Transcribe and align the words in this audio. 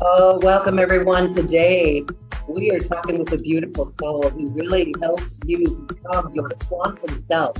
Oh, 0.00 0.40
welcome 0.42 0.80
everyone. 0.80 1.32
Today 1.32 2.04
we 2.48 2.72
are 2.72 2.80
talking 2.80 3.20
with 3.20 3.32
a 3.32 3.38
beautiful 3.38 3.84
soul 3.84 4.28
who 4.28 4.50
really 4.50 4.92
helps 5.00 5.38
you 5.46 5.86
become 5.86 6.32
your 6.32 6.48
quantum 6.48 7.16
self. 7.16 7.56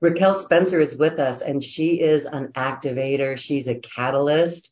Raquel 0.00 0.34
Spencer 0.34 0.78
is 0.78 0.96
with 0.96 1.18
us 1.18 1.42
and 1.42 1.62
she 1.62 2.00
is 2.00 2.26
an 2.26 2.52
activator. 2.52 3.36
She's 3.36 3.66
a 3.66 3.74
catalyst 3.74 4.70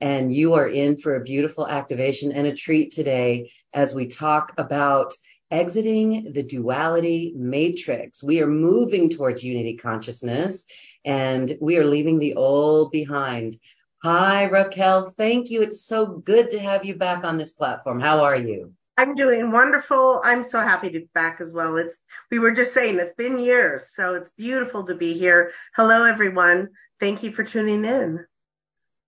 and 0.00 0.34
you 0.34 0.54
are 0.54 0.66
in 0.66 0.96
for 0.96 1.14
a 1.14 1.22
beautiful 1.22 1.66
activation 1.66 2.32
and 2.32 2.46
a 2.46 2.56
treat 2.56 2.90
today 2.90 3.52
as 3.72 3.94
we 3.94 4.08
talk 4.08 4.54
about 4.58 5.14
exiting 5.48 6.32
the 6.32 6.42
duality 6.42 7.32
matrix. 7.36 8.20
We 8.22 8.42
are 8.42 8.48
moving 8.48 9.10
towards 9.10 9.44
unity 9.44 9.76
consciousness 9.76 10.64
and 11.04 11.56
we 11.60 11.76
are 11.76 11.86
leaving 11.86 12.18
the 12.18 12.34
old 12.34 12.90
behind. 12.90 13.56
Hi, 14.02 14.44
Raquel. 14.44 15.10
Thank 15.10 15.50
you. 15.50 15.60
It's 15.60 15.84
so 15.84 16.06
good 16.06 16.52
to 16.52 16.58
have 16.58 16.86
you 16.86 16.94
back 16.94 17.22
on 17.22 17.36
this 17.36 17.52
platform. 17.52 18.00
How 18.00 18.24
are 18.24 18.36
you? 18.36 18.72
I'm 18.96 19.14
doing 19.14 19.52
wonderful. 19.52 20.22
I'm 20.24 20.42
so 20.42 20.58
happy 20.60 20.90
to 20.90 21.00
be 21.00 21.08
back 21.12 21.42
as 21.42 21.52
well. 21.52 21.76
It's 21.76 21.98
we 22.30 22.38
were 22.38 22.52
just 22.52 22.72
saying 22.72 22.98
it's 22.98 23.12
been 23.12 23.38
years, 23.38 23.90
so 23.94 24.14
it's 24.14 24.30
beautiful 24.38 24.84
to 24.84 24.94
be 24.94 25.18
here. 25.18 25.52
Hello 25.76 26.04
everyone. 26.04 26.70
Thank 26.98 27.22
you 27.22 27.30
for 27.30 27.44
tuning 27.44 27.84
in. 27.84 28.24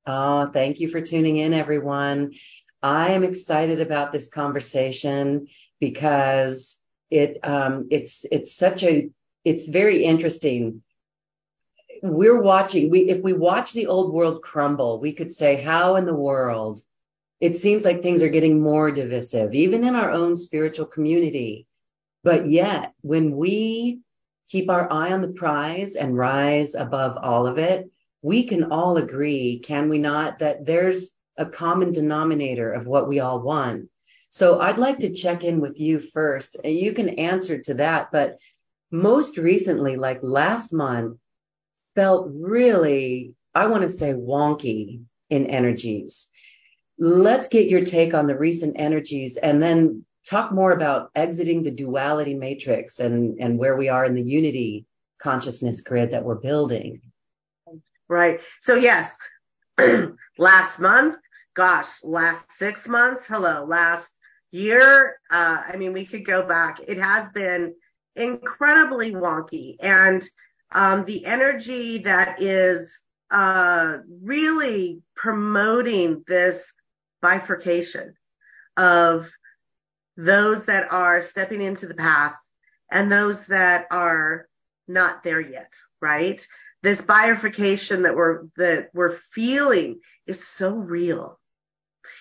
Oh, 0.06 0.50
thank 0.52 0.80
you 0.80 0.88
for 0.88 1.00
tuning 1.00 1.38
in 1.38 1.54
everyone. 1.54 2.32
I 2.82 3.12
am 3.12 3.24
excited 3.24 3.80
about 3.80 4.12
this 4.12 4.28
conversation 4.28 5.46
because 5.80 6.78
it 7.10 7.38
um 7.44 7.88
it's 7.90 8.26
it's 8.30 8.54
such 8.54 8.82
a 8.82 9.08
it's 9.42 9.68
very 9.68 10.04
interesting 10.04 10.82
we're 12.02 12.40
watching 12.40 12.90
we 12.90 13.08
if 13.08 13.22
we 13.22 13.32
watch 13.32 13.72
the 13.72 13.86
old 13.86 14.12
world 14.12 14.42
crumble 14.42 14.98
we 14.98 15.12
could 15.12 15.30
say 15.30 15.62
how 15.62 15.94
in 15.94 16.04
the 16.04 16.14
world? 16.14 16.82
It 17.40 17.56
seems 17.56 17.84
like 17.84 18.02
things 18.02 18.22
are 18.22 18.28
getting 18.28 18.60
more 18.60 18.90
divisive 18.90 19.54
even 19.54 19.84
in 19.84 19.94
our 19.94 20.10
own 20.10 20.34
spiritual 20.36 20.86
community. 20.86 21.66
But 22.24 22.46
yet 22.48 22.92
when 23.02 23.36
we 23.36 24.00
keep 24.48 24.68
our 24.68 24.92
eye 24.92 25.12
on 25.12 25.22
the 25.22 25.28
prize 25.28 25.94
and 25.94 26.16
rise 26.18 26.74
above 26.74 27.16
all 27.22 27.46
of 27.46 27.58
it 27.58 27.88
we 28.20 28.44
can 28.44 28.72
all 28.72 28.96
agree 28.96 29.60
can 29.60 29.88
we 29.88 29.98
not 29.98 30.40
that 30.40 30.66
there's 30.66 31.12
a 31.36 31.46
common 31.46 31.92
denominator 31.92 32.72
of 32.72 32.86
what 32.86 33.08
we 33.08 33.20
all 33.20 33.40
want. 33.40 33.88
So 34.28 34.58
i'd 34.58 34.78
like 34.78 34.98
to 35.00 35.14
check 35.14 35.44
in 35.44 35.60
with 35.60 35.78
you 35.78 36.00
first. 36.00 36.56
You 36.64 36.94
can 36.94 37.10
answer 37.10 37.58
to 37.60 37.74
that 37.74 38.10
but 38.10 38.38
most 38.90 39.38
recently 39.38 39.94
like 39.94 40.18
last 40.22 40.72
month 40.72 41.18
felt 41.94 42.28
really, 42.32 43.34
I 43.54 43.66
want 43.66 43.82
to 43.82 43.88
say 43.88 44.12
wonky 44.12 45.02
in 45.30 45.46
energies. 45.46 46.28
Let's 46.98 47.48
get 47.48 47.68
your 47.68 47.84
take 47.84 48.14
on 48.14 48.26
the 48.26 48.36
recent 48.36 48.76
energies 48.78 49.36
and 49.36 49.62
then 49.62 50.04
talk 50.28 50.52
more 50.52 50.72
about 50.72 51.10
exiting 51.14 51.62
the 51.62 51.70
duality 51.70 52.34
matrix 52.34 53.00
and, 53.00 53.38
and 53.40 53.58
where 53.58 53.76
we 53.76 53.88
are 53.88 54.04
in 54.04 54.14
the 54.14 54.22
unity 54.22 54.86
consciousness 55.20 55.80
grid 55.80 56.12
that 56.12 56.24
we're 56.24 56.36
building. 56.36 57.00
Right. 58.08 58.40
So 58.60 58.74
yes, 58.74 59.16
last 60.38 60.78
month, 60.78 61.16
gosh, 61.54 61.88
last 62.02 62.52
six 62.52 62.86
months, 62.86 63.26
hello, 63.26 63.64
last 63.64 64.12
year. 64.50 65.16
Uh, 65.30 65.62
I 65.66 65.76
mean, 65.76 65.92
we 65.92 66.04
could 66.04 66.24
go 66.24 66.46
back. 66.46 66.80
It 66.86 66.98
has 66.98 67.28
been 67.30 67.74
incredibly 68.14 69.12
wonky 69.12 69.76
and 69.80 70.22
um, 70.74 71.04
the 71.04 71.24
energy 71.26 71.98
that 71.98 72.42
is 72.42 73.00
uh, 73.30 73.98
really 74.22 75.02
promoting 75.14 76.24
this 76.26 76.72
bifurcation 77.20 78.14
of 78.76 79.30
those 80.16 80.66
that 80.66 80.92
are 80.92 81.22
stepping 81.22 81.60
into 81.60 81.86
the 81.86 81.94
path 81.94 82.36
and 82.90 83.10
those 83.10 83.46
that 83.46 83.86
are 83.90 84.46
not 84.86 85.22
there 85.22 85.40
yet, 85.40 85.72
right? 86.00 86.44
This 86.82 87.00
bifurcation 87.00 88.02
that 88.02 88.16
we're 88.16 88.44
that 88.56 88.90
we're 88.92 89.12
feeling 89.32 90.00
is 90.26 90.46
so 90.46 90.74
real. 90.74 91.38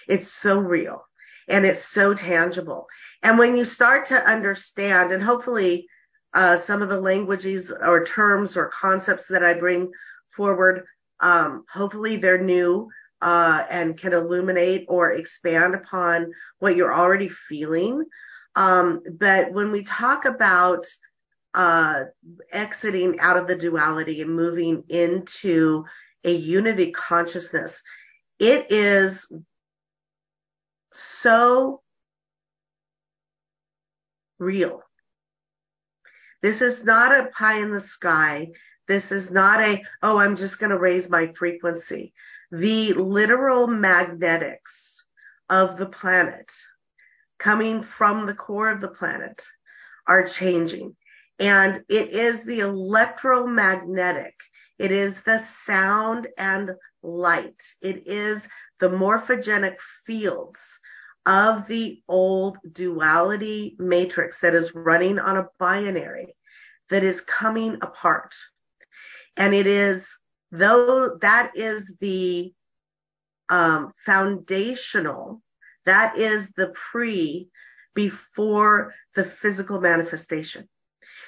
It's 0.07 0.31
so 0.31 0.59
real 0.59 1.03
and 1.47 1.65
it's 1.65 1.83
so 1.83 2.13
tangible. 2.13 2.87
And 3.21 3.37
when 3.37 3.57
you 3.57 3.65
start 3.65 4.07
to 4.07 4.15
understand, 4.15 5.11
and 5.11 5.21
hopefully 5.21 5.87
uh, 6.33 6.57
some 6.57 6.81
of 6.81 6.89
the 6.89 6.99
languages 6.99 7.71
or 7.71 8.05
terms 8.05 8.57
or 8.57 8.67
concepts 8.67 9.27
that 9.27 9.43
I 9.43 9.53
bring 9.53 9.91
forward. 10.29 10.85
Um, 11.19 11.65
hopefully 11.71 12.17
they're 12.17 12.41
new 12.41 12.89
uh, 13.21 13.63
and 13.69 13.97
can 13.97 14.13
illuminate 14.13 14.85
or 14.89 15.11
expand 15.11 15.75
upon 15.75 16.31
what 16.59 16.75
you're 16.75 16.93
already 16.93 17.29
feeling. 17.29 18.05
Um, 18.55 19.01
but 19.11 19.51
when 19.51 19.71
we 19.71 19.83
talk 19.83 20.25
about 20.25 20.85
uh, 21.53 22.05
exiting 22.51 23.19
out 23.19 23.37
of 23.37 23.47
the 23.47 23.57
duality 23.57 24.21
and 24.21 24.35
moving 24.35 24.83
into 24.89 25.85
a 26.23 26.31
unity 26.31 26.91
consciousness, 26.91 27.81
it 28.39 28.71
is 28.71 29.31
so 30.93 31.81
real 34.39 34.81
this 36.41 36.61
is 36.61 36.83
not 36.83 37.17
a 37.17 37.29
pie 37.29 37.59
in 37.59 37.71
the 37.71 37.79
sky. 37.79 38.49
This 38.87 39.11
is 39.11 39.31
not 39.31 39.61
a, 39.61 39.83
oh, 40.01 40.17
I'm 40.17 40.35
just 40.35 40.59
going 40.59 40.71
to 40.71 40.79
raise 40.79 41.09
my 41.09 41.31
frequency. 41.33 42.13
The 42.51 42.93
literal 42.93 43.67
magnetics 43.67 45.05
of 45.49 45.77
the 45.77 45.85
planet 45.85 46.51
coming 47.37 47.83
from 47.83 48.25
the 48.25 48.33
core 48.33 48.69
of 48.69 48.81
the 48.81 48.89
planet 48.89 49.45
are 50.07 50.25
changing. 50.25 50.95
And 51.39 51.83
it 51.89 52.09
is 52.09 52.43
the 52.43 52.59
electromagnetic. 52.59 54.35
It 54.77 54.91
is 54.91 55.21
the 55.21 55.37
sound 55.37 56.27
and 56.37 56.71
light. 57.01 57.61
It 57.81 58.07
is 58.07 58.47
the 58.79 58.89
morphogenic 58.89 59.79
fields 60.05 60.79
of 61.25 61.67
the 61.67 62.01
old 62.07 62.57
duality 62.71 63.75
matrix 63.77 64.41
that 64.41 64.55
is 64.55 64.73
running 64.73 65.19
on 65.19 65.37
a 65.37 65.47
binary 65.59 66.35
that 66.89 67.03
is 67.03 67.21
coming 67.21 67.75
apart. 67.75 68.35
And 69.37 69.53
it 69.53 69.67
is 69.67 70.17
though 70.51 71.17
that 71.21 71.51
is 71.55 71.93
the 71.99 72.53
um, 73.49 73.91
foundational, 74.05 75.41
that 75.85 76.17
is 76.17 76.51
the 76.51 76.69
pre 76.69 77.49
before 77.93 78.93
the 79.15 79.23
physical 79.23 79.79
manifestation. 79.79 80.67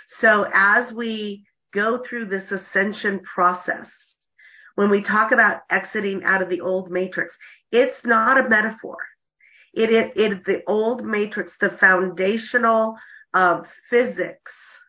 So 0.07 0.49
as 0.53 0.91
we 0.91 1.45
go 1.71 1.97
through 1.97 2.25
this 2.25 2.51
ascension 2.51 3.19
process, 3.19 4.15
when 4.75 4.89
we 4.89 5.01
talk 5.01 5.31
about 5.31 5.61
exiting 5.69 6.23
out 6.23 6.41
of 6.41 6.49
the 6.49 6.61
old 6.61 6.89
matrix, 6.89 7.37
it's 7.71 8.05
not 8.05 8.43
a 8.43 8.49
metaphor. 8.49 8.97
It 9.73 9.89
is 9.89 10.11
it, 10.15 10.45
the 10.45 10.63
old 10.67 11.03
matrix, 11.03 11.57
the 11.57 11.69
foundational 11.69 12.97
of 13.33 13.67
physics 13.89 14.79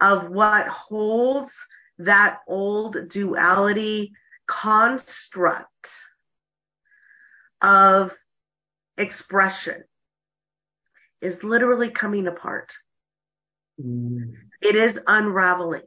of 0.00 0.28
what 0.28 0.66
holds 0.68 1.66
that 1.98 2.40
old 2.46 3.08
duality 3.08 4.12
construct 4.46 5.90
of 7.60 8.12
expression 8.96 9.84
is 11.20 11.44
literally 11.44 11.90
coming 11.90 12.26
apart. 12.26 12.72
Mm. 13.80 14.34
It 14.60 14.74
is 14.74 15.00
unraveling. 15.06 15.82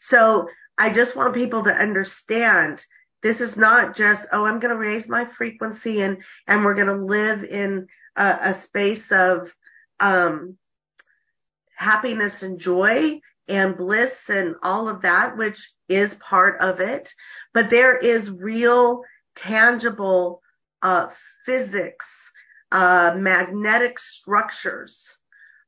So 0.00 0.48
I 0.78 0.92
just 0.92 1.14
want 1.16 1.34
people 1.34 1.64
to 1.64 1.74
understand 1.74 2.84
this 3.22 3.40
is 3.40 3.56
not 3.56 3.96
just, 3.96 4.26
oh, 4.32 4.44
I'm 4.44 4.58
going 4.58 4.74
to 4.74 4.78
raise 4.78 5.08
my 5.08 5.24
frequency 5.24 6.02
and, 6.02 6.22
and 6.46 6.64
we're 6.64 6.74
going 6.74 6.86
to 6.86 7.04
live 7.04 7.44
in 7.44 7.86
a, 8.16 8.38
a 8.42 8.54
space 8.54 9.12
of, 9.12 9.52
um, 10.00 10.58
happiness 11.76 12.42
and 12.42 12.58
joy 12.58 13.20
and 13.48 13.76
bliss 13.76 14.30
and 14.30 14.54
all 14.62 14.88
of 14.88 15.02
that, 15.02 15.36
which 15.36 15.72
is 15.88 16.14
part 16.14 16.60
of 16.60 16.80
it. 16.80 17.12
But 17.52 17.70
there 17.70 17.96
is 17.96 18.30
real 18.30 19.02
tangible, 19.34 20.42
uh, 20.80 21.08
physics, 21.44 22.30
uh, 22.70 23.14
magnetic 23.16 23.98
structures, 23.98 25.18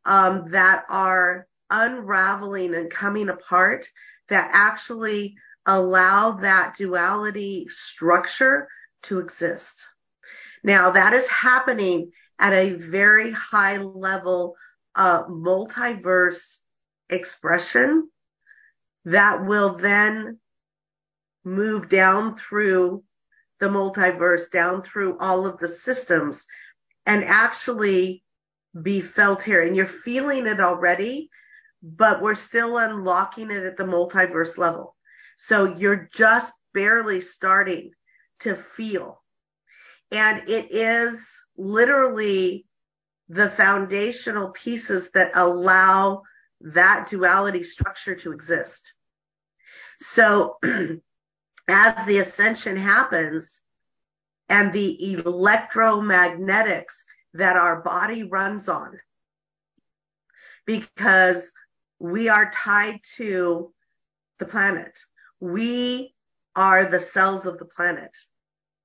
um, 0.04 0.50
that 0.50 0.84
are 0.88 1.46
unraveling 1.70 2.74
and 2.74 2.90
coming 2.90 3.28
apart 3.28 3.86
that 4.28 4.50
actually 4.52 5.36
allow 5.66 6.32
that 6.32 6.76
duality 6.76 7.66
structure 7.69 8.69
to 9.05 9.19
exist. 9.19 9.87
Now 10.62 10.90
that 10.90 11.12
is 11.12 11.28
happening 11.28 12.12
at 12.38 12.52
a 12.52 12.75
very 12.75 13.31
high 13.31 13.78
level 13.78 14.56
of 14.94 15.26
multiverse 15.26 16.58
expression 17.08 18.11
that 19.05 19.44
will 19.44 19.75
then 19.75 20.38
move 21.44 21.88
down 21.88 22.37
through 22.37 23.02
the 23.60 23.67
multiverse, 23.69 24.50
down 24.50 24.82
through 24.82 25.19
all 25.19 25.46
of 25.46 25.58
the 25.58 25.69
systems 25.69 26.46
and 27.06 27.25
actually 27.25 28.22
be 28.81 29.00
felt 29.00 29.43
here. 29.43 29.62
And 29.62 29.76
you're 29.76 29.87
feeling 29.87 30.46
it 30.46 30.60
already, 30.60 31.31
but 31.82 32.22
we're 32.22 32.34
still 32.34 32.78
unlocking 32.78 33.50
it 33.50 33.62
at 33.64 33.76
the 33.76 33.84
multiverse 33.84 34.56
level. 34.58 34.94
So 35.36 35.76
you're 35.76 36.08
just 36.12 36.52
barely 36.72 37.20
starting 37.20 37.92
to 38.40 38.54
feel. 38.54 39.22
And 40.10 40.48
it 40.48 40.70
is 40.70 41.28
literally 41.56 42.66
the 43.28 43.48
foundational 43.48 44.50
pieces 44.50 45.10
that 45.12 45.32
allow 45.34 46.22
that 46.60 47.08
duality 47.08 47.62
structure 47.62 48.14
to 48.16 48.32
exist. 48.32 48.92
So 49.98 50.58
as 51.69 52.06
the 52.06 52.19
ascension 52.19 52.76
happens 52.76 53.62
and 54.48 54.72
the 54.72 54.98
electromagnetics 55.25 56.94
that 57.34 57.56
our 57.56 57.81
body 57.82 58.22
runs 58.22 58.69
on, 58.69 58.98
because 60.66 61.50
we 61.98 62.28
are 62.28 62.50
tied 62.50 63.00
to 63.16 63.72
the 64.38 64.46
planet. 64.46 64.98
We 65.44 66.14
are 66.56 66.87
the 66.87 67.00
cells 67.00 67.44
of 67.44 67.58
the 67.58 67.67
planet, 67.67 68.17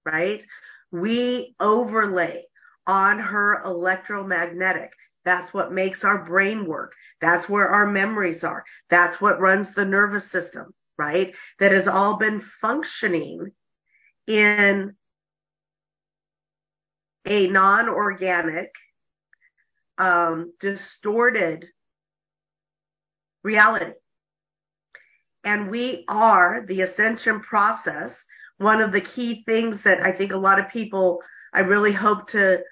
right? 0.06 0.46
We 0.92 1.56
overlay 1.58 2.48
on 2.86 3.20
her 3.20 3.62
electromagnetic. 3.64 4.92
That's 5.24 5.54
what 5.54 5.72
makes 5.72 6.04
our 6.04 6.26
brain 6.26 6.66
work. 6.66 6.96
That's 7.22 7.48
where 7.48 7.70
our 7.70 7.90
memories 7.90 8.44
are. 8.44 8.66
That's 8.90 9.22
what 9.22 9.40
runs 9.40 9.74
the 9.74 9.86
nervous 9.86 10.30
system, 10.30 10.74
right? 10.98 11.34
That 11.60 11.72
has 11.72 11.88
all 11.88 12.18
been 12.18 12.42
functioning 12.42 13.54
in 14.28 14.98
a 17.26 17.48
non-organic, 17.48 18.76
um, 19.98 20.52
distorted 20.60 21.70
reality. 23.44 23.94
And 25.44 25.72
we 25.72 26.06
are 26.08 26.66
the 26.68 26.82
ascension 26.82 27.40
process. 27.40 28.26
One 28.58 28.82
of 28.82 28.92
the 28.92 29.02
key 29.02 29.44
things 29.44 29.84
that 29.84 30.02
I 30.02 30.12
think 30.12 30.32
a 30.32 30.38
lot 30.38 30.60
of 30.60 30.70
people, 30.70 31.22
I 31.54 31.62
really 31.62 31.94
hope 31.94 32.32
to 32.32 32.64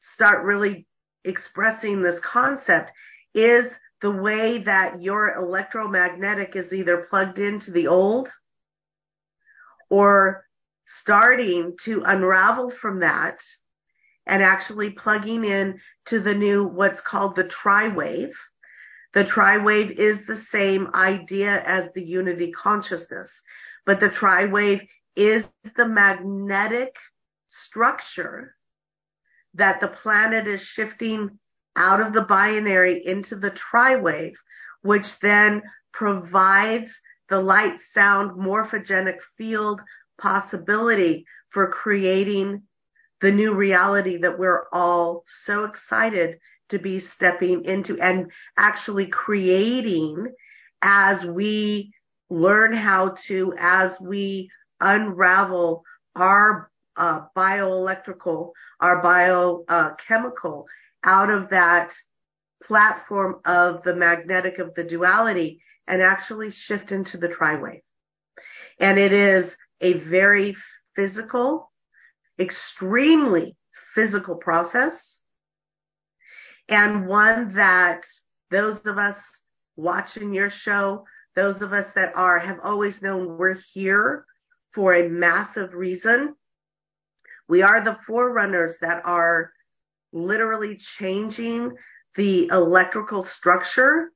start 0.00 0.44
really 0.44 0.86
expressing 1.24 2.02
this 2.02 2.20
concept 2.20 2.92
is 3.32 3.78
the 4.00 4.10
way 4.10 4.58
that 4.58 5.00
your 5.00 5.32
electromagnetic 5.32 6.56
is 6.56 6.72
either 6.72 7.06
plugged 7.08 7.38
into 7.38 7.70
the 7.70 7.86
old 7.86 8.30
or 9.88 10.44
starting 10.86 11.76
to 11.82 12.02
unravel 12.04 12.70
from 12.70 13.00
that 13.00 13.42
and 14.26 14.42
actually 14.42 14.90
plugging 14.90 15.44
in 15.44 15.80
to 16.06 16.20
the 16.20 16.34
new, 16.34 16.64
what's 16.64 17.00
called 17.00 17.36
the 17.36 17.44
tri-wave. 17.44 18.38
The 19.14 19.24
tri-wave 19.24 19.92
is 19.92 20.26
the 20.26 20.36
same 20.36 20.90
idea 20.92 21.62
as 21.64 21.92
the 21.92 22.04
unity 22.04 22.50
consciousness, 22.50 23.42
but 23.86 24.00
the 24.00 24.10
tri-wave 24.10 24.86
is 25.14 25.48
the 25.76 25.88
magnetic 25.88 26.96
structure 27.46 28.56
that 29.54 29.80
the 29.80 29.86
planet 29.88 30.48
is 30.48 30.60
shifting 30.60 31.38
out 31.76 32.00
of 32.00 32.12
the 32.12 32.24
binary 32.24 33.06
into 33.06 33.36
the 33.36 33.50
tri-wave, 33.50 34.42
which 34.82 35.20
then 35.20 35.62
provides 35.92 37.00
the 37.28 37.40
light 37.40 37.78
sound 37.78 38.32
morphogenic 38.32 39.20
field 39.38 39.80
possibility 40.18 41.24
for 41.50 41.68
creating 41.68 42.64
the 43.20 43.30
new 43.30 43.54
reality 43.54 44.18
that 44.18 44.40
we're 44.40 44.64
all 44.72 45.22
so 45.26 45.64
excited 45.64 46.40
to 46.70 46.78
be 46.78 46.98
stepping 46.98 47.64
into 47.64 48.00
and 48.00 48.30
actually 48.56 49.06
creating 49.06 50.32
as 50.82 51.24
we 51.24 51.92
learn 52.30 52.72
how 52.72 53.10
to, 53.26 53.54
as 53.58 54.00
we 54.00 54.50
unravel 54.80 55.84
our 56.14 56.70
uh, 56.96 57.22
bioelectrical, 57.36 58.52
our 58.80 59.02
biochemical 59.02 60.66
uh, 60.68 61.08
out 61.08 61.30
of 61.30 61.50
that 61.50 61.94
platform 62.62 63.40
of 63.44 63.82
the 63.82 63.94
magnetic 63.94 64.58
of 64.58 64.74
the 64.74 64.84
duality 64.84 65.60
and 65.86 66.00
actually 66.00 66.50
shift 66.50 66.92
into 66.92 67.18
the 67.18 67.28
tri-wave. 67.28 67.82
And 68.78 68.98
it 68.98 69.12
is 69.12 69.56
a 69.80 69.92
very 69.92 70.56
physical, 70.96 71.70
extremely 72.38 73.56
physical 73.94 74.36
process 74.36 75.13
and 76.68 77.06
one 77.06 77.54
that 77.54 78.04
those 78.50 78.84
of 78.86 78.98
us 78.98 79.42
watching 79.76 80.32
your 80.32 80.50
show, 80.50 81.04
those 81.34 81.62
of 81.62 81.72
us 81.72 81.92
that 81.92 82.16
are, 82.16 82.38
have 82.38 82.60
always 82.62 83.02
known 83.02 83.36
we're 83.36 83.58
here 83.72 84.24
for 84.72 84.94
a 84.94 85.08
massive 85.08 85.74
reason. 85.74 86.34
We 87.48 87.62
are 87.62 87.80
the 87.80 87.98
forerunners 88.06 88.78
that 88.78 89.02
are 89.04 89.52
literally 90.12 90.76
changing 90.76 91.76
the 92.14 92.46
electrical 92.46 93.22
structure 93.22 94.10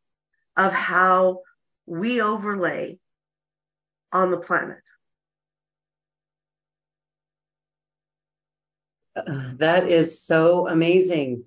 of 0.56 0.72
how 0.72 1.40
we 1.86 2.20
overlay 2.20 2.98
on 4.12 4.30
the 4.30 4.38
planet. 4.38 4.82
Uh, 9.16 9.52
that 9.56 9.88
is 9.88 10.22
so 10.22 10.68
amazing. 10.68 11.44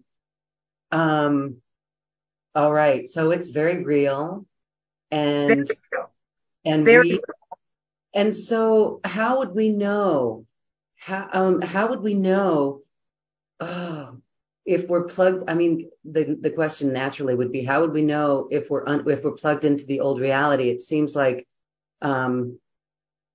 Um, 0.92 1.58
all 2.54 2.72
right. 2.72 3.08
So 3.08 3.32
it's 3.32 3.50
very 3.50 3.84
real 3.84 4.46
and, 5.10 5.70
and 6.66 6.86
very 6.86 7.02
we, 7.02 7.12
real. 7.12 7.22
and 8.14 8.34
so 8.34 9.00
how 9.04 9.40
would 9.40 9.54
we 9.54 9.70
know 9.70 10.46
how, 10.98 11.30
um, 11.34 11.62
how 11.62 11.90
would 11.90 12.02
we 12.02 12.14
know, 12.14 12.82
oh, 13.60 14.18
if 14.66 14.88
we're 14.88 15.06
plugged, 15.06 15.50
I 15.50 15.56
mean, 15.56 15.90
the, 16.04 16.38
the 16.40 16.52
question 16.52 16.94
naturally 16.94 17.34
would 17.34 17.52
be, 17.52 17.64
how 17.64 17.82
would 17.82 17.92
we 17.92 18.04
know 18.04 18.48
if 18.52 18.70
we're, 18.70 18.88
un, 18.88 19.10
if 19.10 19.24
we're 19.24 19.32
plugged 19.32 19.66
into 19.66 19.86
the 19.86 20.02
old 20.02 20.20
reality? 20.20 20.70
It 20.70 20.82
seems 20.82 21.16
like, 21.16 21.48
um, 22.02 22.60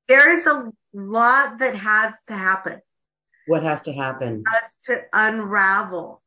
there 0.07 0.31
is 0.31 0.47
a 0.47 0.71
lot 0.95 1.59
that 1.59 1.75
has 1.75 2.15
to 2.29 2.37
happen. 2.37 2.81
What 3.49 3.65
has 3.65 3.83
to 3.83 3.93
happen? 3.93 4.45
Us 4.47 4.79
to 4.85 5.03
unravel 5.13 6.23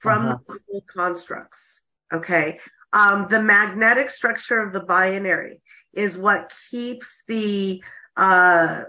from 0.00 0.26
uh-huh. 0.26 0.38
the 0.48 0.58
old 0.72 0.86
constructs. 0.86 1.80
Okay. 2.12 2.58
Um, 2.92 3.28
the 3.30 3.40
magnetic 3.40 4.10
structure 4.10 4.60
of 4.60 4.72
the 4.72 4.84
binary 4.84 5.62
is 5.92 6.18
what 6.18 6.52
keeps 6.70 7.22
the, 7.28 7.82
uh, 8.16 8.84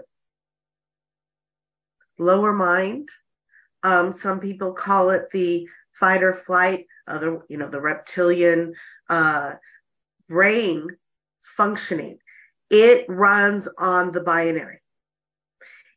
lower 2.18 2.52
mind. 2.52 3.08
Um, 3.82 4.12
some 4.12 4.40
people 4.40 4.72
call 4.72 5.10
it 5.10 5.30
the 5.32 5.68
fight 5.92 6.22
or 6.22 6.32
flight, 6.32 6.86
other, 7.06 7.42
you 7.48 7.58
know, 7.58 7.68
the 7.68 7.80
reptilian, 7.80 8.74
uh, 9.08 9.54
brain 10.28 10.88
functioning. 11.40 12.18
It 12.70 13.06
runs 13.08 13.68
on 13.78 14.12
the 14.12 14.22
binary. 14.22 14.80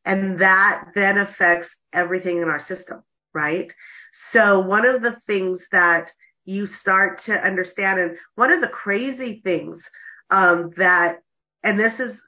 And 0.03 0.39
that 0.39 0.91
then 0.93 1.17
affects 1.17 1.75
everything 1.91 2.39
in 2.39 2.49
our 2.49 2.59
system, 2.59 3.01
right? 3.33 3.73
So 4.17 4.61
one 4.61 4.85
of 4.85 5.01
the 5.01 5.11
things 5.11 5.67
that 5.73 6.09
you 6.45 6.67
start 6.67 7.17
to 7.19 7.33
understand 7.33 7.99
and 7.99 8.17
one 8.35 8.49
of 8.49 8.61
the 8.61 8.69
crazy 8.69 9.41
things, 9.43 9.89
um, 10.29 10.71
that, 10.77 11.19
and 11.63 11.77
this 11.77 11.99
is, 11.99 12.25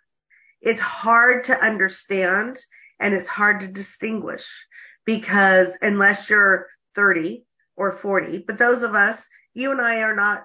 it's 0.60 0.82
hard 0.82 1.46
to 1.46 1.58
understand 1.58 2.58
and 3.00 3.14
it's 3.14 3.30
hard 3.30 3.62
to 3.62 3.68
distinguish 3.68 4.68
because 5.06 5.78
unless 5.82 6.30
you're 6.30 6.68
30 6.96 7.46
or 7.78 7.94
40, 7.94 8.40
but 8.40 8.58
those 8.58 8.84
of 8.84 8.94
us, 8.94 9.26
you 9.54 9.72
and 9.72 9.80
I 9.80 10.02
are 10.02 10.16
not, 10.16 10.44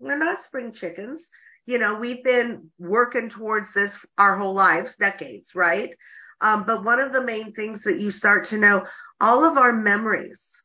we're 0.00 0.18
not 0.18 0.40
spring 0.40 0.72
chickens. 0.72 1.30
You 1.64 1.78
know, 1.78 2.00
we've 2.00 2.24
been 2.24 2.72
working 2.80 3.28
towards 3.28 3.72
this 3.72 4.04
our 4.18 4.36
whole 4.36 4.54
lives, 4.54 4.96
decades, 4.96 5.54
right? 5.54 5.94
Um, 6.40 6.64
but 6.66 6.84
one 6.84 6.98
of 6.98 7.12
the 7.12 7.22
main 7.22 7.52
things 7.52 7.84
that 7.84 8.00
you 8.00 8.10
start 8.10 8.46
to 8.46 8.58
know, 8.58 8.88
all 9.20 9.44
of 9.44 9.56
our 9.56 9.72
memories, 9.72 10.61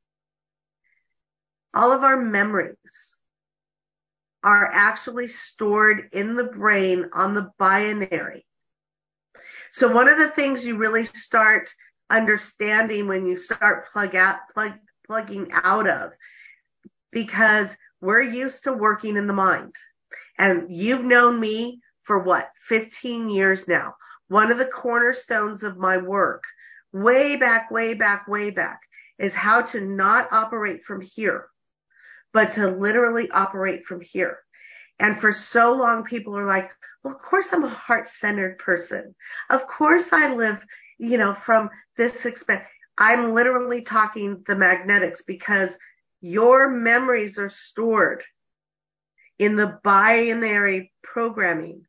all 1.77 1.91
of 1.91 2.03
our 2.03 2.17
memories 2.17 2.75
are 4.43 4.65
actually 4.65 5.27
stored 5.27 6.09
in 6.11 6.35
the 6.35 6.43
brain 6.43 7.05
on 7.13 7.35
the 7.35 7.51
binary. 7.59 8.47
So 9.69 9.93
one 9.93 10.09
of 10.09 10.17
the 10.17 10.29
things 10.29 10.65
you 10.65 10.77
really 10.77 11.05
start 11.05 11.69
understanding 12.09 13.07
when 13.07 13.27
you 13.27 13.37
start 13.37 13.91
plug 13.93 14.15
out, 14.15 14.37
plug, 14.55 14.73
plugging 15.05 15.51
out 15.53 15.87
of, 15.87 16.13
because 17.11 17.75
we're 18.01 18.23
used 18.23 18.63
to 18.63 18.73
working 18.73 19.15
in 19.15 19.27
the 19.27 19.33
mind. 19.33 19.75
And 20.35 20.75
you've 20.75 21.05
known 21.05 21.39
me 21.39 21.81
for 22.01 22.17
what, 22.23 22.49
15 22.67 23.29
years 23.29 23.67
now. 23.67 23.93
One 24.29 24.51
of 24.51 24.57
the 24.57 24.65
cornerstones 24.65 25.61
of 25.61 25.77
my 25.77 25.97
work, 25.97 26.43
way 26.91 27.35
back, 27.35 27.69
way 27.69 27.93
back, 27.93 28.27
way 28.27 28.49
back, 28.49 28.81
is 29.19 29.35
how 29.35 29.61
to 29.61 29.81
not 29.81 30.33
operate 30.33 30.83
from 30.83 31.01
here, 31.01 31.49
but 32.37 32.51
to 32.51 32.69
literally 32.69 33.31
operate 33.31 33.83
from 33.83 33.99
here. 33.99 34.37
And 34.99 35.17
for 35.17 35.33
so 35.33 35.73
long, 35.73 36.03
people 36.03 36.37
are 36.37 36.45
like, 36.45 36.69
well, 37.03 37.15
of 37.15 37.19
course 37.19 37.51
I'm 37.51 37.63
a 37.63 37.67
heart 37.67 38.07
centered 38.07 38.59
person. 38.59 39.15
Of 39.49 39.65
course 39.65 40.13
I 40.13 40.35
live, 40.35 40.63
you 40.99 41.17
know, 41.17 41.33
from 41.33 41.71
this 41.97 42.27
expect. 42.27 42.69
I'm 42.95 43.33
literally 43.33 43.81
talking 43.81 44.43
the 44.45 44.55
magnetics 44.55 45.23
because 45.23 45.75
your 46.21 46.69
memories 46.69 47.39
are 47.39 47.49
stored 47.49 48.23
in 49.39 49.55
the 49.55 49.79
binary 49.83 50.93
programming 51.01 51.87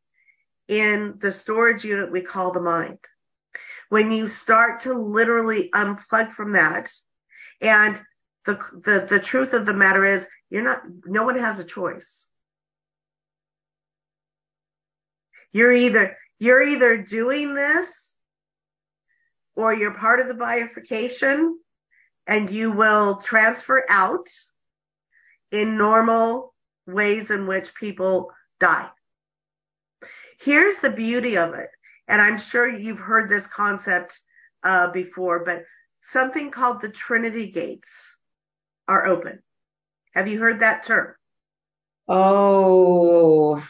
in 0.66 1.18
the 1.20 1.30
storage 1.30 1.84
unit 1.84 2.10
we 2.10 2.22
call 2.22 2.52
the 2.52 2.60
mind. 2.62 3.00
When 3.90 4.10
you 4.10 4.28
start 4.28 4.80
to 4.80 4.94
literally 4.94 5.68
unplug 5.74 6.32
from 6.32 6.54
that 6.54 6.90
and 7.60 8.00
the, 8.46 8.54
the, 8.82 9.06
the 9.10 9.20
truth 9.20 9.52
of 9.52 9.66
the 9.66 9.74
matter 9.74 10.06
is 10.06 10.26
you're 10.50 10.62
not, 10.62 10.82
no 11.04 11.24
one 11.24 11.38
has 11.38 11.58
a 11.58 11.64
choice. 11.64 12.28
You're 15.52 15.72
either, 15.72 16.16
you're 16.38 16.62
either 16.62 16.98
doing 16.98 17.54
this 17.54 18.16
or 19.56 19.74
you're 19.74 19.94
part 19.94 20.20
of 20.20 20.28
the 20.28 20.34
bifurcation 20.34 21.58
and 22.26 22.50
you 22.50 22.70
will 22.70 23.16
transfer 23.16 23.84
out 23.88 24.28
in 25.50 25.78
normal 25.78 26.54
ways 26.86 27.30
in 27.30 27.46
which 27.46 27.74
people 27.74 28.30
die. 28.60 28.88
Here's 30.40 30.78
the 30.78 30.90
beauty 30.90 31.36
of 31.36 31.54
it. 31.54 31.70
And 32.06 32.22
I'm 32.22 32.38
sure 32.38 32.68
you've 32.68 33.00
heard 33.00 33.28
this 33.28 33.46
concept 33.46 34.20
uh, 34.62 34.90
before, 34.90 35.44
but 35.44 35.64
something 36.02 36.50
called 36.50 36.80
the 36.80 36.88
Trinity 36.88 37.50
gates 37.50 38.16
are 38.86 39.06
open. 39.06 39.42
Have 40.14 40.28
you 40.28 40.38
heard 40.38 40.60
that 40.60 40.84
term? 40.84 41.14
Oh, 42.08 43.62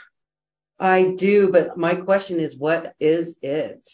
I 0.79 1.15
do, 1.17 1.51
but 1.51 1.77
my 1.77 1.97
question 1.97 2.39
is, 2.41 2.57
what 2.57 2.95
is 3.01 3.37
it? 3.43 3.89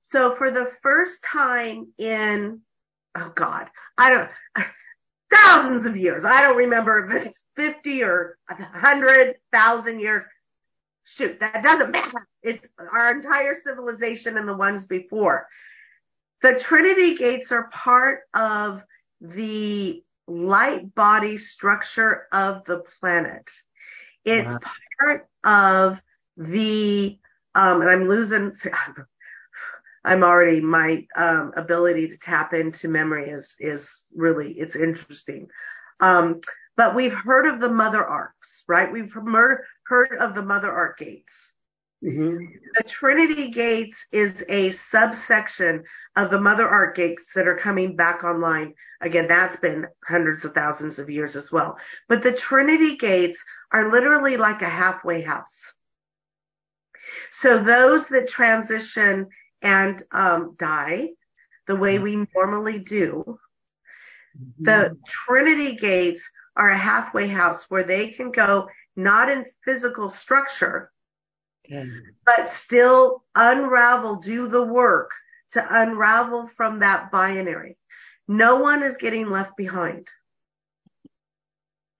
So 0.00 0.34
for 0.36 0.50
the 0.50 0.70
first 0.82 1.24
time 1.24 1.88
in, 1.98 2.60
oh 3.16 3.32
God, 3.34 3.68
I 3.98 4.10
don't, 4.10 4.30
thousands 5.32 5.86
of 5.86 5.96
years. 5.96 6.24
I 6.24 6.42
don't 6.42 6.58
remember 6.58 7.06
if 7.06 7.26
it's 7.26 7.42
50 7.56 8.04
or 8.04 8.38
100,000 8.48 10.00
years. 10.00 10.24
Shoot, 11.04 11.40
that 11.40 11.62
doesn't 11.62 11.90
matter. 11.90 12.26
It's 12.42 12.66
our 12.78 13.12
entire 13.12 13.54
civilization 13.54 14.36
and 14.38 14.48
the 14.48 14.56
ones 14.56 14.86
before. 14.86 15.48
The 16.42 16.58
Trinity 16.58 17.16
gates 17.16 17.52
are 17.52 17.68
part 17.70 18.20
of 18.34 18.82
the 19.20 20.02
light 20.26 20.94
body 20.94 21.38
structure 21.38 22.26
of 22.32 22.64
the 22.64 22.82
planet. 23.00 23.48
It's 24.24 24.52
wow. 24.52 24.58
part 24.98 25.28
of 25.44 26.02
the, 26.36 27.18
um, 27.54 27.80
and 27.80 27.90
I'm 27.90 28.08
losing, 28.08 28.54
I'm 30.04 30.22
already, 30.22 30.60
my, 30.60 31.06
um, 31.16 31.52
ability 31.56 32.08
to 32.08 32.18
tap 32.18 32.52
into 32.52 32.88
memory 32.88 33.30
is, 33.30 33.56
is 33.58 34.06
really, 34.14 34.52
it's 34.52 34.76
interesting. 34.76 35.48
Um, 36.00 36.40
but 36.76 36.94
we've 36.94 37.14
heard 37.14 37.46
of 37.46 37.60
the 37.60 37.70
mother 37.70 38.04
arcs, 38.04 38.64
right? 38.66 38.92
We've 38.92 39.12
heard 39.12 40.18
of 40.18 40.34
the 40.34 40.42
mother 40.42 40.72
arc 40.72 40.98
gates. 40.98 41.53
Mm-hmm. 42.04 42.44
The 42.74 42.82
Trinity 42.82 43.48
gates 43.48 44.04
is 44.12 44.44
a 44.48 44.72
subsection 44.72 45.84
of 46.14 46.30
the 46.30 46.40
mother 46.40 46.68
arc 46.68 46.96
gates 46.96 47.32
that 47.34 47.48
are 47.48 47.56
coming 47.56 47.96
back 47.96 48.24
online. 48.24 48.74
Again, 49.00 49.26
that's 49.26 49.56
been 49.56 49.86
hundreds 50.06 50.44
of 50.44 50.54
thousands 50.54 50.98
of 50.98 51.08
years 51.08 51.34
as 51.34 51.50
well. 51.50 51.78
But 52.08 52.22
the 52.22 52.32
Trinity 52.32 52.96
gates 52.96 53.42
are 53.72 53.90
literally 53.90 54.36
like 54.36 54.60
a 54.60 54.68
halfway 54.68 55.22
house. 55.22 55.72
So 57.30 57.62
those 57.62 58.08
that 58.08 58.28
transition 58.28 59.28
and 59.62 60.02
um, 60.12 60.56
die 60.58 61.10
the 61.66 61.76
way 61.76 61.98
we 61.98 62.26
normally 62.34 62.80
do, 62.80 63.38
mm-hmm. 64.38 64.64
the 64.64 64.98
Trinity 65.06 65.76
gates 65.76 66.28
are 66.54 66.68
a 66.68 66.78
halfway 66.78 67.28
house 67.28 67.64
where 67.70 67.82
they 67.82 68.10
can 68.10 68.30
go 68.30 68.68
not 68.94 69.30
in 69.30 69.46
physical 69.64 70.10
structure, 70.10 70.90
but 71.68 72.48
still 72.48 73.24
unravel, 73.34 74.16
do 74.16 74.48
the 74.48 74.64
work 74.64 75.12
to 75.52 75.66
unravel 75.68 76.46
from 76.46 76.80
that 76.80 77.10
binary. 77.10 77.76
No 78.26 78.56
one 78.56 78.82
is 78.82 78.96
getting 78.96 79.30
left 79.30 79.56
behind. 79.56 80.08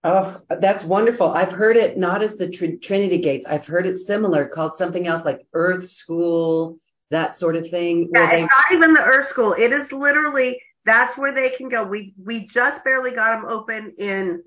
Oh, 0.03 0.39
that's 0.49 0.83
wonderful. 0.83 1.29
I've 1.29 1.51
heard 1.51 1.77
it 1.77 1.97
not 1.97 2.21
as 2.21 2.35
the 2.35 2.49
tr- 2.49 2.77
Trinity 2.79 3.17
Gates. 3.17 3.47
I've 3.47 3.65
heard 3.65 3.87
it 3.87 3.97
similar 3.97 4.47
called 4.47 4.75
something 4.75 5.07
else 5.07 5.25
like 5.25 5.47
Earth 5.53 5.87
School, 5.89 6.77
that 7.09 7.33
sort 7.33 7.55
of 7.55 7.69
thing. 7.69 8.11
Yeah, 8.13 8.29
they... 8.29 8.43
it's 8.43 8.51
not 8.51 8.73
even 8.73 8.93
the 8.93 9.03
Earth 9.03 9.25
School. 9.25 9.53
It 9.53 9.71
is 9.71 9.91
literally 9.91 10.61
that's 10.85 11.17
where 11.17 11.31
they 11.31 11.49
can 11.49 11.69
go. 11.69 11.83
We 11.83 12.13
we 12.23 12.45
just 12.45 12.83
barely 12.83 13.11
got 13.11 13.41
them 13.41 13.49
open 13.49 13.95
in 13.97 14.43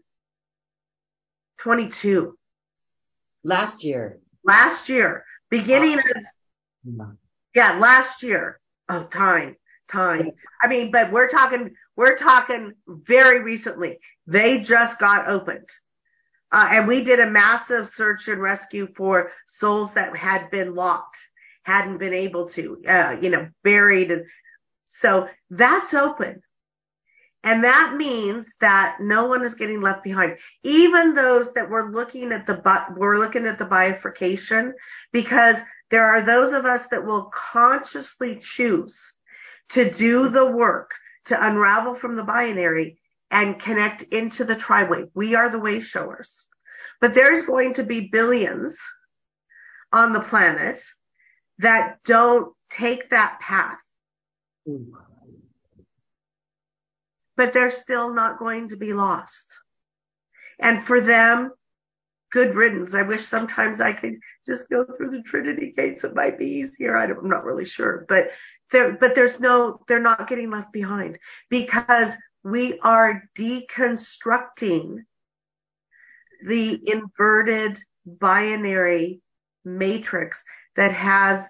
22. 1.58 2.38
Last 3.42 3.82
year. 3.82 4.20
Last 4.48 4.88
year, 4.88 5.26
beginning 5.50 5.98
of 5.98 7.04
yeah, 7.54 7.78
last 7.78 8.22
year. 8.22 8.58
Oh, 8.88 9.04
time, 9.04 9.56
time. 9.88 10.30
I 10.62 10.68
mean, 10.68 10.90
but 10.90 11.12
we're 11.12 11.28
talking 11.28 11.74
we're 11.96 12.16
talking 12.16 12.72
very 12.86 13.42
recently. 13.42 13.98
They 14.26 14.62
just 14.62 14.98
got 14.98 15.28
opened. 15.28 15.68
Uh, 16.50 16.66
and 16.72 16.88
we 16.88 17.04
did 17.04 17.20
a 17.20 17.30
massive 17.30 17.90
search 17.90 18.26
and 18.28 18.40
rescue 18.40 18.88
for 18.96 19.32
souls 19.46 19.92
that 19.92 20.16
had 20.16 20.50
been 20.50 20.74
locked, 20.74 21.18
hadn't 21.64 21.98
been 21.98 22.14
able 22.14 22.48
to, 22.48 22.82
uh, 22.88 23.16
you 23.20 23.28
know, 23.28 23.50
buried. 23.62 24.10
And 24.10 24.24
so 24.86 25.28
that's 25.50 25.92
open. 25.92 26.40
And 27.44 27.64
that 27.64 27.94
means 27.96 28.54
that 28.60 28.98
no 29.00 29.26
one 29.26 29.44
is 29.44 29.54
getting 29.54 29.80
left 29.80 30.02
behind. 30.02 30.38
Even 30.64 31.14
those 31.14 31.54
that 31.54 31.70
were 31.70 31.92
looking 31.92 32.32
at 32.32 32.46
the, 32.46 32.84
we're 32.96 33.18
looking 33.18 33.46
at 33.46 33.58
the 33.58 33.64
bifurcation 33.64 34.74
because 35.12 35.56
there 35.90 36.06
are 36.06 36.22
those 36.22 36.52
of 36.52 36.64
us 36.66 36.88
that 36.88 37.06
will 37.06 37.30
consciously 37.32 38.38
choose 38.40 39.14
to 39.70 39.90
do 39.90 40.28
the 40.28 40.50
work 40.50 40.92
to 41.26 41.46
unravel 41.46 41.94
from 41.94 42.16
the 42.16 42.24
binary 42.24 42.98
and 43.30 43.60
connect 43.60 44.02
into 44.02 44.44
the 44.44 44.56
tri-wave. 44.56 45.08
We 45.14 45.34
are 45.34 45.50
the 45.50 45.60
way 45.60 45.80
showers. 45.80 46.46
But 47.00 47.14
there's 47.14 47.44
going 47.44 47.74
to 47.74 47.84
be 47.84 48.08
billions 48.08 48.76
on 49.92 50.12
the 50.12 50.20
planet 50.20 50.82
that 51.58 51.98
don't 52.04 52.52
take 52.70 53.10
that 53.10 53.38
path. 53.40 53.78
But 57.38 57.54
they're 57.54 57.70
still 57.70 58.12
not 58.12 58.38
going 58.38 58.70
to 58.70 58.76
be 58.76 58.92
lost. 58.92 59.46
And 60.58 60.82
for 60.82 61.00
them, 61.00 61.52
good 62.30 62.54
riddance. 62.54 62.94
I 62.94 63.02
wish 63.02 63.22
sometimes 63.22 63.80
I 63.80 63.92
could 63.92 64.16
just 64.44 64.68
go 64.68 64.84
through 64.84 65.10
the 65.10 65.22
Trinity 65.22 65.72
gates. 65.74 66.04
It 66.04 66.14
might 66.14 66.38
be 66.38 66.58
easier. 66.58 66.96
I 66.96 67.04
am 67.04 67.28
not 67.28 67.44
really 67.44 67.64
sure, 67.64 68.04
but 68.08 68.30
there, 68.70 68.92
but 68.92 69.14
there's 69.14 69.40
no, 69.40 69.80
they're 69.88 70.00
not 70.00 70.28
getting 70.28 70.50
left 70.50 70.72
behind 70.72 71.18
because 71.48 72.12
we 72.42 72.78
are 72.80 73.22
deconstructing 73.38 75.04
the 76.44 76.80
inverted 76.90 77.78
binary 78.04 79.20
matrix 79.64 80.42
that 80.76 80.92
has 80.92 81.48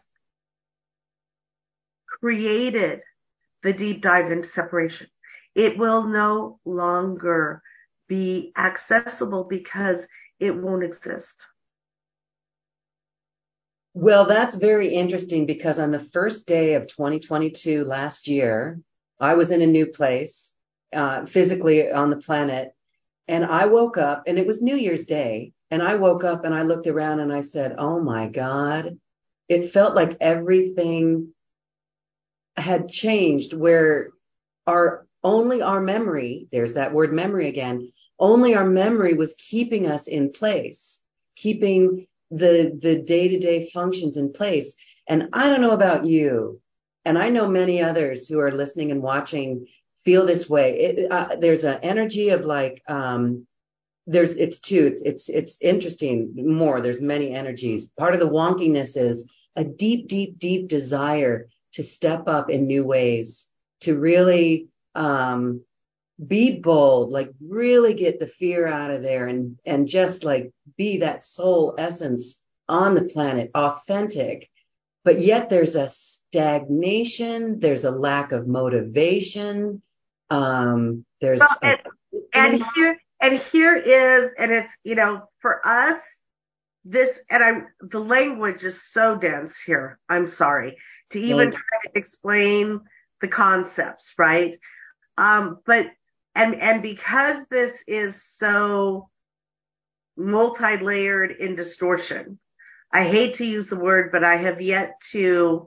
created 2.21 3.02
the 3.62 3.73
deep 3.73 4.02
dive 4.02 4.30
into 4.30 4.49
separation. 4.49 5.09
It 5.55 5.78
will 5.78 6.05
no 6.05 6.61
longer 6.64 7.62
be 8.09 8.52
accessible 8.57 9.45
because 9.45 10.07
it 10.38 10.57
won't 10.57 10.85
exist. 10.85 11.47
Well, 13.95 14.26
that's 14.26 14.55
very 14.55 14.95
interesting 14.95 15.47
because 15.47 15.78
on 15.78 15.90
the 15.90 15.99
first 15.99 16.47
day 16.47 16.75
of 16.75 16.87
2022 16.87 17.85
last 17.85 18.28
year, 18.28 18.81
I 19.19 19.35
was 19.35 19.50
in 19.50 19.62
a 19.62 19.67
new 19.67 19.87
place, 19.87 20.55
uh, 20.93 21.26
physically 21.26 21.90
on 21.90 22.11
the 22.11 22.17
planet, 22.17 22.73
and 23.26 23.45
I 23.45 23.67
woke 23.67 23.99
up 23.99 24.25
and 24.26 24.38
it 24.38 24.47
was 24.47 24.62
New 24.62 24.76
Year's 24.76 25.05
Day 25.05 25.52
And 25.71 25.83
I 25.83 25.97
woke 25.97 26.25
up 26.25 26.45
and 26.45 26.55
I 26.55 26.62
looked 26.62 26.87
around 26.87 27.21
and 27.21 27.33
I 27.33 27.43
said, 27.43 27.75
Oh 27.78 28.00
my 28.00 28.28
God. 28.28 28.99
It 29.49 29.71
felt 29.71 29.95
like 29.95 30.17
everything 30.21 31.35
had 32.57 32.88
changed 32.88 33.52
where 33.55 34.11
our 34.67 35.07
only 35.22 35.62
our 35.62 35.80
memory, 35.80 36.48
there's 36.52 36.75
that 36.75 36.92
word 36.92 37.12
memory 37.12 37.48
again, 37.48 37.90
only 38.18 38.54
our 38.54 38.66
memory 38.66 39.14
was 39.14 39.34
keeping 39.34 39.87
us 39.87 40.08
in 40.08 40.32
place, 40.32 41.00
keeping 41.37 42.06
the 42.30 42.76
the 42.80 42.96
day-to-day 42.96 43.70
functions 43.70 44.16
in 44.16 44.32
place. 44.32 44.75
And 45.08 45.30
I 45.32 45.48
don't 45.48 45.60
know 45.60 45.70
about 45.70 46.04
you, 46.04 46.60
and 47.04 47.16
I 47.16 47.30
know 47.30 47.48
many 47.48 47.82
others 47.82 48.28
who 48.28 48.40
are 48.40 48.50
listening 48.50 48.90
and 48.90 49.02
watching 49.02 49.66
feel 50.04 50.26
this 50.26 50.48
way. 50.48 50.78
It, 50.78 51.12
uh, 51.12 51.37
there's 51.38 51.64
an 51.64 51.80
energy 51.82 52.30
of 52.30 52.44
like 52.44 52.82
um, 52.88 53.46
there's 54.06 54.34
it's 54.34 54.60
two. 54.60 54.87
It's, 54.87 55.02
it's 55.02 55.28
it's 55.28 55.58
interesting 55.60 56.34
more. 56.37 56.80
There's 56.80 57.00
many 57.00 57.32
energies. 57.32 57.92
Part 57.98 58.14
of 58.14 58.20
the 58.20 58.28
wonkiness 58.28 58.96
is 58.96 59.28
a 59.56 59.64
deep, 59.64 60.08
deep, 60.08 60.38
deep 60.38 60.68
desire 60.68 61.48
to 61.72 61.82
step 61.82 62.28
up 62.28 62.50
in 62.50 62.66
new 62.66 62.84
ways, 62.84 63.50
to 63.80 63.98
really 63.98 64.68
um, 64.95 65.62
be 66.25 66.59
bold, 66.59 67.12
like 67.12 67.30
really 67.40 67.95
get 67.95 68.18
the 68.18 68.26
fear 68.26 68.66
out 68.66 68.90
of 68.90 69.02
there 69.02 69.26
and 69.26 69.59
and 69.64 69.87
just 69.87 70.25
like 70.25 70.50
be 70.76 70.99
that 70.99 71.23
soul 71.23 71.75
essence 71.78 72.42
on 72.68 72.95
the 72.95 73.04
planet, 73.04 73.50
authentic. 73.54 74.50
But 75.04 75.21
yet 75.21 75.49
there's 75.49 75.76
a 75.76 75.88
stagnation, 75.88 77.61
there's 77.61 77.85
a 77.85 77.90
lack 77.90 78.33
of 78.33 78.47
motivation. 78.47 79.83
Um, 80.28 81.04
there's 81.21 81.40
well, 81.40 81.57
and, 81.62 81.80
a, 81.80 82.18
and 82.35 82.64
here 82.75 82.99
and 83.21 83.38
here 83.38 83.76
is 83.76 84.33
and 84.38 84.50
it's 84.50 84.71
you 84.85 84.97
know 84.97 85.28
for 85.40 85.66
us 85.66 85.97
this 86.85 87.21
and 87.30 87.45
I 87.45 87.62
the 87.80 88.00
language 88.00 88.64
is 88.64 88.83
so 88.83 89.16
dense 89.16 89.59
here. 89.61 89.99
I'm 90.09 90.26
sorry 90.26 90.76
to 91.11 91.21
even 91.21 91.52
try 91.52 91.78
to 91.85 91.90
explain 91.95 92.80
the 93.21 93.28
concepts, 93.28 94.14
right? 94.18 94.57
Um, 95.18 95.58
but 95.66 95.90
and 96.34 96.54
and 96.54 96.80
because 96.80 97.44
this 97.46 97.75
is 97.87 98.25
so 98.25 99.10
multi-layered 100.16 101.32
in 101.32 101.56
distortion, 101.56 102.38
I 102.92 103.04
hate 103.04 103.34
to 103.34 103.44
use 103.44 103.68
the 103.68 103.78
word, 103.78 104.12
but 104.12 104.22
I 104.22 104.37
have 104.37 104.62
yet 104.62 105.00
to 105.10 105.66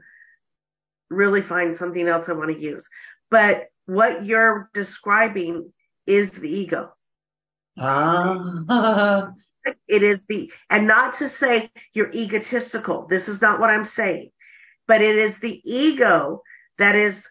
really 1.09 1.41
find 1.41 1.75
something 1.75 2.07
else 2.07 2.29
I 2.29 2.33
want 2.33 2.55
to 2.55 2.61
use. 2.61 2.87
But 3.29 3.67
what 3.85 4.25
you're 4.25 4.69
describing 4.73 5.73
is 6.07 6.31
the 6.31 6.49
ego. 6.49 6.93
Ah. 7.77 9.31
it 9.87 10.03
is 10.03 10.25
the, 10.27 10.51
and 10.69 10.87
not 10.87 11.15
to 11.15 11.27
say 11.27 11.69
you're 11.93 12.11
egotistical. 12.11 13.07
This 13.07 13.27
is 13.27 13.41
not 13.41 13.59
what 13.59 13.69
I'm 13.69 13.85
saying, 13.85 14.31
but 14.87 15.01
it 15.01 15.15
is 15.15 15.39
the 15.39 15.61
ego 15.65 16.41
that 16.77 16.95
is 16.95 17.27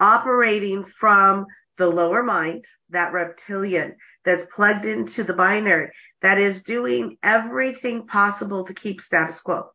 operating 0.00 0.84
from 0.84 1.46
the 1.76 1.88
lower 1.88 2.22
mind, 2.22 2.64
that 2.90 3.12
reptilian 3.12 3.96
that's 4.24 4.44
plugged 4.46 4.84
into 4.84 5.24
the 5.24 5.34
binary, 5.34 5.90
that 6.22 6.38
is 6.38 6.62
doing 6.62 7.16
everything 7.22 8.06
possible 8.06 8.64
to 8.64 8.74
keep 8.74 9.00
status 9.00 9.40
quo. 9.40 9.70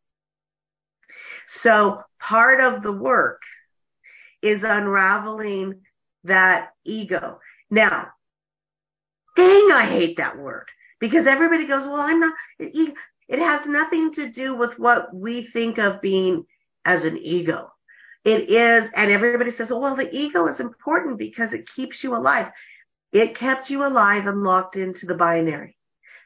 So 1.48 2.02
part 2.20 2.60
of 2.60 2.84
the 2.84 2.92
work 2.92 3.42
is 4.42 4.64
unraveling 4.64 5.82
that 6.26 6.72
ego. 6.84 7.40
Now, 7.70 8.10
dang, 9.36 9.70
I 9.72 9.86
hate 9.90 10.18
that 10.18 10.38
word 10.38 10.68
because 11.00 11.26
everybody 11.28 11.66
goes, 11.66 11.86
well, 11.86 12.02
I'm 12.02 12.20
not, 12.20 12.34
it, 12.60 12.94
it 13.28 13.40
has 13.40 13.66
nothing 13.66 14.14
to 14.14 14.30
do 14.30 14.56
with 14.56 14.78
what 14.78 15.14
we 15.14 15.44
think 15.44 15.78
of 15.78 16.02
being 16.02 16.46
as 16.86 17.06
an 17.06 17.18
ego. 17.18 17.73
It 18.26 18.50
is, 18.50 18.90
and 18.96 19.12
everybody 19.12 19.52
says, 19.52 19.72
oh, 19.72 19.80
well, 19.80 19.96
the 19.96 20.10
ego 20.16 20.48
is 20.48 20.60
important 20.60 21.18
because 21.18 21.52
it 21.52 21.70
keeps 21.70 22.04
you 22.04 22.16
alive. 22.16 22.52
It 23.12 23.36
kept 23.36 23.70
you 23.70 23.86
alive 23.86 24.28
and 24.28 24.44
locked 24.44 24.78
into 24.78 25.06
the 25.06 25.16
binary. 25.16 25.78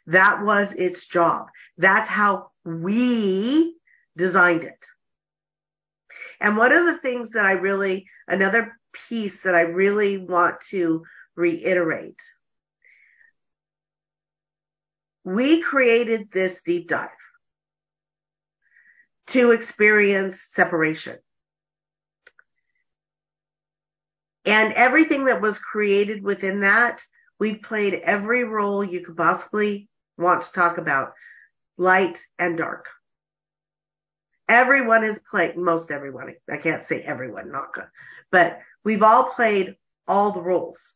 That 0.06 0.44
was 0.44 0.74
its 0.74 1.08
job. 1.08 1.48
That's 1.78 2.08
how 2.08 2.52
we 2.64 3.76
designed 4.16 4.64
it. 4.64 4.86
And 6.40 6.56
one 6.56 6.72
of 6.72 6.86
the 6.86 6.98
things 7.00 7.32
that 7.32 7.46
I 7.46 7.54
really, 7.54 8.06
another 8.28 8.78
piece 9.10 9.42
that 9.42 9.56
I 9.56 9.62
really 9.62 10.18
want 10.18 10.62
to 10.70 11.04
reiterate. 11.36 12.20
We 15.24 15.62
created 15.62 16.30
this 16.32 16.62
deep 16.64 16.88
dive 16.88 17.10
to 19.28 19.52
experience 19.52 20.42
separation. 20.42 21.18
And 24.48 24.72
everything 24.74 25.26
that 25.26 25.42
was 25.42 25.60
created 25.60 26.24
within 26.24 26.62
that, 26.62 27.04
we've 27.38 27.62
played 27.62 27.96
every 27.96 28.46
role 28.46 28.82
you 28.82 29.02
could 29.02 29.18
possibly 29.18 29.90
want 30.18 30.44
to 30.44 30.52
talk 30.54 30.78
about, 30.78 31.14
light 31.78 32.18
and 32.40 32.58
dark. 32.58 32.88
Everyone 34.48 35.04
has 35.04 35.20
played, 35.20 35.58
most 35.58 35.92
everyone, 35.92 36.34
I 36.50 36.56
can't 36.56 36.82
say 36.82 37.02
everyone, 37.02 37.52
not 37.52 37.74
good, 37.74 37.88
but 38.32 38.62
we've 38.86 39.04
all 39.04 39.26
played 39.26 39.76
all 40.08 40.32
the 40.32 40.42
roles. 40.42 40.96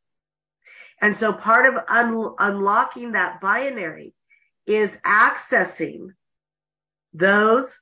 And 1.01 1.13
so 1.17 1.33
part 1.33 1.65
of 1.65 1.83
un- 1.89 2.33
unlocking 2.39 3.11
that 3.11 3.41
binary 3.41 4.13
is 4.65 4.95
accessing 5.05 6.11
those 7.13 7.77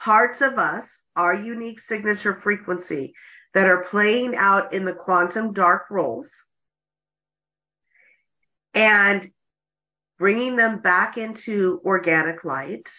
parts 0.00 0.40
of 0.40 0.58
us, 0.58 1.02
our 1.14 1.34
unique 1.34 1.80
signature 1.80 2.34
frequency 2.34 3.12
that 3.56 3.70
are 3.70 3.84
playing 3.84 4.36
out 4.36 4.74
in 4.74 4.84
the 4.84 4.92
quantum 4.92 5.54
dark 5.54 5.86
roles 5.90 6.28
and 8.74 9.30
bringing 10.18 10.56
them 10.56 10.80
back 10.80 11.16
into 11.16 11.80
organic 11.82 12.44
light 12.44 12.90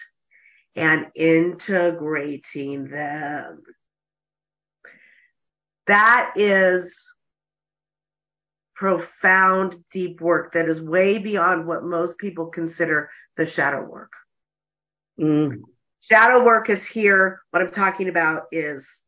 and 0.75 1.05
integrating 1.13 2.87
them. 2.87 3.61
That 5.85 6.33
is 6.35 7.13
profound, 8.75 9.75
deep 9.93 10.21
work 10.21 10.53
that 10.53 10.67
is 10.67 10.81
way 10.81 11.19
beyond 11.19 11.67
what 11.67 11.83
most 11.83 12.17
people 12.17 12.47
consider 12.47 13.11
the 13.35 13.45
shadow 13.45 13.83
work. 13.83 14.13
Mm. 15.19 15.59
Shadow 16.01 16.43
work 16.43 16.71
is 16.71 16.83
here. 16.83 17.41
What 17.51 17.61
I'm 17.61 17.69
talking 17.69 18.09
about 18.09 18.45
is 18.51 19.03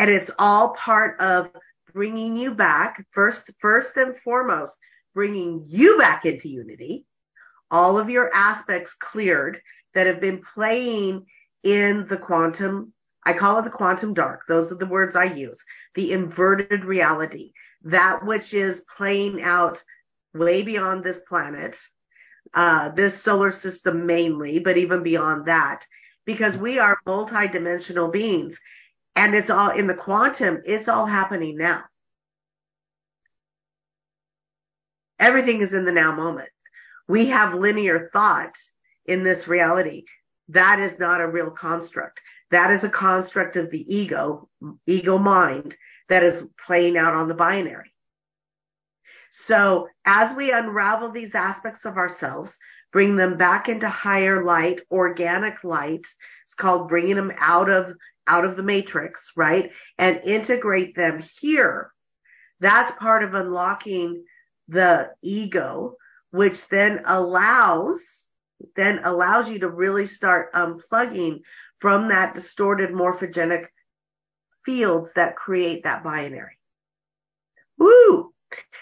and 0.00 0.08
it's 0.08 0.30
all 0.38 0.70
part 0.70 1.20
of 1.20 1.50
bringing 1.92 2.34
you 2.34 2.54
back 2.54 3.04
first, 3.10 3.50
first 3.58 3.98
and 3.98 4.16
foremost, 4.16 4.78
bringing 5.14 5.64
you 5.66 5.98
back 5.98 6.24
into 6.24 6.48
unity, 6.48 7.04
all 7.70 7.98
of 7.98 8.08
your 8.08 8.34
aspects 8.34 8.94
cleared 8.94 9.60
that 9.92 10.06
have 10.06 10.18
been 10.18 10.40
playing 10.54 11.26
in 11.62 12.06
the 12.08 12.16
quantum. 12.16 12.94
I 13.26 13.34
call 13.34 13.58
it 13.58 13.64
the 13.64 13.70
quantum 13.70 14.14
dark. 14.14 14.44
Those 14.48 14.72
are 14.72 14.76
the 14.76 14.86
words 14.86 15.16
I 15.16 15.24
use. 15.24 15.62
The 15.94 16.12
inverted 16.12 16.86
reality, 16.86 17.52
that 17.82 18.24
which 18.24 18.54
is 18.54 18.86
playing 18.96 19.42
out 19.42 19.84
way 20.32 20.62
beyond 20.62 21.04
this 21.04 21.20
planet, 21.28 21.76
uh, 22.54 22.88
this 22.88 23.22
solar 23.22 23.50
system 23.50 24.06
mainly, 24.06 24.60
but 24.60 24.78
even 24.78 25.02
beyond 25.02 25.44
that, 25.44 25.84
because 26.24 26.56
we 26.56 26.78
are 26.78 26.98
multidimensional 27.06 28.10
beings 28.10 28.56
and 29.20 29.34
it's 29.34 29.50
all 29.50 29.68
in 29.68 29.86
the 29.86 29.92
quantum, 29.92 30.62
it's 30.64 30.88
all 30.88 31.04
happening 31.04 31.58
now. 31.58 31.84
Everything 35.18 35.60
is 35.60 35.74
in 35.74 35.84
the 35.84 35.92
now 35.92 36.14
moment. 36.14 36.48
We 37.06 37.26
have 37.26 37.52
linear 37.52 38.08
thought 38.14 38.54
in 39.04 39.22
this 39.22 39.46
reality. 39.46 40.04
That 40.48 40.80
is 40.80 40.98
not 40.98 41.20
a 41.20 41.28
real 41.28 41.50
construct. 41.50 42.22
That 42.50 42.70
is 42.70 42.82
a 42.82 42.88
construct 42.88 43.56
of 43.56 43.70
the 43.70 43.94
ego, 43.94 44.48
ego 44.86 45.18
mind 45.18 45.76
that 46.08 46.22
is 46.22 46.42
playing 46.66 46.96
out 46.96 47.12
on 47.12 47.28
the 47.28 47.34
binary. 47.34 47.92
So 49.32 49.88
as 50.06 50.34
we 50.34 50.50
unravel 50.50 51.10
these 51.10 51.34
aspects 51.34 51.84
of 51.84 51.98
ourselves, 51.98 52.56
bring 52.90 53.16
them 53.16 53.36
back 53.36 53.68
into 53.68 53.86
higher 53.86 54.42
light, 54.42 54.80
organic 54.90 55.62
light, 55.62 56.06
it's 56.46 56.54
called 56.54 56.88
bringing 56.88 57.16
them 57.16 57.32
out 57.36 57.68
of 57.68 57.94
out 58.26 58.44
of 58.44 58.56
the 58.56 58.62
matrix, 58.62 59.32
right? 59.36 59.70
And 59.98 60.20
integrate 60.24 60.94
them 60.94 61.22
here. 61.40 61.92
That's 62.60 62.92
part 62.92 63.24
of 63.24 63.34
unlocking 63.34 64.24
the 64.68 65.10
ego, 65.22 65.96
which 66.30 66.68
then 66.68 67.02
allows, 67.04 68.28
then 68.76 69.00
allows 69.02 69.48
you 69.48 69.60
to 69.60 69.68
really 69.68 70.06
start 70.06 70.52
unplugging 70.52 71.40
from 71.78 72.08
that 72.08 72.34
distorted 72.34 72.90
morphogenic 72.90 73.66
fields 74.64 75.10
that 75.14 75.36
create 75.36 75.84
that 75.84 76.04
binary. 76.04 76.58
Woo! 77.78 78.32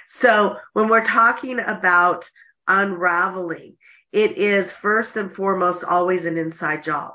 So 0.08 0.56
when 0.72 0.88
we're 0.88 1.04
talking 1.04 1.60
about 1.60 2.28
unraveling. 2.68 3.76
It 4.12 4.38
is 4.38 4.70
first 4.70 5.16
and 5.16 5.32
foremost 5.34 5.82
always 5.82 6.26
an 6.26 6.38
inside 6.38 6.82
job. 6.82 7.14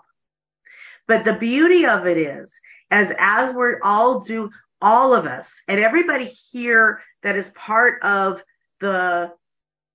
But 1.08 1.26
the 1.26 1.38
beauty 1.38 1.86
of 1.86 2.08
it 2.08 2.18
is, 2.18 2.54
as, 2.90 3.14
as 3.18 3.54
we're 3.54 3.80
all 3.84 4.22
do, 4.22 4.50
all 4.82 5.14
of 5.14 5.26
us 5.26 5.62
and 5.68 5.80
everybody 5.80 6.26
here 6.26 7.02
that 7.24 7.36
is 7.36 7.50
part 7.52 8.04
of 8.04 8.44
the, 8.80 9.32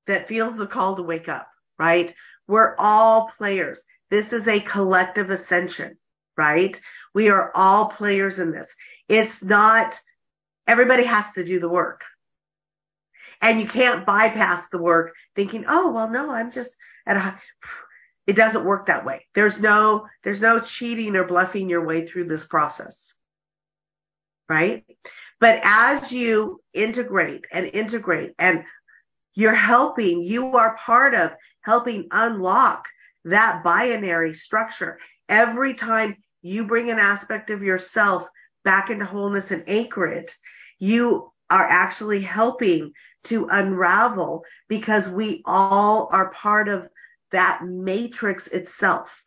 that 0.07 0.29
feels 0.29 0.57
the 0.57 0.67
call 0.67 0.97
to 0.97 1.03
wake 1.03 1.29
up, 1.29 1.49
right? 1.79 2.15
We're 2.47 2.75
all 2.79 3.31
players. 3.37 3.85
This 4.11 4.33
is 4.33 4.49
a 4.49 4.61
collective 4.61 5.31
ascension, 5.31 5.99
right? 6.37 6.79
We 7.15 7.29
are 7.29 7.53
all 7.55 7.91
players 7.91 8.39
in 8.39 8.53
this. 8.53 8.69
It's 9.09 9.43
not, 9.43 9.99
everybody 10.67 11.05
has 11.05 11.33
to 11.33 11.45
do 11.45 11.61
the 11.61 11.69
work. 11.69 12.03
And 13.41 13.61
you 13.61 13.67
can't 13.67 14.07
bypass 14.07 14.69
the 14.71 14.83
work 14.83 15.15
thinking, 15.37 15.67
oh, 15.69 15.93
well, 15.93 16.11
no, 16.11 16.31
I'm 16.31 16.51
just 16.51 16.75
at 17.07 17.17
a, 17.17 17.41
it 18.29 18.37
doesn't 18.37 18.67
work 18.67 18.87
that 18.87 19.07
way. 19.07 19.27
There's 19.35 19.59
no, 19.59 20.07
there's 20.23 20.43
no 20.43 20.61
cheating 20.61 21.17
or 21.17 21.25
bluffing 21.25 21.71
your 21.71 21.87
way 21.87 22.07
through 22.07 22.25
this 22.25 22.45
process. 22.45 23.15
Right? 24.51 24.85
But 25.41 25.61
as 25.65 26.13
you 26.13 26.61
integrate 26.75 27.47
and 27.51 27.65
integrate 27.67 28.35
and 28.39 28.65
you're 29.35 29.55
helping, 29.55 30.23
you 30.23 30.57
are 30.57 30.77
part 30.77 31.15
of 31.15 31.33
helping 31.63 32.09
unlock 32.11 32.85
that 33.25 33.65
binary 33.65 34.35
structure. 34.35 34.99
Every 35.27 35.73
time 35.73 36.17
you 36.43 36.67
bring 36.67 36.91
an 36.91 36.99
aspect 36.99 37.49
of 37.49 37.63
yourself 37.63 38.29
back 38.63 38.91
into 38.91 39.07
wholeness 39.07 39.51
and 39.53 39.65
anchor 39.69 40.07
it, 40.07 40.37
you 40.79 41.33
are 41.49 41.67
actually 41.67 42.21
helping 42.21 42.93
to 43.25 43.49
unravel 43.51 44.45
because 44.69 45.09
we 45.09 45.41
all 45.47 46.11
are 46.13 46.31
part 46.31 46.69
of 46.69 46.91
that 47.33 47.65
matrix 47.65 48.47
itself. 48.47 49.25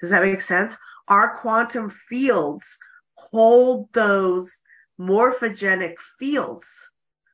Does 0.00 0.10
that 0.10 0.22
make 0.22 0.40
sense? 0.40 0.74
Our 1.08 1.36
quantum 1.38 1.90
fields 1.90 2.78
hold 3.14 3.92
those 3.92 4.50
morphogenic 4.98 5.94
fields 6.18 6.66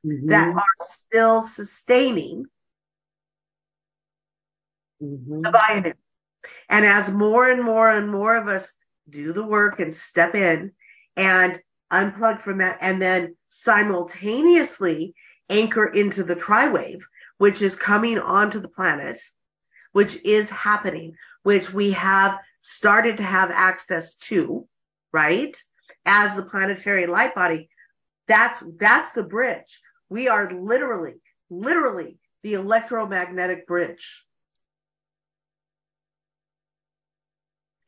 mm-hmm. 0.05 0.29
that 0.31 0.49
are 0.49 0.64
still 0.81 1.42
sustaining 1.42 2.46
mm-hmm. 5.03 5.42
the 5.42 5.51
binary. 5.51 5.94
And 6.68 6.85
as 6.85 7.11
more 7.11 7.49
and 7.51 7.62
more 7.62 7.90
and 7.90 8.11
more 8.11 8.37
of 8.37 8.49
us 8.49 8.75
do 9.09 9.33
the 9.33 9.44
work 9.44 9.79
and 9.79 9.94
step 9.94 10.35
in 10.35 10.72
and 11.16 11.61
unplug 11.92 12.40
from 12.40 12.59
that 12.59 12.79
and 12.81 13.01
then 13.01 13.37
simultaneously 13.49 15.14
anchor 15.49 15.87
into 15.87 16.25
the 16.25 16.35
tri-wave, 16.35 17.07
which 17.38 17.62
is 17.62 17.77
coming 17.77 18.18
onto 18.18 18.61
the 18.61 18.68
planet, 18.68 19.20
which 19.92 20.16
is 20.25 20.51
happening, 20.51 21.16
which 21.42 21.72
we 21.72 21.92
have 21.92 22.38
started 22.62 23.18
to 23.18 23.22
have 23.22 23.51
access 23.51 24.16
to, 24.16 24.66
right? 25.12 25.57
As 26.05 26.35
the 26.35 26.42
planetary 26.42 27.07
light 27.07 27.35
body. 27.35 27.68
That's, 28.29 28.62
that's 28.79 29.12
the 29.12 29.22
bridge. 29.22 29.81
We 30.09 30.29
are 30.29 30.51
literally, 30.53 31.14
literally 31.49 32.18
the 32.42 32.55
electromagnetic 32.55 33.66
bridge. 33.66 34.25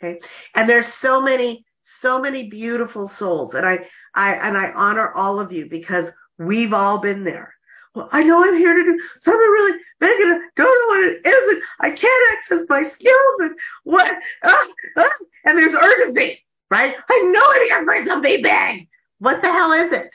Okay. 0.00 0.20
And 0.54 0.68
there's 0.68 0.86
so 0.86 1.20
many, 1.20 1.64
so 1.82 2.20
many 2.20 2.48
beautiful 2.48 3.08
souls 3.08 3.54
and 3.54 3.66
I, 3.66 3.88
I, 4.14 4.34
and 4.34 4.56
I 4.56 4.70
honor 4.70 5.12
all 5.12 5.40
of 5.40 5.52
you 5.52 5.68
because 5.68 6.10
we've 6.38 6.72
all 6.72 6.98
been 6.98 7.24
there. 7.24 7.54
Well, 7.94 8.08
I 8.12 8.22
know 8.22 8.44
I'm 8.44 8.56
here 8.56 8.74
to 8.74 8.84
do 8.84 9.00
something 9.20 9.40
really 9.40 9.78
big 9.98 10.20
and 10.20 10.34
I 10.34 10.38
don't 10.56 10.58
know 10.58 10.96
what 10.96 11.04
it 11.04 11.26
is 11.26 11.54
and 11.54 11.62
I 11.80 11.90
can't 11.90 12.32
access 12.36 12.66
my 12.68 12.82
skills 12.82 13.40
and 13.40 13.54
what, 13.84 14.10
uh, 14.42 14.66
uh, 14.96 15.08
and 15.44 15.58
there's 15.58 15.74
urgency, 15.74 16.44
right? 16.70 16.94
I 17.08 17.20
know 17.32 17.42
I'm 17.44 17.86
here 17.86 18.00
for 18.00 18.04
something 18.06 18.42
big. 18.42 18.88
What 19.18 19.42
the 19.42 19.52
hell 19.52 19.72
is 19.72 19.92
it? 19.92 20.14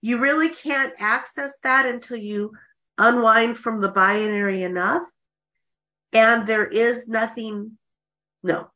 You 0.00 0.18
really 0.18 0.48
can't 0.48 0.92
access 0.98 1.58
that 1.62 1.86
until 1.86 2.16
you 2.16 2.52
unwind 2.98 3.58
from 3.58 3.80
the 3.80 3.90
binary 3.90 4.62
enough. 4.62 5.02
And 6.12 6.46
there 6.46 6.66
is 6.66 7.08
nothing 7.08 7.78
no. 8.42 8.70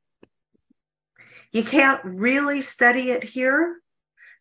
You 1.52 1.62
can't 1.62 2.00
really 2.04 2.62
study 2.62 3.10
it 3.10 3.24
here. 3.24 3.76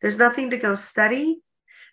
There's 0.01 0.17
nothing 0.17 0.51
to 0.51 0.57
go 0.57 0.75
study 0.75 1.39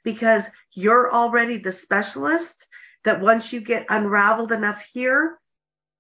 because 0.05 0.45
you're 0.73 1.13
already 1.13 1.59
the 1.59 1.73
specialist 1.73 2.67
that 3.05 3.21
once 3.21 3.53
you 3.53 3.61
get 3.61 3.87
unraveled 3.89 4.53
enough 4.53 4.85
here 4.93 5.39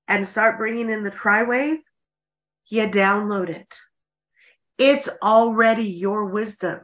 and 0.07 0.29
start 0.29 0.59
bringing 0.59 0.91
in 0.91 1.03
the 1.03 1.11
tri-wave, 1.11 1.79
you 2.67 2.89
download 2.89 3.49
it. 3.49 3.75
It's 4.79 5.09
already 5.23 5.85
your 5.85 6.27
wisdom. 6.27 6.81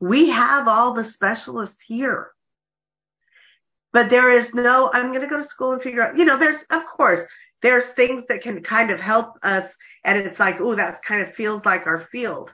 We 0.00 0.30
have 0.30 0.68
all 0.68 0.92
the 0.92 1.04
specialists 1.04 1.82
here. 1.86 2.30
But 3.92 4.10
there 4.10 4.30
is 4.30 4.54
no, 4.54 4.90
I'm 4.92 5.08
going 5.08 5.20
to 5.20 5.28
go 5.28 5.36
to 5.36 5.44
school 5.44 5.72
and 5.72 5.82
figure 5.82 6.02
out, 6.02 6.16
you 6.16 6.24
know, 6.24 6.38
there's, 6.38 6.62
of 6.70 6.86
course, 6.86 7.22
there's 7.60 7.86
things 7.88 8.26
that 8.26 8.42
can 8.42 8.62
kind 8.62 8.90
of 8.90 9.00
help 9.00 9.34
us 9.42 9.76
and 10.04 10.18
it's 10.18 10.40
like, 10.40 10.60
oh, 10.60 10.74
that 10.74 11.02
kind 11.02 11.22
of 11.22 11.34
feels 11.34 11.64
like 11.64 11.86
our 11.86 12.00
field. 12.00 12.52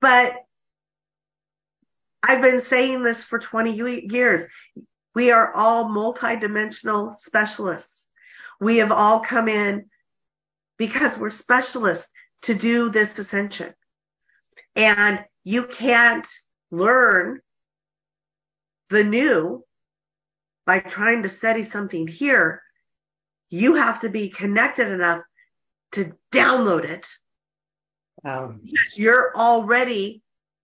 But 0.00 0.36
I've 2.22 2.42
been 2.42 2.60
saying 2.60 3.02
this 3.02 3.24
for 3.24 3.38
20 3.38 3.74
years. 3.74 4.42
We 5.14 5.30
are 5.30 5.52
all 5.52 5.86
multidimensional 5.86 7.14
specialists. 7.14 8.06
We 8.60 8.78
have 8.78 8.92
all 8.92 9.20
come 9.20 9.48
in 9.48 9.86
because 10.78 11.18
we're 11.18 11.30
specialists 11.30 12.10
to 12.42 12.54
do 12.54 12.90
this 12.90 13.18
ascension. 13.18 13.74
And 14.76 15.24
you 15.44 15.64
can't 15.66 16.26
learn 16.70 17.40
the 18.90 19.04
new 19.04 19.64
by 20.64 20.78
trying 20.78 21.24
to 21.24 21.28
study 21.28 21.64
something 21.64 22.06
here. 22.06 22.62
You 23.50 23.74
have 23.74 24.00
to 24.02 24.08
be 24.08 24.28
connected 24.28 24.88
enough 24.88 25.22
to 25.92 26.12
download 26.30 26.84
it. 26.84 27.06
Um, 28.24 28.60
because 28.62 28.98
you're 28.98 29.36
already 29.36 30.21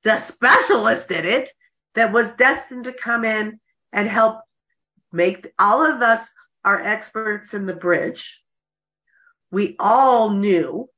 the 0.09 0.19
specialist 0.21 1.11
in 1.11 1.27
it 1.27 1.51
that 1.95 2.15
was 2.15 2.33
destined 2.33 2.85
to 2.85 2.95
come 2.95 3.27
in 3.27 3.61
and 3.93 4.09
help 4.09 4.41
make 5.13 5.53
all 5.59 5.85
of 5.85 6.01
us 6.01 6.31
are 6.65 6.81
experts 6.81 7.53
in 7.53 7.67
the 7.67 7.75
bridge. 7.75 8.43
We 9.51 9.77
all 9.79 10.31
knew 10.31 10.89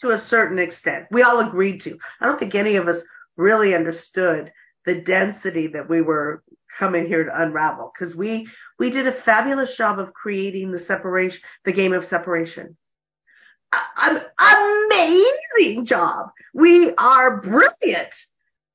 to 0.00 0.12
a 0.12 0.18
certain 0.18 0.58
extent. 0.58 1.08
We 1.10 1.20
all 1.22 1.40
agreed 1.40 1.82
to. 1.82 1.98
I 2.18 2.24
don't 2.24 2.38
think 2.38 2.54
any 2.54 2.76
of 2.76 2.88
us 2.88 3.02
really 3.36 3.74
understood 3.74 4.50
the 4.86 5.02
density 5.02 5.66
that 5.66 5.90
we 5.90 6.00
were 6.00 6.42
coming 6.78 7.06
here 7.06 7.24
to 7.24 7.42
unravel 7.42 7.92
because 7.92 8.16
we, 8.16 8.48
we 8.78 8.88
did 8.88 9.08
a 9.08 9.12
fabulous 9.12 9.76
job 9.76 9.98
of 9.98 10.14
creating 10.14 10.72
the 10.72 10.78
separation, 10.78 11.42
the 11.66 11.72
game 11.72 11.92
of 11.92 12.06
separation 12.06 12.78
an 13.72 14.22
amazing 14.38 15.86
job. 15.86 16.30
We 16.54 16.94
are 16.94 17.40
brilliant 17.40 18.14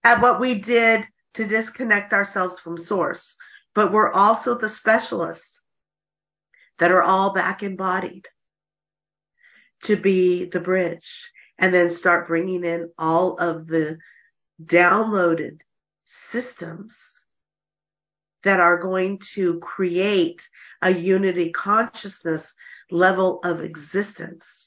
at 0.04 0.22
what 0.22 0.40
we 0.40 0.60
did 0.60 1.06
to 1.36 1.46
disconnect 1.46 2.14
ourselves 2.14 2.60
from 2.60 2.78
source, 2.78 3.36
but 3.74 3.92
we're 3.92 4.12
also 4.12 4.58
the 4.58 4.70
specialists 4.70 5.62
that 6.80 6.92
are 6.92 7.04
all 7.04 7.34
back 7.34 7.64
embodied 7.64 8.28
to 9.84 9.96
be 9.96 10.46
the 10.46 10.60
bridge 10.60 11.32
and 11.58 11.74
then 11.74 11.90
start 11.92 12.28
bringing 12.28 12.64
in 12.64 12.90
all 12.98 13.38
of 13.38 13.68
the 13.68 13.98
downloaded 14.64 15.60
systems 16.06 16.98
that 18.44 18.60
are 18.60 18.78
going 18.78 19.20
to 19.34 19.60
create 19.60 20.42
a 20.82 20.92
unity 20.92 21.52
consciousness 21.52 22.54
level 22.92 23.40
of 23.44 23.62
existence 23.62 24.65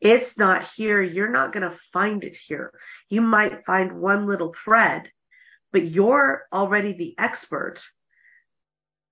it's 0.00 0.38
not 0.38 0.68
here. 0.76 1.00
You're 1.00 1.30
not 1.30 1.52
going 1.52 1.68
to 1.68 1.78
find 1.92 2.24
it 2.24 2.36
here. 2.36 2.72
You 3.08 3.20
might 3.20 3.64
find 3.64 4.00
one 4.00 4.26
little 4.26 4.54
thread, 4.64 5.10
but 5.72 5.84
you're 5.84 6.42
already 6.52 6.92
the 6.92 7.14
expert. 7.18 7.82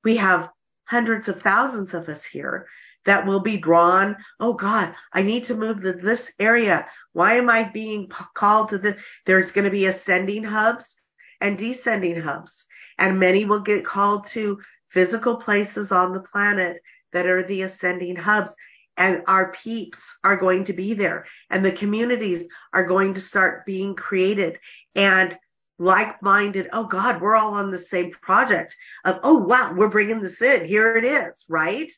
We 0.05 0.17
have 0.17 0.51
hundreds 0.85 1.29
of 1.29 1.43
thousands 1.43 1.95
of 1.95 2.09
us 2.09 2.25
here 2.25 2.67
that 3.05 3.27
will 3.27 3.41
be 3.41 3.57
drawn. 3.57 4.17
Oh 4.39 4.53
God, 4.53 4.95
I 5.13 5.23
need 5.23 5.45
to 5.47 5.55
move 5.55 5.83
to 5.83 5.93
this 5.93 6.33
area. 6.39 6.87
Why 7.13 7.35
am 7.35 7.49
I 7.49 7.65
being 7.65 8.11
called 8.35 8.71
to 8.71 8.79
this? 8.79 8.97
There's 9.27 9.53
going 9.53 9.65
to 9.65 9.71
be 9.71 9.87
ascending 9.87 10.45
hubs 10.45 10.97
and 11.41 11.59
descending 11.59 12.21
hubs 12.21 12.67
and 12.99 13.19
many 13.19 13.45
will 13.45 13.61
get 13.61 13.85
called 13.85 14.27
to 14.29 14.61
physical 14.91 15.37
places 15.37 15.93
on 15.93 16.13
the 16.13 16.21
planet 16.21 16.81
that 17.13 17.27
are 17.27 17.43
the 17.43 17.63
ascending 17.63 18.17
hubs 18.17 18.55
and 18.97 19.23
our 19.27 19.53
peeps 19.53 20.17
are 20.23 20.37
going 20.37 20.65
to 20.65 20.73
be 20.73 20.95
there 20.95 21.27
and 21.51 21.65
the 21.65 21.73
communities 21.73 22.47
are 22.73 22.87
going 22.87 23.15
to 23.15 23.21
start 23.21 23.67
being 23.67 23.95
created 23.95 24.59
and 24.95 25.37
like-minded, 25.79 26.69
oh 26.73 26.85
God, 26.85 27.21
we're 27.21 27.35
all 27.35 27.55
on 27.55 27.71
the 27.71 27.79
same 27.79 28.13
project 28.13 28.77
of, 29.05 29.21
oh 29.23 29.39
wow, 29.39 29.73
we're 29.75 29.89
bringing 29.89 30.21
this 30.21 30.41
in. 30.41 30.67
Here 30.67 30.97
it 30.97 31.05
is, 31.05 31.45
right? 31.49 31.91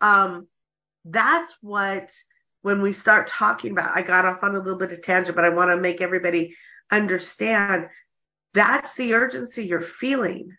Um, 0.00 0.46
that's 1.04 1.52
what, 1.60 2.10
when 2.60 2.82
we 2.82 2.92
start 2.92 3.26
talking 3.26 3.72
about, 3.72 3.96
I 3.96 4.02
got 4.02 4.26
off 4.26 4.44
on 4.44 4.54
a 4.54 4.58
little 4.58 4.78
bit 4.78 4.92
of 4.92 5.02
tangent, 5.02 5.34
but 5.34 5.44
I 5.44 5.48
want 5.48 5.70
to 5.70 5.76
make 5.76 6.00
everybody 6.00 6.54
understand 6.90 7.88
that's 8.54 8.94
the 8.94 9.14
urgency 9.14 9.66
you're 9.66 9.80
feeling. 9.80 10.56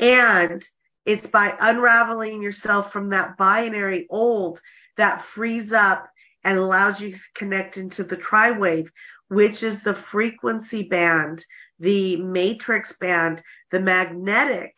And 0.00 0.64
it's 1.08 1.26
by 1.26 1.56
unraveling 1.58 2.42
yourself 2.42 2.92
from 2.92 3.08
that 3.08 3.38
binary 3.38 4.06
old 4.10 4.60
that 4.98 5.22
frees 5.22 5.72
up 5.72 6.06
and 6.44 6.58
allows 6.58 7.00
you 7.00 7.12
to 7.12 7.18
connect 7.34 7.78
into 7.78 8.04
the 8.04 8.14
tri-wave, 8.14 8.92
which 9.28 9.62
is 9.62 9.82
the 9.82 9.94
frequency 9.94 10.82
band, 10.82 11.42
the 11.78 12.18
matrix 12.18 12.92
band, 12.92 13.42
the 13.70 13.80
magnetic 13.80 14.76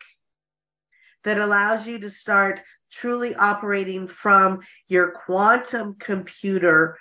that 1.25 1.37
allows 1.37 1.85
you 1.85 1.99
to 1.99 2.09
start 2.09 2.61
truly 2.89 3.35
operating 3.35 4.07
from 4.07 4.61
your 4.87 5.11
quantum 5.11 5.95
computer 5.99 6.97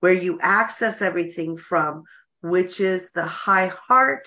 where 0.00 0.14
you 0.14 0.38
access 0.40 1.02
everything 1.02 1.58
from, 1.58 2.04
which 2.40 2.80
is 2.80 3.10
the 3.14 3.26
high 3.26 3.70
heart 3.88 4.26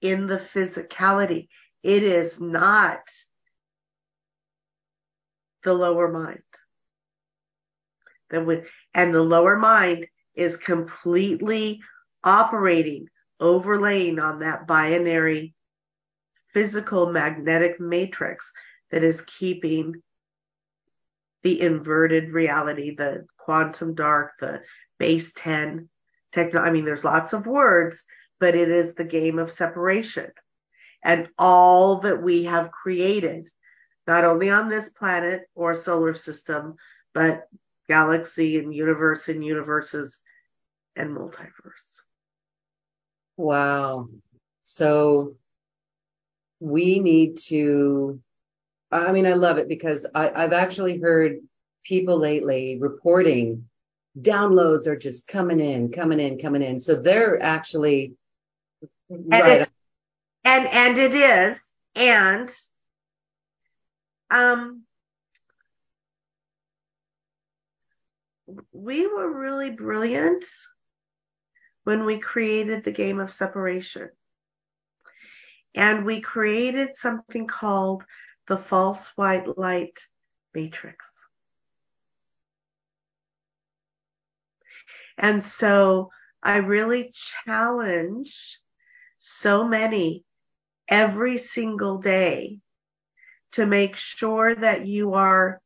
in 0.00 0.28
the 0.28 0.38
physicality. 0.38 1.48
It 1.82 2.04
is 2.04 2.40
not 2.40 3.00
the 5.64 5.74
lower 5.74 6.08
mind. 6.08 6.42
And 8.30 9.14
the 9.14 9.22
lower 9.22 9.56
mind 9.56 10.06
is 10.34 10.56
completely 10.56 11.80
operating, 12.22 13.08
overlaying 13.38 14.18
on 14.18 14.40
that 14.40 14.66
binary 14.66 15.54
physical 16.52 17.10
magnetic 17.10 17.80
matrix 17.80 18.50
that 18.90 19.02
is 19.02 19.20
keeping 19.22 20.02
the 21.42 21.60
inverted 21.60 22.32
reality, 22.32 22.94
the 22.94 23.26
quantum 23.36 23.94
dark, 23.94 24.32
the 24.40 24.62
base 24.98 25.32
10 25.36 25.88
techno. 26.32 26.60
I 26.60 26.70
mean, 26.70 26.84
there's 26.84 27.04
lots 27.04 27.32
of 27.32 27.46
words, 27.46 28.04
but 28.40 28.54
it 28.54 28.68
is 28.68 28.94
the 28.94 29.04
game 29.04 29.38
of 29.38 29.50
separation 29.50 30.30
and 31.02 31.28
all 31.38 32.00
that 32.00 32.22
we 32.22 32.44
have 32.44 32.70
created, 32.70 33.50
not 34.06 34.24
only 34.24 34.50
on 34.50 34.68
this 34.68 34.88
planet 34.88 35.48
or 35.54 35.74
solar 35.74 36.14
system, 36.14 36.76
but 37.12 37.48
galaxy 37.88 38.58
and 38.58 38.74
universe 38.74 39.28
and 39.28 39.44
universes 39.44 40.20
and 40.96 41.16
multiverse. 41.16 42.02
Wow. 43.36 44.08
So 44.62 45.36
we 46.60 47.00
need 47.00 47.38
to, 47.48 48.20
I 48.90 49.12
mean, 49.12 49.26
I 49.26 49.34
love 49.34 49.58
it 49.58 49.68
because 49.68 50.06
I, 50.14 50.30
I've 50.30 50.52
actually 50.52 50.98
heard 51.00 51.38
people 51.84 52.18
lately 52.18 52.78
reporting 52.80 53.68
downloads 54.18 54.86
are 54.86 54.96
just 54.96 55.26
coming 55.26 55.60
in, 55.60 55.90
coming 55.90 56.20
in, 56.20 56.38
coming 56.38 56.62
in. 56.62 56.78
So 56.80 56.94
they're 56.94 57.42
actually 57.42 58.14
and 59.10 59.30
right. 59.30 59.68
And 60.44 60.66
and 60.66 60.98
it 60.98 61.14
is. 61.14 61.72
And 61.96 62.50
um 64.30 64.84
we 68.72 69.06
were 69.06 69.30
really 69.30 69.70
brilliant 69.70 70.44
when 71.84 72.04
we 72.04 72.18
created 72.18 72.84
the 72.84 72.92
game 72.92 73.20
of 73.20 73.32
separation. 73.32 74.10
And 75.74 76.04
we 76.04 76.20
created 76.20 76.96
something 76.96 77.46
called 77.46 78.04
the 78.48 78.58
false 78.58 79.08
white 79.16 79.58
light 79.58 79.98
matrix. 80.54 81.04
And 85.16 85.42
so 85.42 86.10
I 86.42 86.58
really 86.58 87.12
challenge 87.44 88.60
so 89.18 89.66
many 89.66 90.24
every 90.88 91.38
single 91.38 91.98
day 91.98 92.60
to 93.54 93.66
make 93.66 93.96
sure 93.96 94.54
that 94.54 94.86
you 94.86 95.14
are 95.14 95.60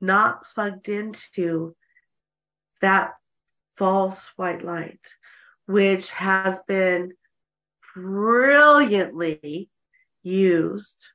not 0.00 0.42
plugged 0.54 0.88
into 0.88 1.76
that 2.80 3.12
false 3.76 4.30
white 4.36 4.64
light, 4.64 5.00
which 5.66 6.10
has 6.10 6.60
been 6.66 7.12
brilliantly 7.94 9.68
used 10.22 11.08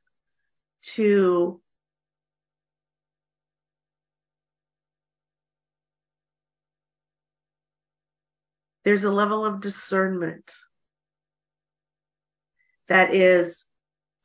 to 0.81 1.61
there's 8.83 9.03
a 9.03 9.11
level 9.11 9.45
of 9.45 9.61
discernment 9.61 10.49
that 12.87 13.13
is 13.15 13.65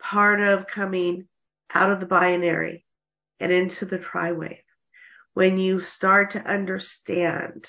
part 0.01 0.41
of 0.41 0.67
coming 0.67 1.27
out 1.73 1.91
of 1.91 2.01
the 2.01 2.07
binary 2.07 2.85
and 3.39 3.53
into 3.53 3.85
the 3.85 3.99
tri-wave. 3.99 4.59
When 5.35 5.59
you 5.59 5.81
start 5.81 6.33
to 6.33 6.45
understand 6.45 7.67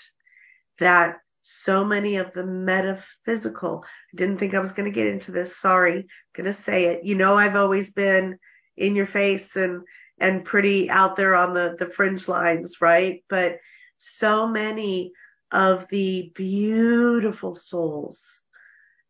that 0.79 1.19
so 1.43 1.83
many 1.83 2.17
of 2.17 2.33
the 2.33 2.45
metaphysical, 2.45 3.83
I 4.13 4.17
didn't 4.17 4.39
think 4.39 4.53
I 4.53 4.59
was 4.59 4.73
going 4.73 4.91
to 4.91 4.95
get 4.95 5.07
into 5.07 5.31
this. 5.31 5.57
Sorry, 5.57 6.07
going 6.35 6.45
to 6.45 6.53
say 6.53 6.85
it. 6.85 7.03
You 7.03 7.15
know, 7.15 7.35
I've 7.35 7.55
always 7.55 7.93
been 7.93 8.37
in 8.77 8.95
your 8.95 9.07
face 9.07 9.55
and, 9.55 9.81
and 10.19 10.45
pretty 10.45 10.89
out 10.89 11.15
there 11.15 11.35
on 11.35 11.53
the, 11.53 11.75
the 11.79 11.87
fringe 11.87 12.27
lines, 12.27 12.81
right? 12.81 13.23
But 13.29 13.59
so 13.97 14.47
many 14.47 15.13
of 15.51 15.87
the 15.89 16.31
beautiful 16.33 17.55
souls 17.55 18.41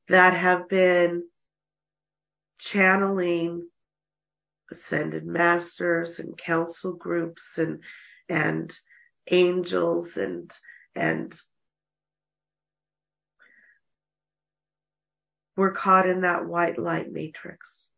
that 0.07 0.33
have 0.33 0.67
been 0.67 1.23
channeling 2.61 3.67
ascended 4.71 5.25
masters 5.25 6.19
and 6.19 6.37
council 6.37 6.93
groups 6.93 7.57
and 7.57 7.83
and 8.29 8.77
angels 9.29 10.15
and 10.15 10.53
and 10.95 11.35
we're 15.57 15.71
caught 15.71 16.07
in 16.07 16.21
that 16.21 16.45
white 16.45 16.77
light 16.77 17.11
matrix. 17.11 17.89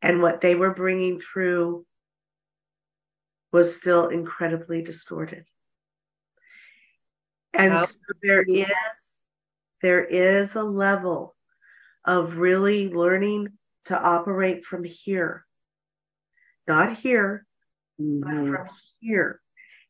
And 0.00 0.20
what 0.20 0.40
they 0.40 0.54
were 0.54 0.74
bringing 0.74 1.20
through 1.20 1.86
was 3.52 3.76
still 3.76 4.08
incredibly 4.08 4.82
distorted. 4.82 5.44
And 7.54 7.86
so 7.88 7.94
there 8.22 8.42
is, 8.42 8.68
there 9.80 10.04
is 10.04 10.54
a 10.56 10.64
level 10.64 11.36
of 12.04 12.36
really 12.36 12.92
learning 12.92 13.48
to 13.86 14.00
operate 14.00 14.64
from 14.64 14.84
here. 14.84 15.44
Not 16.66 16.96
here, 16.96 17.46
mm-hmm. 18.00 18.20
but 18.20 18.56
from 18.56 18.68
here. 19.00 19.40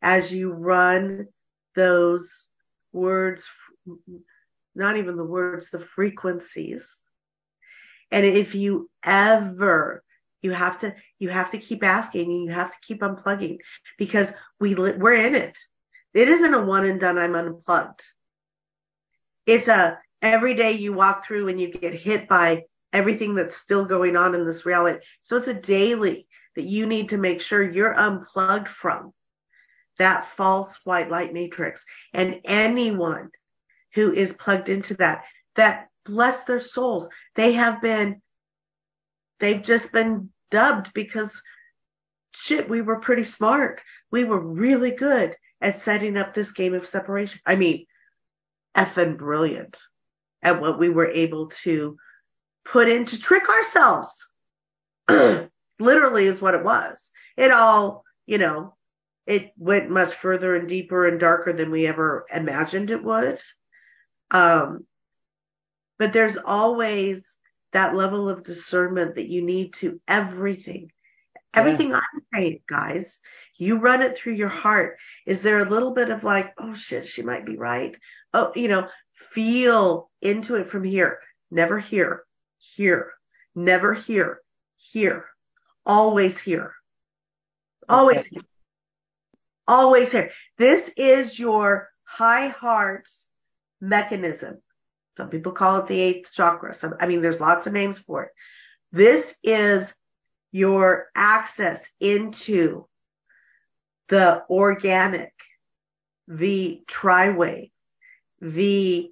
As 0.00 0.32
you 0.32 0.52
run 0.52 1.28
those 1.74 2.48
words, 2.92 3.46
not 4.74 4.96
even 4.96 5.16
the 5.16 5.24
words, 5.24 5.70
the 5.70 5.80
frequencies. 5.80 6.86
And 8.10 8.26
if 8.26 8.54
you 8.54 8.90
ever, 9.04 10.02
you 10.42 10.50
have 10.50 10.80
to, 10.80 10.94
you 11.18 11.28
have 11.28 11.52
to 11.52 11.58
keep 11.58 11.82
asking 11.84 12.30
and 12.30 12.44
you 12.44 12.50
have 12.50 12.72
to 12.72 12.78
keep 12.82 13.00
unplugging 13.00 13.58
because 13.96 14.30
we, 14.60 14.74
we're 14.74 15.14
in 15.14 15.34
it. 15.34 15.56
It 16.14 16.28
isn't 16.28 16.54
a 16.54 16.64
one 16.64 16.84
and 16.84 17.00
done, 17.00 17.16
I'm 17.16 17.34
unplugged. 17.34 18.02
It's 19.46 19.68
a, 19.68 19.98
every 20.22 20.54
day 20.54 20.72
you 20.72 20.92
walk 20.92 21.26
through 21.26 21.48
and 21.48 21.60
you 21.60 21.68
get 21.68 21.92
hit 21.92 22.28
by 22.28 22.64
everything 22.92 23.34
that's 23.34 23.56
still 23.56 23.84
going 23.84 24.16
on 24.16 24.34
in 24.34 24.46
this 24.46 24.64
reality. 24.64 25.04
So 25.24 25.36
it's 25.36 25.48
a 25.48 25.54
daily 25.54 26.26
that 26.54 26.62
you 26.62 26.86
need 26.86 27.10
to 27.10 27.18
make 27.18 27.40
sure 27.40 27.62
you're 27.62 27.98
unplugged 27.98 28.68
from 28.68 29.12
that 29.98 30.28
false 30.36 30.78
white 30.84 31.10
light 31.10 31.32
matrix. 31.32 31.84
And 32.12 32.40
anyone 32.44 33.30
who 33.94 34.12
is 34.12 34.32
plugged 34.32 34.68
into 34.68 34.94
that, 34.94 35.24
that 35.56 35.88
bless 36.04 36.44
their 36.44 36.60
souls, 36.60 37.08
they 37.34 37.52
have 37.52 37.82
been, 37.82 38.22
they've 39.40 39.62
just 39.62 39.92
been 39.92 40.30
dubbed 40.50 40.92
because 40.94 41.42
shit, 42.34 42.68
we 42.68 42.80
were 42.80 43.00
pretty 43.00 43.24
smart. 43.24 43.80
We 44.10 44.24
were 44.24 44.40
really 44.40 44.92
good 44.92 45.36
at 45.60 45.80
setting 45.80 46.16
up 46.16 46.34
this 46.34 46.52
game 46.52 46.74
of 46.74 46.86
separation. 46.86 47.40
I 47.46 47.56
mean, 47.56 47.86
effing 48.76 49.16
brilliant 49.16 49.78
at 50.42 50.60
what 50.60 50.78
we 50.78 50.88
were 50.88 51.10
able 51.10 51.48
to 51.48 51.96
put 52.64 52.88
in 52.88 53.06
to 53.06 53.18
trick 53.18 53.48
ourselves. 53.48 54.30
Literally 55.78 56.26
is 56.26 56.42
what 56.42 56.54
it 56.54 56.64
was. 56.64 57.10
It 57.36 57.50
all, 57.50 58.04
you 58.26 58.38
know, 58.38 58.74
it 59.26 59.52
went 59.56 59.90
much 59.90 60.12
further 60.12 60.54
and 60.56 60.68
deeper 60.68 61.06
and 61.06 61.20
darker 61.20 61.52
than 61.52 61.70
we 61.70 61.86
ever 61.86 62.26
imagined 62.32 62.90
it 62.90 63.02
would. 63.02 63.40
Um, 64.30 64.86
but 65.98 66.12
there's 66.12 66.36
always 66.36 67.36
that 67.72 67.94
level 67.94 68.28
of 68.28 68.44
discernment 68.44 69.14
that 69.14 69.28
you 69.28 69.42
need 69.42 69.74
to 69.74 70.00
everything. 70.08 70.90
Everything 71.54 71.90
yeah. 71.90 71.96
I'm 71.96 72.22
saying, 72.34 72.60
guys, 72.68 73.20
you 73.56 73.78
run 73.78 74.02
it 74.02 74.16
through 74.16 74.34
your 74.34 74.48
heart. 74.48 74.96
Is 75.26 75.42
there 75.42 75.60
a 75.60 75.68
little 75.68 75.92
bit 75.92 76.10
of 76.10 76.24
like, 76.24 76.52
oh 76.58 76.74
shit, 76.74 77.06
she 77.06 77.22
might 77.22 77.44
be 77.44 77.56
right? 77.56 77.94
Oh, 78.32 78.52
you 78.54 78.68
know, 78.68 78.88
feel 79.14 80.10
into 80.20 80.56
it 80.56 80.68
from 80.68 80.84
here. 80.84 81.18
Never 81.50 81.78
here, 81.78 82.24
here, 82.58 83.12
never 83.54 83.92
here, 83.94 84.40
here, 84.76 85.26
always 85.84 86.38
here, 86.40 86.74
always 87.88 88.18
okay. 88.18 88.28
here, 88.30 88.42
always 89.68 90.12
here. 90.12 90.30
This 90.56 90.90
is 90.96 91.38
your 91.38 91.90
high 92.04 92.48
heart 92.48 93.08
mechanism. 93.80 94.62
Some 95.16 95.28
people 95.28 95.52
call 95.52 95.80
it 95.80 95.88
the 95.88 96.00
eighth 96.00 96.32
chakra. 96.32 96.72
Some, 96.72 96.94
I 97.00 97.06
mean, 97.06 97.20
there's 97.20 97.40
lots 97.40 97.66
of 97.66 97.74
names 97.74 97.98
for 97.98 98.24
it. 98.24 98.30
This 98.92 99.34
is 99.42 99.92
your 100.52 101.08
access 101.14 101.84
into 102.00 102.86
the 104.08 104.42
organic, 104.48 105.32
the 106.28 106.82
tri-wave, 106.86 107.71
the, 108.42 109.10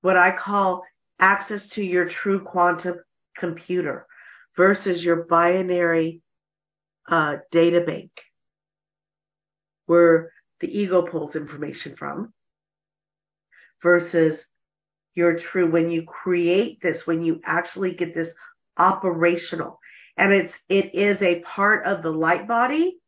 what 0.00 0.16
I 0.16 0.30
call 0.30 0.84
access 1.18 1.70
to 1.70 1.84
your 1.84 2.06
true 2.06 2.40
quantum 2.40 3.00
computer 3.36 4.06
versus 4.56 5.04
your 5.04 5.24
binary 5.24 6.22
uh, 7.08 7.36
data 7.50 7.80
bank 7.80 8.10
where 9.86 10.32
the 10.60 10.80
ego 10.80 11.02
pulls 11.02 11.36
information 11.36 11.96
from 11.96 12.32
versus 13.82 14.46
your 15.14 15.36
true 15.38 15.70
when 15.70 15.90
you 15.90 16.04
create 16.04 16.80
this 16.80 17.06
when 17.06 17.22
you 17.22 17.40
actually 17.44 17.94
get 17.94 18.14
this 18.14 18.34
operational. 18.76 19.78
And 20.16 20.32
it's 20.32 20.58
it 20.68 20.94
is 20.94 21.22
a 21.22 21.40
part 21.40 21.86
of 21.86 22.02
the 22.02 22.12
light 22.12 22.48
body. 22.48 22.98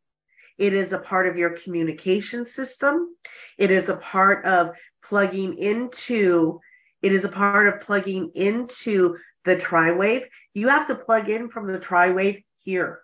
It 0.57 0.73
is 0.73 0.91
a 0.91 0.99
part 0.99 1.27
of 1.27 1.37
your 1.37 1.51
communication 1.51 2.45
system. 2.45 3.15
It 3.57 3.71
is 3.71 3.89
a 3.89 3.97
part 3.97 4.45
of 4.45 4.71
plugging 5.07 5.57
into 5.57 6.59
it 7.01 7.13
is 7.13 7.23
a 7.23 7.29
part 7.29 7.67
of 7.67 7.81
plugging 7.81 8.31
into 8.35 9.17
the 9.45 9.57
tri-wave 9.57 10.23
you 10.53 10.67
have 10.67 10.87
to 10.87 10.95
plug 10.95 11.29
in 11.29 11.49
from 11.49 11.67
the 11.67 11.79
tri-wave 11.79 12.41
here 12.63 12.99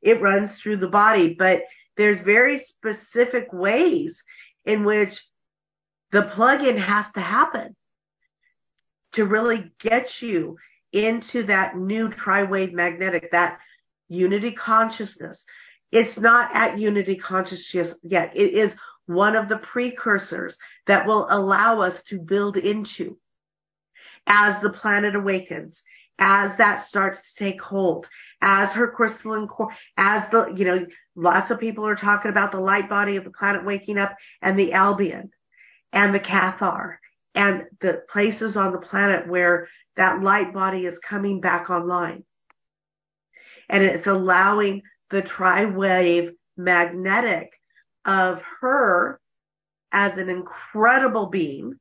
it 0.00 0.20
runs 0.20 0.58
through 0.58 0.76
the 0.76 0.88
body 0.88 1.34
but 1.34 1.62
there's 1.96 2.20
very 2.20 2.58
specific 2.58 3.52
ways 3.52 4.22
in 4.64 4.84
which 4.84 5.22
the 6.12 6.22
plug-in 6.22 6.76
has 6.76 7.10
to 7.12 7.20
happen 7.20 7.76
to 9.12 9.24
really 9.24 9.72
get 9.78 10.22
you 10.22 10.56
into 10.92 11.44
that 11.44 11.76
new 11.76 12.08
tri-wave 12.08 12.72
magnetic, 12.72 13.30
that 13.32 13.58
unity 14.08 14.52
consciousness. 14.52 15.44
It's 15.92 16.18
not 16.18 16.54
at 16.54 16.78
unity 16.78 17.16
consciousness 17.16 17.94
yet. 18.02 18.32
It 18.34 18.52
is 18.52 18.74
one 19.06 19.34
of 19.34 19.48
the 19.48 19.58
precursors 19.58 20.56
that 20.86 21.06
will 21.06 21.26
allow 21.28 21.80
us 21.80 22.04
to 22.04 22.20
build 22.20 22.56
into 22.56 23.18
as 24.26 24.60
the 24.60 24.72
planet 24.72 25.16
awakens, 25.16 25.82
as 26.18 26.56
that 26.58 26.84
starts 26.84 27.32
to 27.32 27.44
take 27.44 27.60
hold, 27.60 28.08
as 28.40 28.74
her 28.74 28.88
crystalline 28.88 29.48
core, 29.48 29.74
as 29.96 30.28
the, 30.30 30.54
you 30.56 30.64
know, 30.64 30.86
lots 31.16 31.50
of 31.50 31.58
people 31.58 31.86
are 31.86 31.96
talking 31.96 32.30
about 32.30 32.52
the 32.52 32.60
light 32.60 32.88
body 32.88 33.16
of 33.16 33.24
the 33.24 33.30
planet 33.30 33.64
waking 33.64 33.98
up 33.98 34.14
and 34.40 34.58
the 34.58 34.72
Albion 34.72 35.30
and 35.92 36.14
the 36.14 36.20
Cathar 36.20 36.98
and 37.34 37.64
the 37.80 38.02
places 38.08 38.56
on 38.56 38.72
the 38.72 38.78
planet 38.78 39.26
where 39.28 39.68
that 39.96 40.22
light 40.22 40.52
body 40.52 40.86
is 40.86 40.98
coming 40.98 41.40
back 41.40 41.70
online. 41.70 42.24
And 43.68 43.82
it's 43.82 44.06
allowing 44.06 44.82
the 45.10 45.22
tri-wave 45.22 46.32
magnetic 46.56 47.52
of 48.04 48.42
her 48.60 49.20
as 49.92 50.18
an 50.18 50.28
incredible 50.28 51.26
being. 51.26 51.74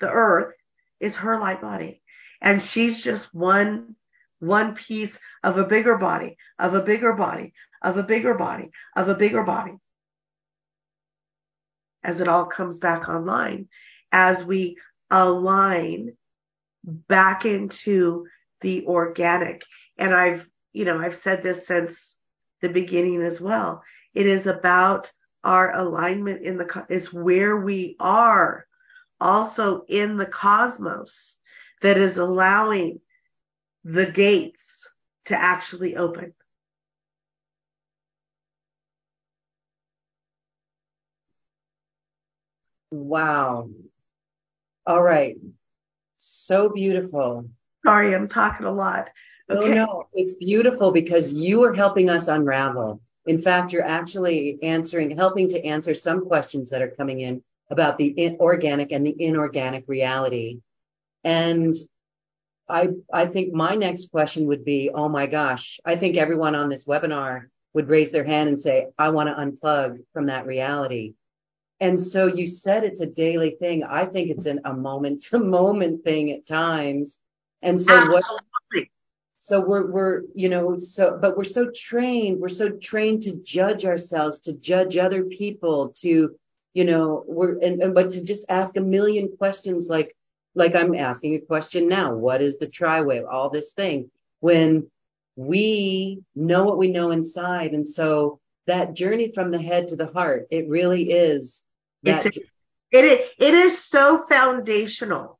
The 0.00 0.10
earth 0.10 0.54
is 1.00 1.16
her 1.16 1.38
light 1.38 1.60
body. 1.60 2.02
And 2.40 2.62
she's 2.62 3.02
just 3.02 3.34
one, 3.34 3.96
one 4.38 4.74
piece 4.74 5.18
of 5.42 5.58
a 5.58 5.64
bigger 5.64 5.96
body, 5.96 6.36
of 6.58 6.74
a 6.74 6.82
bigger 6.82 7.12
body, 7.12 7.52
of 7.82 7.96
a 7.96 8.02
bigger 8.02 8.34
body, 8.34 8.70
of 8.96 9.08
a 9.08 9.14
bigger 9.14 9.42
body 9.44 9.74
as 12.04 12.20
it 12.20 12.28
all 12.28 12.44
comes 12.44 12.78
back 12.78 13.08
online, 13.08 13.66
as 14.12 14.44
we 14.44 14.76
align 15.10 16.14
back 16.84 17.46
into 17.46 18.26
the 18.60 18.84
organic. 18.86 19.64
And 19.96 20.14
I've, 20.14 20.46
you 20.74 20.84
know, 20.84 20.98
I've 20.98 21.16
said 21.16 21.42
this 21.42 21.66
since 21.66 22.16
the 22.60 22.68
beginning 22.68 23.22
as 23.22 23.40
well. 23.40 23.82
It 24.12 24.26
is 24.26 24.46
about 24.46 25.10
our 25.42 25.74
alignment 25.74 26.42
in 26.42 26.58
the, 26.58 26.86
it's 26.90 27.12
where 27.12 27.56
we 27.56 27.96
are 28.00 28.66
also 29.20 29.84
in 29.88 30.16
the 30.18 30.26
cosmos 30.26 31.38
that 31.80 31.96
is 31.96 32.18
allowing 32.18 33.00
the 33.84 34.06
gates 34.06 34.88
to 35.26 35.40
actually 35.40 35.96
open. 35.96 36.34
Wow. 42.90 43.70
All 44.86 45.02
right. 45.02 45.36
So 46.18 46.68
beautiful. 46.68 47.48
Sorry, 47.84 48.14
I'm 48.14 48.28
talking 48.28 48.66
a 48.66 48.72
lot. 48.72 49.08
Oh, 49.48 49.56
okay. 49.56 49.74
No, 49.74 49.84
no, 49.84 50.08
it's 50.12 50.34
beautiful 50.34 50.92
because 50.92 51.32
you 51.32 51.64
are 51.64 51.74
helping 51.74 52.08
us 52.08 52.28
unravel. 52.28 53.00
In 53.26 53.38
fact, 53.38 53.72
you're 53.72 53.84
actually 53.84 54.58
answering, 54.62 55.16
helping 55.16 55.48
to 55.48 55.64
answer 55.64 55.94
some 55.94 56.26
questions 56.26 56.70
that 56.70 56.82
are 56.82 56.90
coming 56.90 57.20
in 57.20 57.42
about 57.70 57.98
the 57.98 58.36
organic 58.38 58.92
and 58.92 59.06
the 59.06 59.14
inorganic 59.18 59.88
reality. 59.88 60.60
And 61.22 61.74
I, 62.68 62.88
I 63.12 63.26
think 63.26 63.52
my 63.52 63.74
next 63.74 64.10
question 64.10 64.46
would 64.46 64.64
be, 64.64 64.90
oh 64.94 65.08
my 65.08 65.26
gosh, 65.26 65.80
I 65.84 65.96
think 65.96 66.16
everyone 66.16 66.54
on 66.54 66.68
this 66.68 66.84
webinar 66.84 67.46
would 67.72 67.88
raise 67.88 68.12
their 68.12 68.24
hand 68.24 68.48
and 68.48 68.58
say, 68.58 68.86
I 68.98 69.10
want 69.10 69.28
to 69.28 69.34
unplug 69.34 69.98
from 70.12 70.26
that 70.26 70.46
reality. 70.46 71.14
And 71.80 72.00
so 72.00 72.26
you 72.26 72.46
said 72.46 72.84
it's 72.84 73.00
a 73.00 73.06
daily 73.06 73.56
thing. 73.58 73.84
I 73.84 74.06
think 74.06 74.30
it's 74.30 74.46
an, 74.46 74.60
a 74.64 74.72
moment 74.72 75.22
to 75.24 75.38
moment 75.38 76.04
thing 76.04 76.30
at 76.30 76.46
times. 76.46 77.18
And 77.60 77.80
so 77.80 77.94
Absolutely. 77.94 78.43
So 79.44 79.60
we're, 79.60 79.84
we're, 79.84 80.22
you 80.34 80.48
know, 80.48 80.78
so, 80.78 81.18
but 81.20 81.36
we're 81.36 81.44
so 81.44 81.70
trained, 81.70 82.40
we're 82.40 82.48
so 82.48 82.70
trained 82.70 83.24
to 83.24 83.36
judge 83.42 83.84
ourselves, 83.84 84.40
to 84.40 84.54
judge 84.54 84.96
other 84.96 85.24
people, 85.24 85.92
to, 86.00 86.34
you 86.72 86.84
know, 86.86 87.22
we're, 87.26 87.58
and, 87.58 87.82
and 87.82 87.94
but 87.94 88.12
to 88.12 88.24
just 88.24 88.46
ask 88.48 88.74
a 88.78 88.80
million 88.80 89.36
questions 89.36 89.86
like, 89.86 90.16
like 90.54 90.74
I'm 90.74 90.94
asking 90.94 91.34
a 91.34 91.40
question 91.40 91.88
now. 91.88 92.14
What 92.14 92.40
is 92.40 92.56
the 92.56 92.66
tri-wave? 92.66 93.24
All 93.30 93.50
this 93.50 93.74
thing 93.74 94.10
when 94.40 94.90
we 95.36 96.22
know 96.34 96.64
what 96.64 96.78
we 96.78 96.88
know 96.88 97.10
inside. 97.10 97.72
And 97.72 97.86
so 97.86 98.40
that 98.66 98.94
journey 98.94 99.30
from 99.30 99.50
the 99.50 99.60
head 99.60 99.88
to 99.88 99.96
the 99.96 100.06
heart, 100.06 100.46
it 100.50 100.70
really 100.70 101.10
is 101.10 101.62
that. 102.04 102.24
It 102.92 103.04
is, 103.04 103.18
it 103.38 103.54
is 103.54 103.84
so 103.84 104.24
foundational. 104.26 105.38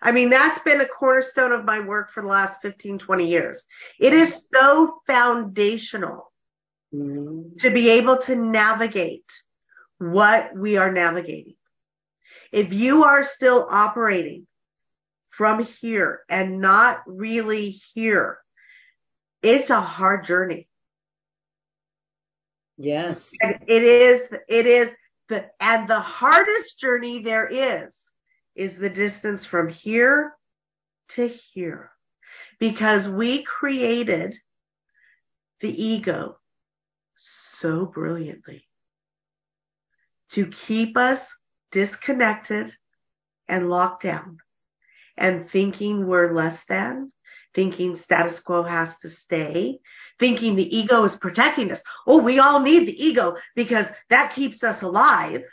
I 0.00 0.12
mean, 0.12 0.30
that's 0.30 0.60
been 0.60 0.80
a 0.80 0.86
cornerstone 0.86 1.52
of 1.52 1.64
my 1.64 1.80
work 1.80 2.12
for 2.12 2.22
the 2.22 2.28
last 2.28 2.62
15, 2.62 2.98
20 2.98 3.28
years. 3.28 3.62
It 3.98 4.12
is 4.12 4.36
so 4.52 5.00
foundational 5.06 6.32
mm-hmm. 6.94 7.56
to 7.58 7.70
be 7.70 7.90
able 7.90 8.18
to 8.18 8.36
navigate 8.36 9.30
what 9.98 10.54
we 10.54 10.76
are 10.76 10.92
navigating. 10.92 11.54
If 12.52 12.72
you 12.72 13.04
are 13.04 13.24
still 13.24 13.66
operating 13.70 14.46
from 15.28 15.64
here 15.64 16.20
and 16.28 16.60
not 16.60 17.02
really 17.06 17.70
here, 17.70 18.38
it's 19.42 19.70
a 19.70 19.80
hard 19.80 20.24
journey. 20.24 20.68
Yes. 22.76 23.32
And 23.42 23.58
it 23.66 23.82
is, 23.82 24.32
it 24.48 24.66
is 24.66 24.94
the, 25.28 25.46
and 25.60 25.88
the 25.88 26.00
hardest 26.00 26.78
journey 26.78 27.22
there 27.22 27.46
is, 27.46 28.00
is 28.58 28.76
the 28.76 28.90
distance 28.90 29.46
from 29.46 29.68
here 29.68 30.34
to 31.10 31.28
here. 31.28 31.92
Because 32.58 33.08
we 33.08 33.44
created 33.44 34.36
the 35.60 35.84
ego 35.84 36.36
so 37.16 37.86
brilliantly 37.86 38.66
to 40.30 40.46
keep 40.46 40.96
us 40.96 41.34
disconnected 41.70 42.74
and 43.48 43.70
locked 43.70 44.02
down 44.02 44.38
and 45.16 45.48
thinking 45.48 46.06
we're 46.06 46.34
less 46.34 46.64
than, 46.64 47.12
thinking 47.54 47.96
status 47.96 48.40
quo 48.40 48.64
has 48.64 48.98
to 49.00 49.08
stay, 49.08 49.78
thinking 50.18 50.56
the 50.56 50.76
ego 50.76 51.04
is 51.04 51.16
protecting 51.16 51.70
us. 51.70 51.82
Oh, 52.06 52.18
we 52.18 52.38
all 52.40 52.60
need 52.60 52.86
the 52.86 53.04
ego 53.04 53.36
because 53.54 53.88
that 54.10 54.34
keeps 54.34 54.64
us 54.64 54.82
alive. 54.82 55.44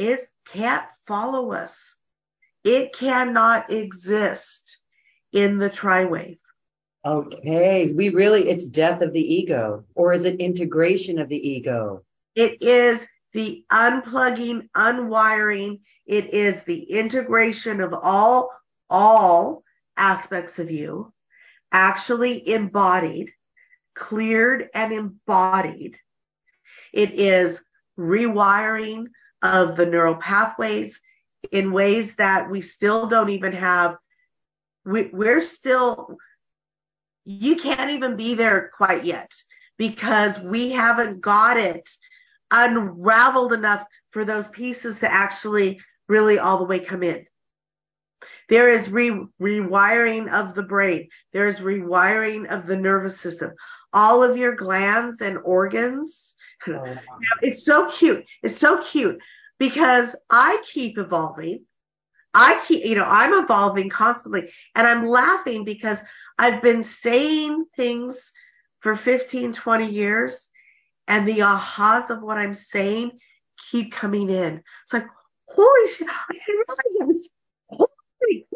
It 0.00 0.26
can't 0.46 0.86
follow 1.06 1.52
us. 1.52 1.98
It 2.64 2.94
cannot 2.94 3.70
exist 3.70 4.78
in 5.30 5.58
the 5.58 5.68
tri-wave. 5.68 6.38
Okay. 7.04 7.92
We 7.92 8.08
really, 8.08 8.48
it's 8.48 8.66
death 8.66 9.02
of 9.02 9.12
the 9.12 9.20
ego, 9.20 9.84
or 9.94 10.14
is 10.14 10.24
it 10.24 10.40
integration 10.40 11.18
of 11.18 11.28
the 11.28 11.36
ego? 11.36 12.02
It 12.34 12.62
is 12.62 13.06
the 13.34 13.62
unplugging, 13.70 14.70
unwiring. 14.74 15.80
It 16.06 16.32
is 16.32 16.64
the 16.64 16.82
integration 16.82 17.82
of 17.82 17.92
all, 17.92 18.50
all 18.88 19.64
aspects 19.98 20.58
of 20.58 20.70
you 20.70 21.12
actually 21.72 22.48
embodied, 22.48 23.32
cleared 23.94 24.70
and 24.72 24.94
embodied. 24.94 25.98
It 26.90 27.12
is 27.12 27.60
rewiring 27.98 29.08
of 29.42 29.76
the 29.76 29.86
neural 29.86 30.16
pathways 30.16 31.00
in 31.50 31.72
ways 31.72 32.16
that 32.16 32.50
we 32.50 32.60
still 32.60 33.06
don't 33.06 33.30
even 33.30 33.52
have. 33.52 33.96
We, 34.84 35.10
we're 35.12 35.42
still, 35.42 36.16
you 37.24 37.56
can't 37.56 37.90
even 37.90 38.16
be 38.16 38.34
there 38.34 38.70
quite 38.76 39.04
yet 39.04 39.32
because 39.78 40.38
we 40.38 40.70
haven't 40.70 41.20
got 41.20 41.56
it 41.56 41.88
unraveled 42.50 43.52
enough 43.52 43.86
for 44.10 44.24
those 44.24 44.48
pieces 44.48 45.00
to 45.00 45.10
actually 45.10 45.80
really 46.08 46.38
all 46.38 46.58
the 46.58 46.64
way 46.64 46.80
come 46.80 47.02
in. 47.02 47.24
There 48.48 48.68
is 48.68 48.90
re- 48.90 49.26
rewiring 49.40 50.32
of 50.32 50.54
the 50.54 50.64
brain. 50.64 51.08
There 51.32 51.46
is 51.46 51.60
rewiring 51.60 52.50
of 52.50 52.66
the 52.66 52.76
nervous 52.76 53.20
system. 53.20 53.52
All 53.92 54.24
of 54.24 54.36
your 54.36 54.56
glands 54.56 55.20
and 55.20 55.38
organs. 55.38 56.34
Oh, 56.68 56.98
it's 57.42 57.64
so 57.64 57.90
cute. 57.90 58.24
It's 58.42 58.58
so 58.58 58.82
cute 58.82 59.20
because 59.58 60.14
I 60.28 60.62
keep 60.64 60.98
evolving. 60.98 61.64
I 62.32 62.62
keep, 62.66 62.84
you 62.84 62.94
know, 62.94 63.04
I'm 63.04 63.42
evolving 63.42 63.88
constantly 63.88 64.50
and 64.74 64.86
I'm 64.86 65.06
laughing 65.06 65.64
because 65.64 65.98
I've 66.38 66.62
been 66.62 66.82
saying 66.82 67.66
things 67.76 68.30
for 68.80 68.94
15, 68.94 69.52
20 69.52 69.90
years 69.90 70.48
and 71.08 71.26
the 71.26 71.40
ahas 71.40 72.10
of 72.10 72.22
what 72.22 72.38
I'm 72.38 72.54
saying 72.54 73.18
keep 73.70 73.92
coming 73.92 74.30
in. 74.30 74.62
It's 74.84 74.92
like, 74.92 75.06
holy 75.48 75.88
shit, 75.88 76.08
I 76.08 76.32
didn't 76.32 76.64
realize 76.68 76.96
I 77.00 77.04
was 77.04 77.28
holy 77.68 78.46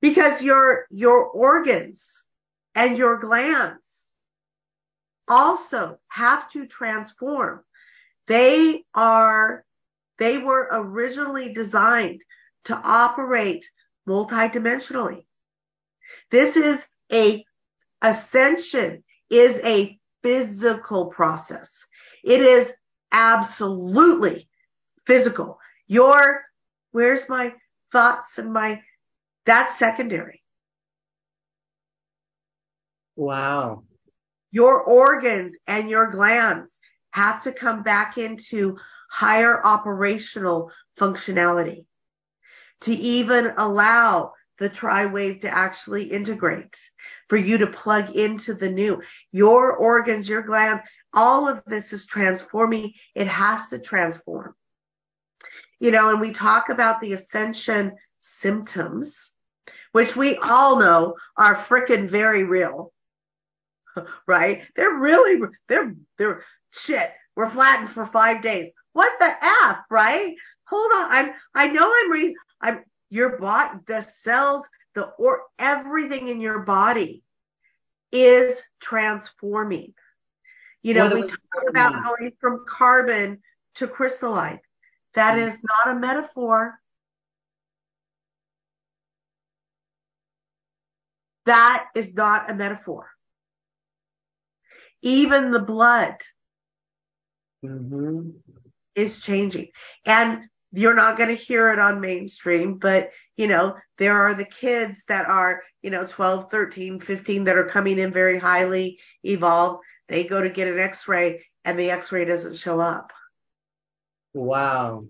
because 0.00 0.42
your 0.42 0.86
your 0.90 1.24
organs 1.24 2.04
and 2.74 2.96
your 2.96 3.18
glands 3.18 3.87
also 5.28 5.98
have 6.08 6.50
to 6.50 6.66
transform. 6.66 7.62
They 8.26 8.84
are 8.94 9.64
they 10.18 10.38
were 10.38 10.68
originally 10.70 11.52
designed 11.52 12.22
to 12.64 12.74
operate 12.74 13.64
multidimensionally. 14.06 15.24
This 16.30 16.56
is 16.56 16.86
a 17.12 17.44
ascension 18.02 19.04
is 19.30 19.60
a 19.64 19.98
physical 20.22 21.06
process. 21.06 21.86
It 22.24 22.40
is 22.40 22.72
absolutely 23.12 24.48
physical. 25.06 25.58
Your, 25.86 26.42
where's 26.92 27.28
my 27.28 27.54
thoughts 27.92 28.38
and 28.38 28.52
my, 28.52 28.82
that's 29.46 29.78
secondary. 29.78 30.42
Wow. 33.16 33.84
Your 34.50 34.80
organs 34.82 35.54
and 35.66 35.90
your 35.90 36.10
glands 36.10 36.78
have 37.10 37.42
to 37.44 37.52
come 37.52 37.82
back 37.82 38.18
into 38.18 38.78
higher 39.10 39.64
operational 39.64 40.70
functionality 40.98 41.84
to 42.82 42.94
even 42.94 43.52
allow 43.56 44.32
the 44.58 44.68
tri-wave 44.68 45.40
to 45.40 45.48
actually 45.48 46.04
integrate, 46.04 46.76
for 47.28 47.36
you 47.36 47.58
to 47.58 47.66
plug 47.68 48.16
into 48.16 48.54
the 48.54 48.70
new. 48.70 49.00
Your 49.30 49.72
organs, 49.72 50.28
your 50.28 50.42
glands, 50.42 50.82
all 51.12 51.48
of 51.48 51.62
this 51.66 51.92
is 51.92 52.06
transforming. 52.06 52.92
It 53.14 53.28
has 53.28 53.68
to 53.68 53.78
transform. 53.78 54.54
You 55.78 55.92
know, 55.92 56.10
and 56.10 56.20
we 56.20 56.32
talk 56.32 56.70
about 56.70 57.00
the 57.00 57.12
ascension 57.12 57.92
symptoms, 58.18 59.30
which 59.92 60.16
we 60.16 60.36
all 60.36 60.78
know 60.78 61.14
are 61.36 61.54
freaking 61.54 62.08
very 62.08 62.42
real, 62.42 62.92
right? 64.26 64.62
They're 64.76 64.98
really, 64.98 65.40
they're, 65.68 65.94
they're 66.18 66.44
shit. 66.70 67.10
We're 67.36 67.50
flattened 67.50 67.90
for 67.90 68.06
five 68.06 68.42
days. 68.42 68.70
What 68.92 69.12
the 69.18 69.32
F, 69.42 69.78
right? 69.90 70.34
Hold 70.64 70.92
on. 70.92 71.12
I'm, 71.12 71.30
I 71.54 71.68
know 71.68 71.92
I'm 71.94 72.10
re, 72.10 72.36
I'm, 72.60 72.84
your 73.10 73.38
body, 73.38 73.78
the 73.86 74.02
cells, 74.02 74.64
the 74.94 75.04
or 75.04 75.42
everything 75.58 76.28
in 76.28 76.40
your 76.40 76.60
body 76.60 77.22
is 78.12 78.60
transforming. 78.80 79.94
You 80.82 80.94
know, 80.94 81.08
we 81.08 81.22
talk 81.22 81.38
about 81.68 82.04
going 82.04 82.32
from 82.40 82.64
carbon 82.68 83.40
to 83.76 83.86
crystalline. 83.86 84.60
That 85.14 85.38
mm-hmm. 85.38 85.48
is 85.48 85.58
not 85.62 85.96
a 85.96 85.98
metaphor. 85.98 86.78
That 91.46 91.86
is 91.94 92.14
not 92.14 92.50
a 92.50 92.54
metaphor. 92.54 93.10
Even 95.02 95.50
the 95.50 95.60
blood 95.60 96.16
mm-hmm. 97.64 98.30
is 98.94 99.20
changing. 99.20 99.68
And 100.04 100.44
you're 100.72 100.94
not 100.94 101.16
going 101.16 101.30
to 101.30 101.34
hear 101.34 101.72
it 101.72 101.78
on 101.78 102.00
mainstream, 102.00 102.78
but 102.78 103.10
you 103.36 103.46
know, 103.46 103.76
there 103.98 104.20
are 104.20 104.34
the 104.34 104.44
kids 104.44 105.04
that 105.08 105.26
are, 105.26 105.62
you 105.80 105.90
know, 105.90 106.04
12, 106.04 106.50
13, 106.50 107.00
15 107.00 107.44
that 107.44 107.56
are 107.56 107.68
coming 107.68 107.98
in 107.98 108.12
very 108.12 108.38
highly 108.38 108.98
evolved. 109.22 109.84
They 110.08 110.24
go 110.24 110.42
to 110.42 110.50
get 110.50 110.68
an 110.68 110.78
x-ray 110.78 111.46
and 111.64 111.78
the 111.78 111.90
x-ray 111.92 112.24
doesn't 112.24 112.56
show 112.56 112.80
up. 112.80 113.12
Wow. 114.34 115.06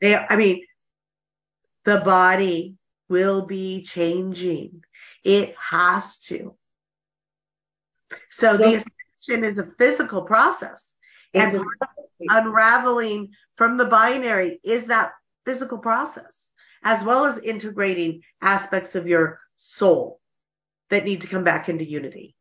They, 0.00 0.16
I 0.16 0.36
mean, 0.36 0.64
the 1.84 2.00
body 2.00 2.76
will 3.08 3.46
be 3.46 3.84
changing. 3.84 4.82
It 5.22 5.54
has 5.70 6.18
to. 6.20 6.56
So, 8.30 8.56
so 8.56 8.56
the 8.56 8.84
ascension 9.22 9.44
is 9.44 9.58
a 9.58 9.68
physical 9.78 10.22
process. 10.22 10.94
And 11.34 11.64
unraveling 12.20 13.30
from 13.56 13.78
the 13.78 13.86
binary 13.86 14.60
is 14.62 14.86
that 14.86 15.12
physical 15.46 15.78
process, 15.78 16.50
as 16.82 17.02
well 17.04 17.24
as 17.24 17.38
integrating 17.38 18.22
aspects 18.40 18.94
of 18.94 19.06
your 19.06 19.40
soul 19.56 20.20
that 20.90 21.04
need 21.04 21.22
to 21.22 21.26
come 21.26 21.44
back 21.44 21.68
into 21.68 21.84
unity. 21.84 22.34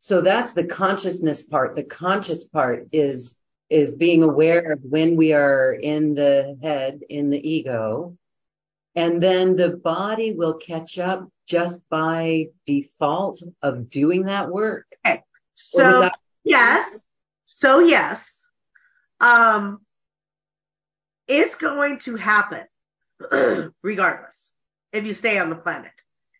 So 0.00 0.22
that's 0.22 0.54
the 0.54 0.66
consciousness 0.66 1.42
part. 1.42 1.76
The 1.76 1.84
conscious 1.84 2.44
part 2.44 2.88
is 2.92 3.38
is 3.68 3.94
being 3.94 4.22
aware 4.22 4.72
of 4.72 4.80
when 4.82 5.16
we 5.16 5.32
are 5.32 5.72
in 5.72 6.14
the 6.14 6.58
head, 6.62 7.00
in 7.08 7.30
the 7.30 7.48
ego, 7.48 8.18
and 8.94 9.18
then 9.18 9.56
the 9.56 9.70
body 9.70 10.34
will 10.34 10.58
catch 10.58 10.98
up 10.98 11.26
just 11.46 11.80
by 11.88 12.48
default 12.66 13.42
of 13.62 13.88
doing 13.88 14.24
that 14.24 14.50
work. 14.50 14.86
Okay. 15.06 15.22
So 15.54 16.10
yes. 16.44 17.02
So 17.44 17.80
yes. 17.80 18.50
Um, 19.20 19.80
it's 21.28 21.54
going 21.54 22.00
to 22.00 22.16
happen 22.16 22.66
regardless 23.82 24.50
if 24.92 25.04
you 25.04 25.14
stay 25.14 25.38
on 25.38 25.50
the 25.50 25.56
planet. 25.56 25.92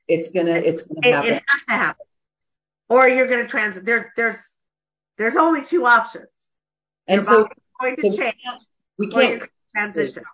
It's 0.09 0.31
gonna 0.31 0.51
it's 0.51 0.83
gonna 0.83 1.15
happen. 1.15 1.33
It, 1.35 1.43
has 1.47 1.61
to 1.69 1.75
happen. 1.75 2.07
Or 2.89 3.09
you're 3.09 3.29
gonna 3.29 3.49
transit 3.49 3.85
there 3.85 4.13
there's 4.17 4.37
there's 5.17 5.37
only 5.37 5.65
two 5.65 5.87
options. 5.87 6.27
And 7.07 7.17
Your 7.17 7.25
so 7.25 7.49
going 7.81 7.97
to 7.97 8.13
so 8.13 8.17
change. 8.17 8.35
We 8.99 9.09
can't 9.09 9.43
transition. 9.75 10.25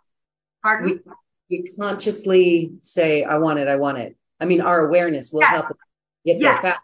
Pardon? 0.63 1.01
We, 1.49 1.63
we, 1.63 1.77
consciously 1.77 2.73
say, 2.83 3.25
I 3.25 3.39
want 3.39 3.59
it, 3.59 3.69
I 3.69 3.77
want 3.77 3.99
it. 3.99 4.17
I 4.41 4.45
mean, 4.45 4.61
our 4.61 4.87
awareness 4.87 5.33
will 5.33 5.41
yes. 5.41 5.51
help 5.51 5.67
get 6.25 6.41
yes. 6.41 6.63
there 6.63 6.73
fast. 6.73 6.83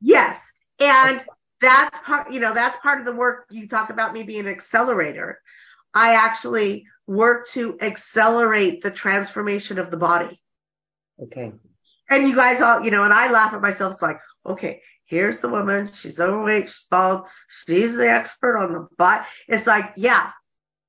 Yes. 0.00 0.40
And 0.80 1.24
that's 1.60 1.98
part, 2.00 2.32
you 2.32 2.40
know, 2.40 2.54
that's 2.54 2.78
part 2.78 2.98
of 2.98 3.04
the 3.04 3.14
work 3.14 3.46
you 3.50 3.68
talk 3.68 3.90
about 3.90 4.12
me 4.12 4.22
being 4.22 4.40
an 4.40 4.48
accelerator. 4.48 5.40
I 5.92 6.14
actually 6.14 6.86
work 7.06 7.48
to 7.50 7.78
accelerate 7.80 8.82
the 8.82 8.90
transformation 8.90 9.78
of 9.78 9.90
the 9.90 9.96
body. 9.96 10.40
Okay. 11.22 11.52
And 12.10 12.28
you 12.28 12.34
guys 12.34 12.60
all, 12.60 12.84
you 12.84 12.90
know, 12.90 13.04
and 13.04 13.14
I 13.14 13.30
laugh 13.30 13.54
at 13.54 13.62
myself. 13.62 13.94
It's 13.94 14.02
like, 14.02 14.18
okay, 14.44 14.82
here's 15.06 15.40
the 15.40 15.48
woman. 15.48 15.90
She's 15.92 16.20
overweight. 16.20 16.68
She's 16.68 16.86
bald. 16.90 17.26
She's 17.48 17.96
the 17.96 18.10
expert 18.10 18.58
on 18.58 18.72
the 18.72 18.88
butt. 18.98 19.24
It's 19.48 19.66
like, 19.66 19.92
yeah, 19.96 20.30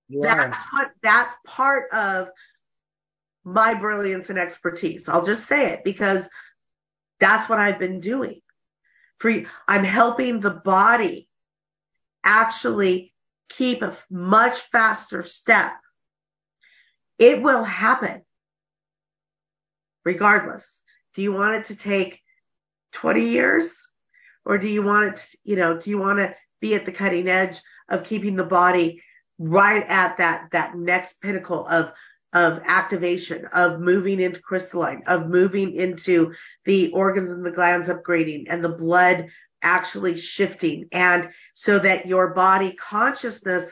you 0.10 0.22
that's 0.22 0.58
are. 0.58 0.66
what, 0.74 0.92
that's 1.02 1.34
part 1.46 1.92
of 1.94 2.30
my 3.44 3.76
brilliance 3.76 4.30
and 4.30 4.40
expertise. 4.40 5.08
I'll 5.08 5.26
just 5.26 5.48
say 5.48 5.72
it 5.72 5.84
because 5.84 6.28
that's 7.20 7.48
what 7.48 7.60
I've 7.60 7.80
been 7.80 8.00
doing. 8.00 8.42
For 9.26 9.44
I'm 9.68 9.84
helping 9.84 10.40
the 10.40 10.52
body 10.52 11.28
actually 12.24 13.12
keep 13.50 13.82
a 13.82 13.98
much 14.08 14.60
faster 14.60 15.24
step. 15.24 15.74
It 17.18 17.42
will 17.42 17.64
happen 17.64 18.22
regardless. 20.04 20.80
Do 21.16 21.24
you 21.24 21.34
want 21.34 21.56
it 21.56 21.66
to 21.66 21.76
take 21.76 22.22
20 22.92 23.28
years 23.28 23.74
or 24.46 24.60
do 24.60 24.68
you 24.68 24.84
want 24.84 25.08
it, 25.08 25.16
to, 25.16 25.38
you 25.44 25.56
know, 25.56 25.80
do 25.80 25.90
you 25.90 25.98
want 25.98 26.20
to 26.20 26.36
be 26.62 26.76
at 26.76 26.86
the 26.86 26.92
cutting 26.92 27.28
edge 27.28 27.60
of 27.90 28.04
keeping 28.04 28.36
the 28.36 28.46
body 28.46 29.02
right 29.40 29.86
at 29.88 30.18
that, 30.18 30.50
that 30.52 30.76
next 30.76 31.20
pinnacle 31.20 31.66
of 31.66 31.92
of 32.36 32.62
activation, 32.66 33.46
of 33.54 33.80
moving 33.80 34.20
into 34.20 34.42
crystalline, 34.42 35.02
of 35.08 35.28
moving 35.28 35.74
into 35.74 36.34
the 36.66 36.92
organs 36.92 37.32
and 37.32 37.46
the 37.46 37.52
glands 37.52 37.88
upgrading 37.88 38.48
and 38.50 38.64
the 38.64 38.70
blood 38.70 39.30
actually 39.62 40.18
shifting. 40.18 40.90
And 40.92 41.30
so 41.54 41.80
that 41.80 42.08
your 42.08 42.34
body 42.34 42.74
consciousness, 42.74 43.72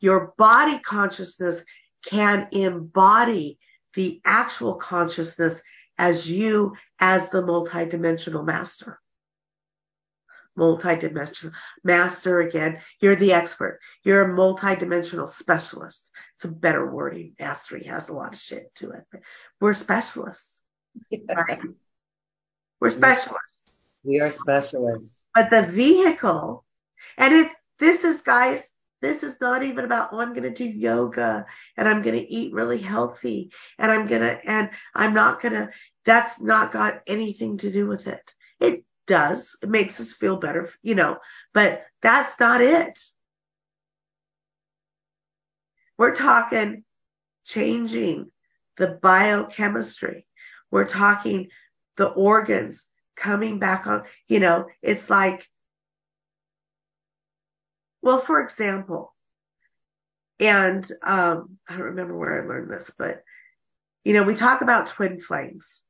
your 0.00 0.32
body 0.38 0.78
consciousness 0.78 1.62
can 2.06 2.48
embody 2.52 3.58
the 3.94 4.20
actual 4.24 4.74
consciousness 4.74 5.60
as 5.98 6.28
you 6.28 6.74
as 6.98 7.28
the 7.30 7.42
multidimensional 7.42 8.46
master 8.46 8.99
multidimensional 10.58 11.52
master 11.84 12.40
again. 12.40 12.80
You're 13.00 13.16
the 13.16 13.32
expert. 13.32 13.80
You're 14.02 14.22
a 14.22 14.34
multidimensional 14.34 15.28
specialist. 15.28 16.10
It's 16.36 16.44
a 16.44 16.48
better 16.48 16.90
wording. 16.90 17.34
Mastery 17.38 17.84
has 17.84 18.08
a 18.08 18.14
lot 18.14 18.34
of 18.34 18.40
shit 18.40 18.74
to 18.76 18.90
it. 18.90 19.04
we're 19.60 19.74
specialists. 19.74 20.62
Right? 21.12 21.60
We're 22.80 22.90
specialists. 22.90 23.90
We 24.04 24.20
are 24.20 24.30
specialists. 24.30 25.28
But 25.34 25.50
the 25.50 25.66
vehicle, 25.70 26.64
and 27.16 27.34
it, 27.34 27.52
this 27.78 28.04
is 28.04 28.22
guys, 28.22 28.72
this 29.02 29.22
is 29.22 29.40
not 29.40 29.62
even 29.62 29.84
about, 29.84 30.10
oh, 30.12 30.20
I'm 30.20 30.34
going 30.34 30.42
to 30.42 30.50
do 30.50 30.64
yoga 30.64 31.46
and 31.76 31.88
I'm 31.88 32.02
going 32.02 32.16
to 32.16 32.32
eat 32.32 32.52
really 32.52 32.78
healthy 32.78 33.50
and 33.78 33.90
I'm 33.90 34.06
going 34.06 34.22
to, 34.22 34.38
and 34.44 34.70
I'm 34.94 35.14
not 35.14 35.40
going 35.40 35.54
to, 35.54 35.70
that's 36.04 36.40
not 36.40 36.72
got 36.72 37.00
anything 37.06 37.58
to 37.58 37.70
do 37.70 37.86
with 37.86 38.06
it. 38.06 38.34
It 38.58 38.84
does. 39.10 39.56
It 39.60 39.68
makes 39.68 40.00
us 40.00 40.12
feel 40.12 40.36
better, 40.36 40.70
you 40.82 40.94
know, 40.94 41.18
but 41.52 41.84
that's 42.00 42.38
not 42.40 42.62
it. 42.62 42.98
We're 45.98 46.14
talking 46.14 46.84
changing 47.44 48.30
the 48.78 48.98
biochemistry. 49.02 50.26
We're 50.70 50.86
talking 50.86 51.48
the 51.96 52.06
organs 52.06 52.86
coming 53.16 53.58
back 53.58 53.86
on, 53.86 54.04
you 54.28 54.38
know, 54.38 54.66
it's 54.80 55.10
like, 55.10 55.46
well, 58.00 58.20
for 58.20 58.40
example, 58.40 59.12
and 60.38 60.90
um, 61.02 61.58
I 61.68 61.76
don't 61.76 61.86
remember 61.86 62.16
where 62.16 62.42
I 62.42 62.46
learned 62.46 62.70
this, 62.70 62.90
but 62.96 63.24
you 64.04 64.14
know, 64.14 64.22
we 64.22 64.36
talk 64.36 64.62
about 64.62 64.86
twin 64.86 65.20
flames. 65.20 65.82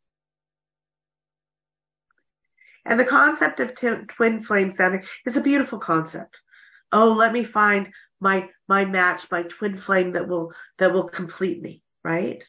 And 2.84 2.98
the 2.98 3.04
concept 3.04 3.60
of 3.60 3.74
t- 3.74 3.88
twin 4.08 4.42
flame 4.42 4.70
sounding 4.70 5.04
is 5.26 5.36
a 5.36 5.42
beautiful 5.42 5.78
concept. 5.78 6.36
Oh, 6.92 7.12
let 7.12 7.32
me 7.32 7.44
find 7.44 7.92
my, 8.20 8.48
my 8.68 8.84
match, 8.84 9.30
my 9.30 9.42
twin 9.42 9.76
flame 9.76 10.12
that 10.12 10.28
will, 10.28 10.52
that 10.78 10.92
will 10.92 11.08
complete 11.08 11.62
me, 11.62 11.82
right? 12.02 12.42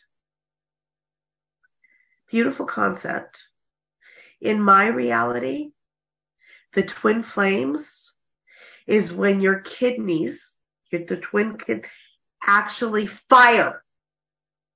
Beautiful 2.29 2.65
concept. 2.65 3.47
In 4.39 4.61
my 4.61 4.87
reality, 4.87 5.71
the 6.73 6.83
twin 6.83 7.23
flames 7.23 8.13
is 8.87 9.13
when 9.13 9.41
your 9.41 9.59
kidneys, 9.59 10.57
the 10.91 11.17
twin 11.17 11.57
kid, 11.57 11.85
actually 12.45 13.05
fire 13.05 13.83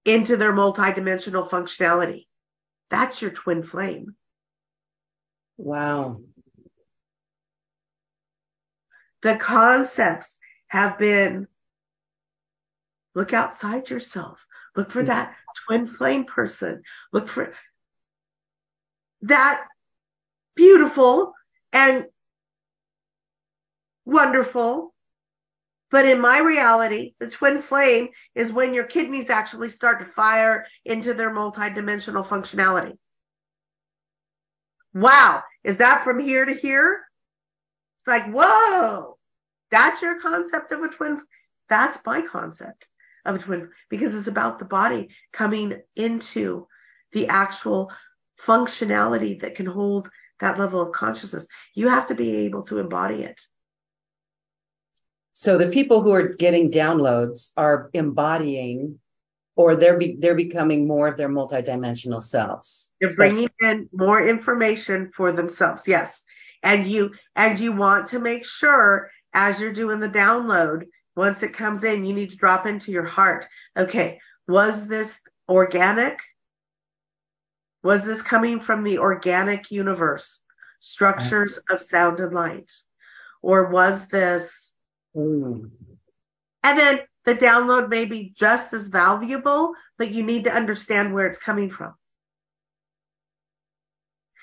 into 0.04 0.38
their 0.38 0.54
multidimensional 0.54 1.50
functionality. 1.50 2.28
That's 2.90 3.22
your 3.22 3.32
twin 3.32 3.64
flame. 3.64 4.16
Wow. 5.58 6.22
The 9.22 9.38
concepts 9.38 10.38
have 10.68 11.00
been 11.00 11.48
look 13.16 13.34
outside 13.34 13.90
yourself. 13.90 14.40
Look 14.76 14.92
for 14.92 15.00
mm-hmm. 15.00 15.08
that 15.08 15.36
twin 15.66 15.88
flame 15.88 16.26
person. 16.26 16.84
Look 17.14 17.30
for 17.30 17.54
that 19.22 19.66
beautiful 20.56 21.34
and 21.72 22.06
wonderful. 24.06 24.94
But 25.92 26.06
in 26.06 26.20
my 26.20 26.40
reality, 26.40 27.14
the 27.20 27.30
twin 27.30 27.62
flame 27.62 28.10
is 28.34 28.52
when 28.52 28.74
your 28.74 28.84
kidneys 28.84 29.30
actually 29.30 29.70
start 29.70 30.00
to 30.00 30.06
fire 30.06 30.66
into 30.84 31.14
their 31.14 31.30
multidimensional 31.30 32.28
functionality. 32.28 32.98
Wow. 34.96 35.44
Is 35.64 35.78
that 35.78 36.06
from 36.06 36.20
here 36.20 36.46
to 36.46 36.54
here? 36.54 37.04
It's 38.00 38.08
like, 38.08 38.32
whoa, 38.32 39.18
that's 39.70 40.02
your 40.02 40.22
concept 40.22 40.72
of 40.72 40.82
a 40.82 40.88
twin. 40.88 41.22
That's 41.70 42.00
my 42.06 42.22
concept 42.22 42.88
of 43.26 43.36
a 43.36 43.40
twin 43.40 43.70
because 43.90 44.16
it's 44.16 44.28
about 44.28 44.58
the 44.58 44.66
body 44.66 45.10
coming 45.34 45.82
into 45.96 46.68
the 47.12 47.28
actual 47.28 47.92
functionality 48.42 49.42
that 49.42 49.56
can 49.56 49.66
hold 49.66 50.10
that 50.40 50.58
level 50.58 50.82
of 50.82 50.94
consciousness. 50.94 51.46
You 51.74 51.90
have 51.90 52.08
to 52.08 52.16
be 52.16 52.46
able 52.46 52.64
to 52.64 52.80
embody 52.80 53.24
it. 53.24 53.40
So 55.34 55.58
the 55.58 55.68
people 55.68 56.02
who 56.02 56.12
are 56.12 56.30
getting 56.36 56.72
downloads 56.72 57.52
are 57.58 57.90
embodying 57.94 59.00
or 59.56 59.76
they're 59.76 59.98
be, 59.98 60.18
they're 60.20 60.36
becoming 60.36 60.88
more 60.88 61.08
of 61.08 61.18
their 61.18 61.30
multidimensional 61.30 62.22
selves. 62.22 62.92
They're 63.00 63.16
bringing 63.16 63.50
in 63.62 63.90
more 63.94 64.26
information 64.26 65.12
for 65.16 65.32
themselves. 65.32 65.88
Yes. 65.88 66.24
And 66.62 66.86
you, 66.88 67.14
and 67.36 67.60
you 67.60 67.72
want 67.72 68.10
to 68.10 68.20
make 68.20 68.46
sure 68.46 69.10
as 69.34 69.60
you're 69.60 69.74
doing 69.74 70.00
the 70.00 70.10
download, 70.10 70.86
once 71.16 71.44
it 71.44 71.54
comes 71.54 71.84
in, 71.84 72.06
you 72.06 72.14
need 72.14 72.32
to 72.32 72.38
drop 72.38 72.66
into 72.66 72.92
your 72.92 73.06
heart. 73.06 73.48
Okay. 73.78 74.20
Was 74.48 74.88
this 74.88 75.18
organic? 75.48 76.20
Was 77.84 78.04
this 78.04 78.22
coming 78.22 78.60
from 78.60 78.84
the 78.84 78.98
organic 78.98 79.72
universe? 79.72 80.42
Structures 80.80 81.60
of 81.70 81.84
sound 81.84 82.20
and 82.20 82.34
light? 82.34 82.72
Or 83.42 83.70
was 83.70 84.08
this? 84.08 84.74
Mm. 85.16 85.70
And 86.66 86.80
then 86.80 87.00
the 87.26 87.36
download 87.36 87.90
may 87.90 88.06
be 88.06 88.34
just 88.36 88.74
as 88.74 88.88
valuable, 88.88 89.76
but 90.00 90.10
you 90.10 90.24
need 90.24 90.46
to 90.46 90.52
understand 90.52 91.14
where 91.14 91.28
it's 91.28 91.38
coming 91.38 91.70
from. 91.70 91.94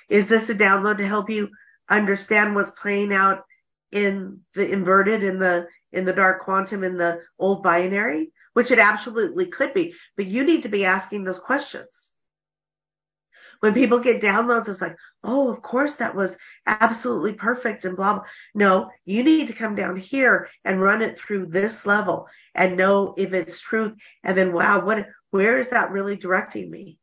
Is 0.08 0.28
this 0.28 0.48
a 0.48 0.54
download 0.54 0.98
to 0.98 1.06
help 1.06 1.30
you 1.30 1.50
understand 1.90 2.54
what's 2.54 2.70
playing 2.70 3.12
out 3.12 3.42
in 3.90 4.42
the 4.54 4.70
inverted, 4.70 5.24
in 5.24 5.40
the, 5.40 5.66
in 5.90 6.04
the 6.04 6.12
dark 6.12 6.42
quantum, 6.42 6.84
in 6.84 6.96
the 6.96 7.22
old 7.40 7.64
binary? 7.64 8.30
Which 8.52 8.70
it 8.70 8.78
absolutely 8.78 9.46
could 9.46 9.74
be, 9.74 9.94
but 10.16 10.26
you 10.26 10.44
need 10.44 10.62
to 10.62 10.68
be 10.68 10.84
asking 10.84 11.24
those 11.24 11.40
questions. 11.40 12.12
When 13.62 13.74
people 13.74 14.00
get 14.00 14.20
downloads, 14.20 14.68
it's 14.68 14.80
like, 14.80 14.96
oh, 15.22 15.48
of 15.48 15.62
course 15.62 15.94
that 15.96 16.16
was 16.16 16.36
absolutely 16.66 17.34
perfect 17.34 17.84
and 17.84 17.94
blah, 17.94 18.14
blah. 18.14 18.24
No, 18.56 18.90
you 19.04 19.22
need 19.22 19.46
to 19.46 19.52
come 19.52 19.76
down 19.76 19.94
here 19.94 20.48
and 20.64 20.82
run 20.82 21.00
it 21.00 21.20
through 21.20 21.46
this 21.46 21.86
level 21.86 22.26
and 22.56 22.76
know 22.76 23.14
if 23.16 23.32
it's 23.32 23.60
truth. 23.60 23.92
And 24.24 24.36
then, 24.36 24.52
wow, 24.52 24.84
what, 24.84 25.06
where 25.30 25.60
is 25.60 25.68
that 25.68 25.92
really 25.92 26.16
directing 26.16 26.68
me? 26.72 26.98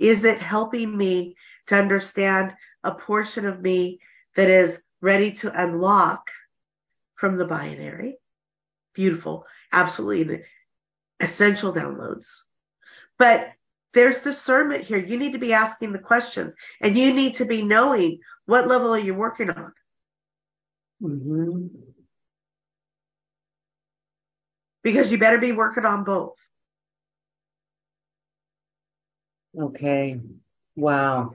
Is 0.00 0.24
it 0.24 0.40
helping 0.40 0.96
me 0.96 1.36
to 1.68 1.76
understand 1.76 2.56
a 2.82 2.92
portion 2.92 3.46
of 3.46 3.62
me 3.62 4.00
that 4.34 4.48
is 4.50 4.82
ready 5.00 5.30
to 5.34 5.62
unlock 5.62 6.26
from 7.14 7.38
the 7.38 7.46
binary? 7.46 8.16
Beautiful. 8.94 9.46
Absolutely 9.70 10.42
essential 11.20 11.72
downloads. 11.72 12.26
But 13.16 13.46
there's 13.94 14.22
discernment 14.22 14.84
here. 14.84 14.98
You 14.98 15.18
need 15.18 15.32
to 15.32 15.38
be 15.38 15.52
asking 15.52 15.92
the 15.92 15.98
questions 15.98 16.54
and 16.80 16.96
you 16.96 17.12
need 17.12 17.36
to 17.36 17.44
be 17.44 17.62
knowing 17.62 18.20
what 18.46 18.68
level 18.68 18.94
are 18.94 18.98
you 18.98 19.14
working 19.14 19.50
on. 19.50 19.72
Mm-hmm. 21.02 21.66
Because 24.82 25.12
you 25.12 25.18
better 25.18 25.38
be 25.38 25.52
working 25.52 25.84
on 25.84 26.04
both. 26.04 26.36
Okay. 29.58 30.18
Wow. 30.76 31.34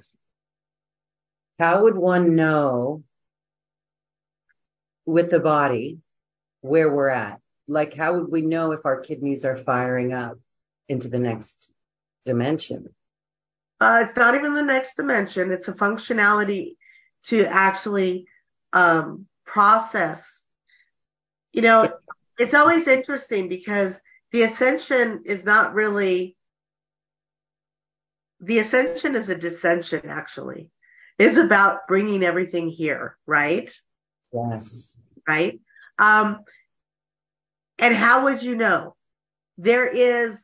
How 1.60 1.84
would 1.84 1.96
one 1.96 2.36
know 2.36 3.04
with 5.06 5.30
the 5.30 5.40
body 5.40 6.00
where 6.62 6.92
we're 6.92 7.10
at? 7.10 7.40
Like, 7.68 7.94
how 7.94 8.16
would 8.16 8.30
we 8.30 8.42
know 8.42 8.72
if 8.72 8.86
our 8.86 9.00
kidneys 9.00 9.46
are 9.46 9.58
firing 9.58 10.14
up? 10.14 10.38
into 10.90 11.10
the 11.10 11.20
next 11.20 11.72
dimension. 12.28 12.90
Uh, 13.80 14.04
it's 14.06 14.16
not 14.16 14.36
even 14.36 14.54
the 14.54 14.64
next 14.64 14.96
dimension. 14.96 15.52
It's 15.52 15.68
a 15.68 15.74
functionality 15.74 16.76
to 17.26 17.46
actually 17.46 18.28
um, 18.74 19.28
process. 19.46 20.48
You 21.52 21.64
know, 21.64 21.92
it's 22.38 22.54
always 22.54 22.88
interesting 22.88 23.50
because 23.50 24.00
the 24.32 24.44
ascension 24.44 25.24
is 25.26 25.46
not 25.46 25.74
really 25.74 26.36
the 28.40 28.60
ascension 28.60 29.16
is 29.16 29.30
a 29.30 29.36
dissension, 29.36 30.10
actually 30.10 30.70
it's 31.18 31.38
about 31.38 31.88
bringing 31.88 32.24
everything 32.24 32.70
here 32.70 33.18
right 33.26 33.72
yes 34.34 35.00
right 35.28 35.60
um 35.98 36.40
and 37.80 37.96
how 37.96 38.26
would 38.26 38.42
you 38.42 38.56
know 38.56 38.96
there 39.58 39.88
is 39.88 40.40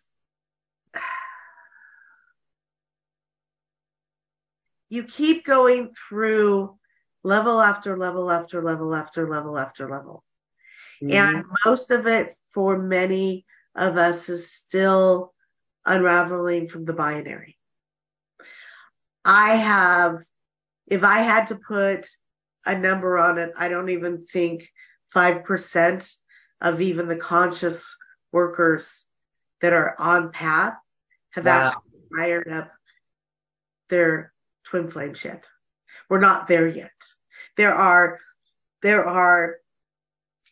you 4.94 5.04
keep 5.04 5.46
going 5.46 5.92
through 6.08 6.78
level 7.24 7.60
after 7.60 7.98
level 7.98 8.30
after 8.30 8.64
level 8.64 8.94
after 8.94 9.30
level 9.30 9.58
after 9.58 9.90
level 9.90 10.24
mm-hmm. 11.02 11.14
and 11.14 11.46
most 11.66 11.92
of 11.92 12.08
it 12.08 12.36
for 12.54 12.78
many 12.78 13.46
of 13.76 13.98
us 13.98 14.30
is 14.30 14.52
still 14.52 15.34
unraveling 15.86 16.68
from 16.68 16.86
the 16.86 16.94
binary 16.94 17.58
I 19.26 19.56
have, 19.56 20.24
if 20.88 21.04
I 21.04 21.20
had 21.20 21.48
to 21.48 21.56
put 21.56 22.08
a 22.66 22.78
number 22.78 23.18
on 23.18 23.38
it, 23.38 23.54
I 23.58 23.70
don't 23.70 23.90
even 23.90 24.26
think 24.32 24.70
5% 25.16 26.16
of 26.62 26.82
even 26.82 27.08
the 27.08 27.16
conscious 27.16 27.96
workers 28.32 29.06
that 29.62 29.74
are 29.74 29.96
on 30.00 30.32
path 30.32 30.76
have 31.32 31.46
wow. 31.46 31.68
actually 31.68 32.02
fired 32.16 32.48
up 32.50 32.72
their 33.90 34.33
twin 34.74 34.90
flame 34.90 35.14
yet. 35.24 35.44
We're 36.10 36.20
not 36.20 36.48
there 36.48 36.68
yet. 36.68 36.92
There 37.58 37.76
are, 37.76 38.20
there 38.82 39.06
are 39.08 39.58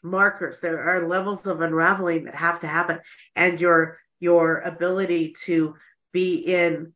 markers, 0.03 0.59
there 0.59 0.79
are 0.79 1.07
levels 1.07 1.47
of 1.47 1.61
unraveling 1.61 2.25
that 2.25 2.35
have 2.35 2.59
to 2.59 2.67
happen 2.67 2.99
and 3.35 3.59
your, 3.59 3.97
your 4.19 4.59
ability 4.59 5.35
to 5.45 5.73
be 6.11 6.35
in 6.35 6.93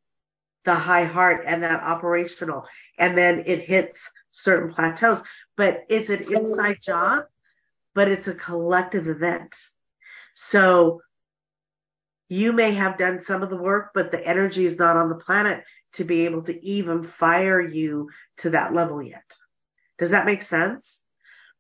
the 0.65 0.75
high 0.75 1.05
heart 1.05 1.43
and 1.47 1.63
that 1.63 1.81
operational. 1.81 2.65
And 2.99 3.17
then 3.17 3.43
it 3.47 3.61
hits 3.61 4.07
certain 4.31 4.71
plateaus, 4.71 5.23
but 5.57 5.81
it's 5.89 6.09
an 6.11 6.31
inside 6.31 6.77
job, 6.83 7.23
but 7.95 8.07
it's 8.07 8.27
a 8.27 8.35
collective 8.35 9.07
event. 9.07 9.55
So 10.35 11.01
you 12.29 12.53
may 12.53 12.75
have 12.75 12.99
done 12.99 13.19
some 13.19 13.41
of 13.41 13.49
the 13.49 13.57
work, 13.57 13.91
but 13.95 14.11
the 14.11 14.23
energy 14.23 14.67
is 14.67 14.77
not 14.77 14.95
on 14.95 15.09
the 15.09 15.15
planet 15.15 15.63
to 15.95 16.03
be 16.03 16.25
able 16.25 16.43
to 16.43 16.65
even 16.65 17.03
fire 17.03 17.61
you 17.61 18.09
to 18.37 18.51
that 18.51 18.73
level 18.73 19.01
yet. 19.01 19.23
Does 19.97 20.11
that 20.11 20.25
make 20.25 20.43
sense? 20.43 21.01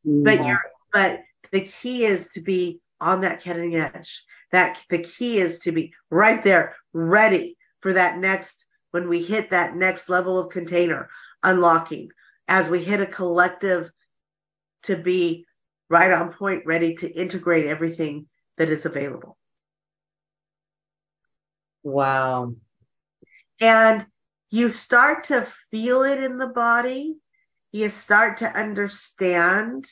But 0.03 0.45
you're, 0.45 0.61
but 0.93 1.21
the 1.51 1.61
key 1.61 2.05
is 2.05 2.29
to 2.29 2.41
be 2.41 2.79
on 3.01 3.21
that 3.21 3.43
cutting 3.43 3.75
edge. 3.75 4.23
That 4.51 4.77
the 4.89 4.99
key 4.99 5.39
is 5.39 5.59
to 5.59 5.71
be 5.71 5.93
right 6.09 6.43
there, 6.43 6.75
ready 6.93 7.57
for 7.81 7.93
that 7.93 8.17
next 8.17 8.63
when 8.91 9.09
we 9.09 9.23
hit 9.23 9.49
that 9.49 9.75
next 9.75 10.09
level 10.09 10.39
of 10.39 10.51
container 10.51 11.09
unlocking, 11.43 12.09
as 12.47 12.69
we 12.69 12.83
hit 12.83 13.01
a 13.01 13.05
collective 13.05 13.89
to 14.83 14.95
be 14.95 15.45
right 15.89 16.11
on 16.11 16.31
point, 16.33 16.65
ready 16.65 16.95
to 16.95 17.09
integrate 17.09 17.65
everything 17.65 18.27
that 18.57 18.69
is 18.69 18.85
available. 18.85 19.37
Wow. 21.83 22.53
And 23.59 24.05
you 24.51 24.69
start 24.69 25.25
to 25.25 25.47
feel 25.71 26.03
it 26.03 26.23
in 26.23 26.37
the 26.37 26.47
body. 26.47 27.15
You 27.71 27.89
start 27.89 28.37
to 28.37 28.49
understand. 28.49 29.85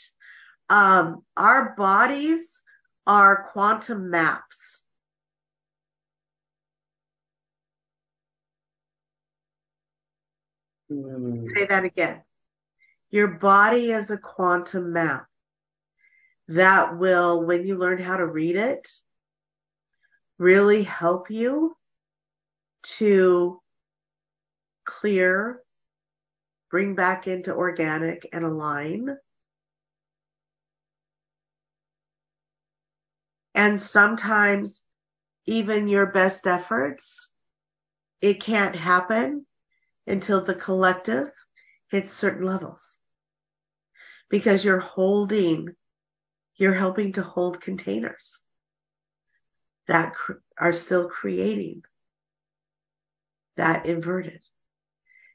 Um, 0.70 1.24
our 1.36 1.76
bodies 1.76 2.62
are 3.06 3.50
quantum 3.52 4.10
maps. 4.10 4.84
Mm. 10.92 11.48
Say 11.56 11.66
that 11.66 11.84
again. 11.84 12.22
Your 13.10 13.28
body 13.28 13.92
is 13.92 14.12
a 14.12 14.18
quantum 14.18 14.94
map 14.94 15.28
that 16.48 16.98
will, 16.98 17.46
when 17.46 17.68
you 17.68 17.78
learn 17.78 18.00
how 18.00 18.18
to 18.18 18.26
read 18.26 18.56
it, 18.56 18.88
really 20.38 20.84
help 20.84 21.30
you 21.30 21.76
to 22.84 23.62
clear, 24.86 25.62
bring 26.70 26.96
back 26.96 27.28
into 27.28 27.54
organic 27.54 28.28
and 28.34 28.44
align. 28.44 29.18
And 33.56 33.80
sometimes 33.80 34.82
even 35.46 35.88
your 35.88 36.08
best 36.08 36.48
efforts, 36.48 37.30
it 38.22 38.40
can't 38.42 38.76
happen 38.76 39.46
until 40.08 40.44
the 40.44 40.56
collective 40.56 41.30
hits 41.90 42.12
certain 42.12 42.46
levels. 42.46 42.98
Because 44.30 44.66
you're 44.66 44.80
holding, 44.80 45.76
you're 46.56 46.74
helping 46.74 47.14
to 47.14 47.24
hold 47.24 47.62
containers 47.62 48.40
that 49.88 50.14
cr- 50.16 50.34
are 50.58 50.74
still 50.74 51.10
creating 51.10 51.84
that 53.58 53.86
inverted. 53.86 54.42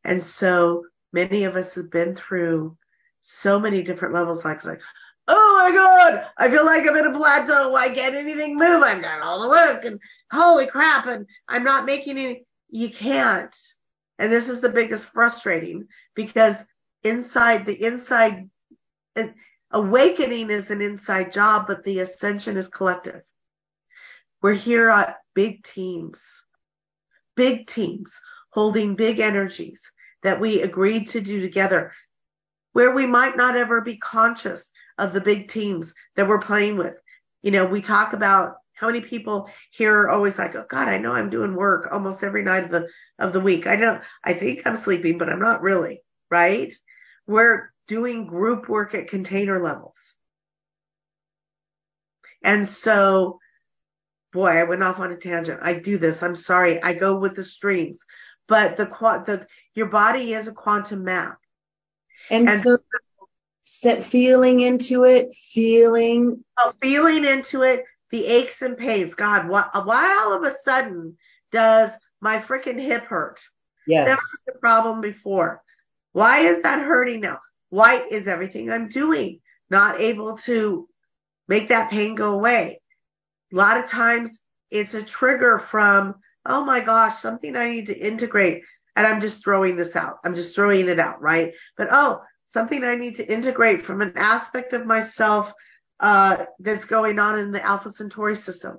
And 0.05 0.22
so 0.22 0.84
many 1.12 1.44
of 1.44 1.57
us 1.57 1.74
have 1.74 1.90
been 1.90 2.16
through 2.16 2.76
so 3.22 3.59
many 3.59 3.82
different 3.82 4.14
levels, 4.14 4.44
like, 4.44 4.64
like, 4.64 4.80
oh 5.26 5.55
my 5.59 5.74
God, 5.74 6.26
I 6.38 6.51
feel 6.51 6.64
like 6.64 6.86
I'm 6.86 6.96
in 6.96 7.07
a 7.07 7.18
plateau. 7.18 7.70
Why 7.70 7.90
can't 7.90 8.14
anything 8.14 8.57
move? 8.57 8.82
I've 8.82 9.03
done 9.03 9.22
all 9.22 9.42
the 9.42 9.49
work 9.49 9.84
and 9.84 10.01
holy 10.32 10.66
crap. 10.66 11.07
And 11.07 11.26
I'm 11.49 11.64
not 11.64 11.84
making 11.84 12.16
any, 12.18 12.46
you 12.70 12.90
can't 12.90 13.55
and 14.18 14.32
this 14.32 14.49
is 14.49 14.61
the 14.61 14.68
biggest 14.68 15.07
frustrating 15.07 15.86
because 16.14 16.57
inside 17.05 17.64
the 17.64 17.84
inside 17.84 18.51
uh, 19.16 19.28
awakening 19.70 20.51
is 20.51 20.70
an 20.70 20.82
inside 20.82 21.32
job, 21.32 21.66
but 21.68 21.84
the 21.84 22.01
ascension 22.01 22.57
is 22.57 22.68
collective. 22.68 23.22
We're 24.42 24.55
here 24.55 24.88
at 24.88 25.16
big 25.34 25.64
teams, 25.64 26.22
big 27.36 27.66
teams 27.68 28.12
holding 28.59 28.97
big 28.97 29.21
energies 29.21 29.81
that 30.25 30.41
we 30.41 30.63
agreed 30.63 31.07
to 31.07 31.21
do 31.21 31.41
together 31.41 31.93
where 32.73 32.93
we 32.93 33.07
might 33.07 33.37
not 33.37 33.55
ever 33.55 33.83
be 33.83 33.97
conscious 33.97 34.73
of 34.99 35.13
the 35.13 35.21
big 35.21 35.49
teams 35.49 35.95
that 36.17 36.27
we're 36.27 36.41
playing 36.41 36.77
with. 36.77 36.97
You 37.41 37.53
know, 37.53 37.67
we 37.67 37.83
talk 37.83 38.15
about 38.15 38.57
how 38.75 38.89
many 38.89 39.01
people 39.01 39.49
here 39.71 39.97
are 39.97 40.11
always 40.11 40.37
like, 40.37 40.57
oh 40.57 40.67
God, 40.69 40.89
I 40.89 40.99
know 40.99 41.13
I'm 41.13 41.31
doing 41.31 41.55
work 41.55 41.87
almost 41.93 42.25
every 42.25 42.43
night 42.43 42.65
of 42.65 42.73
the 42.73 42.89
of 43.17 43.33
the 43.33 43.39
week. 43.39 43.69
I 43.69 43.77
know 43.77 44.01
I 44.25 44.35
think 44.35 44.63
I'm 44.67 44.77
sleeping, 44.77 45.19
but 45.19 45.29
I'm 45.29 45.39
not 45.39 45.63
really, 45.63 46.03
right? 46.29 46.75
We're 47.29 47.73
doing 47.87 48.27
group 48.27 48.69
work 48.69 48.93
at 48.97 49.07
container 49.07 49.63
levels. 49.63 50.17
And 52.43 52.67
so, 52.69 53.39
boy, 54.33 54.49
I 54.49 54.65
went 54.65 54.83
off 54.83 54.99
on 54.99 55.13
a 55.13 55.17
tangent. 55.17 55.61
I 55.63 55.75
do 55.75 55.97
this. 55.97 56.25
I'm 56.25 56.35
sorry. 56.35 56.83
I 56.83 56.95
go 56.95 57.21
with 57.21 57.37
the 57.37 57.45
streams, 57.45 58.01
but 58.49 58.76
the 58.76 58.86
the 59.26 59.46
your 59.74 59.86
body 59.86 60.34
is 60.34 60.49
a 60.49 60.53
quantum 60.53 61.05
map. 61.05 61.38
And, 62.30 62.49
and 62.49 62.61
so 62.61 62.78
set 63.62 64.03
feeling 64.03 64.61
into 64.61 65.05
it, 65.05 65.34
feeling, 65.34 66.44
oh, 66.59 66.72
feeling 66.82 67.24
into 67.24 67.62
it, 67.62 67.84
the 68.11 68.26
aches 68.26 68.62
and 68.62 68.76
pains. 68.76 69.14
God, 69.14 69.49
why, 69.49 69.68
why 69.84 70.18
all 70.18 70.34
of 70.34 70.42
a 70.42 70.57
sudden 70.62 71.16
does 71.53 71.90
my 72.20 72.38
freaking 72.38 72.80
hip 72.80 73.05
hurt? 73.05 73.38
Yes. 73.86 74.07
That 74.07 74.16
was 74.16 74.38
the 74.46 74.59
problem 74.59 75.01
before. 75.01 75.62
Why 76.12 76.40
is 76.40 76.62
that 76.62 76.80
hurting 76.82 77.20
now? 77.20 77.40
Why 77.70 78.07
is 78.11 78.26
everything 78.26 78.70
I'm 78.70 78.88
doing 78.88 79.40
not 79.70 80.01
able 80.01 80.38
to 80.38 80.88
make 81.46 81.68
that 81.68 81.90
pain 81.90 82.14
go 82.14 82.32
away? 82.32 82.80
A 83.53 83.57
lot 83.57 83.78
of 83.78 83.86
times 83.86 84.40
it's 84.70 84.94
a 84.94 85.03
trigger 85.03 85.59
from, 85.59 86.16
oh 86.49 86.64
my 86.64 86.80
gosh, 86.80 87.18
something 87.18 87.55
I 87.55 87.70
need 87.70 87.86
to 87.86 87.96
integrate. 87.96 88.64
And 88.96 89.07
I'm 89.07 89.20
just 89.20 89.44
throwing 89.44 89.76
this 89.76 89.94
out. 89.94 90.16
I'm 90.24 90.34
just 90.34 90.55
throwing 90.55 90.88
it 90.88 90.99
out, 90.99 91.22
right? 91.22 91.53
But 91.76 91.88
oh, 91.92 92.22
something 92.49 92.82
I 92.82 92.96
need 92.96 93.16
to 93.16 93.32
integrate 93.32 93.82
from 93.82 94.01
an 94.01 94.14
aspect 94.16 94.72
of 94.72 94.86
myself 94.86 95.53
uh, 96.01 96.46
that's 96.59 96.86
going 96.86 97.18
on 97.18 97.38
in 97.38 97.53
the 97.53 97.64
Alpha 97.64 97.90
Centauri 97.90 98.34
system. 98.34 98.78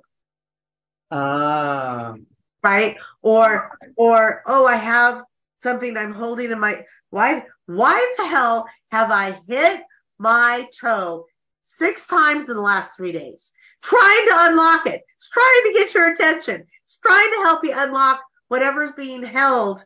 Ah. 1.10 2.14
Right? 2.62 2.96
Or, 3.22 3.78
or, 3.96 4.42
oh, 4.46 4.66
I 4.66 4.76
have 4.76 5.22
something 5.62 5.96
I'm 5.96 6.12
holding 6.12 6.50
in 6.50 6.60
my, 6.60 6.84
why, 7.08 7.46
why 7.66 8.14
the 8.18 8.26
hell 8.26 8.66
have 8.90 9.10
I 9.10 9.40
hit 9.48 9.82
my 10.18 10.68
toe 10.78 11.24
six 11.62 12.06
times 12.06 12.48
in 12.48 12.56
the 12.56 12.60
last 12.60 12.96
three 12.96 13.12
days? 13.12 13.52
Trying 13.82 14.26
to 14.28 14.34
unlock 14.34 14.86
it. 14.86 15.00
Trying 15.32 15.62
to 15.64 15.72
get 15.74 15.94
your 15.94 16.12
attention. 16.12 16.66
It's 16.90 16.98
trying 16.98 17.30
to 17.30 17.42
help 17.44 17.64
you 17.64 17.72
unlock 17.72 18.20
whatever's 18.48 18.90
being 18.90 19.22
held 19.22 19.84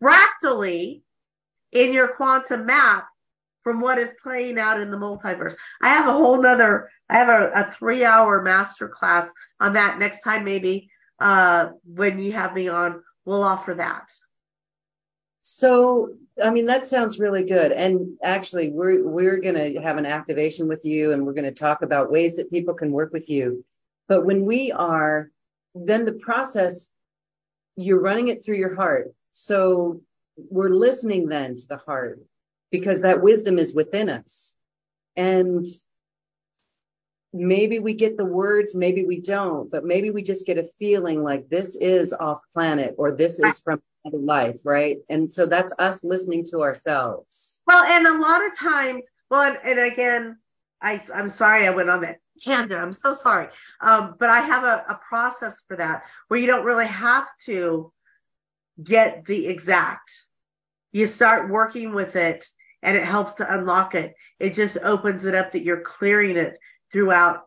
fractally 0.00 1.04
in 1.70 1.92
your 1.92 2.16
quantum 2.16 2.66
map 2.66 3.06
from 3.62 3.80
what 3.80 3.98
is 3.98 4.12
playing 4.20 4.58
out 4.58 4.80
in 4.80 4.90
the 4.90 4.96
multiverse. 4.96 5.54
I 5.80 5.90
have 5.90 6.08
a 6.08 6.12
whole 6.12 6.42
nother, 6.42 6.90
I 7.08 7.18
have 7.18 7.28
a, 7.28 7.52
a 7.54 7.72
three 7.78 8.04
hour 8.04 8.42
master 8.42 8.88
class 8.88 9.30
on 9.60 9.74
that 9.74 10.00
next 10.00 10.22
time, 10.22 10.42
maybe, 10.42 10.90
uh, 11.20 11.68
when 11.84 12.18
you 12.18 12.32
have 12.32 12.52
me 12.52 12.66
on, 12.66 13.04
we'll 13.24 13.44
offer 13.44 13.74
that. 13.74 14.10
So, 15.42 16.14
I 16.42 16.50
mean, 16.50 16.66
that 16.66 16.86
sounds 16.86 17.20
really 17.20 17.44
good. 17.44 17.70
And 17.70 18.18
actually, 18.20 18.70
we're, 18.70 19.06
we're 19.06 19.38
going 19.38 19.54
to 19.54 19.80
have 19.80 19.96
an 19.96 20.06
activation 20.06 20.66
with 20.66 20.84
you 20.84 21.12
and 21.12 21.24
we're 21.24 21.34
going 21.34 21.44
to 21.44 21.52
talk 21.52 21.82
about 21.82 22.10
ways 22.10 22.34
that 22.34 22.50
people 22.50 22.74
can 22.74 22.90
work 22.90 23.12
with 23.12 23.30
you. 23.30 23.64
But 24.08 24.26
when 24.26 24.44
we 24.44 24.72
are, 24.72 25.30
then 25.74 26.04
the 26.04 26.12
process, 26.12 26.90
you're 27.76 28.00
running 28.00 28.28
it 28.28 28.44
through 28.44 28.56
your 28.56 28.74
heart. 28.74 29.12
So 29.32 30.02
we're 30.36 30.70
listening 30.70 31.28
then 31.28 31.56
to 31.56 31.68
the 31.68 31.76
heart 31.76 32.20
because 32.70 33.02
that 33.02 33.22
wisdom 33.22 33.58
is 33.58 33.74
within 33.74 34.08
us. 34.08 34.54
And 35.16 35.64
maybe 37.32 37.78
we 37.78 37.94
get 37.94 38.16
the 38.16 38.24
words, 38.24 38.74
maybe 38.74 39.04
we 39.04 39.20
don't, 39.20 39.70
but 39.70 39.84
maybe 39.84 40.10
we 40.10 40.22
just 40.22 40.46
get 40.46 40.58
a 40.58 40.64
feeling 40.78 41.22
like 41.22 41.48
this 41.48 41.76
is 41.76 42.12
off 42.12 42.40
planet 42.52 42.94
or 42.98 43.12
this 43.12 43.38
is 43.38 43.60
from 43.60 43.82
another 44.04 44.22
life, 44.22 44.60
right? 44.64 44.98
And 45.08 45.32
so 45.32 45.46
that's 45.46 45.72
us 45.78 46.04
listening 46.04 46.44
to 46.50 46.62
ourselves. 46.62 47.62
Well, 47.66 47.84
and 47.84 48.06
a 48.06 48.18
lot 48.18 48.44
of 48.44 48.58
times, 48.58 49.04
well, 49.30 49.42
and, 49.42 49.58
and 49.64 49.92
again, 49.92 50.38
I, 50.80 51.02
I'm 51.14 51.30
sorry 51.30 51.66
I 51.66 51.70
went 51.70 51.88
on 51.88 52.02
that 52.02 52.18
tangent. 52.40 52.80
I'm 52.80 52.92
so 52.92 53.14
sorry. 53.14 53.48
Um, 53.80 54.16
but 54.18 54.30
I 54.30 54.40
have 54.40 54.64
a, 54.64 54.84
a 54.88 55.00
process 55.08 55.62
for 55.66 55.76
that 55.76 56.04
where 56.28 56.40
you 56.40 56.46
don't 56.46 56.64
really 56.64 56.86
have 56.86 57.26
to 57.44 57.92
get 58.82 59.24
the 59.26 59.46
exact. 59.46 60.10
You 60.92 61.06
start 61.06 61.50
working 61.50 61.94
with 61.94 62.16
it 62.16 62.46
and 62.82 62.96
it 62.96 63.04
helps 63.04 63.34
to 63.34 63.54
unlock 63.54 63.94
it. 63.94 64.14
It 64.38 64.54
just 64.54 64.76
opens 64.78 65.24
it 65.24 65.34
up 65.34 65.52
that 65.52 65.62
you're 65.62 65.80
clearing 65.80 66.36
it 66.36 66.58
throughout 66.90 67.46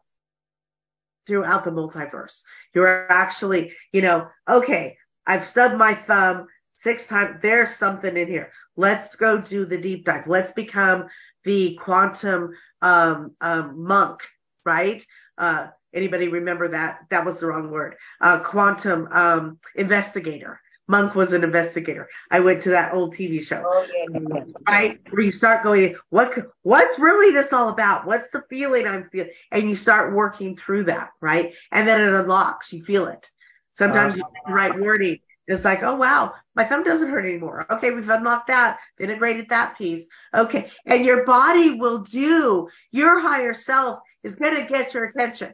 throughout 1.28 1.64
the 1.64 1.72
multiverse. 1.72 2.42
You're 2.74 3.12
actually, 3.12 3.74
you 3.92 4.02
know, 4.02 4.28
okay, 4.48 4.98
I've 5.26 5.48
stubbed 5.48 5.76
my 5.76 5.96
thumb 5.96 6.48
six 6.74 7.08
times. 7.08 7.40
There's 7.42 7.76
something 7.76 8.16
in 8.16 8.28
here. 8.28 8.52
Let's 8.76 9.16
go 9.16 9.42
do 9.42 9.66
the 9.66 9.80
deep 9.80 10.06
dive. 10.06 10.28
Let's 10.28 10.52
become 10.52 11.08
the 11.44 11.76
quantum 11.82 12.52
um, 12.82 13.36
um, 13.42 13.84
monk, 13.84 14.20
right? 14.66 15.04
Uh, 15.38 15.68
anybody 15.94 16.28
remember 16.28 16.70
that? 16.70 17.00
That 17.10 17.26
was 17.26 17.40
the 17.40 17.48
wrong 17.48 17.72
word. 17.72 17.96
Uh, 18.20 18.40
quantum 18.40 19.08
um, 19.12 19.60
investigator. 19.76 20.60
Monk 20.88 21.16
was 21.16 21.34
an 21.34 21.44
investigator. 21.44 22.08
I 22.30 22.42
went 22.42 22.64
to 22.64 22.70
that 22.72 22.94
old 22.94 23.16
TV 23.16 23.42
show. 23.42 23.64
Oh, 23.66 23.88
yeah, 23.92 24.20
yeah, 24.36 24.44
Right? 24.68 25.00
Where 25.10 25.24
you 25.24 25.32
start 25.32 25.64
going, 25.64 25.96
what, 26.10 26.38
what's 26.62 27.00
really 27.00 27.34
this 27.34 27.52
all 27.54 27.70
about? 27.70 28.06
What's 28.06 28.30
the 28.30 28.44
feeling 28.50 28.86
I'm 28.86 29.10
feeling? 29.10 29.32
And 29.52 29.68
you 29.68 29.76
start 29.76 30.14
working 30.14 30.58
through 30.58 30.84
that, 30.86 31.10
right? 31.22 31.54
And 31.72 31.88
then 31.88 32.02
it 32.02 32.14
unlocks. 32.14 32.72
You 32.72 32.84
feel 32.84 33.08
it. 33.08 33.32
Sometimes 33.72 34.14
uh, 34.14 34.18
you 34.18 34.24
get 34.24 34.44
the 34.46 34.54
right 34.54 34.80
wording. 34.80 35.20
It's 35.48 35.66
like, 35.66 35.84
oh 35.84 35.96
wow, 35.96 36.34
my 36.56 36.64
thumb 36.64 36.84
doesn't 36.84 37.10
hurt 37.10 37.26
anymore. 37.26 37.66
Okay, 37.70 37.92
we've 37.92 38.10
unlocked 38.10 38.48
that, 38.48 38.80
integrated 39.00 39.50
that 39.50 39.78
piece. 39.78 40.08
Okay. 40.34 40.72
And 40.86 41.06
your 41.06 41.26
body 41.26 41.72
will 41.72 42.00
do, 42.00 42.70
your 42.92 43.20
higher 43.20 43.54
self 43.54 44.00
is 44.26 44.36
going 44.36 44.56
to 44.56 44.68
get 44.68 44.94
your 44.94 45.06
attention. 45.06 45.54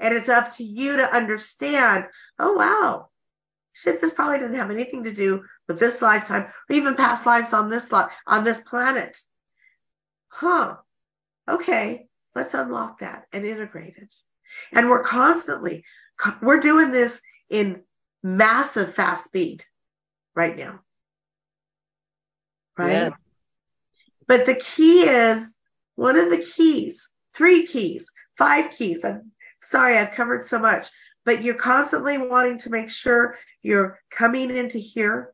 And 0.00 0.14
it's 0.14 0.28
up 0.28 0.56
to 0.56 0.64
you 0.64 0.96
to 0.96 1.14
understand, 1.14 2.06
oh 2.38 2.54
wow, 2.54 3.08
shit, 3.74 4.00
this 4.00 4.12
probably 4.12 4.38
doesn't 4.38 4.56
have 4.56 4.70
anything 4.70 5.04
to 5.04 5.12
do 5.12 5.44
with 5.68 5.78
this 5.78 6.00
lifetime 6.00 6.44
or 6.68 6.74
even 6.74 6.96
past 6.96 7.26
lives 7.26 7.52
on 7.52 7.68
this 7.68 7.92
on 8.26 8.42
this 8.42 8.60
planet. 8.62 9.16
Huh. 10.28 10.76
Okay. 11.48 12.06
Let's 12.34 12.54
unlock 12.54 13.00
that 13.00 13.24
and 13.32 13.44
integrate 13.44 13.96
it. 13.98 14.14
And 14.72 14.88
we're 14.88 15.02
constantly, 15.02 15.84
we're 16.40 16.60
doing 16.60 16.90
this 16.90 17.20
in 17.50 17.82
massive 18.22 18.94
fast 18.94 19.24
speed 19.24 19.62
right 20.34 20.56
now. 20.56 20.80
Right? 22.78 22.92
Yeah. 22.92 23.10
But 24.26 24.46
the 24.46 24.54
key 24.54 25.02
is 25.02 25.54
one 25.96 26.16
of 26.16 26.30
the 26.30 26.38
keys, 26.38 27.08
three 27.34 27.66
keys, 27.66 28.10
five 28.38 28.72
keys. 28.72 29.04
I'm 29.04 29.32
sorry, 29.62 29.98
I've 29.98 30.12
covered 30.12 30.44
so 30.44 30.58
much 30.58 30.88
but 31.24 31.42
you're 31.42 31.54
constantly 31.54 32.18
wanting 32.18 32.58
to 32.58 32.70
make 32.70 32.90
sure 32.90 33.36
you're 33.62 33.98
coming 34.10 34.54
into 34.54 34.78
here, 34.78 35.32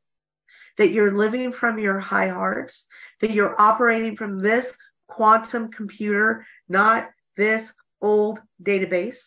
that 0.77 0.91
you're 0.91 1.17
living 1.17 1.53
from 1.53 1.79
your 1.79 1.99
high 1.99 2.29
heart, 2.29 2.73
that 3.21 3.31
you're 3.31 3.61
operating 3.61 4.17
from 4.17 4.39
this 4.39 4.73
quantum 5.07 5.71
computer, 5.71 6.47
not 6.69 7.11
this 7.37 7.73
old 8.01 8.39
database. 8.63 9.23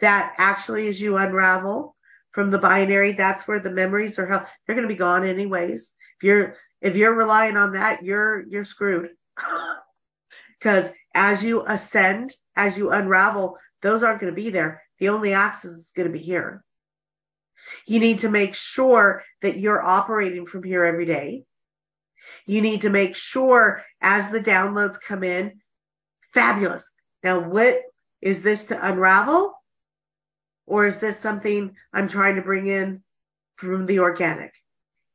That 0.00 0.34
actually, 0.38 0.88
as 0.88 1.00
you 1.00 1.16
unravel 1.16 1.96
from 2.32 2.50
the 2.50 2.58
binary, 2.58 3.12
that's 3.12 3.48
where 3.48 3.60
the 3.60 3.70
memories 3.70 4.18
are 4.18 4.26
held. 4.26 4.42
They're 4.66 4.76
going 4.76 4.86
to 4.86 4.94
be 4.94 4.98
gone 4.98 5.26
anyways. 5.26 5.92
If 6.20 6.24
you're, 6.24 6.56
if 6.80 6.96
you're 6.96 7.14
relying 7.14 7.56
on 7.56 7.72
that, 7.72 8.02
you're, 8.04 8.46
you're 8.48 8.64
screwed. 8.64 9.10
Because 10.58 10.90
as 11.14 11.42
you 11.44 11.64
ascend, 11.64 12.32
as 12.56 12.76
you 12.76 12.90
unravel, 12.90 13.58
those 13.80 14.02
aren't 14.02 14.20
going 14.20 14.32
to 14.32 14.40
be 14.40 14.50
there. 14.50 14.82
The 14.98 15.10
only 15.10 15.32
access 15.32 15.70
is 15.70 15.92
going 15.94 16.08
to 16.08 16.12
be 16.12 16.24
here. 16.24 16.64
You 17.86 18.00
need 18.00 18.20
to 18.20 18.28
make 18.28 18.54
sure 18.54 19.22
that 19.42 19.58
you're 19.58 19.82
operating 19.82 20.46
from 20.46 20.62
here 20.62 20.84
every 20.84 21.06
day. 21.06 21.44
You 22.46 22.60
need 22.60 22.82
to 22.82 22.90
make 22.90 23.14
sure 23.14 23.84
as 24.00 24.30
the 24.30 24.40
downloads 24.40 25.00
come 25.00 25.22
in, 25.22 25.60
fabulous. 26.34 26.90
Now, 27.22 27.40
what 27.40 27.82
is 28.20 28.42
this 28.42 28.66
to 28.66 28.88
unravel? 28.88 29.54
Or 30.66 30.86
is 30.86 30.98
this 30.98 31.18
something 31.18 31.76
I'm 31.92 32.08
trying 32.08 32.36
to 32.36 32.42
bring 32.42 32.66
in 32.66 33.02
from 33.56 33.86
the 33.86 34.00
organic? 34.00 34.52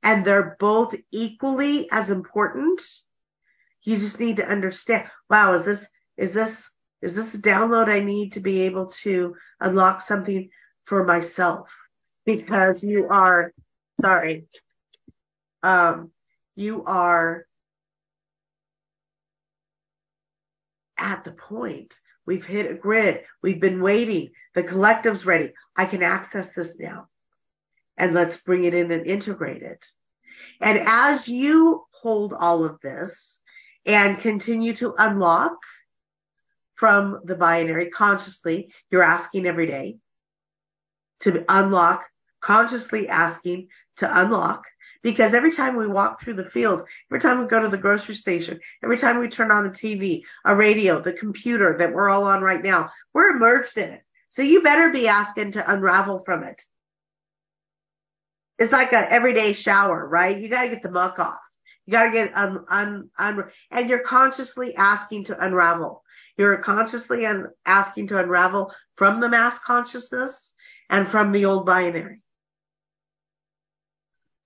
And 0.03 0.25
they're 0.25 0.57
both 0.59 0.93
equally 1.11 1.89
as 1.91 2.09
important. 2.09 2.81
You 3.83 3.97
just 3.97 4.19
need 4.19 4.37
to 4.37 4.47
understand, 4.47 5.09
wow, 5.29 5.53
is 5.53 5.65
this, 5.65 5.87
is 6.17 6.33
this 6.33 6.69
is 7.03 7.15
this 7.15 7.35
a 7.35 7.37
download 7.37 7.89
I 7.89 7.99
need 7.99 8.33
to 8.33 8.39
be 8.39 8.61
able 8.61 8.87
to 9.03 9.35
unlock 9.59 9.99
something 9.99 10.49
for 10.85 11.03
myself? 11.03 11.69
Because 12.25 12.81
you 12.81 13.09
are, 13.09 13.53
sorry, 13.99 14.45
um, 15.63 16.11
you 16.55 16.85
are 16.85 17.45
at 20.97 21.25
the 21.25 21.33
point. 21.33 21.93
We've 22.25 22.45
hit 22.45 22.71
a 22.71 22.73
grid. 22.73 23.25
We've 23.41 23.59
been 23.59 23.81
waiting. 23.81 24.29
The 24.55 24.63
collective's 24.63 25.25
ready. 25.25 25.51
I 25.75 25.83
can 25.83 26.03
access 26.03 26.53
this 26.53 26.79
now. 26.79 27.09
And 27.97 28.13
let's 28.13 28.37
bring 28.37 28.63
it 28.63 28.73
in 28.73 28.91
and 28.91 29.05
integrate 29.05 29.61
it. 29.61 29.83
And 30.59 30.79
as 30.85 31.27
you 31.27 31.85
hold 31.91 32.33
all 32.33 32.65
of 32.65 32.79
this 32.81 33.41
and 33.85 34.19
continue 34.19 34.73
to 34.73 34.95
unlock, 34.97 35.57
from 36.83 37.21
the 37.23 37.35
binary 37.35 37.89
consciously. 37.89 38.73
You're 38.91 39.03
asking 39.03 39.45
every 39.45 39.67
day 39.67 39.99
to 41.21 41.45
unlock, 41.47 42.03
consciously 42.41 43.07
asking 43.07 43.69
to 43.97 44.21
unlock. 44.21 44.63
Because 45.01 45.33
every 45.33 45.53
time 45.53 45.77
we 45.77 45.87
walk 45.87 46.21
through 46.21 46.33
the 46.33 46.49
fields, 46.49 46.83
every 47.09 47.21
time 47.21 47.39
we 47.39 47.47
go 47.47 47.61
to 47.61 47.69
the 47.69 47.77
grocery 47.77 48.15
station, 48.15 48.59
every 48.83 48.97
time 48.97 49.19
we 49.19 49.29
turn 49.29 49.49
on 49.49 49.65
a 49.65 49.69
TV, 49.69 50.23
a 50.43 50.55
radio, 50.55 51.01
the 51.01 51.13
computer 51.13 51.77
that 51.77 51.93
we're 51.93 52.09
all 52.09 52.25
on 52.25 52.41
right 52.41 52.61
now, 52.61 52.89
we're 53.13 53.35
immersed 53.35 53.77
in 53.77 53.89
it. 53.89 54.01
So 54.27 54.41
you 54.41 54.61
better 54.61 54.89
be 54.91 55.07
asking 55.07 55.53
to 55.53 55.71
unravel 55.73 56.23
from 56.25 56.43
it. 56.43 56.61
It's 58.59 58.71
like 58.71 58.93
an 58.93 59.07
everyday 59.09 59.53
shower, 59.53 60.07
right? 60.07 60.39
You 60.39 60.47
got 60.47 60.63
to 60.63 60.69
get 60.69 60.83
the 60.83 60.91
muck 60.91 61.19
off. 61.19 61.39
You 61.85 61.91
got 61.91 62.05
to 62.05 62.11
get 62.11 62.37
un, 62.37 62.63
un, 62.69 63.09
un, 63.17 63.43
and 63.71 63.89
you're 63.89 63.99
consciously 63.99 64.75
asking 64.75 65.25
to 65.25 65.43
unravel. 65.43 66.03
You're 66.37 66.57
consciously 66.57 67.25
un- 67.25 67.47
asking 67.65 68.07
to 68.07 68.19
unravel 68.19 68.73
from 68.95 69.19
the 69.19 69.29
mass 69.29 69.59
consciousness 69.59 70.53
and 70.89 71.07
from 71.07 71.31
the 71.31 71.45
old 71.45 71.65
binary. 71.65 72.21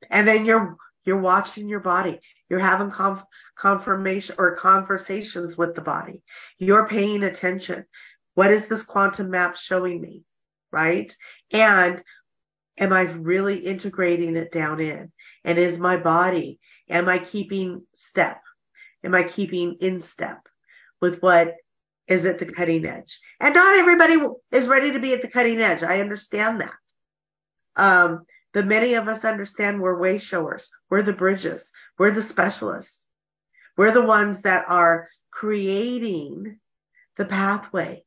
And 0.10 0.28
then 0.28 0.46
you're, 0.46 0.78
you're 1.06 1.20
watching 1.20 1.70
your 1.70 1.82
body. 1.82 2.20
You're 2.50 2.60
having 2.60 2.92
conf- 2.92 3.24
confirmation 3.58 4.36
or 4.38 4.56
conversations 4.56 5.58
with 5.58 5.76
the 5.76 5.82
body. 5.82 6.24
You're 6.58 6.88
paying 6.88 7.24
attention. 7.24 7.86
What 8.36 8.52
is 8.52 8.68
this 8.68 8.84
quantum 8.84 9.30
map 9.32 9.58
showing 9.58 10.02
me? 10.02 10.24
Right? 10.72 11.16
And 11.52 12.04
am 12.78 12.94
I 12.94 13.02
really 13.02 13.58
integrating 13.58 14.36
it 14.36 14.52
down 14.52 14.80
in? 14.80 15.12
And 15.44 15.58
is 15.58 15.80
my 15.80 15.98
body, 15.98 16.60
am 16.90 17.08
I 17.08 17.20
keeping 17.20 17.86
step? 17.96 18.42
Am 19.04 19.16
I 19.16 19.24
keeping 19.24 19.78
in 19.80 20.02
step 20.02 20.48
with 21.00 21.22
what 21.22 21.56
is 22.08 22.26
at 22.26 22.40
the 22.40 22.46
cutting 22.46 22.86
edge. 22.86 23.20
And 23.40 23.54
not 23.54 23.78
everybody 23.78 24.18
is 24.52 24.68
ready 24.68 24.94
to 24.94 25.00
be 25.00 25.14
at 25.14 25.22
the 25.22 25.28
cutting 25.28 25.60
edge. 25.60 25.84
I 25.84 26.00
understand 26.00 26.62
that. 26.62 26.74
Um, 27.76 28.26
but 28.54 28.66
many 28.66 28.94
of 28.94 29.08
us 29.08 29.26
understand 29.26 29.82
we're 29.82 30.00
way 30.00 30.18
showers. 30.18 30.70
We're 30.90 31.04
the 31.04 31.14
bridges. 31.14 31.72
We're 31.98 32.12
the 32.12 32.24
specialists. 32.24 33.06
We're 33.76 33.92
the 33.92 34.06
ones 34.06 34.44
that 34.44 34.66
are 34.68 35.10
creating 35.32 36.60
the 37.18 37.26
pathway 37.26 38.04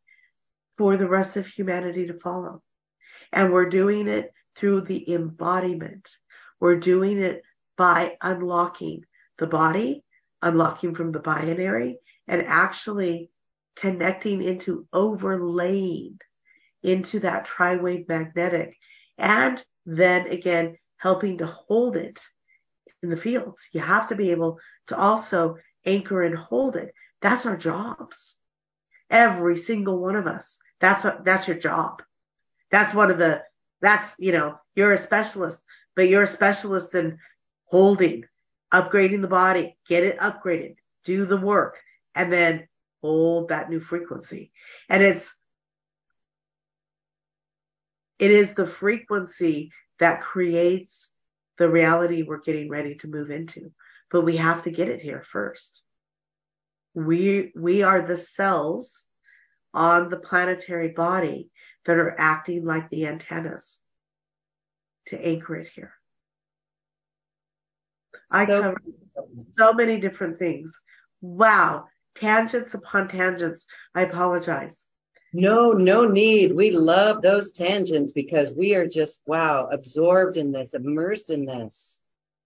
for 0.78 0.96
the 0.96 1.08
rest 1.08 1.36
of 1.36 1.46
humanity 1.46 2.06
to 2.06 2.14
follow. 2.14 2.62
And 3.32 3.52
we're 3.52 3.68
doing 3.68 4.08
it 4.08 4.32
through 4.56 4.82
the 4.82 5.12
embodiment. 5.12 6.08
We're 6.58 6.80
doing 6.80 7.20
it 7.20 7.42
by 7.76 8.16
unlocking 8.22 9.04
the 9.38 9.46
body, 9.46 10.04
unlocking 10.42 10.94
from 10.94 11.12
the 11.12 11.20
binary, 11.20 11.98
and 12.28 12.42
actually 12.46 13.30
connecting 13.76 14.42
into 14.42 14.86
overlaying 14.92 16.18
into 16.82 17.20
that 17.20 17.44
tri-wave 17.44 18.08
magnetic 18.08 18.76
and 19.18 19.62
then 19.86 20.26
again 20.28 20.76
helping 20.96 21.38
to 21.38 21.46
hold 21.46 21.96
it 21.96 22.20
in 23.02 23.10
the 23.10 23.16
fields. 23.16 23.68
You 23.72 23.80
have 23.80 24.08
to 24.08 24.16
be 24.16 24.30
able 24.30 24.58
to 24.88 24.96
also 24.96 25.56
anchor 25.84 26.22
and 26.22 26.36
hold 26.36 26.76
it. 26.76 26.92
That's 27.22 27.46
our 27.46 27.56
jobs. 27.56 28.36
Every 29.10 29.56
single 29.56 29.98
one 29.98 30.16
of 30.16 30.26
us. 30.26 30.58
That's 30.80 31.04
a, 31.04 31.20
that's 31.24 31.48
your 31.48 31.58
job. 31.58 32.02
That's 32.70 32.94
one 32.94 33.10
of 33.10 33.18
the 33.18 33.42
that's 33.80 34.14
you 34.18 34.32
know 34.32 34.58
you're 34.74 34.92
a 34.92 34.98
specialist, 34.98 35.64
but 35.96 36.08
you're 36.08 36.24
a 36.24 36.28
specialist 36.28 36.94
in 36.94 37.18
holding, 37.66 38.24
upgrading 38.72 39.22
the 39.22 39.28
body, 39.28 39.76
get 39.88 40.02
it 40.02 40.18
upgraded, 40.18 40.76
do 41.04 41.24
the 41.24 41.36
work, 41.36 41.78
and 42.14 42.32
then 42.32 42.66
hold 43.00 43.48
that 43.48 43.70
new 43.70 43.80
frequency. 43.80 44.52
And 44.88 45.02
it's, 45.02 45.34
it 48.18 48.30
is 48.30 48.54
the 48.54 48.66
frequency 48.66 49.72
that 49.98 50.20
creates 50.20 51.10
the 51.58 51.70
reality 51.70 52.22
we're 52.22 52.40
getting 52.40 52.68
ready 52.68 52.96
to 52.96 53.08
move 53.08 53.30
into. 53.30 53.72
But 54.10 54.22
we 54.22 54.36
have 54.36 54.64
to 54.64 54.70
get 54.70 54.88
it 54.88 55.00
here 55.00 55.22
first. 55.22 55.82
We, 56.94 57.52
we 57.54 57.82
are 57.82 58.02
the 58.02 58.18
cells 58.18 59.06
on 59.72 60.08
the 60.08 60.18
planetary 60.18 60.88
body 60.88 61.50
that 61.90 61.98
are 61.98 62.14
acting 62.20 62.64
like 62.64 62.88
the 62.88 63.08
antennas 63.08 63.80
to 65.06 65.20
anchor 65.20 65.56
it 65.56 65.68
here. 65.74 65.92
I 68.30 68.44
so, 68.46 68.62
covered 68.62 68.82
so 69.50 69.72
many 69.72 69.98
different 69.98 70.38
things. 70.38 70.78
Wow. 71.20 71.86
Tangents 72.14 72.74
upon 72.74 73.08
tangents. 73.08 73.66
I 73.92 74.02
apologize. 74.02 74.86
No, 75.32 75.72
no 75.72 76.06
need. 76.06 76.54
We 76.54 76.70
love 76.70 77.22
those 77.22 77.50
tangents 77.50 78.12
because 78.12 78.52
we 78.52 78.76
are 78.76 78.86
just, 78.86 79.20
wow, 79.26 79.68
absorbed 79.72 80.36
in 80.36 80.52
this, 80.52 80.74
immersed 80.74 81.30
in 81.30 81.44
this. 81.44 82.00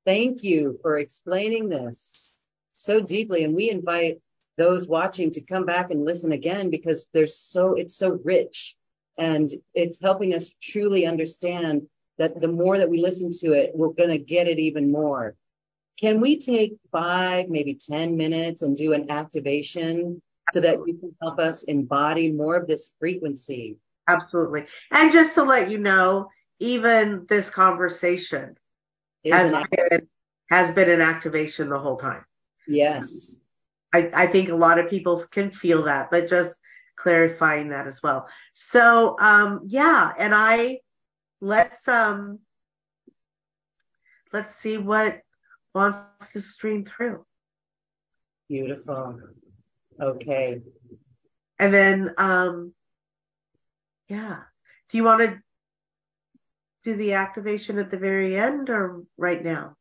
Thank 0.06 0.42
you 0.42 0.78
for 0.80 0.96
explaining 0.96 1.68
this 1.68 2.30
so 2.72 3.02
deeply. 3.02 3.44
And 3.44 3.54
we 3.54 3.68
invite 3.68 4.20
those 4.56 4.88
watching 4.88 5.32
to 5.32 5.42
come 5.42 5.66
back 5.66 5.90
and 5.90 6.02
listen 6.02 6.32
again 6.32 6.70
because 6.70 7.08
there's 7.12 7.36
so, 7.36 7.74
it's 7.74 7.94
so 7.94 8.18
rich 8.24 8.74
and 9.16 9.50
it's 9.74 10.00
helping 10.00 10.34
us 10.34 10.54
truly 10.60 11.06
understand 11.06 11.82
that 12.18 12.40
the 12.40 12.48
more 12.48 12.78
that 12.78 12.90
we 12.90 13.00
listen 13.00 13.30
to 13.40 13.52
it, 13.52 13.72
we're 13.74 13.88
going 13.88 14.10
to 14.10 14.18
get 14.18 14.48
it 14.48 14.58
even 14.58 14.90
more. 14.90 15.34
Can 15.98 16.20
we 16.20 16.38
take 16.38 16.74
five, 16.90 17.48
maybe 17.48 17.74
10 17.74 18.16
minutes 18.16 18.62
and 18.62 18.76
do 18.76 18.92
an 18.92 19.10
activation 19.10 20.20
so 20.50 20.60
that 20.60 20.78
you 20.86 20.98
can 20.98 21.14
help 21.22 21.38
us 21.38 21.62
embody 21.62 22.32
more 22.32 22.56
of 22.56 22.66
this 22.66 22.94
frequency? 22.98 23.78
Absolutely. 24.08 24.66
And 24.90 25.12
just 25.12 25.34
to 25.34 25.44
let 25.44 25.70
you 25.70 25.78
know, 25.78 26.30
even 26.58 27.26
this 27.28 27.48
conversation 27.50 28.56
has 29.24 29.52
been, 29.70 30.08
has 30.50 30.74
been 30.74 30.90
an 30.90 31.00
activation 31.00 31.68
the 31.68 31.78
whole 31.78 31.96
time. 31.96 32.24
Yes. 32.66 33.40
I, 33.92 34.10
I 34.12 34.26
think 34.26 34.48
a 34.48 34.56
lot 34.56 34.78
of 34.78 34.90
people 34.90 35.24
can 35.30 35.52
feel 35.52 35.84
that, 35.84 36.10
but 36.10 36.28
just 36.28 36.54
clarifying 36.96 37.70
that 37.70 37.86
as 37.86 38.02
well. 38.02 38.28
So, 38.52 39.16
um, 39.18 39.62
yeah, 39.66 40.12
and 40.18 40.34
I, 40.34 40.80
let's, 41.40 41.86
um, 41.88 42.40
let's 44.32 44.54
see 44.56 44.78
what 44.78 45.20
wants 45.74 46.32
to 46.32 46.40
stream 46.40 46.84
through. 46.84 47.24
Beautiful. 48.48 49.20
Okay. 50.00 50.60
And 51.58 51.72
then, 51.72 52.14
um, 52.18 52.74
yeah. 54.08 54.40
Do 54.90 54.98
you 54.98 55.04
want 55.04 55.22
to 55.22 55.40
do 56.84 56.94
the 56.96 57.14
activation 57.14 57.78
at 57.78 57.90
the 57.90 57.96
very 57.96 58.36
end 58.36 58.70
or 58.70 59.02
right 59.16 59.42
now? 59.42 59.76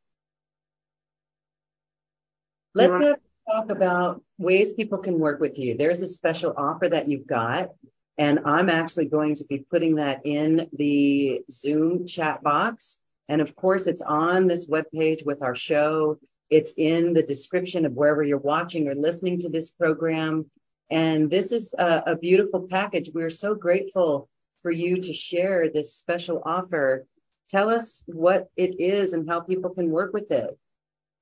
Let's 2.73 2.97
want- 2.97 3.21
talk 3.49 3.69
about 3.69 4.21
ways 4.37 4.73
people 4.73 4.99
can 4.99 5.19
work 5.19 5.39
with 5.39 5.57
you. 5.57 5.77
There's 5.77 6.01
a 6.01 6.07
special 6.07 6.53
offer 6.57 6.89
that 6.89 7.07
you've 7.07 7.27
got, 7.27 7.69
and 8.17 8.41
I'm 8.45 8.69
actually 8.69 9.05
going 9.05 9.35
to 9.35 9.45
be 9.45 9.59
putting 9.59 9.95
that 9.95 10.25
in 10.25 10.69
the 10.73 11.41
Zoom 11.51 12.05
chat 12.05 12.43
box. 12.43 12.99
And 13.29 13.41
of 13.41 13.55
course, 13.55 13.87
it's 13.87 14.01
on 14.01 14.47
this 14.47 14.69
webpage 14.69 15.25
with 15.25 15.41
our 15.41 15.55
show. 15.55 16.19
It's 16.49 16.73
in 16.77 17.13
the 17.13 17.23
description 17.23 17.85
of 17.85 17.93
wherever 17.93 18.21
you're 18.21 18.37
watching 18.37 18.87
or 18.87 18.95
listening 18.95 19.39
to 19.39 19.49
this 19.49 19.71
program. 19.71 20.49
And 20.91 21.31
this 21.31 21.51
is 21.51 21.73
a, 21.77 22.03
a 22.07 22.15
beautiful 22.15 22.67
package. 22.69 23.09
We're 23.13 23.29
so 23.29 23.55
grateful 23.55 24.29
for 24.61 24.71
you 24.71 25.01
to 25.01 25.13
share 25.13 25.69
this 25.69 25.95
special 25.95 26.41
offer. 26.45 27.05
Tell 27.49 27.69
us 27.69 28.03
what 28.05 28.49
it 28.55 28.79
is 28.79 29.13
and 29.13 29.27
how 29.27 29.39
people 29.39 29.71
can 29.71 29.89
work 29.89 30.13
with 30.13 30.31
it. 30.31 30.57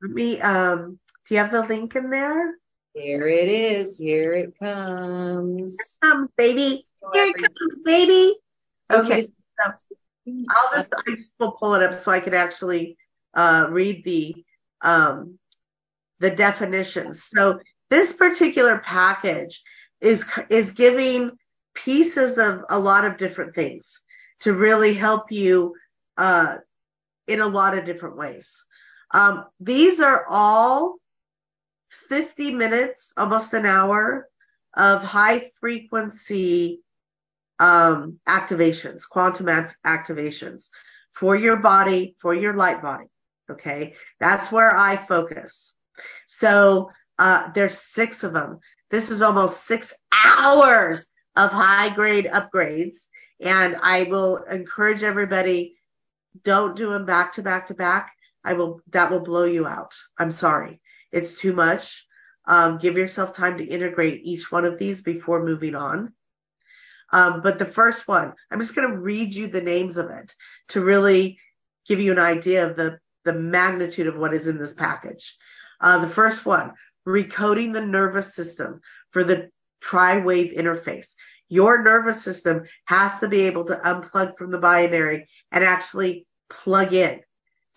Let 0.01 0.11
me, 0.11 0.41
um, 0.41 0.99
do 1.27 1.35
you 1.35 1.39
have 1.39 1.51
the 1.51 1.63
link 1.63 1.95
in 1.95 2.09
there? 2.09 2.55
Here 2.93 3.27
it 3.27 3.47
is. 3.47 3.97
Here 3.97 4.33
it 4.33 4.53
comes. 4.59 5.77
Here 5.77 5.89
it 5.89 6.01
comes, 6.01 6.29
baby. 6.35 6.87
Here 7.13 7.25
it 7.25 7.35
comes, 7.35 7.79
baby. 7.85 8.35
Okay. 8.91 9.27
I'll 10.49 10.71
just, 10.75 10.93
I 10.95 11.15
just 11.15 11.33
will 11.39 11.53
pull 11.53 11.75
it 11.75 11.83
up 11.83 11.99
so 12.01 12.11
I 12.11 12.19
can 12.19 12.33
actually 12.33 12.97
uh, 13.33 13.67
read 13.69 14.03
the 14.03 14.35
um, 14.81 15.39
the 16.19 16.31
definitions. 16.31 17.23
So 17.23 17.59
this 17.89 18.13
particular 18.13 18.79
package 18.79 19.61
is 19.99 20.25
is 20.49 20.71
giving 20.71 21.31
pieces 21.73 22.37
of 22.37 22.61
a 22.69 22.77
lot 22.77 23.05
of 23.05 23.17
different 23.17 23.55
things 23.55 24.01
to 24.41 24.53
really 24.53 24.93
help 24.93 25.31
you 25.31 25.75
uh, 26.17 26.57
in 27.27 27.39
a 27.39 27.47
lot 27.47 27.77
of 27.77 27.85
different 27.85 28.17
ways. 28.17 28.65
Um, 29.11 29.45
these 29.59 29.99
are 29.99 30.25
all 30.29 30.95
50 32.09 32.53
minutes, 32.53 33.13
almost 33.17 33.53
an 33.53 33.65
hour 33.65 34.27
of 34.75 35.03
high 35.03 35.51
frequency 35.59 36.81
um, 37.59 38.19
activations, 38.27 39.07
quantum 39.09 39.49
act- 39.49 39.75
activations 39.85 40.69
for 41.13 41.35
your 41.35 41.57
body, 41.57 42.15
for 42.19 42.33
your 42.33 42.53
light 42.53 42.81
body. 42.81 43.05
Okay. 43.49 43.95
That's 44.19 44.51
where 44.51 44.75
I 44.75 44.95
focus. 44.95 45.75
So, 46.27 46.91
uh, 47.19 47.51
there's 47.53 47.77
six 47.77 48.23
of 48.23 48.33
them. 48.33 48.59
This 48.89 49.11
is 49.11 49.21
almost 49.21 49.65
six 49.65 49.93
hours 50.11 51.11
of 51.35 51.51
high 51.51 51.93
grade 51.93 52.25
upgrades. 52.25 52.95
And 53.39 53.77
I 53.81 54.03
will 54.03 54.37
encourage 54.37 55.03
everybody, 55.03 55.75
don't 56.43 56.75
do 56.75 56.89
them 56.89 57.05
back 57.05 57.33
to 57.33 57.43
back 57.43 57.67
to 57.67 57.73
back. 57.73 58.13
I 58.43 58.53
will, 58.53 58.81
that 58.91 59.11
will 59.11 59.19
blow 59.19 59.43
you 59.43 59.67
out. 59.67 59.93
I'm 60.17 60.31
sorry. 60.31 60.81
It's 61.11 61.35
too 61.35 61.53
much. 61.53 62.05
Um, 62.45 62.79
give 62.79 62.97
yourself 62.97 63.35
time 63.35 63.57
to 63.57 63.65
integrate 63.65 64.21
each 64.23 64.51
one 64.51 64.65
of 64.65 64.79
these 64.79 65.01
before 65.01 65.45
moving 65.45 65.75
on. 65.75 66.13
Um, 67.13 67.41
but 67.41 67.59
the 67.59 67.65
first 67.65 68.07
one, 68.07 68.33
I'm 68.49 68.59
just 68.59 68.73
going 68.73 68.89
to 68.89 68.97
read 68.97 69.33
you 69.33 69.47
the 69.47 69.61
names 69.61 69.97
of 69.97 70.09
it 70.09 70.33
to 70.69 70.81
really 70.81 71.39
give 71.87 71.99
you 71.99 72.11
an 72.11 72.19
idea 72.19 72.67
of 72.67 72.75
the, 72.75 72.99
the 73.25 73.33
magnitude 73.33 74.07
of 74.07 74.17
what 74.17 74.33
is 74.33 74.47
in 74.47 74.57
this 74.57 74.73
package. 74.73 75.37
Uh, 75.79 75.99
the 75.99 76.07
first 76.07 76.45
one, 76.45 76.71
recoding 77.07 77.73
the 77.73 77.85
nervous 77.85 78.33
system 78.33 78.81
for 79.11 79.23
the 79.23 79.49
tri-wave 79.81 80.53
interface. 80.55 81.09
Your 81.49 81.83
nervous 81.83 82.23
system 82.23 82.63
has 82.85 83.19
to 83.19 83.27
be 83.27 83.41
able 83.41 83.65
to 83.65 83.75
unplug 83.75 84.37
from 84.37 84.51
the 84.51 84.59
binary 84.59 85.27
and 85.51 85.63
actually 85.63 86.25
plug 86.49 86.93
in 86.93 87.19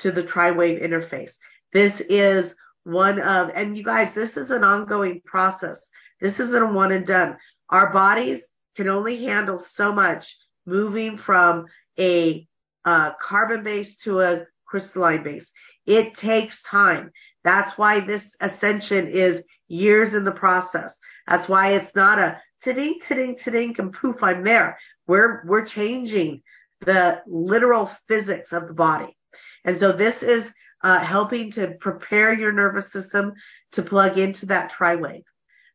to 0.00 0.12
the 0.12 0.22
tri-wave 0.22 0.80
interface. 0.80 1.34
This 1.72 2.00
is 2.00 2.54
one 2.84 3.20
of, 3.20 3.50
and 3.54 3.76
you 3.76 3.82
guys, 3.82 4.14
this 4.14 4.36
is 4.36 4.50
an 4.50 4.62
ongoing 4.62 5.20
process. 5.24 5.88
This 6.20 6.38
isn't 6.38 6.62
a 6.62 6.72
one 6.72 6.92
and 6.92 7.06
done. 7.06 7.36
Our 7.68 7.92
bodies 7.92 8.46
can 8.76 8.88
only 8.88 9.24
handle 9.24 9.58
so 9.58 9.92
much 9.92 10.36
moving 10.66 11.16
from 11.16 11.66
a 11.98 12.46
uh, 12.84 13.12
carbon 13.20 13.64
base 13.64 13.96
to 13.98 14.20
a 14.20 14.44
crystalline 14.66 15.22
base. 15.22 15.50
It 15.86 16.14
takes 16.14 16.62
time. 16.62 17.10
That's 17.42 17.76
why 17.76 18.00
this 18.00 18.36
ascension 18.40 19.08
is 19.08 19.42
years 19.68 20.14
in 20.14 20.24
the 20.24 20.32
process. 20.32 20.98
That's 21.26 21.48
why 21.48 21.72
it's 21.72 21.94
not 21.94 22.18
a 22.18 22.40
ta-ding, 22.64 23.00
ta-ding, 23.06 23.36
ta-ding, 23.36 23.74
and 23.78 23.92
poof, 23.92 24.22
I'm 24.22 24.44
there. 24.44 24.78
We're, 25.06 25.44
we're 25.46 25.66
changing 25.66 26.42
the 26.80 27.22
literal 27.26 27.90
physics 28.08 28.52
of 28.52 28.68
the 28.68 28.74
body. 28.74 29.16
And 29.64 29.76
so 29.78 29.92
this 29.92 30.22
is 30.22 30.50
uh, 30.84 31.00
helping 31.00 31.50
to 31.50 31.74
prepare 31.80 32.34
your 32.34 32.52
nervous 32.52 32.92
system 32.92 33.32
to 33.72 33.82
plug 33.82 34.18
into 34.18 34.46
that 34.46 34.68
tri-wave. 34.68 35.24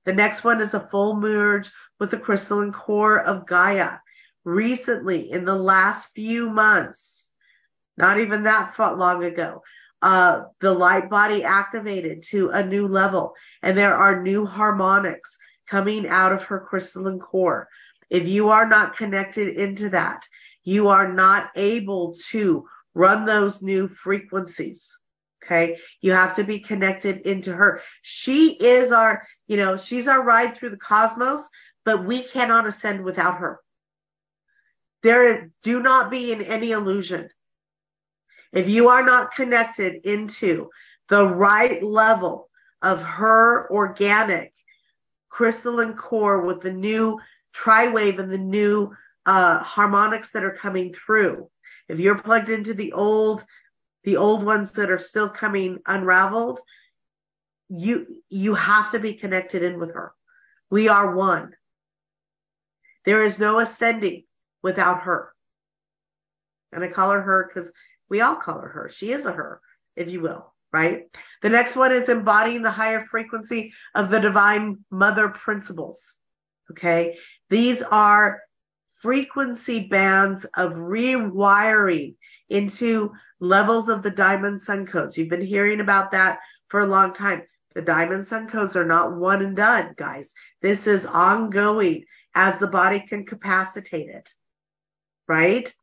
The 0.06 0.14
next 0.14 0.44
one 0.44 0.62
is 0.62 0.74
a 0.76 0.88
full 0.92 1.16
merge 1.16 1.70
with 2.00 2.12
the 2.12 2.20
crystalline 2.20 2.72
core 2.72 3.20
of 3.20 3.48
Gaia. 3.48 3.98
Recently, 4.46 5.32
in 5.32 5.46
the 5.46 5.56
last 5.56 6.10
few 6.14 6.52
months, 6.52 7.30
not 7.98 8.20
even 8.20 8.44
that 8.44 8.78
long 8.80 9.24
ago, 9.24 9.64
uh, 10.04 10.44
the 10.62 10.72
light 10.72 11.10
body 11.10 11.44
activated 11.44 12.24
to 12.30 12.52
a 12.52 12.64
new 12.64 12.88
level 12.88 13.34
and 13.64 13.76
there 13.76 13.96
are 13.96 14.22
new 14.22 14.46
harmonics 14.46 15.38
coming 15.68 16.08
out 16.08 16.32
of 16.32 16.44
her 16.44 16.60
crystalline 16.60 17.20
core. 17.20 17.68
If 18.12 18.30
you 18.30 18.50
are 18.50 18.68
not 18.68 18.96
connected 18.96 19.58
into 19.58 19.90
that, 19.90 20.24
you 20.64 20.90
are 20.90 21.12
not 21.12 21.50
able 21.56 22.16
to 22.30 22.66
run 22.94 23.26
those 23.26 23.62
new 23.62 23.88
frequencies. 23.88 24.99
Okay. 25.50 25.80
You 26.02 26.12
have 26.12 26.36
to 26.36 26.44
be 26.44 26.60
connected 26.60 27.22
into 27.22 27.52
her. 27.52 27.82
She 28.04 28.52
is 28.52 28.92
our, 28.92 29.26
you 29.48 29.58
know, 29.58 29.78
she's 29.78 30.08
our 30.08 30.24
ride 30.24 30.56
through 30.56 30.70
the 30.70 30.78
cosmos, 30.78 31.42
but 31.86 32.06
we 32.06 32.22
cannot 32.22 32.68
ascend 32.68 33.04
without 33.04 33.40
her. 33.40 33.60
There, 35.02 35.50
do 35.64 35.82
not 35.82 36.12
be 36.12 36.32
in 36.32 36.44
any 36.44 36.72
illusion. 36.72 37.30
If 38.52 38.70
you 38.70 38.90
are 38.90 39.04
not 39.04 39.34
connected 39.34 40.06
into 40.06 40.70
the 41.10 41.26
right 41.26 41.82
level 41.82 42.50
of 42.84 43.02
her 43.02 43.72
organic 43.72 44.54
crystalline 45.30 45.96
core 45.96 46.42
with 46.42 46.62
the 46.62 46.74
new 46.74 47.20
tri-wave 47.54 48.20
and 48.20 48.32
the 48.32 48.38
new 48.38 48.96
uh, 49.26 49.60
harmonics 49.60 50.32
that 50.32 50.44
are 50.44 50.56
coming 50.56 50.94
through, 50.94 51.50
if 51.88 52.00
you're 52.00 52.22
plugged 52.22 52.50
into 52.50 52.76
the 52.76 52.94
old, 52.94 53.44
the 54.04 54.18
old 54.18 54.44
ones 54.44 54.72
that 54.74 54.92
are 54.92 55.00
still 55.00 55.30
coming 55.30 55.80
unraveled, 55.86 56.60
you, 57.70 58.22
you 58.30 58.56
have 58.56 58.92
to 58.92 59.00
be 59.00 59.14
connected 59.14 59.64
in 59.64 59.80
with 59.80 59.94
her. 59.94 60.14
We 60.70 60.88
are 60.88 61.16
one. 61.16 61.54
There 63.06 63.22
is 63.22 63.40
no 63.40 63.60
ascending 63.60 64.24
without 64.62 65.04
her. 65.04 65.34
And 66.72 66.84
I 66.84 66.88
call 66.90 67.12
her 67.12 67.22
her 67.22 67.50
because 67.52 67.72
we 68.10 68.22
all 68.22 68.36
call 68.36 68.60
her 68.60 68.68
her. 68.68 68.90
She 68.90 69.12
is 69.12 69.26
a 69.26 69.32
her, 69.32 69.62
if 69.96 70.10
you 70.10 70.22
will, 70.22 70.54
right? 70.72 71.06
The 71.42 71.50
next 71.50 71.76
one 71.76 71.92
is 71.92 72.10
embodying 72.10 72.62
the 72.62 72.72
higher 72.72 73.06
frequency 73.06 73.74
of 73.96 74.12
the 74.12 74.20
divine 74.20 74.86
mother 74.92 75.30
principles. 75.30 76.02
Okay. 76.72 77.18
These 77.50 77.82
are 77.82 78.42
frequency 78.96 79.88
bands 79.88 80.46
of 80.56 80.74
rewiring 80.74 82.16
into 82.50 83.14
levels 83.40 83.90
of 83.90 84.04
the 84.04 84.12
diamond 84.12 84.62
sun 84.62 84.86
codes. 84.86 85.18
You've 85.18 85.30
been 85.30 85.46
hearing 85.46 85.80
about 85.80 86.12
that 86.12 86.40
for 86.68 86.82
a 86.82 86.88
long 86.88 87.14
time. 87.14 87.44
The 87.76 87.82
diamond 87.82 88.26
sun 88.28 88.50
codes 88.50 88.76
are 88.76 88.86
not 88.86 89.16
one 89.16 89.44
and 89.44 89.56
done, 89.56 89.94
guys. 89.98 90.34
This 90.62 90.88
is 90.88 91.06
ongoing 91.06 92.06
as 92.36 92.60
the 92.60 92.68
body 92.68 93.00
can 93.00 93.26
capacitate 93.26 94.10
it, 94.10 94.30
right? 95.28 95.74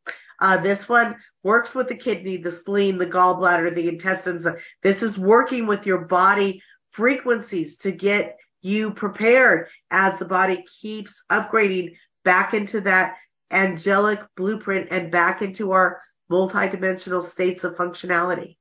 Uh, 0.40 0.58
this 0.58 0.88
one 0.88 1.16
works 1.42 1.74
with 1.74 1.88
the 1.88 1.96
kidney, 1.96 2.36
the 2.36 2.52
spleen, 2.52 2.98
the 2.98 3.06
gallbladder, 3.06 3.74
the 3.74 3.88
intestines. 3.88 4.46
This 4.82 5.02
is 5.02 5.18
working 5.18 5.66
with 5.66 5.86
your 5.86 6.04
body 6.06 6.62
frequencies 6.90 7.78
to 7.78 7.92
get 7.92 8.36
you 8.62 8.90
prepared 8.90 9.68
as 9.90 10.18
the 10.18 10.24
body 10.24 10.64
keeps 10.80 11.22
upgrading 11.30 11.96
back 12.24 12.52
into 12.52 12.80
that 12.80 13.16
angelic 13.50 14.20
blueprint 14.36 14.88
and 14.90 15.12
back 15.12 15.40
into 15.40 15.70
our 15.72 16.00
multidimensional 16.30 17.22
states 17.22 17.64
of 17.64 17.76
functionality. 17.76 18.56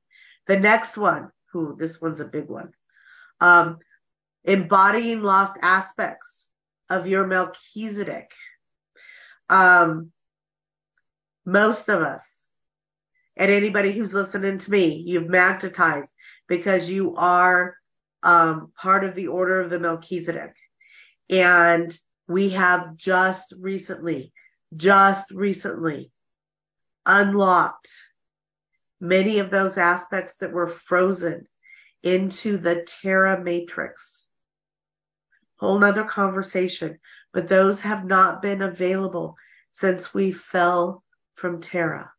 The 0.46 0.58
next 0.58 0.96
one, 0.96 1.30
who 1.52 1.76
this 1.76 2.00
one's 2.00 2.20
a 2.20 2.24
big 2.24 2.48
one, 2.48 2.72
um, 3.40 3.78
embodying 4.44 5.22
lost 5.22 5.56
aspects 5.60 6.48
of 6.88 7.06
your 7.06 7.26
Melchizedek. 7.26 8.30
Um, 9.48 10.12
most 11.44 11.88
of 11.88 12.02
us 12.02 12.48
and 13.36 13.50
anybody 13.50 13.92
who's 13.92 14.14
listening 14.14 14.58
to 14.58 14.70
me, 14.70 15.02
you've 15.06 15.28
magnetized 15.28 16.12
because 16.48 16.88
you 16.88 17.16
are 17.16 17.76
um, 18.22 18.72
part 18.80 19.04
of 19.04 19.14
the 19.14 19.28
order 19.28 19.60
of 19.60 19.70
the 19.70 19.78
Melchizedek. 19.78 20.54
And 21.28 21.96
we 22.28 22.50
have 22.50 22.96
just 22.96 23.52
recently, 23.58 24.32
just 24.74 25.30
recently 25.30 26.10
unlocked 27.06 27.88
many 29.00 29.38
of 29.38 29.50
those 29.50 29.78
aspects 29.78 30.36
that 30.36 30.52
were 30.52 30.68
frozen 30.68 31.46
into 32.02 32.58
the 32.58 32.86
Terra 33.02 33.42
matrix. 33.42 34.26
Whole 35.56 35.78
nother 35.78 36.04
conversation, 36.04 36.98
but 37.32 37.48
those 37.48 37.80
have 37.80 38.04
not 38.04 38.42
been 38.42 38.62
available 38.62 39.36
since 39.70 40.12
we 40.12 40.32
fell 40.32 41.02
from 41.34 41.62
Terra. 41.62 42.10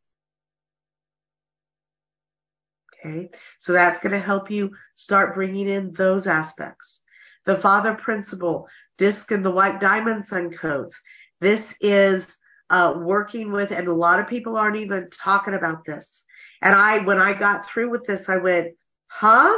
Okay. 3.06 3.30
So 3.60 3.74
that's 3.74 4.00
going 4.00 4.14
to 4.14 4.20
help 4.20 4.50
you 4.50 4.72
start 4.96 5.36
bringing 5.36 5.70
in 5.70 5.94
those 5.94 6.28
aspects. 6.28 7.04
The 7.46 7.56
father 7.56 7.96
principle, 7.96 8.68
disc 8.98 9.32
and 9.32 9.46
the 9.46 9.52
white 9.52 9.80
diamond 9.80 10.26
sun 10.26 10.52
codes. 10.52 10.96
This 11.40 11.76
is 11.80 12.38
uh, 12.70 12.94
working 12.98 13.52
with, 13.52 13.72
and 13.72 13.88
a 13.88 13.94
lot 13.94 14.20
of 14.20 14.28
people 14.28 14.58
aren't 14.58 14.78
even 14.78 15.10
talking 15.10 15.54
about 15.54 15.86
this. 15.86 16.24
And 16.62 16.76
I, 16.76 17.00
when 17.00 17.20
I 17.20 17.34
got 17.34 17.68
through 17.68 17.90
with 17.90 18.06
this, 18.06 18.28
I 18.30 18.38
went, 18.38 18.74
huh? 19.08 19.58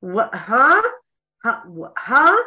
What, 0.00 0.34
huh? 0.34 0.82
Huh? 1.42 1.62
huh? 1.96 2.42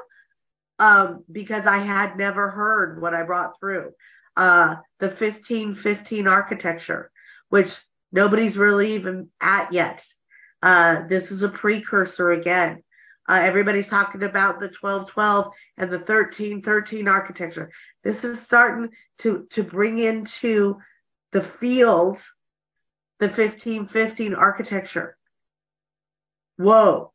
Um, 0.80 1.24
because 1.32 1.66
I 1.66 1.80
had 1.80 2.18
never 2.18 2.49
heard 2.49 3.01
what 3.01 3.14
I 3.14 3.24
brought 3.24 3.60
through. 3.60 3.91
Uh, 4.36 4.76
the 4.99 5.08
1515 5.08 6.28
architecture, 6.28 7.12
which 7.49 7.76
nobody's 8.12 8.58
really 8.58 8.93
even 8.93 9.30
at 9.41 9.74
yet. 9.74 10.05
Uh, 10.62 11.08
this 11.08 11.32
is 11.32 11.41
a 11.41 11.49
precursor 11.49 12.32
again. 12.32 12.84
Uh, 13.28 13.39
everybody's 13.41 13.88
talking 13.88 14.24
about 14.24 14.60
the 14.60 14.72
1212 14.80 15.51
and 15.78 15.91
the 15.91 15.97
1313 15.97 17.08
architecture. 17.08 17.72
This 18.08 18.24
is 18.24 18.39
starting 18.39 18.91
to, 19.18 19.47
to 19.49 19.64
bring 19.64 19.97
into 19.97 20.78
the 21.34 21.43
field 21.43 22.20
the 23.20 23.28
1515 23.28 24.34
architecture. 24.34 25.18
Whoa. 26.55 27.12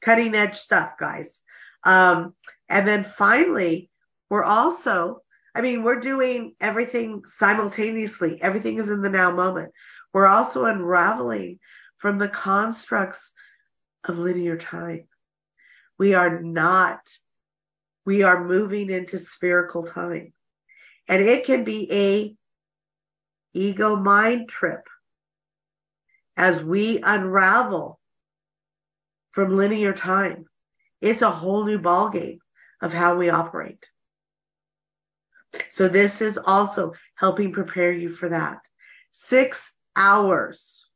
Cutting 0.00 0.34
edge 0.34 0.56
stuff, 0.56 0.92
guys. 0.98 1.42
Um, 1.84 2.32
and 2.70 2.88
then 2.88 3.04
finally, 3.04 3.90
we're 4.30 4.44
also, 4.44 5.20
I 5.54 5.60
mean, 5.60 5.82
we're 5.82 6.00
doing 6.00 6.54
everything 6.58 7.24
simultaneously. 7.26 8.40
Everything 8.40 8.78
is 8.78 8.88
in 8.88 9.02
the 9.02 9.10
now 9.10 9.32
moment. 9.32 9.72
We're 10.14 10.26
also 10.26 10.64
unraveling 10.64 11.58
from 11.98 12.16
the 12.16 12.28
constructs 12.28 13.30
of 14.04 14.16
linear 14.16 14.56
time. 14.56 15.04
We 15.98 16.14
are 16.14 16.40
not, 16.40 17.00
we 18.08 18.22
are 18.22 18.42
moving 18.42 18.88
into 18.88 19.18
spherical 19.18 19.82
time. 19.82 20.32
And 21.08 21.22
it 21.22 21.44
can 21.44 21.62
be 21.62 21.92
a 21.92 22.34
ego 23.52 23.96
mind 23.96 24.48
trip 24.48 24.80
as 26.34 26.64
we 26.64 27.02
unravel 27.02 28.00
from 29.32 29.54
linear 29.54 29.92
time. 29.92 30.46
It's 31.02 31.20
a 31.20 31.30
whole 31.30 31.66
new 31.66 31.78
ballgame 31.78 32.38
of 32.80 32.94
how 32.94 33.18
we 33.18 33.28
operate. 33.28 33.84
So 35.68 35.86
this 35.86 36.22
is 36.22 36.38
also 36.42 36.94
helping 37.14 37.52
prepare 37.52 37.92
you 37.92 38.08
for 38.08 38.30
that. 38.30 38.60
Six 39.12 39.70
hours 39.94 40.88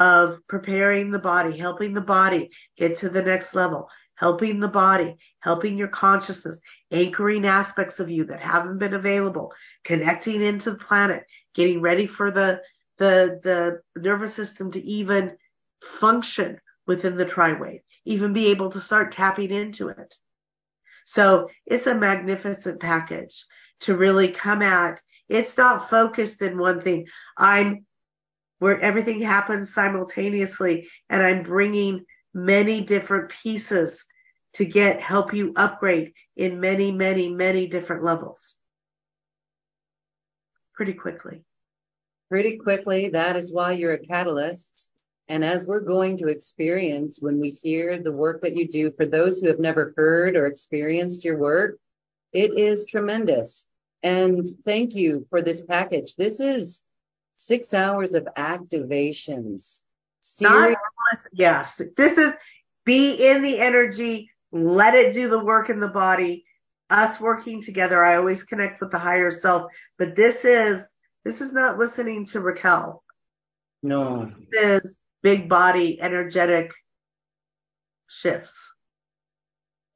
of 0.00 0.40
preparing 0.48 1.12
the 1.12 1.20
body, 1.20 1.56
helping 1.56 1.94
the 1.94 2.00
body 2.00 2.50
get 2.76 2.98
to 2.98 3.08
the 3.08 3.22
next 3.22 3.54
level, 3.54 3.88
helping 4.18 4.58
the 4.58 4.68
body, 4.68 5.16
helping 5.40 5.78
your 5.78 5.88
consciousness, 5.88 6.60
anchoring 6.90 7.46
aspects 7.46 8.00
of 8.00 8.10
you 8.10 8.24
that 8.24 8.40
haven't 8.40 8.78
been 8.78 8.94
available, 8.94 9.52
connecting 9.84 10.42
into 10.42 10.72
the 10.72 10.76
planet, 10.76 11.24
getting 11.54 11.80
ready 11.80 12.06
for 12.06 12.30
the, 12.30 12.60
the, 12.98 13.38
the 13.44 14.00
nervous 14.00 14.34
system 14.34 14.72
to 14.72 14.82
even 14.82 15.36
function 16.00 16.60
within 16.86 17.16
the 17.16 17.24
tri-wave, 17.24 17.80
even 18.04 18.32
be 18.32 18.50
able 18.50 18.70
to 18.70 18.80
start 18.80 19.12
tapping 19.12 19.52
into 19.52 19.88
it. 19.88 20.14
So 21.06 21.48
it's 21.64 21.86
a 21.86 21.94
magnificent 21.94 22.80
package 22.80 23.46
to 23.80 23.96
really 23.96 24.32
come 24.32 24.62
at. 24.62 25.00
It's 25.28 25.56
not 25.56 25.90
focused 25.90 26.42
in 26.42 26.58
one 26.58 26.80
thing. 26.80 27.06
I'm 27.36 27.86
where 28.58 28.80
everything 28.80 29.22
happens 29.22 29.72
simultaneously 29.72 30.88
and 31.08 31.22
I'm 31.22 31.44
bringing 31.44 32.04
many 32.34 32.80
different 32.80 33.30
pieces 33.30 34.04
to 34.54 34.64
get 34.64 35.00
help 35.00 35.34
you 35.34 35.52
upgrade 35.56 36.12
in 36.36 36.60
many, 36.60 36.92
many, 36.92 37.28
many 37.28 37.66
different 37.66 38.04
levels 38.04 38.56
pretty 40.78 40.94
quickly. 40.94 41.42
Pretty 42.30 42.56
quickly. 42.58 43.08
That 43.08 43.36
is 43.36 43.52
why 43.52 43.72
you're 43.72 43.94
a 43.94 44.06
catalyst. 44.06 44.88
And 45.28 45.44
as 45.44 45.66
we're 45.66 45.80
going 45.80 46.18
to 46.18 46.28
experience 46.28 47.18
when 47.20 47.40
we 47.40 47.50
hear 47.50 48.00
the 48.00 48.12
work 48.12 48.42
that 48.42 48.54
you 48.54 48.68
do, 48.68 48.92
for 48.92 49.04
those 49.04 49.40
who 49.40 49.48
have 49.48 49.58
never 49.58 49.92
heard 49.96 50.36
or 50.36 50.46
experienced 50.46 51.24
your 51.24 51.36
work, 51.36 51.78
it 52.32 52.56
is 52.56 52.86
tremendous. 52.86 53.66
And 54.04 54.46
thank 54.64 54.94
you 54.94 55.26
for 55.30 55.42
this 55.42 55.62
package. 55.62 56.14
This 56.14 56.38
is 56.38 56.80
six 57.36 57.74
hours 57.74 58.14
of 58.14 58.28
activations. 58.36 59.82
Not, 60.40 60.76
yes, 61.32 61.82
this 61.96 62.16
is 62.16 62.32
be 62.84 63.14
in 63.14 63.42
the 63.42 63.58
energy, 63.58 64.30
let 64.52 64.94
it 64.94 65.14
do 65.14 65.28
the 65.28 65.44
work 65.44 65.70
in 65.70 65.80
the 65.80 65.88
body. 65.88 66.44
Us 66.90 67.20
working 67.20 67.62
together. 67.62 68.02
I 68.02 68.16
always 68.16 68.42
connect 68.42 68.80
with 68.80 68.90
the 68.90 68.98
higher 68.98 69.30
self, 69.30 69.70
but 69.98 70.16
this 70.16 70.44
is, 70.46 70.86
this 71.22 71.42
is 71.42 71.52
not 71.52 71.78
listening 71.78 72.24
to 72.26 72.40
Raquel. 72.40 73.02
No. 73.82 74.32
This 74.50 74.84
is 74.84 75.00
big 75.22 75.48
body 75.50 76.00
energetic 76.00 76.72
shifts. 78.08 78.72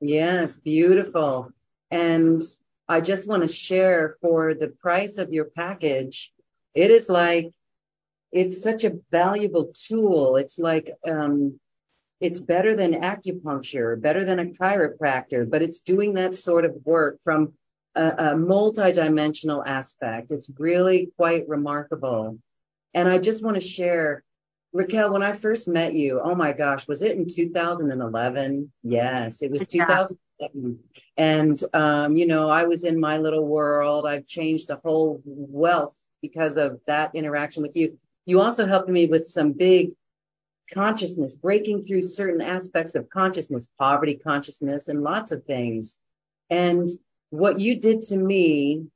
Yes, 0.01 0.59
beautiful. 0.59 1.51
And 1.91 2.43
I 2.89 3.01
just 3.01 3.27
want 3.27 3.43
to 3.43 3.49
share 3.49 4.17
for 4.21 4.53
the 4.53 4.69
price 4.69 5.17
of 5.17 5.33
your 5.33 5.47
package, 5.47 6.33
it 6.75 6.91
is 6.91 7.09
like, 7.09 7.53
it's 8.33 8.63
such 8.63 8.85
a 8.85 8.99
valuable 9.11 9.73
tool. 9.75 10.37
It's 10.37 10.59
like, 10.59 10.93
um, 11.09 11.59
it's 12.23 12.39
better 12.39 12.77
than 12.77 12.95
acupuncture, 12.95 14.01
better 14.01 14.25
than 14.25 14.39
a 14.39 14.47
chiropractor, 14.47 15.49
but 15.49 15.61
it's 15.61 15.81
doing 15.81 16.15
that 16.15 16.37
sort 16.37 16.65
of 16.65 16.77
work 16.85 17.19
from 17.25 17.55
a, 17.97 18.35
multidimensional 18.35 19.63
aspect. 19.67 20.31
It's 20.31 20.49
really 20.57 21.11
quite 21.17 21.49
remarkable. 21.49 22.39
And 22.95 23.09
I 23.09 23.19
just 23.19 23.45
want 23.45 23.57
to 23.57 23.61
share, 23.61 24.23
Raquel, 24.73 25.13
when 25.13 25.25
I 25.25 25.33
first 25.33 25.67
met 25.67 25.95
you, 25.95 26.21
oh 26.23 26.37
my 26.37 26.53
gosh, 26.53 26.87
was 26.87 27.03
it 27.03 27.17
in 27.17 27.27
2011? 27.27 28.73
Yes, 28.85 29.43
it 29.43 29.51
was 29.51 29.67
yeah. 29.75 29.85
2007. 29.85 30.79
And, 31.17 31.61
um, 31.75 32.17
you 32.17 32.29
know, 32.29 32.49
I 32.49 32.65
was 32.65 32.85
in 32.85 33.01
my 33.01 33.19
little 33.19 33.45
world. 33.45 34.07
I've 34.07 34.27
changed 34.27 34.71
a 34.71 34.77
whole 34.77 35.21
wealth 35.25 35.97
because 36.23 36.57
of 36.57 36.81
that 36.87 37.17
interaction 37.17 37.63
with 37.63 37.75
you. 37.75 37.99
You 38.27 38.41
also 38.41 38.67
helped 38.67 38.89
me 38.89 39.07
with 39.07 39.27
some 39.27 39.55
big 39.55 39.95
consciousness, 40.73 41.37
breaking 41.37 41.83
through 41.83 42.03
certain 42.03 42.41
aspects 42.41 42.95
of 42.95 43.11
consciousness, 43.11 43.69
poverty 43.79 44.15
consciousness, 44.15 44.89
and 44.89 45.03
lots 45.03 45.33
of 45.33 45.45
things. 45.45 45.97
And 46.51 46.89
what 47.31 47.59
you 47.59 47.81
did 47.81 48.03
to 48.03 48.17
me 48.17 48.87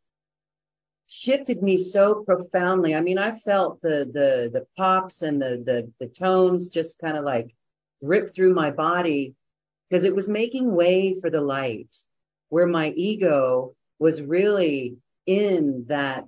shifted 1.08 1.62
me 1.62 1.76
so 1.76 2.24
profoundly. 2.24 2.94
I 2.94 3.00
mean, 3.00 3.18
I 3.18 3.32
felt 3.32 3.80
the 3.80 4.08
the 4.12 4.50
the 4.52 4.66
pops 4.76 5.22
and 5.22 5.40
the 5.40 5.62
the 5.64 5.92
the 6.00 6.08
tones 6.08 6.68
just 6.68 6.98
kind 6.98 7.16
of 7.16 7.24
like 7.24 7.54
rip 8.00 8.34
through 8.34 8.54
my 8.54 8.70
body 8.70 9.34
because 9.88 10.04
it 10.04 10.14
was 10.14 10.28
making 10.28 10.74
way 10.74 11.14
for 11.18 11.30
the 11.30 11.40
light 11.40 11.94
where 12.48 12.66
my 12.66 12.88
ego 12.90 13.74
was 13.98 14.22
really 14.22 14.96
in 15.26 15.86
that 15.88 16.24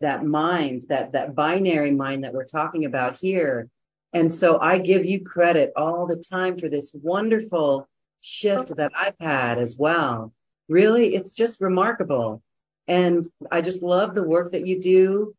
that 0.00 0.24
mind 0.24 0.82
that 0.88 1.12
that 1.12 1.34
binary 1.34 1.90
mind 1.90 2.24
that 2.24 2.32
we're 2.32 2.44
talking 2.44 2.84
about 2.84 3.16
here 3.16 3.68
and 4.14 4.32
so 4.32 4.60
I 4.60 4.78
give 4.78 5.04
you 5.04 5.24
credit 5.24 5.72
all 5.74 6.06
the 6.06 6.16
time 6.16 6.56
for 6.56 6.68
this 6.68 6.94
wonderful 6.94 7.88
shift 8.20 8.76
that 8.76 8.92
I've 8.96 9.18
had 9.18 9.58
as 9.58 9.76
well. 9.76 10.32
Really, 10.68 11.14
it's 11.14 11.34
just 11.34 11.60
remarkable. 11.60 12.40
And 12.86 13.26
I 13.50 13.60
just 13.60 13.82
love 13.82 14.14
the 14.14 14.22
work 14.22 14.52
that 14.52 14.66
you 14.66 14.80
do. 14.80 15.34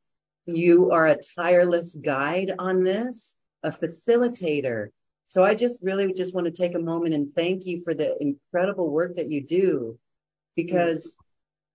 You 0.45 0.91
are 0.91 1.07
a 1.07 1.17
tireless 1.35 1.95
guide 1.95 2.51
on 2.59 2.83
this, 2.83 3.35
a 3.63 3.69
facilitator. 3.69 4.89
So 5.25 5.43
I 5.43 5.55
just 5.55 5.81
really 5.81 6.13
just 6.13 6.35
want 6.35 6.45
to 6.45 6.51
take 6.51 6.75
a 6.75 6.79
moment 6.79 7.13
and 7.13 7.33
thank 7.33 7.65
you 7.65 7.81
for 7.81 7.93
the 7.93 8.21
incredible 8.21 8.89
work 8.89 9.15
that 9.15 9.29
you 9.29 9.41
do 9.41 9.97
because 10.55 11.17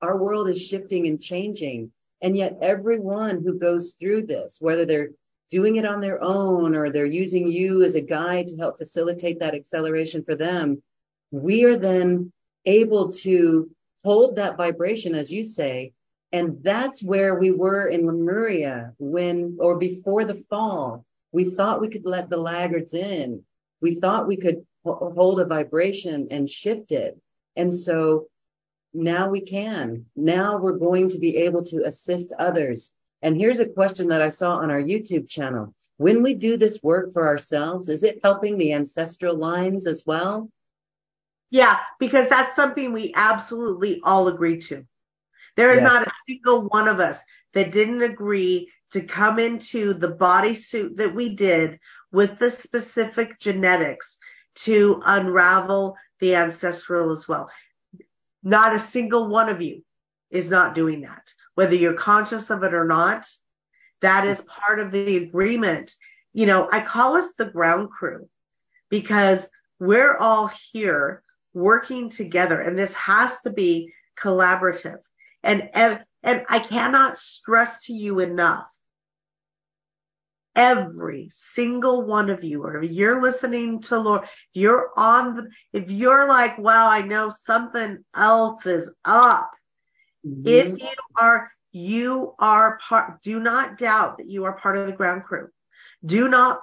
our 0.02 0.16
world 0.16 0.48
is 0.50 0.64
shifting 0.64 1.06
and 1.06 1.20
changing. 1.20 1.92
And 2.22 2.36
yet 2.36 2.58
everyone 2.60 3.42
who 3.42 3.58
goes 3.58 3.96
through 3.98 4.26
this, 4.26 4.58
whether 4.60 4.84
they're 4.84 5.10
doing 5.50 5.76
it 5.76 5.84
on 5.84 6.00
their 6.00 6.22
own 6.22 6.76
or 6.76 6.90
they're 6.90 7.04
using 7.04 7.46
you 7.48 7.82
as 7.82 7.94
a 7.94 8.00
guide 8.00 8.46
to 8.48 8.56
help 8.56 8.78
facilitate 8.78 9.40
that 9.40 9.54
acceleration 9.54 10.24
for 10.24 10.36
them, 10.36 10.82
we 11.30 11.64
are 11.64 11.76
then 11.76 12.32
able 12.64 13.12
to 13.12 13.70
hold 14.04 14.36
that 14.36 14.56
vibration, 14.56 15.14
as 15.14 15.32
you 15.32 15.42
say. 15.42 15.92
And 16.32 16.62
that's 16.62 17.02
where 17.02 17.34
we 17.34 17.50
were 17.50 17.86
in 17.86 18.06
Lemuria 18.06 18.94
when, 18.98 19.56
or 19.60 19.78
before 19.78 20.24
the 20.24 20.42
fall. 20.48 21.04
We 21.32 21.44
thought 21.44 21.80
we 21.80 21.88
could 21.88 22.06
let 22.06 22.30
the 22.30 22.36
laggards 22.36 22.94
in. 22.94 23.42
We 23.80 23.94
thought 23.94 24.28
we 24.28 24.36
could 24.36 24.64
hold 24.84 25.40
a 25.40 25.44
vibration 25.44 26.28
and 26.30 26.48
shift 26.48 26.92
it. 26.92 27.20
And 27.56 27.74
so 27.74 28.28
now 28.94 29.30
we 29.30 29.40
can. 29.40 30.06
Now 30.14 30.58
we're 30.58 30.78
going 30.78 31.08
to 31.10 31.18
be 31.18 31.38
able 31.38 31.64
to 31.64 31.84
assist 31.84 32.32
others 32.38 32.94
and 33.22 33.36
here's 33.36 33.60
a 33.60 33.68
question 33.68 34.08
that 34.08 34.22
I 34.22 34.30
saw 34.30 34.56
on 34.56 34.70
our 34.70 34.80
YouTube 34.80 35.28
channel. 35.28 35.74
When 35.98 36.22
we 36.22 36.34
do 36.34 36.56
this 36.56 36.82
work 36.82 37.12
for 37.12 37.26
ourselves, 37.26 37.88
is 37.88 38.02
it 38.02 38.20
helping 38.22 38.56
the 38.56 38.72
ancestral 38.72 39.36
lines 39.36 39.86
as 39.86 40.04
well? 40.06 40.50
Yeah, 41.50 41.78
because 41.98 42.28
that's 42.28 42.56
something 42.56 42.92
we 42.92 43.12
absolutely 43.14 44.00
all 44.02 44.28
agree 44.28 44.60
to. 44.62 44.86
There 45.56 45.72
is 45.72 45.82
not 45.82 46.06
a 46.06 46.12
single 46.28 46.68
one 46.68 46.88
of 46.88 47.00
us 47.00 47.20
that 47.52 47.72
didn't 47.72 48.02
agree 48.02 48.70
to 48.92 49.02
come 49.02 49.38
into 49.38 49.92
the 49.92 50.12
bodysuit 50.12 50.96
that 50.96 51.14
we 51.14 51.34
did 51.34 51.80
with 52.12 52.38
the 52.38 52.50
specific 52.50 53.38
genetics 53.38 54.18
to 54.54 55.02
unravel 55.04 55.96
the 56.20 56.36
ancestral 56.36 57.12
as 57.12 57.28
well. 57.28 57.50
Not 58.42 58.74
a 58.74 58.78
single 58.78 59.28
one 59.28 59.48
of 59.48 59.60
you 59.60 59.84
is 60.30 60.48
not 60.48 60.74
doing 60.74 61.02
that 61.02 61.30
whether 61.60 61.74
you're 61.74 61.92
conscious 61.92 62.48
of 62.48 62.62
it 62.62 62.72
or 62.72 62.86
not. 62.86 63.26
That 64.00 64.26
is 64.26 64.40
part 64.40 64.80
of 64.80 64.92
the 64.92 65.18
agreement. 65.18 65.92
You 66.32 66.46
know, 66.46 66.66
I 66.72 66.80
call 66.80 67.18
us 67.18 67.34
the 67.34 67.50
ground 67.50 67.90
crew 67.90 68.30
because 68.88 69.46
we're 69.78 70.16
all 70.16 70.50
here 70.72 71.22
working 71.52 72.08
together 72.08 72.58
and 72.58 72.78
this 72.78 72.94
has 72.94 73.42
to 73.42 73.50
be 73.50 73.92
collaborative. 74.18 75.00
And, 75.42 75.68
and, 75.74 76.02
and 76.22 76.46
I 76.48 76.60
cannot 76.60 77.18
stress 77.18 77.84
to 77.84 77.92
you 77.92 78.20
enough. 78.20 78.66
Every 80.56 81.28
single 81.30 82.06
one 82.06 82.30
of 82.30 82.42
you, 82.42 82.64
or 82.64 82.82
if 82.82 82.90
you're 82.90 83.20
listening 83.20 83.82
to 83.82 83.98
Lord, 83.98 84.22
you're 84.54 84.92
on 84.96 85.36
the, 85.36 85.50
if 85.74 85.90
you're 85.90 86.26
like, 86.26 86.56
wow, 86.56 86.88
I 86.88 87.02
know 87.02 87.28
something 87.28 88.02
else 88.14 88.64
is 88.64 88.90
up 89.04 89.50
Mm-hmm. 90.26 90.46
If 90.46 90.82
you 90.82 90.88
are, 91.18 91.50
you 91.72 92.34
are 92.38 92.78
part, 92.88 93.22
do 93.22 93.40
not 93.40 93.78
doubt 93.78 94.18
that 94.18 94.28
you 94.28 94.44
are 94.44 94.58
part 94.58 94.76
of 94.76 94.86
the 94.86 94.92
ground 94.92 95.24
crew. 95.24 95.48
Do 96.04 96.28
not, 96.28 96.60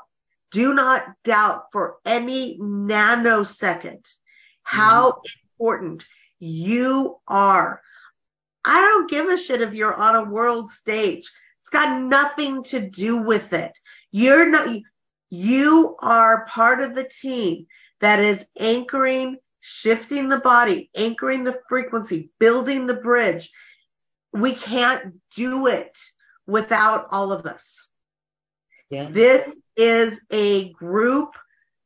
do 0.51 0.73
not 0.73 1.03
doubt 1.23 1.65
for 1.71 1.97
any 2.05 2.57
nanosecond 2.59 4.05
how 4.63 5.11
mm-hmm. 5.11 5.19
important 5.53 6.05
you 6.39 7.17
are. 7.27 7.81
I 8.65 8.81
don't 8.81 9.09
give 9.09 9.29
a 9.29 9.37
shit 9.37 9.61
if 9.61 9.73
you're 9.73 9.93
on 9.93 10.15
a 10.15 10.29
world 10.29 10.69
stage. 10.71 11.29
It's 11.61 11.69
got 11.69 12.01
nothing 12.01 12.63
to 12.65 12.81
do 12.89 13.17
with 13.17 13.53
it. 13.53 13.71
You're 14.11 14.49
not, 14.49 14.77
you 15.29 15.95
are 15.99 16.45
part 16.45 16.81
of 16.81 16.95
the 16.95 17.09
team 17.21 17.67
that 18.01 18.19
is 18.19 18.45
anchoring 18.59 19.37
shifting 19.67 20.29
the 20.29 20.39
body, 20.39 20.89
anchoring 20.95 21.43
the 21.43 21.59
frequency, 21.67 22.29
building 22.39 22.87
the 22.87 22.95
bridge. 22.95 23.51
We 24.41 24.53
can't 24.53 25.15
do 25.35 25.67
it 25.67 25.97
without 26.45 27.07
all 27.11 27.31
of 27.31 27.45
us. 27.45 27.89
Yeah. 28.89 29.09
This 29.09 29.53
is 29.75 30.19
a 30.31 30.71
group. 30.73 31.35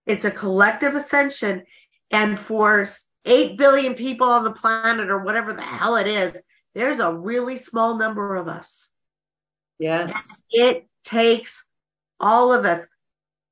It's 0.06 0.26
a 0.26 0.32
collective 0.32 0.96
ascension. 0.96 1.64
And 2.10 2.40
for 2.40 2.88
8 3.26 3.58
billion 3.58 3.96
people 3.96 4.28
on 4.28 4.44
the 4.44 4.52
planet 4.52 5.10
or 5.10 5.24
whatever 5.24 5.54
the 5.54 5.62
hell 5.62 5.96
it 5.96 6.08
is, 6.08 6.34
there's 6.74 7.00
a 7.00 7.14
really 7.14 7.58
small 7.58 7.98
number 7.98 8.36
of 8.36 8.48
us. 8.48 8.90
Yes. 9.80 10.42
And 10.52 10.76
it 10.76 10.88
takes 11.06 11.64
all 12.20 12.54
of 12.54 12.66
us. 12.66 12.86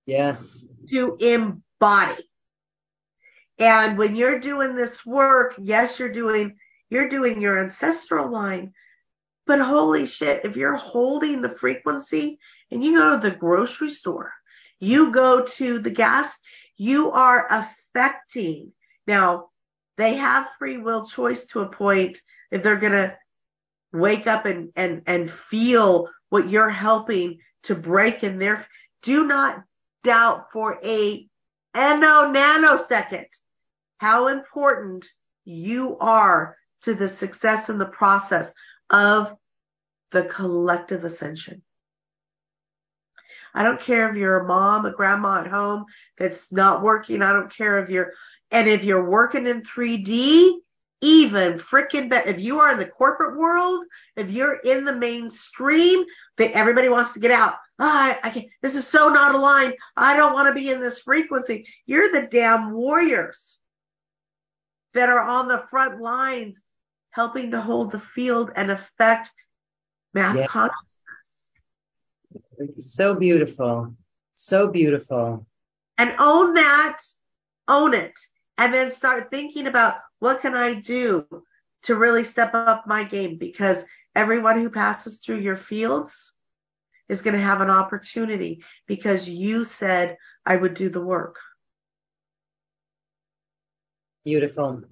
Yes. 0.06 0.66
To 0.92 1.18
embody. 1.20 2.30
And 3.58 3.98
when 3.98 4.16
you're 4.16 4.40
doing 4.40 4.76
this 4.76 5.06
work, 5.06 5.56
yes, 5.60 6.00
you're 6.00 6.14
doing, 6.14 6.58
you're 6.90 7.10
doing 7.10 7.42
your 7.42 7.60
ancestral 7.60 8.32
line, 8.32 8.74
but 9.50 9.60
holy 9.60 10.06
shit, 10.06 10.46
if 10.46 10.58
you're 10.58 10.76
holding 10.76 11.42
the 11.42 11.50
frequency 11.50 12.38
and 12.70 12.84
you 12.84 12.96
go 12.96 13.20
to 13.20 13.30
the 13.30 13.36
grocery 13.36 13.90
store, 13.90 14.32
you 14.80 15.12
go 15.12 15.42
to 15.44 15.80
the 15.80 15.90
gas, 15.90 16.38
you 16.78 17.10
are 17.10 17.48
affecting. 17.50 18.74
Now, 19.08 19.48
they 19.98 20.18
have 20.18 20.46
free 20.60 20.78
will 20.78 21.04
choice 21.04 21.48
to 21.48 21.62
a 21.62 21.68
point 21.68 22.20
if 22.52 22.62
they're 22.62 22.76
going 22.76 22.92
to 22.92 23.18
wake 23.92 24.28
up 24.28 24.46
and, 24.46 24.72
and, 24.76 25.02
and 25.08 25.32
feel 25.32 26.10
what 26.30 26.48
you're 26.48 26.70
helping 26.70 27.40
to 27.64 27.74
break 27.74 28.24
in 28.24 28.38
their, 28.38 28.68
do 29.02 29.26
not 29.26 29.64
doubt 30.04 30.52
for 30.54 30.80
a 30.86 31.28
nano 31.74 32.32
nanosecond 32.32 33.26
how 33.98 34.28
important 34.28 35.08
you 35.44 35.98
are 35.98 36.56
to 36.84 36.94
the 36.94 37.10
success 37.10 37.70
in 37.70 37.80
the 37.80 37.86
process 37.86 38.54
of 38.90 39.36
the 40.12 40.24
collective 40.24 41.04
ascension. 41.04 41.62
I 43.54 43.64
don't 43.64 43.80
care 43.80 44.10
if 44.10 44.16
you're 44.16 44.40
a 44.40 44.48
mom, 44.48 44.86
a 44.86 44.92
grandma 44.92 45.42
at 45.42 45.48
home 45.48 45.86
that's 46.18 46.52
not 46.52 46.84
working. 46.84 47.22
I 47.22 47.34
don't 47.34 47.54
care 47.54 47.84
if 47.84 47.90
you're, 47.90 48.14
and 48.52 48.68
if 48.68 48.84
you're 48.84 49.10
working 49.10 49.48
in 49.48 49.64
3D, 49.64 50.54
even 51.02 51.54
freaking 51.54 52.10
better. 52.10 52.30
If 52.30 52.40
you 52.40 52.60
are 52.60 52.72
in 52.72 52.78
the 52.80 52.86
corporate 52.86 53.38
world, 53.38 53.86
if 54.16 54.30
you're 54.32 54.56
in 54.56 54.86
the 54.86 54.96
mainstream, 54.96 56.04
that 56.38 56.52
everybody 56.52 56.90
wants 56.90 57.14
to 57.14 57.20
get 57.20 57.32
out. 57.32 57.56
Oh, 57.80 57.86
I, 57.86 58.18
I 58.24 58.30
can't, 58.30 58.48
this 58.62 58.76
is 58.76 58.88
so 58.88 59.10
not 59.10 59.36
aligned. 59.36 59.76
I 59.96 60.18
don't 60.18 60.34
want 60.34 60.48
to 60.48 60.54
be 60.54 60.70
in 60.70 60.82
this 60.82 61.00
frequency. 61.00 61.68
You're 61.86 62.12
the 62.12 62.28
damn 62.28 62.74
warriors 62.74 63.58
that 64.94 65.10
are 65.10 65.22
on 65.22 65.48
the 65.48 65.64
front 65.70 66.02
lines 66.02 66.62
helping 67.12 67.52
to 67.52 67.62
hold 67.62 67.92
the 67.92 68.00
field 68.00 68.52
and 68.56 68.72
affect 68.72 69.32
mass 70.14 70.38
yeah. 70.38 70.48
consciousness. 70.48 71.50
So 72.80 73.16
beautiful. 73.16 73.96
So 74.36 74.68
beautiful. 74.68 75.46
And 75.98 76.16
own 76.20 76.54
that, 76.54 76.98
own 77.68 77.94
it, 77.94 78.14
and 78.58 78.74
then 78.74 78.92
start 78.92 79.32
thinking 79.32 79.68
about 79.68 79.96
what 80.20 80.42
can 80.42 80.56
I 80.56 80.76
do 80.76 81.26
to 81.84 81.96
really 81.96 82.24
step 82.24 82.54
up 82.54 82.88
my 82.88 83.04
game 83.04 83.38
because 83.38 83.84
everyone 84.16 84.60
who 84.60 84.70
passes 84.70 85.20
through 85.20 85.40
your 85.40 85.58
fields 85.58 86.36
is 87.08 87.22
going 87.22 87.36
to 87.36 87.42
have 87.42 87.62
an 87.62 87.70
opportunity 87.70 88.64
because 88.88 89.28
you 89.28 89.64
said 89.64 90.18
I 90.46 90.56
would 90.56 90.74
do 90.74 90.90
the 90.90 91.02
work. 91.02 91.38
Beautiful. 94.24 94.84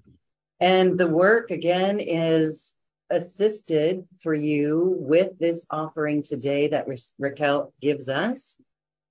And 0.59 0.97
the 0.97 1.07
work 1.07 1.51
again 1.51 1.99
is 1.99 2.73
assisted 3.09 4.05
for 4.21 4.33
you 4.33 4.95
with 4.97 5.37
this 5.39 5.65
offering 5.69 6.23
today 6.23 6.69
that 6.69 6.87
Raquel 7.19 7.73
gives 7.81 8.09
us. 8.09 8.57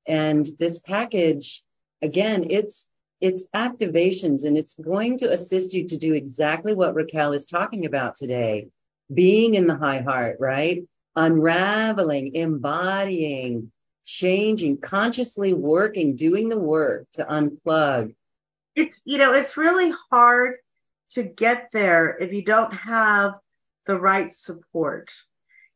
And 0.06 0.46
this 0.58 0.78
package, 0.78 1.62
again, 2.02 2.46
it's 2.50 2.88
it's 3.20 3.48
activations 3.54 4.44
and 4.44 4.58
it's 4.58 4.74
going 4.74 5.18
to 5.18 5.32
assist 5.32 5.72
you 5.72 5.86
to 5.86 5.96
do 5.96 6.12
exactly 6.12 6.74
what 6.74 6.94
Raquel 6.94 7.32
is 7.32 7.46
talking 7.46 7.86
about 7.86 8.16
today. 8.16 8.68
Being 9.12 9.54
in 9.54 9.66
the 9.66 9.76
high 9.76 10.00
heart, 10.00 10.36
right? 10.38 10.82
Unraveling, 11.14 12.34
embodying, 12.34 13.72
changing, 14.04 14.78
consciously 14.78 15.54
working, 15.54 16.14
doing 16.14 16.50
the 16.50 16.58
work 16.58 17.06
to 17.12 17.24
unplug. 17.24 18.14
It's, 18.74 19.00
you 19.06 19.16
know, 19.16 19.32
it's 19.32 19.56
really 19.56 19.94
hard 20.10 20.56
to 21.12 21.22
get 21.22 21.68
there 21.72 22.16
if 22.18 22.32
you 22.32 22.44
don't 22.44 22.72
have 22.72 23.34
the 23.86 23.98
right 23.98 24.32
support. 24.32 25.10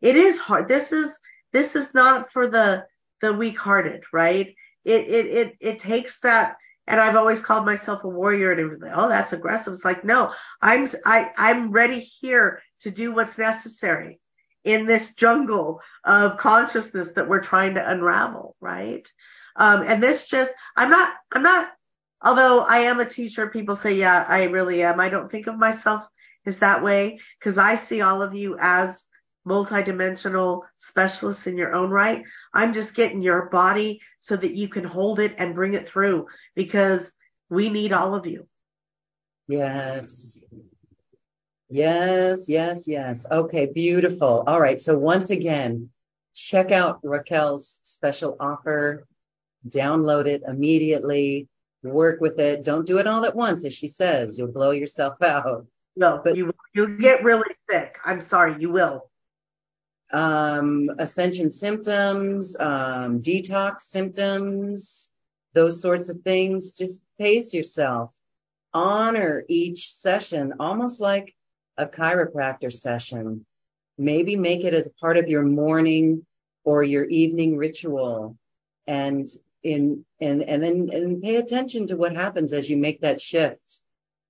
It 0.00 0.16
is 0.16 0.38
hard. 0.38 0.68
This 0.68 0.92
is, 0.92 1.18
this 1.52 1.76
is 1.76 1.94
not 1.94 2.32
for 2.32 2.48
the, 2.48 2.86
the 3.20 3.32
weak 3.32 3.58
hearted, 3.58 4.04
right? 4.12 4.54
It, 4.84 5.08
it, 5.08 5.26
it, 5.26 5.56
it 5.60 5.80
takes 5.80 6.20
that 6.20 6.56
and 6.90 7.00
I've 7.00 7.14
always 7.14 7.40
called 7.40 7.64
myself 7.64 8.02
a 8.02 8.08
warrior 8.08 8.50
and 8.50 8.68
was 8.68 8.80
like, 8.80 8.90
oh, 8.92 9.08
that's 9.08 9.32
aggressive. 9.32 9.72
It's 9.72 9.84
like, 9.84 10.04
no, 10.04 10.32
I'm, 10.60 10.88
I, 11.06 11.30
I'm 11.36 11.70
ready 11.70 12.00
here 12.00 12.62
to 12.82 12.90
do 12.90 13.14
what's 13.14 13.38
necessary 13.38 14.18
in 14.64 14.86
this 14.86 15.14
jungle 15.14 15.80
of 16.04 16.38
consciousness 16.38 17.12
that 17.12 17.28
we're 17.28 17.44
trying 17.44 17.74
to 17.74 17.88
unravel. 17.88 18.56
Right. 18.60 19.08
Um, 19.54 19.82
and 19.82 20.02
this 20.02 20.26
just, 20.26 20.52
I'm 20.76 20.90
not, 20.90 21.14
I'm 21.30 21.44
not, 21.44 21.68
although 22.22 22.60
I 22.60 22.78
am 22.80 23.00
a 23.00 23.04
teacher, 23.04 23.48
people 23.48 23.76
say, 23.76 23.94
yeah, 23.94 24.24
I 24.28 24.44
really 24.44 24.82
am. 24.82 25.00
I 25.00 25.08
don't 25.08 25.30
think 25.30 25.46
of 25.46 25.58
myself 25.58 26.04
as 26.46 26.58
that 26.58 26.82
way 26.82 27.20
because 27.38 27.58
I 27.58 27.76
see 27.76 28.00
all 28.00 28.22
of 28.22 28.34
you 28.34 28.56
as 28.60 29.06
multidimensional 29.46 30.62
specialists 30.76 31.46
in 31.46 31.56
your 31.56 31.74
own 31.74 31.90
right. 31.90 32.24
I'm 32.52 32.74
just 32.74 32.94
getting 32.94 33.22
your 33.22 33.48
body 33.48 34.00
so 34.20 34.36
that 34.36 34.54
you 34.54 34.68
can 34.68 34.84
hold 34.84 35.18
it 35.18 35.34
and 35.38 35.54
bring 35.54 35.74
it 35.74 35.88
through 35.88 36.26
because 36.54 37.10
we 37.48 37.70
need 37.70 37.92
all 37.92 38.14
of 38.14 38.26
you. 38.26 38.46
Yes. 39.48 40.40
Yes, 41.68 42.48
yes, 42.48 42.88
yes. 42.88 43.26
Okay, 43.30 43.66
beautiful. 43.66 44.44
All 44.46 44.60
right. 44.60 44.80
So 44.80 44.98
once 44.98 45.30
again, 45.30 45.90
check 46.34 46.70
out 46.70 47.00
Raquel's 47.02 47.78
special 47.82 48.36
offer, 48.38 49.06
download 49.68 50.26
it 50.26 50.42
immediately, 50.46 51.48
work 51.82 52.20
with 52.20 52.38
it. 52.38 52.64
Don't 52.64 52.86
do 52.86 52.98
it 52.98 53.06
all 53.06 53.24
at 53.24 53.34
once, 53.34 53.64
as 53.64 53.72
she 53.72 53.88
says. 53.88 54.38
You'll 54.38 54.52
blow 54.52 54.70
yourself 54.70 55.22
out. 55.22 55.66
No, 55.96 56.20
but, 56.22 56.36
you, 56.36 56.52
you'll 56.74 56.96
get 56.98 57.24
really 57.24 57.54
sick. 57.68 57.98
I'm 58.04 58.20
sorry, 58.20 58.56
you 58.58 58.70
will 58.70 59.10
um, 60.12 60.90
ascension 60.98 61.50
symptoms, 61.50 62.56
um, 62.58 63.22
detox 63.22 63.82
symptoms, 63.82 65.10
those 65.54 65.80
sorts 65.80 66.08
of 66.08 66.20
things. 66.20 66.72
Just 66.72 67.00
pace 67.18 67.54
yourself. 67.54 68.14
Honor 68.72 69.44
each 69.48 69.92
session 69.92 70.54
almost 70.60 71.00
like 71.00 71.34
a 71.76 71.86
chiropractor 71.86 72.72
session. 72.72 73.44
Maybe 73.98 74.36
make 74.36 74.64
it 74.64 74.74
as 74.74 74.88
part 75.00 75.16
of 75.16 75.28
your 75.28 75.42
morning 75.42 76.24
or 76.64 76.82
your 76.82 77.04
evening 77.04 77.56
ritual 77.56 78.36
and 78.86 79.28
in 79.62 80.04
and 80.20 80.42
and 80.42 80.62
then 80.62 80.88
and 80.92 81.22
pay 81.22 81.36
attention 81.36 81.86
to 81.88 81.96
what 81.96 82.14
happens 82.14 82.52
as 82.52 82.68
you 82.68 82.76
make 82.76 83.02
that 83.02 83.20
shift. 83.20 83.82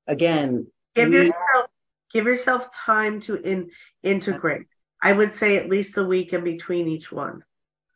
Again, 0.06 0.66
give 0.94 1.12
yourself 1.12 1.70
give 2.12 2.26
yourself 2.26 2.74
time 2.74 3.20
to 3.22 3.36
in, 3.36 3.70
integrate. 4.02 4.66
I 5.02 5.12
would 5.12 5.34
say 5.34 5.56
at 5.56 5.68
least 5.68 5.96
a 5.96 6.04
week 6.04 6.32
in 6.32 6.44
between 6.44 6.88
each 6.88 7.10
one. 7.10 7.42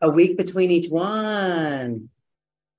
A 0.01 0.09
week 0.09 0.36
between 0.36 0.70
each 0.70 0.89
one. 0.89 2.09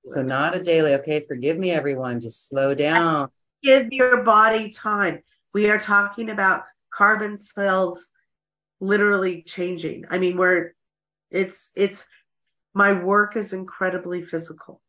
So 0.05 0.21
not 0.21 0.55
a 0.55 0.61
daily. 0.61 0.93
Okay, 0.95 1.21
forgive 1.21 1.57
me, 1.57 1.71
everyone. 1.71 2.19
Just 2.19 2.47
slow 2.47 2.75
down. 2.75 3.29
Give 3.63 3.91
your 3.91 4.23
body 4.23 4.71
time. 4.71 5.21
We 5.53 5.69
are 5.69 5.79
talking 5.79 6.29
about 6.29 6.63
carbon 6.93 7.39
cells 7.39 7.99
literally 8.79 9.41
changing. 9.41 10.05
I 10.09 10.19
mean, 10.19 10.37
we're, 10.37 10.73
it's, 11.31 11.71
it's, 11.75 12.05
my 12.75 12.91
work 12.91 13.37
is 13.37 13.53
incredibly 13.53 14.21
physical. 14.21 14.81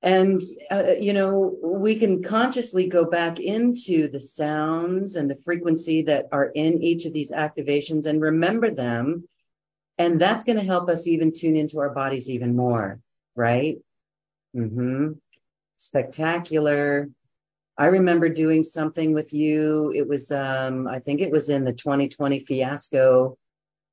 And, 0.00 0.40
uh, 0.70 0.94
you 0.98 1.12
know, 1.12 1.54
we 1.62 1.96
can 1.96 2.22
consciously 2.22 2.88
go 2.88 3.04
back 3.04 3.38
into 3.38 4.08
the 4.08 4.20
sounds 4.20 5.16
and 5.16 5.28
the 5.28 5.36
frequency 5.44 6.02
that 6.02 6.26
are 6.32 6.46
in 6.46 6.82
each 6.82 7.06
of 7.06 7.12
these 7.12 7.32
activations 7.32 8.06
and 8.06 8.20
remember 8.20 8.70
them. 8.70 9.28
And 9.98 10.20
that's 10.20 10.44
going 10.44 10.58
to 10.58 10.64
help 10.64 10.88
us 10.88 11.06
even 11.06 11.32
tune 11.32 11.56
into 11.56 11.80
our 11.80 11.90
bodies 11.90 12.30
even 12.30 12.56
more, 12.56 13.00
right? 13.36 13.78
Mm-hmm. 14.56 15.12
Spectacular. 15.76 17.08
I 17.76 17.86
remember 17.86 18.28
doing 18.28 18.62
something 18.62 19.12
with 19.12 19.32
you. 19.32 19.92
It 19.94 20.08
was, 20.08 20.30
um, 20.30 20.86
I 20.86 21.00
think 21.00 21.20
it 21.20 21.32
was 21.32 21.48
in 21.48 21.64
the 21.64 21.72
2020 21.72 22.40
fiasco 22.40 23.38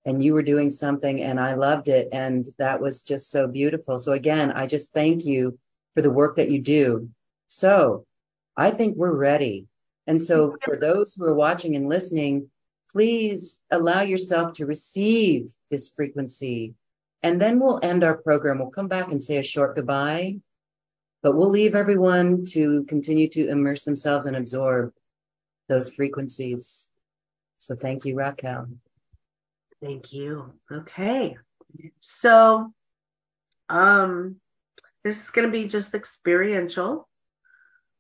and 0.10 0.24
you 0.24 0.34
were 0.34 0.42
doing 0.42 0.72
something 0.72 1.22
and 1.22 1.40
I 1.40 1.54
loved 1.54 1.88
it. 1.88 2.10
And 2.12 2.46
that 2.58 2.82
was 2.82 3.04
just 3.04 3.30
so 3.30 3.48
beautiful. 3.48 4.00
So 4.00 4.12
again, 4.12 4.52
I 4.52 4.66
just 4.66 4.92
thank 4.92 5.24
you 5.24 5.60
for 5.94 6.02
the 6.02 6.10
work 6.10 6.38
that 6.38 6.50
you 6.50 6.62
do. 6.62 7.10
So 7.46 8.06
I 8.58 8.72
think 8.72 8.98
we're 8.98 9.16
ready. 9.16 9.68
And 10.08 10.20
so 10.22 10.58
for 10.66 10.76
those 10.76 11.14
who 11.14 11.26
are 11.26 11.36
watching 11.36 11.76
and 11.76 11.88
listening, 11.88 12.50
please 12.92 13.62
allow 13.70 14.02
yourself 14.02 14.54
to 14.54 14.66
receive 14.66 15.52
this 15.70 15.90
frequency. 15.90 16.74
And 17.22 17.40
then 17.40 17.60
we'll 17.60 17.80
end 17.84 18.04
our 18.04 18.18
program. 18.18 18.58
We'll 18.58 18.72
come 18.72 18.88
back 18.88 19.12
and 19.12 19.22
say 19.22 19.38
a 19.38 19.44
short 19.44 19.76
goodbye, 19.76 20.38
but 21.22 21.36
we'll 21.36 21.52
leave 21.52 21.76
everyone 21.76 22.46
to 22.54 22.86
continue 22.86 23.30
to 23.30 23.48
immerse 23.48 23.84
themselves 23.84 24.26
and 24.26 24.36
absorb 24.36 24.92
those 25.68 25.94
frequencies. 25.94 26.90
So 27.58 27.76
thank 27.76 28.06
you, 28.06 28.16
Raquel. 28.16 28.68
Thank 29.82 30.12
you. 30.12 30.54
Okay. 30.72 31.38
So, 32.00 32.74
um, 33.70 34.38
this 35.04 35.22
is 35.22 35.30
going 35.30 35.48
to 35.48 35.52
be 35.52 35.68
just 35.68 35.94
experiential. 35.94 37.08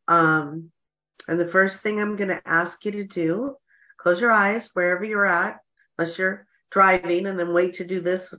Um, 0.07 0.71
and 1.27 1.39
the 1.39 1.47
first 1.47 1.81
thing 1.81 1.99
I'm 1.99 2.15
going 2.15 2.29
to 2.29 2.41
ask 2.45 2.83
you 2.83 2.91
to 2.91 3.03
do, 3.03 3.55
close 3.97 4.19
your 4.19 4.31
eyes 4.31 4.69
wherever 4.73 5.03
you're 5.03 5.25
at, 5.25 5.59
unless 5.97 6.17
you're 6.17 6.47
driving, 6.71 7.27
and 7.27 7.39
then 7.39 7.53
wait 7.53 7.75
to 7.75 7.85
do 7.85 8.01
this 8.01 8.33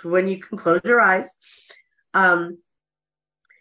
to 0.00 0.08
when 0.08 0.28
you 0.28 0.38
can 0.40 0.56
close 0.56 0.80
your 0.84 1.00
eyes. 1.00 1.28
Um, 2.14 2.58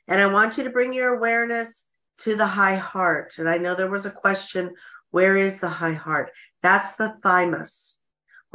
and 0.07 0.21
I 0.21 0.27
want 0.27 0.57
you 0.57 0.65
to 0.65 0.69
bring 0.69 0.93
your 0.93 1.15
awareness 1.15 1.85
to 2.19 2.35
the 2.35 2.45
high 2.45 2.75
heart. 2.75 3.35
And 3.39 3.49
I 3.49 3.57
know 3.57 3.75
there 3.75 3.89
was 3.89 4.05
a 4.05 4.11
question, 4.11 4.75
where 5.11 5.35
is 5.35 5.59
the 5.59 5.69
high 5.69 5.93
heart? 5.93 6.31
That's 6.61 6.95
the 6.95 7.15
thymus, 7.23 7.97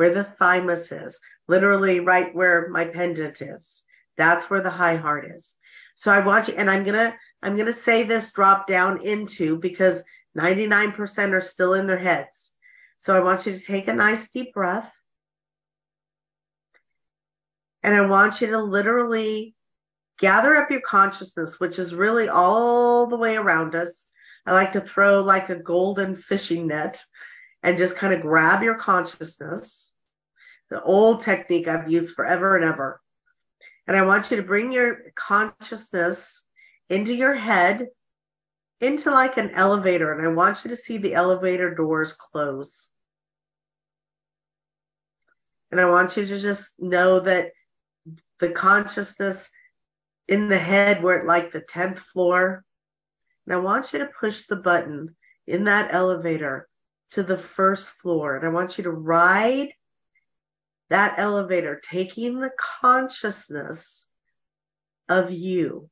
where 0.00 0.14
the 0.14 0.24
thymus 0.24 0.90
is, 0.92 1.18
literally 1.46 2.00
right 2.00 2.34
where 2.34 2.70
my 2.70 2.86
pendant 2.86 3.42
is. 3.42 3.82
That's 4.16 4.48
where 4.48 4.62
the 4.62 4.70
high 4.70 4.96
heart 4.96 5.30
is. 5.36 5.54
So 5.94 6.10
I 6.10 6.24
want 6.24 6.48
you, 6.48 6.54
and 6.54 6.70
I'm 6.70 6.84
gonna, 6.84 7.14
I'm 7.42 7.54
gonna 7.54 7.74
say 7.74 8.04
this 8.04 8.32
drop 8.32 8.66
down 8.66 9.06
into 9.06 9.58
because 9.58 10.02
99% 10.34 11.32
are 11.34 11.42
still 11.42 11.74
in 11.74 11.86
their 11.86 11.98
heads. 11.98 12.50
So 12.96 13.14
I 13.14 13.20
want 13.20 13.44
you 13.44 13.58
to 13.58 13.62
take 13.62 13.88
a 13.88 13.92
nice 13.92 14.30
deep 14.30 14.54
breath. 14.54 14.90
And 17.82 17.94
I 17.94 18.06
want 18.06 18.40
you 18.40 18.46
to 18.46 18.62
literally 18.62 19.54
gather 20.18 20.56
up 20.56 20.70
your 20.70 20.80
consciousness, 20.80 21.60
which 21.60 21.78
is 21.78 21.94
really 21.94 22.30
all 22.30 23.06
the 23.06 23.18
way 23.18 23.36
around 23.36 23.74
us. 23.74 24.06
I 24.46 24.54
like 24.54 24.72
to 24.72 24.80
throw 24.80 25.20
like 25.20 25.50
a 25.50 25.56
golden 25.56 26.16
fishing 26.16 26.68
net 26.68 27.04
and 27.62 27.76
just 27.76 27.96
kind 27.96 28.14
of 28.14 28.22
grab 28.22 28.62
your 28.62 28.76
consciousness. 28.76 29.89
The 30.70 30.82
old 30.82 31.22
technique 31.22 31.68
I've 31.68 31.90
used 31.90 32.14
forever 32.14 32.56
and 32.56 32.64
ever. 32.64 33.00
And 33.86 33.96
I 33.96 34.02
want 34.02 34.30
you 34.30 34.36
to 34.36 34.42
bring 34.42 34.72
your 34.72 35.12
consciousness 35.16 36.44
into 36.88 37.14
your 37.14 37.34
head, 37.34 37.88
into 38.80 39.10
like 39.10 39.36
an 39.36 39.50
elevator. 39.50 40.12
And 40.12 40.26
I 40.26 40.30
want 40.30 40.64
you 40.64 40.70
to 40.70 40.76
see 40.76 40.98
the 40.98 41.14
elevator 41.14 41.74
doors 41.74 42.12
close. 42.12 42.88
And 45.72 45.80
I 45.80 45.86
want 45.86 46.16
you 46.16 46.26
to 46.26 46.40
just 46.40 46.80
know 46.80 47.20
that 47.20 47.50
the 48.38 48.50
consciousness 48.50 49.50
in 50.28 50.48
the 50.48 50.58
head, 50.58 51.02
we're 51.02 51.18
at 51.18 51.26
like 51.26 51.52
the 51.52 51.60
10th 51.60 51.98
floor. 51.98 52.64
And 53.46 53.54
I 53.54 53.58
want 53.58 53.92
you 53.92 54.00
to 54.00 54.10
push 54.20 54.46
the 54.46 54.56
button 54.56 55.16
in 55.46 55.64
that 55.64 55.92
elevator 55.92 56.68
to 57.10 57.24
the 57.24 57.38
first 57.38 57.88
floor. 57.88 58.36
And 58.36 58.46
I 58.46 58.50
want 58.50 58.78
you 58.78 58.84
to 58.84 58.90
ride 58.90 59.70
that 60.90 61.18
elevator, 61.18 61.80
taking 61.88 62.40
the 62.40 62.50
consciousness 62.80 64.06
of 65.08 65.30
you. 65.30 65.88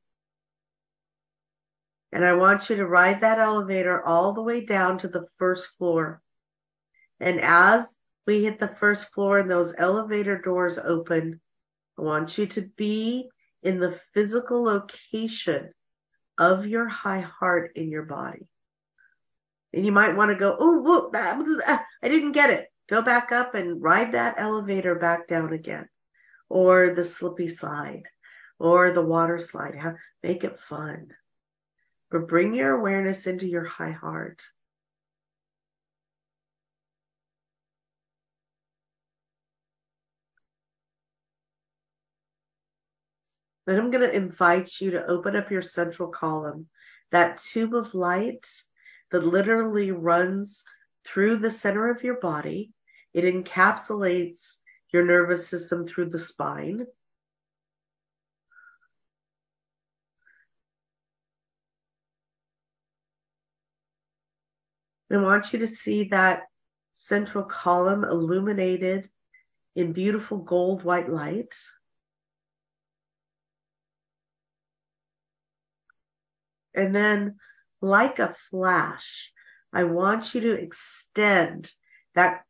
And 2.11 2.25
I 2.25 2.33
want 2.33 2.69
you 2.69 2.77
to 2.77 2.87
ride 2.87 3.21
that 3.21 3.39
elevator 3.39 4.05
all 4.05 4.33
the 4.33 4.41
way 4.41 4.65
down 4.65 4.99
to 4.99 5.07
the 5.07 5.27
first 5.37 5.67
floor. 5.77 6.21
And 7.19 7.39
as 7.41 7.97
we 8.25 8.43
hit 8.43 8.59
the 8.59 8.75
first 8.79 9.11
floor 9.13 9.39
and 9.39 9.49
those 9.49 9.73
elevator 9.77 10.37
doors 10.37 10.77
open, 10.77 11.39
I 11.97 12.01
want 12.01 12.37
you 12.37 12.47
to 12.47 12.61
be 12.77 13.29
in 13.63 13.79
the 13.79 13.99
physical 14.13 14.63
location 14.63 15.71
of 16.37 16.65
your 16.65 16.87
high 16.87 17.19
heart 17.19 17.71
in 17.75 17.89
your 17.89 18.03
body. 18.03 18.47
And 19.73 19.85
you 19.85 19.91
might 19.91 20.15
want 20.15 20.31
to 20.31 20.37
go, 20.37 20.55
oh, 20.59 20.81
whoop, 20.81 21.13
I 21.13 21.83
didn't 22.01 22.31
get 22.31 22.49
it. 22.49 22.68
Go 22.89 23.03
back 23.03 23.31
up 23.31 23.53
and 23.53 23.81
ride 23.81 24.13
that 24.13 24.35
elevator 24.39 24.95
back 24.95 25.27
down 25.27 25.53
again. 25.53 25.87
Or 26.49 26.89
the 26.89 27.05
slippy 27.05 27.47
slide 27.47 28.03
or 28.57 28.91
the 28.91 29.05
water 29.05 29.37
slide. 29.37 29.75
Make 30.23 30.43
it 30.43 30.59
fun. 30.67 31.09
But 32.09 32.27
bring 32.27 32.55
your 32.55 32.71
awareness 32.71 33.27
into 33.27 33.47
your 33.47 33.65
high 33.65 33.91
heart. 33.91 34.41
Then 43.67 43.77
I'm 43.77 43.91
going 43.91 44.09
to 44.09 44.15
invite 44.15 44.81
you 44.81 44.91
to 44.91 45.05
open 45.05 45.35
up 45.35 45.51
your 45.51 45.61
central 45.61 46.09
column, 46.09 46.65
that 47.11 47.37
tube 47.37 47.75
of 47.75 47.93
light 47.93 48.47
that 49.11 49.23
literally 49.23 49.91
runs 49.91 50.63
through 51.05 51.37
the 51.37 51.51
center 51.51 51.87
of 51.89 52.03
your 52.03 52.19
body. 52.19 52.73
It 53.13 53.23
encapsulates 53.23 54.57
your 54.91 55.05
nervous 55.05 55.47
system 55.47 55.87
through 55.87 56.09
the 56.09 56.19
spine. 56.19 56.85
I 65.11 65.17
want 65.17 65.53
you 65.53 65.59
to 65.59 65.67
see 65.67 66.05
that 66.05 66.43
central 66.93 67.43
column 67.43 68.03
illuminated 68.03 69.09
in 69.75 69.93
beautiful 69.93 70.37
gold 70.37 70.83
white 70.83 71.09
light. 71.09 71.55
And 76.75 76.95
then, 76.95 77.39
like 77.81 78.19
a 78.19 78.35
flash, 78.51 79.31
I 79.73 79.85
want 79.85 80.35
you 80.35 80.41
to 80.41 80.53
extend 80.53 81.71
that 82.13 82.43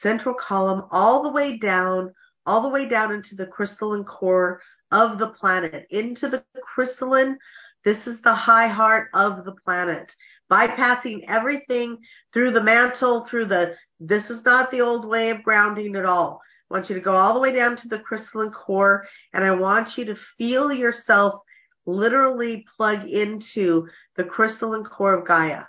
central 0.00 0.34
column 0.34 0.84
all 0.90 1.22
the 1.22 1.30
way 1.30 1.56
down, 1.56 2.14
all 2.46 2.62
the 2.62 2.68
way 2.68 2.88
down 2.88 3.12
into 3.12 3.34
the 3.34 3.46
crystalline 3.46 4.04
core 4.04 4.62
of 4.90 5.18
the 5.18 5.30
planet, 5.30 5.86
into 5.90 6.28
the 6.28 6.44
crystalline. 6.62 7.38
This 7.84 8.06
is 8.06 8.20
the 8.20 8.34
high 8.34 8.68
heart 8.68 9.08
of 9.14 9.44
the 9.44 9.52
planet, 9.64 10.14
bypassing 10.50 11.24
everything 11.26 11.98
through 12.32 12.52
the 12.52 12.62
mantle, 12.62 13.24
through 13.24 13.46
the, 13.46 13.76
this 14.00 14.30
is 14.30 14.44
not 14.44 14.70
the 14.70 14.82
old 14.82 15.04
way 15.04 15.30
of 15.30 15.42
grounding 15.42 15.96
at 15.96 16.04
all. 16.04 16.40
I 16.70 16.74
want 16.74 16.88
you 16.88 16.94
to 16.96 17.00
go 17.00 17.14
all 17.14 17.34
the 17.34 17.40
way 17.40 17.52
down 17.52 17.76
to 17.76 17.88
the 17.88 17.98
crystalline 17.98 18.52
core 18.52 19.06
and 19.32 19.44
I 19.44 19.52
want 19.52 19.96
you 19.96 20.06
to 20.06 20.14
feel 20.14 20.72
yourself 20.72 21.40
literally 21.86 22.66
plug 22.76 23.08
into 23.08 23.88
the 24.16 24.24
crystalline 24.24 24.84
core 24.84 25.14
of 25.14 25.26
Gaia. 25.26 25.64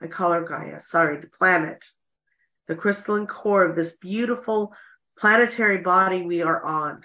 I 0.00 0.06
call 0.06 0.32
her 0.32 0.42
Gaia, 0.42 0.80
sorry, 0.80 1.20
the 1.20 1.26
planet, 1.26 1.84
the 2.68 2.74
crystalline 2.74 3.26
core 3.26 3.64
of 3.64 3.76
this 3.76 3.96
beautiful 3.96 4.72
planetary 5.18 5.78
body 5.78 6.22
we 6.22 6.42
are 6.42 6.64
on. 6.64 7.02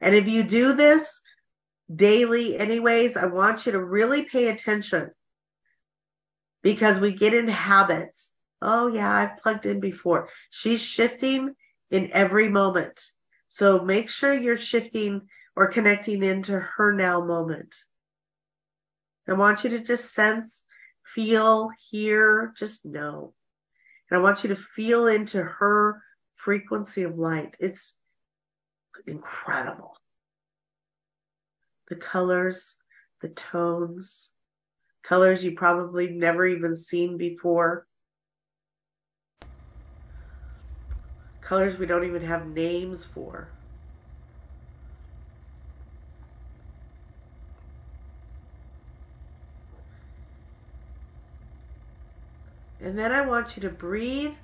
And 0.00 0.14
if 0.14 0.28
you 0.28 0.42
do 0.42 0.72
this 0.72 1.22
daily 1.94 2.58
anyways, 2.58 3.16
I 3.16 3.26
want 3.26 3.66
you 3.66 3.72
to 3.72 3.84
really 3.84 4.24
pay 4.24 4.48
attention 4.48 5.10
because 6.62 7.00
we 7.00 7.12
get 7.12 7.34
in 7.34 7.48
habits. 7.48 8.32
Oh 8.60 8.88
yeah, 8.88 9.10
I've 9.10 9.42
plugged 9.42 9.66
in 9.66 9.80
before. 9.80 10.28
She's 10.50 10.80
shifting 10.80 11.54
in 11.90 12.10
every 12.12 12.48
moment. 12.48 13.00
So 13.50 13.84
make 13.84 14.10
sure 14.10 14.34
you're 14.34 14.58
shifting 14.58 15.28
or 15.54 15.68
connecting 15.68 16.22
into 16.22 16.58
her 16.58 16.92
now 16.92 17.24
moment. 17.24 17.74
I 19.28 19.32
want 19.32 19.64
you 19.64 19.70
to 19.70 19.80
just 19.80 20.12
sense, 20.12 20.64
feel, 21.14 21.70
hear, 21.90 22.52
just 22.58 22.84
know. 22.84 23.32
And 24.10 24.18
I 24.18 24.22
want 24.22 24.44
you 24.44 24.48
to 24.50 24.56
feel 24.56 25.08
into 25.08 25.42
her 25.42 26.02
frequency 26.36 27.02
of 27.02 27.18
light. 27.18 27.54
It's 27.58 27.96
incredible. 29.06 29.96
The 31.88 31.96
colors, 31.96 32.78
the 33.20 33.28
tones, 33.28 34.32
colors 35.02 35.44
you 35.44 35.52
probably 35.52 36.08
never 36.08 36.46
even 36.46 36.76
seen 36.76 37.16
before. 37.16 37.86
Colors 41.42 41.78
we 41.78 41.86
don't 41.86 42.06
even 42.06 42.22
have 42.22 42.46
names 42.46 43.04
for. 43.04 43.55
And 52.86 52.96
then 52.96 53.10
I 53.10 53.22
want 53.22 53.56
you 53.56 53.62
to 53.62 53.68
breathe 53.68 54.34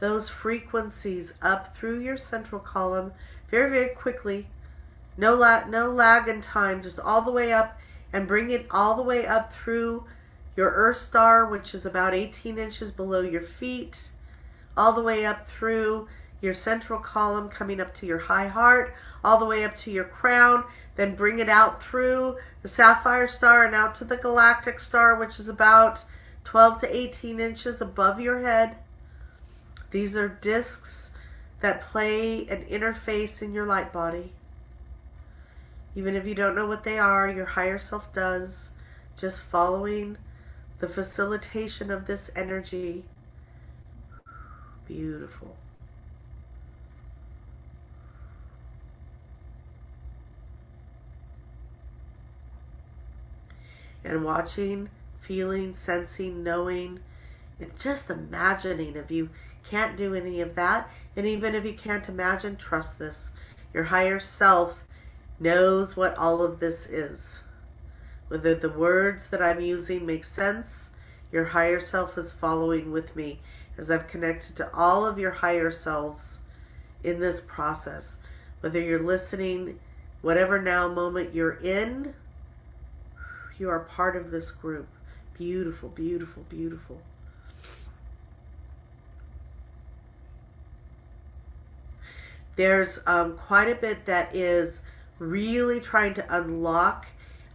those 0.00 0.28
frequencies 0.28 1.32
up 1.40 1.74
through 1.78 2.00
your 2.00 2.18
central 2.18 2.60
column 2.60 3.14
very, 3.50 3.70
very 3.70 3.94
quickly. 3.94 4.46
No 5.16 5.34
lag, 5.34 5.70
no 5.70 5.90
lag 5.90 6.28
in 6.28 6.42
time, 6.42 6.82
just 6.82 6.98
all 6.98 7.22
the 7.22 7.32
way 7.32 7.54
up 7.54 7.80
and 8.12 8.28
bring 8.28 8.50
it 8.50 8.66
all 8.70 8.96
the 8.96 9.02
way 9.02 9.26
up 9.26 9.54
through 9.54 10.04
your 10.56 10.72
earth 10.72 10.98
star, 10.98 11.46
which 11.46 11.74
is 11.74 11.86
about 11.86 12.12
18 12.12 12.58
inches 12.58 12.90
below 12.90 13.22
your 13.22 13.40
feet, 13.40 14.10
all 14.76 14.92
the 14.92 15.02
way 15.02 15.24
up 15.24 15.48
through 15.52 16.06
your 16.42 16.52
central 16.52 17.00
column, 17.00 17.48
coming 17.48 17.80
up 17.80 17.94
to 17.94 18.04
your 18.04 18.18
high 18.18 18.48
heart, 18.48 18.92
all 19.24 19.38
the 19.38 19.46
way 19.46 19.64
up 19.64 19.74
to 19.78 19.90
your 19.90 20.04
crown, 20.04 20.64
then 20.96 21.16
bring 21.16 21.38
it 21.38 21.48
out 21.48 21.82
through 21.82 22.36
the 22.60 22.68
sapphire 22.68 23.26
star 23.26 23.64
and 23.64 23.74
out 23.74 23.94
to 23.94 24.04
the 24.04 24.18
galactic 24.18 24.80
star, 24.80 25.14
which 25.18 25.40
is 25.40 25.48
about 25.48 26.04
12 26.46 26.80
to 26.80 26.96
18 26.96 27.40
inches 27.40 27.80
above 27.80 28.20
your 28.20 28.40
head. 28.40 28.76
These 29.90 30.16
are 30.16 30.28
discs 30.28 31.10
that 31.60 31.90
play 31.90 32.46
an 32.48 32.64
interface 32.66 33.42
in 33.42 33.52
your 33.52 33.66
light 33.66 33.92
body. 33.92 34.32
Even 35.96 36.14
if 36.14 36.24
you 36.24 36.34
don't 36.34 36.54
know 36.54 36.66
what 36.66 36.84
they 36.84 36.98
are, 36.98 37.28
your 37.28 37.46
higher 37.46 37.78
self 37.78 38.12
does. 38.14 38.70
Just 39.16 39.40
following 39.40 40.16
the 40.78 40.88
facilitation 40.88 41.90
of 41.90 42.06
this 42.06 42.30
energy. 42.36 43.04
Beautiful. 44.86 45.56
and 54.04 54.24
watching, 54.24 54.88
feeling, 55.26 55.74
sensing, 55.76 56.42
knowing, 56.42 57.00
and 57.60 57.70
just 57.78 58.10
imagining. 58.10 58.96
If 58.96 59.10
you 59.10 59.30
can't 59.68 59.96
do 59.96 60.14
any 60.14 60.40
of 60.40 60.54
that, 60.54 60.88
and 61.16 61.26
even 61.26 61.54
if 61.54 61.64
you 61.64 61.74
can't 61.74 62.08
imagine, 62.08 62.56
trust 62.56 62.98
this. 62.98 63.32
Your 63.74 63.84
higher 63.84 64.20
self 64.20 64.78
knows 65.40 65.96
what 65.96 66.16
all 66.16 66.42
of 66.42 66.60
this 66.60 66.86
is. 66.86 67.42
Whether 68.28 68.54
the 68.54 68.70
words 68.70 69.26
that 69.26 69.42
I'm 69.42 69.60
using 69.60 70.06
make 70.06 70.24
sense, 70.24 70.90
your 71.32 71.44
higher 71.44 71.80
self 71.80 72.16
is 72.18 72.32
following 72.32 72.92
with 72.92 73.14
me 73.14 73.40
as 73.78 73.90
I've 73.90 74.08
connected 74.08 74.56
to 74.56 74.74
all 74.74 75.04
of 75.04 75.18
your 75.18 75.30
higher 75.30 75.70
selves 75.70 76.38
in 77.04 77.20
this 77.20 77.40
process. 77.42 78.16
Whether 78.60 78.80
you're 78.80 79.02
listening, 79.02 79.78
whatever 80.22 80.60
now 80.60 80.88
moment 80.88 81.34
you're 81.34 81.58
in, 81.58 82.14
you 83.58 83.70
are 83.70 83.80
part 83.80 84.16
of 84.16 84.30
this 84.30 84.50
group. 84.50 84.88
Beautiful, 85.36 85.90
beautiful, 85.90 86.44
beautiful. 86.48 86.98
There's 92.56 93.00
um, 93.06 93.36
quite 93.46 93.68
a 93.68 93.74
bit 93.74 94.06
that 94.06 94.34
is 94.34 94.80
really 95.18 95.80
trying 95.80 96.14
to 96.14 96.36
unlock 96.38 97.06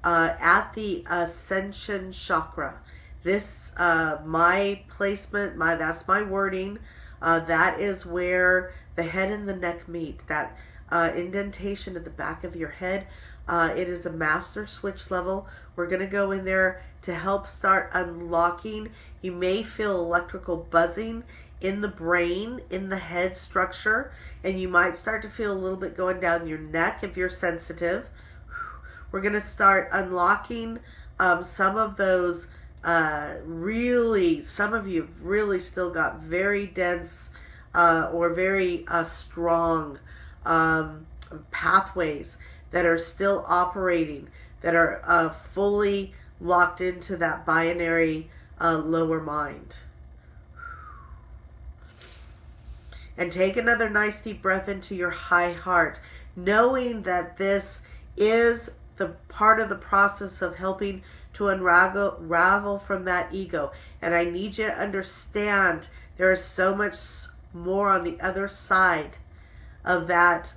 uh, 0.03 0.35
at 0.39 0.73
the 0.75 1.03
ascension 1.09 2.11
chakra. 2.11 2.75
This, 3.23 3.71
uh, 3.77 4.17
my 4.25 4.81
placement, 4.89 5.57
my 5.57 5.75
that's 5.75 6.07
my 6.07 6.21
wording. 6.21 6.77
Uh, 7.19 7.39
that 7.41 7.79
is 7.79 8.05
where 8.05 8.73
the 8.95 9.03
head 9.03 9.31
and 9.31 9.49
the 9.49 9.55
neck 9.55 9.87
meet. 9.87 10.27
That 10.27 10.55
uh, 10.91 11.11
indentation 11.15 11.95
at 11.95 12.03
the 12.03 12.11
back 12.11 12.43
of 12.43 12.55
your 12.55 12.69
head. 12.69 13.07
Uh, 13.47 13.73
it 13.75 13.89
is 13.89 14.05
a 14.05 14.11
master 14.11 14.67
switch 14.67 15.09
level. 15.09 15.47
We're 15.75 15.87
going 15.87 16.01
to 16.01 16.07
go 16.07 16.31
in 16.31 16.45
there 16.45 16.83
to 17.03 17.13
help 17.13 17.47
start 17.47 17.89
unlocking. 17.93 18.89
You 19.21 19.31
may 19.31 19.63
feel 19.63 19.99
electrical 19.99 20.57
buzzing 20.57 21.23
in 21.61 21.81
the 21.81 21.87
brain, 21.87 22.61
in 22.69 22.89
the 22.89 22.97
head 22.97 23.37
structure 23.37 24.11
and 24.43 24.59
you 24.59 24.67
might 24.67 24.97
start 24.97 25.21
to 25.21 25.29
feel 25.29 25.51
a 25.51 25.53
little 25.53 25.77
bit 25.77 25.95
going 25.95 26.19
down 26.19 26.47
your 26.47 26.57
neck 26.57 27.03
if 27.03 27.15
you're 27.15 27.29
sensitive. 27.29 28.05
We're 29.11 29.21
going 29.21 29.33
to 29.33 29.41
start 29.41 29.89
unlocking 29.91 30.79
um, 31.19 31.43
some 31.43 31.77
of 31.77 31.97
those 31.97 32.47
uh, 32.83 33.35
really, 33.43 34.45
some 34.45 34.73
of 34.73 34.87
you 34.87 35.07
really 35.21 35.59
still 35.59 35.91
got 35.91 36.21
very 36.21 36.65
dense 36.65 37.29
uh, 37.75 38.09
or 38.11 38.29
very 38.33 38.85
uh, 38.87 39.03
strong 39.03 39.99
um, 40.45 41.05
pathways 41.51 42.35
that 42.71 42.85
are 42.85 42.97
still 42.97 43.45
operating, 43.47 44.27
that 44.61 44.75
are 44.75 45.01
uh, 45.05 45.29
fully 45.53 46.13
locked 46.39 46.81
into 46.81 47.17
that 47.17 47.45
binary 47.45 48.29
uh, 48.59 48.77
lower 48.77 49.21
mind. 49.21 49.75
and 53.21 53.31
take 53.31 53.55
another 53.55 53.87
nice 53.87 54.23
deep 54.23 54.41
breath 54.41 54.67
into 54.67 54.95
your 54.95 55.11
high 55.11 55.53
heart, 55.53 55.99
knowing 56.35 57.03
that 57.03 57.37
this 57.37 57.81
is 58.17 58.71
the 58.97 59.09
part 59.29 59.59
of 59.59 59.69
the 59.69 59.75
process 59.75 60.41
of 60.41 60.55
helping 60.55 61.03
to 61.33 61.49
unravel 61.49 62.79
from 62.79 63.05
that 63.05 63.31
ego. 63.31 63.71
And 64.01 64.15
I 64.15 64.25
need 64.25 64.57
you 64.57 64.65
to 64.65 64.73
understand 64.73 65.87
there 66.17 66.31
is 66.31 66.43
so 66.43 66.73
much 66.75 66.97
more 67.53 67.89
on 67.89 68.03
the 68.03 68.19
other 68.21 68.47
side 68.47 69.11
of 69.85 70.07
that 70.07 70.51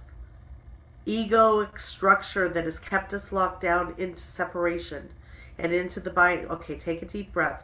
egoic 1.07 1.81
structure 1.81 2.49
that 2.49 2.65
has 2.65 2.79
kept 2.79 3.13
us 3.13 3.33
locked 3.33 3.61
down 3.61 3.95
into 3.99 4.23
separation 4.23 5.09
and 5.59 5.73
into 5.73 6.01
the 6.01 6.11
bind. 6.11 6.49
Okay, 6.51 6.77
take 6.77 7.03
a 7.03 7.07
deep 7.07 7.33
breath. 7.33 7.63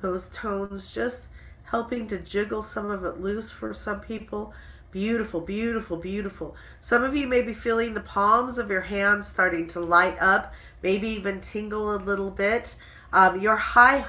those 0.00 0.30
tones, 0.30 0.90
just 0.90 1.24
helping 1.64 2.08
to 2.08 2.18
jiggle 2.18 2.62
some 2.62 2.90
of 2.90 3.04
it 3.04 3.20
loose 3.20 3.50
for 3.50 3.74
some 3.74 4.00
people. 4.00 4.52
Beautiful, 4.90 5.40
beautiful, 5.40 5.96
beautiful. 5.96 6.56
Some 6.80 7.04
of 7.04 7.14
you 7.14 7.28
may 7.28 7.42
be 7.42 7.52
feeling 7.52 7.94
the 7.94 8.00
palms 8.00 8.58
of 8.58 8.70
your 8.70 8.80
hands 8.80 9.28
starting 9.28 9.68
to 9.68 9.80
light 9.80 10.16
up, 10.20 10.54
maybe 10.82 11.08
even 11.08 11.40
tingle 11.40 11.94
a 11.94 11.98
little 11.98 12.30
bit. 12.30 12.74
Um, 13.12 13.40
your 13.40 13.56
high, 13.56 14.04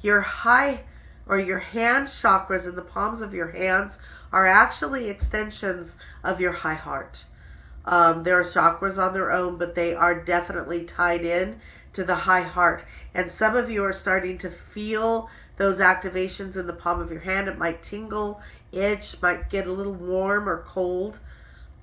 your 0.00 0.20
high, 0.20 0.80
or 1.26 1.38
your 1.38 1.58
hand 1.58 2.08
chakras 2.08 2.66
in 2.66 2.74
the 2.74 2.82
palms 2.82 3.20
of 3.20 3.34
your 3.34 3.50
hands 3.50 3.98
are 4.32 4.46
actually 4.46 5.08
extensions 5.08 5.96
of 6.24 6.40
your 6.40 6.52
high 6.52 6.74
heart. 6.74 7.24
Um, 7.84 8.22
there 8.22 8.38
are 8.40 8.44
chakras 8.44 8.98
on 8.98 9.14
their 9.14 9.32
own, 9.32 9.56
but 9.56 9.74
they 9.74 9.94
are 9.94 10.14
definitely 10.14 10.84
tied 10.84 11.24
in 11.24 11.60
to 11.94 12.04
the 12.04 12.14
high 12.14 12.42
heart. 12.42 12.84
And 13.14 13.30
some 13.30 13.56
of 13.56 13.70
you 13.70 13.84
are 13.84 13.92
starting 13.92 14.38
to 14.38 14.50
feel 14.50 15.28
those 15.56 15.78
activations 15.78 16.56
in 16.56 16.66
the 16.66 16.72
palm 16.72 17.00
of 17.00 17.10
your 17.10 17.20
hand. 17.20 17.48
It 17.48 17.58
might 17.58 17.82
tingle, 17.82 18.40
itch, 18.70 19.20
might 19.20 19.50
get 19.50 19.66
a 19.66 19.72
little 19.72 19.92
warm 19.92 20.48
or 20.48 20.64
cold 20.68 21.18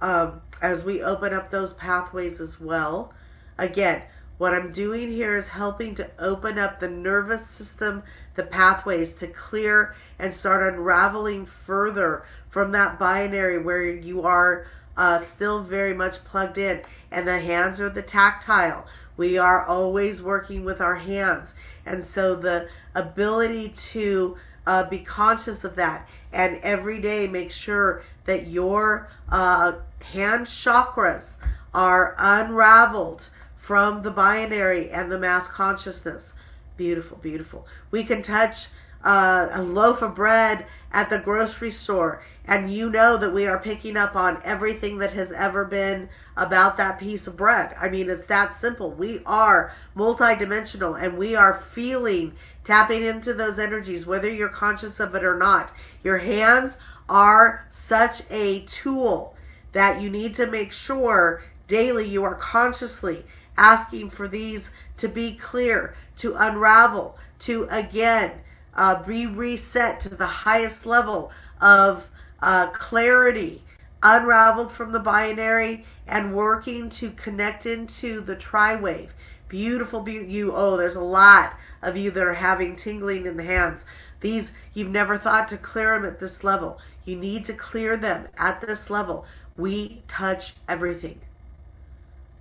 um, 0.01 0.41
as 0.61 0.83
we 0.83 1.03
open 1.03 1.33
up 1.33 1.51
those 1.51 1.73
pathways 1.73 2.41
as 2.41 2.59
well. 2.59 3.13
Again, 3.57 4.01
what 4.39 4.53
I'm 4.53 4.71
doing 4.71 5.11
here 5.11 5.35
is 5.35 5.49
helping 5.49 5.95
to 5.95 6.09
open 6.17 6.57
up 6.57 6.79
the 6.79 6.89
nervous 6.89 7.45
system, 7.45 8.03
the 8.35 8.43
pathways 8.43 9.13
to 9.15 9.27
clear 9.27 9.95
and 10.17 10.33
start 10.33 10.73
unraveling 10.73 11.45
further 11.45 12.23
from 12.49 12.71
that 12.71 12.97
binary 12.97 13.61
where 13.61 13.83
you 13.83 14.21
are 14.23 14.65
uh, 14.95 15.19
still 15.19 15.61
very 15.61 15.93
much 15.93 16.23
plugged 16.23 16.57
in. 16.57 16.81
And 17.11 17.27
the 17.27 17.37
hands 17.37 17.81
are 17.81 17.89
the 17.89 18.01
tactile. 18.01 18.85
We 19.17 19.37
are 19.37 19.65
always 19.65 20.21
working 20.21 20.63
with 20.63 20.79
our 20.79 20.95
hands. 20.95 21.53
And 21.85 22.01
so 22.01 22.33
the 22.33 22.69
ability 22.95 23.73
to 23.91 24.37
uh, 24.65 24.89
be 24.89 24.99
conscious 24.99 25.65
of 25.65 25.75
that 25.75 26.07
and 26.31 26.61
every 26.63 27.01
day 27.01 27.27
make 27.27 27.51
sure 27.51 28.03
that 28.23 28.47
your 28.47 29.09
uh, 29.27 29.73
hand 29.99 30.45
chakras 30.45 31.25
are 31.73 32.15
unraveled 32.17 33.29
from 33.69 34.01
the 34.01 34.09
binary 34.09 34.89
and 34.89 35.11
the 35.11 35.19
mass 35.19 35.47
consciousness. 35.47 36.33
Beautiful, 36.75 37.17
beautiful. 37.17 37.67
We 37.91 38.03
can 38.03 38.23
touch 38.23 38.65
uh, 39.03 39.47
a 39.51 39.61
loaf 39.61 40.01
of 40.01 40.15
bread 40.15 40.65
at 40.91 41.11
the 41.11 41.19
grocery 41.19 41.69
store 41.69 42.23
and 42.47 42.73
you 42.73 42.89
know 42.89 43.17
that 43.17 43.31
we 43.31 43.45
are 43.45 43.59
picking 43.59 43.95
up 43.95 44.15
on 44.15 44.41
everything 44.43 44.97
that 44.97 45.13
has 45.13 45.31
ever 45.31 45.65
been 45.65 46.09
about 46.35 46.77
that 46.77 46.99
piece 46.99 47.27
of 47.27 47.37
bread. 47.37 47.75
I 47.79 47.89
mean, 47.89 48.09
it's 48.09 48.25
that 48.25 48.59
simple. 48.59 48.89
We 48.89 49.21
are 49.27 49.71
multidimensional 49.95 50.99
and 50.99 51.15
we 51.15 51.35
are 51.35 51.63
feeling, 51.75 52.33
tapping 52.65 53.03
into 53.03 53.35
those 53.35 53.59
energies, 53.59 54.07
whether 54.07 54.33
you're 54.33 54.49
conscious 54.49 54.99
of 54.99 55.13
it 55.13 55.23
or 55.23 55.37
not. 55.37 55.71
Your 56.03 56.17
hands 56.17 56.79
are 57.07 57.67
such 57.69 58.23
a 58.31 58.61
tool 58.61 59.35
that 59.73 60.01
you 60.01 60.09
need 60.09 60.33
to 60.37 60.47
make 60.47 60.71
sure 60.71 61.43
daily 61.67 62.07
you 62.07 62.23
are 62.23 62.33
consciously 62.33 63.23
asking 63.59 64.09
for 64.09 64.29
these 64.29 64.71
to 64.97 65.09
be 65.09 65.35
clear, 65.35 65.93
to 66.17 66.33
unravel, 66.35 67.17
to 67.39 67.67
again 67.69 68.31
uh, 68.73 69.03
be 69.03 69.27
reset 69.27 69.99
to 69.99 70.09
the 70.09 70.25
highest 70.25 70.85
level 70.85 71.29
of 71.59 72.03
uh, 72.41 72.67
clarity, 72.69 73.61
unraveled 74.01 74.71
from 74.71 74.93
the 74.93 74.99
binary 74.99 75.85
and 76.07 76.33
working 76.33 76.89
to 76.89 77.11
connect 77.11 77.65
into 77.65 78.21
the 78.21 78.35
tri-wave. 78.35 79.11
Beautiful, 79.49 80.01
beautiful. 80.01 80.33
You, 80.33 80.53
oh, 80.55 80.77
there's 80.77 80.95
a 80.95 81.01
lot 81.01 81.53
of 81.81 81.97
you 81.97 82.11
that 82.11 82.25
are 82.25 82.33
having 82.33 82.77
tingling 82.77 83.25
in 83.25 83.35
the 83.35 83.43
hands. 83.43 83.83
These, 84.21 84.49
you've 84.73 84.89
never 84.89 85.17
thought 85.17 85.49
to 85.49 85.57
clear 85.57 85.95
them 85.95 86.05
at 86.05 86.19
this 86.19 86.43
level. 86.45 86.79
You 87.03 87.17
need 87.17 87.45
to 87.45 87.53
clear 87.53 87.97
them 87.97 88.27
at 88.37 88.61
this 88.61 88.89
level. 88.89 89.25
We 89.57 90.01
touch 90.07 90.53
everything. 90.69 91.19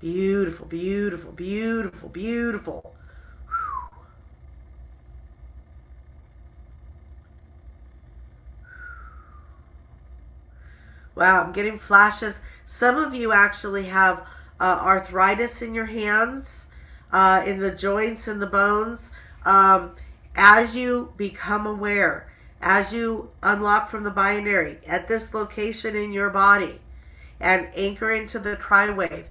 Beautiful, 0.01 0.67
beautiful, 0.67 1.33
beautiful, 1.33 2.09
beautiful. 2.09 2.95
Wow, 11.17 11.43
I'm 11.43 11.53
getting 11.53 11.81
flashes. 11.81 12.39
Some 12.65 12.97
of 12.97 13.13
you 13.13 13.33
actually 13.33 13.87
have 13.87 14.25
uh, 14.61 14.79
arthritis 14.81 15.63
in 15.63 15.75
your 15.75 15.87
hands, 15.87 16.67
uh, 17.13 17.43
in 17.45 17.59
the 17.59 17.73
joints 17.73 18.29
and 18.29 18.41
the 18.41 18.47
bones. 18.47 19.11
Um, 19.45 19.97
as 20.37 20.77
you 20.77 21.13
become 21.17 21.67
aware, 21.67 22.29
as 22.61 22.93
you 22.93 23.31
unlock 23.43 23.91
from 23.91 24.05
the 24.05 24.13
binary 24.13 24.79
at 24.87 25.09
this 25.09 25.35
location 25.35 25.97
in 25.97 26.13
your 26.13 26.31
body 26.31 26.81
and 27.41 27.67
anchor 27.75 28.13
into 28.13 28.39
the 28.39 28.55
tri-wave, 28.55 29.27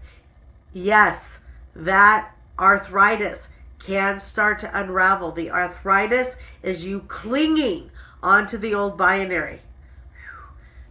yes, 0.73 1.39
that 1.75 2.31
arthritis 2.59 3.47
can 3.79 4.19
start 4.19 4.59
to 4.59 4.79
unravel. 4.79 5.31
The 5.31 5.51
arthritis 5.51 6.35
is 6.63 6.83
you 6.83 7.01
clinging 7.01 7.89
onto 8.21 8.57
the 8.57 8.75
old 8.75 8.97
binary. 8.97 9.61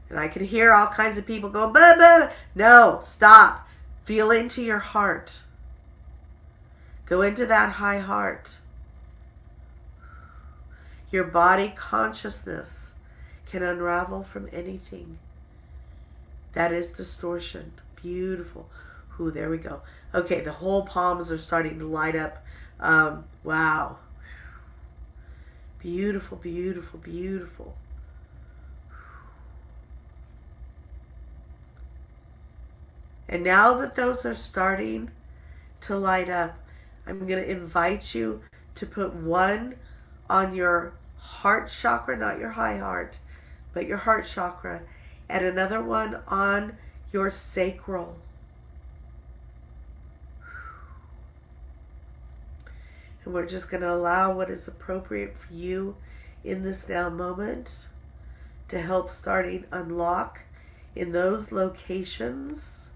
And 0.08 0.18
I 0.18 0.28
can 0.28 0.44
hear 0.44 0.72
all 0.72 0.86
kinds 0.86 1.18
of 1.18 1.26
people 1.26 1.50
going, 1.50 1.72
bah, 1.72 1.96
bah. 1.98 2.30
no, 2.54 3.00
stop. 3.02 3.68
Feel 4.04 4.30
into 4.30 4.62
your 4.62 4.78
heart. 4.78 5.32
Go 7.06 7.22
into 7.22 7.46
that 7.46 7.72
high 7.72 7.98
heart. 7.98 8.48
Your 11.10 11.24
body 11.24 11.72
consciousness 11.76 12.92
can 13.50 13.62
unravel 13.62 14.24
from 14.24 14.48
anything. 14.52 15.18
That 16.54 16.72
is 16.72 16.92
distortion. 16.92 17.72
Beautiful. 18.02 18.68
Ooh, 19.20 19.30
there 19.30 19.48
we 19.48 19.58
go. 19.58 19.80
Okay, 20.14 20.40
the 20.40 20.52
whole 20.52 20.86
palms 20.86 21.30
are 21.30 21.38
starting 21.38 21.78
to 21.78 21.86
light 21.86 22.16
up. 22.16 22.44
Um, 22.80 23.24
wow. 23.44 23.98
Beautiful, 25.80 26.36
beautiful, 26.38 26.98
beautiful. 26.98 27.74
And 33.28 33.42
now 33.42 33.74
that 33.78 33.96
those 33.96 34.24
are 34.24 34.34
starting 34.34 35.10
to 35.82 35.96
light 35.96 36.28
up, 36.30 36.56
I'm 37.06 37.26
going 37.26 37.42
to 37.42 37.50
invite 37.50 38.14
you 38.14 38.42
to 38.76 38.86
put 38.86 39.14
one 39.14 39.76
on 40.28 40.54
your 40.54 40.92
heart 41.16 41.68
chakra, 41.68 42.16
not 42.16 42.38
your 42.38 42.50
high 42.50 42.78
heart, 42.78 43.16
but 43.72 43.86
your 43.86 43.96
heart 43.98 44.26
chakra, 44.26 44.82
and 45.28 45.44
another 45.44 45.82
one 45.82 46.20
on 46.28 46.76
your 47.12 47.30
sacral. 47.30 48.16
And 53.26 53.34
we're 53.34 53.44
just 53.44 53.68
going 53.68 53.80
to 53.82 53.92
allow 53.92 54.32
what 54.32 54.50
is 54.50 54.68
appropriate 54.68 55.36
for 55.36 55.52
you 55.52 55.96
in 56.44 56.62
this 56.62 56.88
now 56.88 57.10
moment 57.10 57.74
to 58.68 58.80
help 58.80 59.10
starting 59.10 59.64
unlock 59.72 60.40
in 60.94 61.10
those 61.10 61.50
locations. 61.50 62.86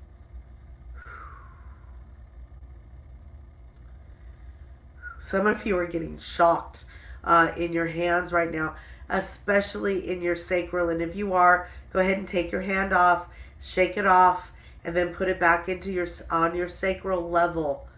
Some 5.20 5.48
of 5.48 5.66
you 5.66 5.77
are 5.77 5.86
getting 5.86 6.19
shocked 6.19 6.85
uh, 7.24 7.51
in 7.57 7.73
your 7.73 7.89
hands 7.89 8.32
right 8.32 8.52
now, 8.52 8.77
especially 9.09 10.09
in 10.09 10.23
your 10.23 10.36
sacral. 10.36 10.90
And 10.90 11.02
if 11.02 11.16
you 11.16 11.35
are, 11.35 11.69
go 11.93 11.98
ahead 11.98 12.19
and 12.19 12.28
take 12.28 12.52
your 12.52 12.62
hand 12.62 12.93
off, 12.93 13.27
shake 13.61 13.97
it 13.97 14.07
off, 14.07 14.52
and 14.85 14.94
then 14.94 15.12
put 15.12 15.28
it 15.28 15.40
back 15.40 15.69
into 15.69 15.90
your 15.90 16.07
on 16.31 16.55
your 16.55 16.69
sacral 16.69 17.28
level 17.28 17.89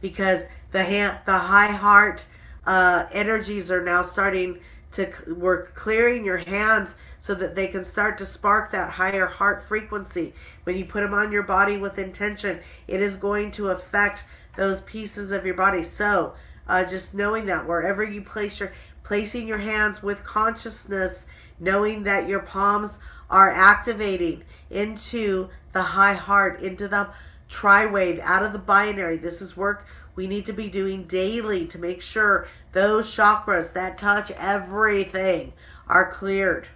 because 0.00 0.42
the 0.72 0.82
hand, 0.82 1.18
the 1.26 1.38
high 1.38 1.72
heart 1.72 2.24
uh, 2.66 3.06
energies 3.12 3.70
are 3.70 3.82
now 3.82 4.02
starting 4.02 4.58
to 4.92 5.12
we're 5.26 5.66
clearing 5.68 6.24
your 6.24 6.38
hands 6.38 6.94
so 7.20 7.34
that 7.34 7.54
they 7.54 7.68
can 7.68 7.84
start 7.84 8.18
to 8.18 8.26
spark 8.26 8.72
that 8.72 8.90
higher 8.90 9.26
heart 9.26 9.64
frequency. 9.68 10.34
When 10.64 10.76
you 10.76 10.84
put 10.84 11.00
them 11.00 11.14
on 11.14 11.32
your 11.32 11.42
body 11.42 11.76
with 11.76 11.98
intention, 11.98 12.60
it 12.88 13.00
is 13.00 13.16
going 13.16 13.52
to 13.52 13.70
affect 13.70 14.24
those 14.56 14.80
pieces 14.82 15.30
of 15.30 15.44
your 15.44 15.54
body. 15.54 15.84
So, 15.84 16.34
uh, 16.66 16.84
just 16.84 17.14
knowing 17.14 17.46
that 17.46 17.66
wherever 17.66 18.02
you 18.02 18.22
place 18.22 18.58
your 18.60 18.72
placing 19.04 19.48
your 19.48 19.58
hands 19.58 20.02
with 20.02 20.22
consciousness, 20.24 21.26
knowing 21.58 22.04
that 22.04 22.28
your 22.28 22.40
palms 22.40 22.98
are 23.28 23.50
activating 23.50 24.44
into 24.70 25.48
the 25.72 25.82
high 25.82 26.14
heart, 26.14 26.60
into 26.62 26.88
the 26.88 27.08
tri 27.48 27.86
wave, 27.86 28.20
out 28.20 28.44
of 28.44 28.52
the 28.52 28.58
binary. 28.58 29.16
This 29.16 29.42
is 29.42 29.56
work 29.56 29.84
we 30.20 30.26
need 30.26 30.44
to 30.44 30.52
be 30.52 30.68
doing 30.68 31.04
daily 31.04 31.66
to 31.66 31.78
make 31.78 32.02
sure 32.02 32.46
those 32.72 33.06
chakras 33.06 33.72
that 33.72 33.96
touch 33.96 34.30
everything 34.32 35.50
are 35.88 36.12
cleared. 36.12 36.68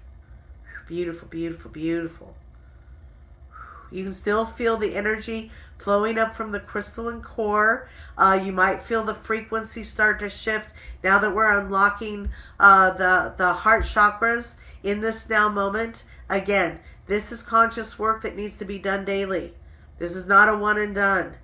Beautiful, 0.89 1.29
beautiful, 1.29 1.71
beautiful. 1.71 2.35
You 3.91 4.05
can 4.05 4.15
still 4.15 4.47
feel 4.47 4.79
the 4.79 4.97
energy 4.97 5.53
flowing 5.77 6.16
up 6.16 6.35
from 6.35 6.53
the 6.53 6.61
crystalline 6.61 7.21
core. 7.21 7.87
Uh, 8.16 8.41
you 8.43 8.51
might 8.51 8.85
feel 8.85 9.05
the 9.05 9.15
frequency 9.15 9.85
start 9.85 10.21
to 10.21 10.31
shift 10.31 10.69
now 11.03 11.19
that 11.19 11.35
we're 11.35 11.61
unlocking 11.61 12.31
uh, 12.59 12.93
the 12.93 13.35
the 13.37 13.53
heart 13.53 13.85
chakras 13.85 14.55
in 14.83 15.03
this 15.03 15.29
now 15.29 15.51
moment. 15.51 16.05
Again, 16.31 16.79
this 17.07 17.31
is 17.31 17.43
conscious 17.43 17.99
work 17.99 18.23
that 18.23 18.37
needs 18.37 18.57
to 18.57 18.65
be 18.65 18.79
done 18.79 19.05
daily. 19.05 19.53
This 19.99 20.12
is 20.12 20.25
not 20.25 20.49
a 20.49 20.57
one 20.57 20.79
and 20.79 20.95
done. 20.95 21.35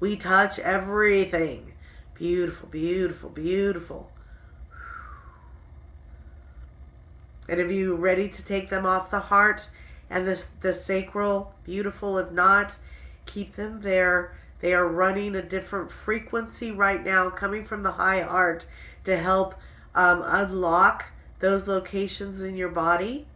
We 0.00 0.16
touch 0.16 0.58
everything. 0.58 1.72
Beautiful, 2.14 2.68
beautiful, 2.68 3.30
beautiful. 3.30 4.10
And 7.48 7.60
if 7.60 7.70
you 7.70 7.94
ready 7.94 8.28
to 8.28 8.42
take 8.42 8.68
them 8.68 8.84
off 8.84 9.10
the 9.10 9.20
heart 9.20 9.68
and 10.10 10.26
the, 10.26 10.42
the 10.60 10.74
sacral, 10.74 11.52
beautiful. 11.64 12.18
If 12.18 12.30
not, 12.30 12.74
keep 13.26 13.56
them 13.56 13.80
there. 13.80 14.32
They 14.60 14.74
are 14.74 14.86
running 14.86 15.34
a 15.34 15.42
different 15.42 15.90
frequency 15.90 16.72
right 16.72 17.04
now, 17.04 17.30
coming 17.30 17.64
from 17.64 17.82
the 17.82 17.92
high 17.92 18.22
heart 18.22 18.66
to 19.04 19.16
help 19.16 19.54
um, 19.94 20.22
unlock 20.24 21.04
those 21.40 21.68
locations 21.68 22.40
in 22.40 22.56
your 22.56 22.70
body 22.70 23.26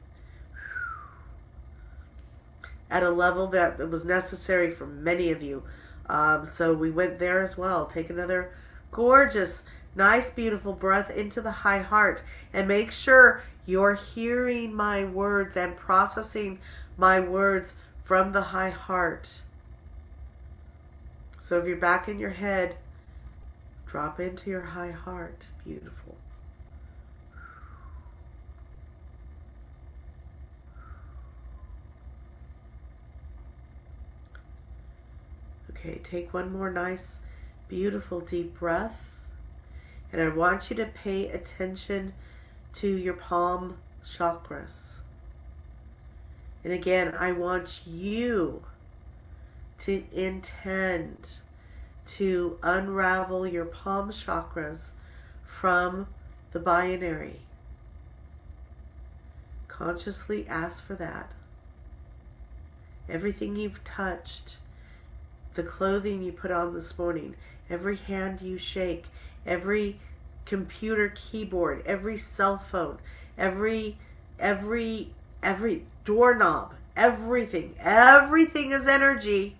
at 2.91 3.03
a 3.03 3.11
level 3.11 3.47
that 3.49 3.79
was 3.89 4.05
necessary 4.05 4.71
for 4.71 4.87
many 4.87 5.31
of 5.31 5.41
you. 5.41 5.63
Um, 6.09 6.47
so 6.47 6.73
we 6.75 6.91
went 6.91 7.19
there 7.19 7.43
as 7.43 7.57
well. 7.57 7.87
Take 7.87 8.11
another 8.11 8.53
gorgeous, 8.91 9.65
nice, 9.95 10.31
beautiful 10.31 10.73
breath 10.73 11.11
into 11.11 11.41
the 11.41 11.51
high 11.51 11.81
heart 11.81 12.23
and 12.53 12.69
make 12.69 12.93
sure 12.93 13.43
you're 13.67 13.95
hearing 13.95 14.75
my 14.75 15.05
words 15.05 15.57
and 15.57 15.77
processing 15.77 16.59
my 16.97 17.21
words 17.21 17.75
from 18.05 18.33
the 18.33 18.43
high 18.43 18.71
heart. 18.71 19.29
So 21.41 21.59
if 21.59 21.67
you're 21.67 21.77
back 21.77 22.09
in 22.09 22.19
your 22.19 22.31
head, 22.31 22.77
drop 23.87 24.21
into 24.21 24.51
your 24.51 24.63
high 24.63 24.91
heart. 24.91 25.47
Beautiful. 25.65 26.17
Okay, 35.85 36.01
take 36.05 36.33
one 36.33 36.53
more 36.53 36.71
nice, 36.71 37.19
beautiful 37.67 38.21
deep 38.21 38.57
breath. 38.61 38.97
And 40.13 40.23
I 40.23 40.29
want 40.29 40.71
you 40.71 40.77
to 40.77 40.87
pay 40.87 41.29
attention 41.29 42.13
to 42.75 42.87
your 42.87 43.15
palm 43.15 43.77
chakras. 44.07 44.93
And 46.63 46.73
again, 46.73 47.17
I 47.19 47.33
want 47.33 47.81
you 47.85 48.63
to 49.81 50.05
intend 50.13 51.29
to 52.07 52.59
unravel 52.63 53.45
your 53.45 53.65
palm 53.65 54.13
chakras 54.13 54.91
from 55.45 56.07
the 56.53 56.61
binary. 56.61 57.41
Consciously 59.67 60.47
ask 60.47 60.85
for 60.87 60.95
that. 60.95 61.29
Everything 63.09 63.57
you've 63.57 63.83
touched 63.83 64.59
the 65.55 65.63
clothing 65.63 66.23
you 66.23 66.33
put 66.33 66.51
on 66.51 66.75
this 66.75 66.97
morning, 66.99 67.35
every 67.69 67.97
hand 67.97 68.41
you 68.41 68.59
shake, 68.59 69.07
every 69.47 70.01
computer 70.47 71.13
keyboard, 71.15 71.83
every 71.87 72.19
cell 72.19 72.59
phone, 72.59 72.99
every 73.39 73.99
every 74.39 75.13
every 75.43 75.85
doorknob, 76.05 76.75
everything, 76.97 77.75
everything 77.79 78.73
is 78.73 78.87
energy. 78.87 79.57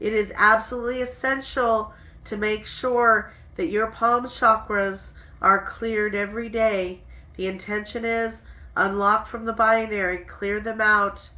It 0.00 0.12
is 0.12 0.32
absolutely 0.36 1.00
essential 1.00 1.92
to 2.24 2.36
make 2.36 2.66
sure 2.66 3.32
that 3.56 3.68
your 3.68 3.86
palm 3.88 4.26
chakras 4.26 5.12
are 5.40 5.64
cleared 5.64 6.14
every 6.14 6.48
day. 6.48 7.00
The 7.36 7.46
intention 7.46 8.04
is 8.04 8.40
unlock 8.76 9.26
from 9.26 9.44
the 9.44 9.52
binary, 9.52 10.18
clear 10.18 10.60
them 10.60 10.80
out, 10.80 11.28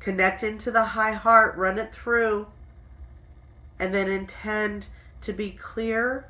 Connect 0.00 0.42
into 0.42 0.70
the 0.70 0.84
high 0.84 1.12
heart, 1.12 1.56
run 1.56 1.78
it 1.78 1.94
through, 1.94 2.46
and 3.78 3.94
then 3.94 4.08
intend 4.08 4.86
to 5.22 5.32
be 5.32 5.50
clear 5.52 6.26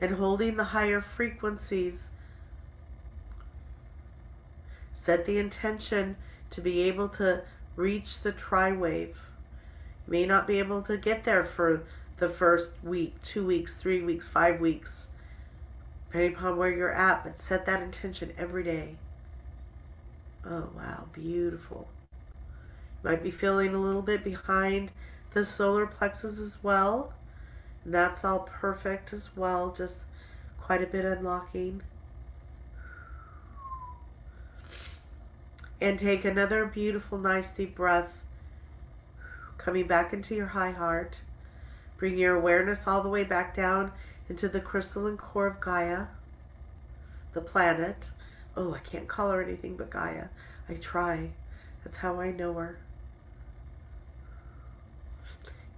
and 0.00 0.16
holding 0.16 0.56
the 0.56 0.64
higher 0.64 1.00
frequencies. 1.00 2.10
Set 4.96 5.24
the 5.24 5.38
intention 5.38 6.16
to 6.50 6.60
be 6.60 6.82
able 6.82 7.08
to 7.08 7.42
reach 7.76 8.20
the 8.20 8.32
tri 8.32 8.72
wave. 8.72 9.16
You 10.06 10.12
may 10.12 10.26
not 10.26 10.48
be 10.48 10.58
able 10.58 10.82
to 10.82 10.96
get 10.96 11.24
there 11.24 11.44
for 11.44 11.84
the 12.18 12.28
first 12.28 12.72
week, 12.82 13.22
two 13.22 13.46
weeks, 13.46 13.76
three 13.76 14.02
weeks, 14.02 14.28
five 14.28 14.60
weeks, 14.60 15.06
depending 16.06 16.34
upon 16.34 16.56
where 16.56 16.70
you're 16.70 16.92
at, 16.92 17.22
but 17.22 17.40
set 17.40 17.66
that 17.66 17.82
intention 17.82 18.32
every 18.36 18.64
day. 18.64 18.96
Oh, 20.44 20.68
wow, 20.76 21.06
beautiful. 21.12 21.88
You 22.12 23.10
might 23.10 23.22
be 23.22 23.30
feeling 23.30 23.74
a 23.74 23.80
little 23.80 24.02
bit 24.02 24.24
behind 24.24 24.90
the 25.34 25.44
solar 25.44 25.86
plexus 25.86 26.38
as 26.38 26.58
well. 26.62 27.12
And 27.84 27.94
that's 27.94 28.24
all 28.24 28.40
perfect 28.40 29.12
as 29.12 29.36
well, 29.36 29.72
just 29.76 30.00
quite 30.60 30.82
a 30.82 30.86
bit 30.86 31.04
unlocking. 31.04 31.82
And 35.80 35.98
take 35.98 36.24
another 36.24 36.66
beautiful, 36.66 37.18
nice 37.18 37.52
deep 37.52 37.74
breath, 37.74 38.10
coming 39.58 39.86
back 39.86 40.12
into 40.12 40.34
your 40.34 40.46
high 40.46 40.70
heart. 40.70 41.16
Bring 41.98 42.18
your 42.18 42.36
awareness 42.36 42.86
all 42.86 43.02
the 43.02 43.08
way 43.08 43.24
back 43.24 43.54
down 43.54 43.92
into 44.28 44.48
the 44.48 44.60
crystalline 44.60 45.16
core 45.16 45.46
of 45.46 45.60
Gaia, 45.60 46.06
the 47.32 47.40
planet. 47.40 47.96
Oh, 48.56 48.74
I 48.74 48.78
can't 48.80 49.08
call 49.08 49.30
her 49.30 49.42
anything 49.42 49.76
but 49.76 49.90
Gaia. 49.90 50.26
I 50.68 50.74
try. 50.74 51.30
That's 51.84 51.96
how 51.96 52.20
I 52.20 52.30
know 52.30 52.54
her. 52.54 52.78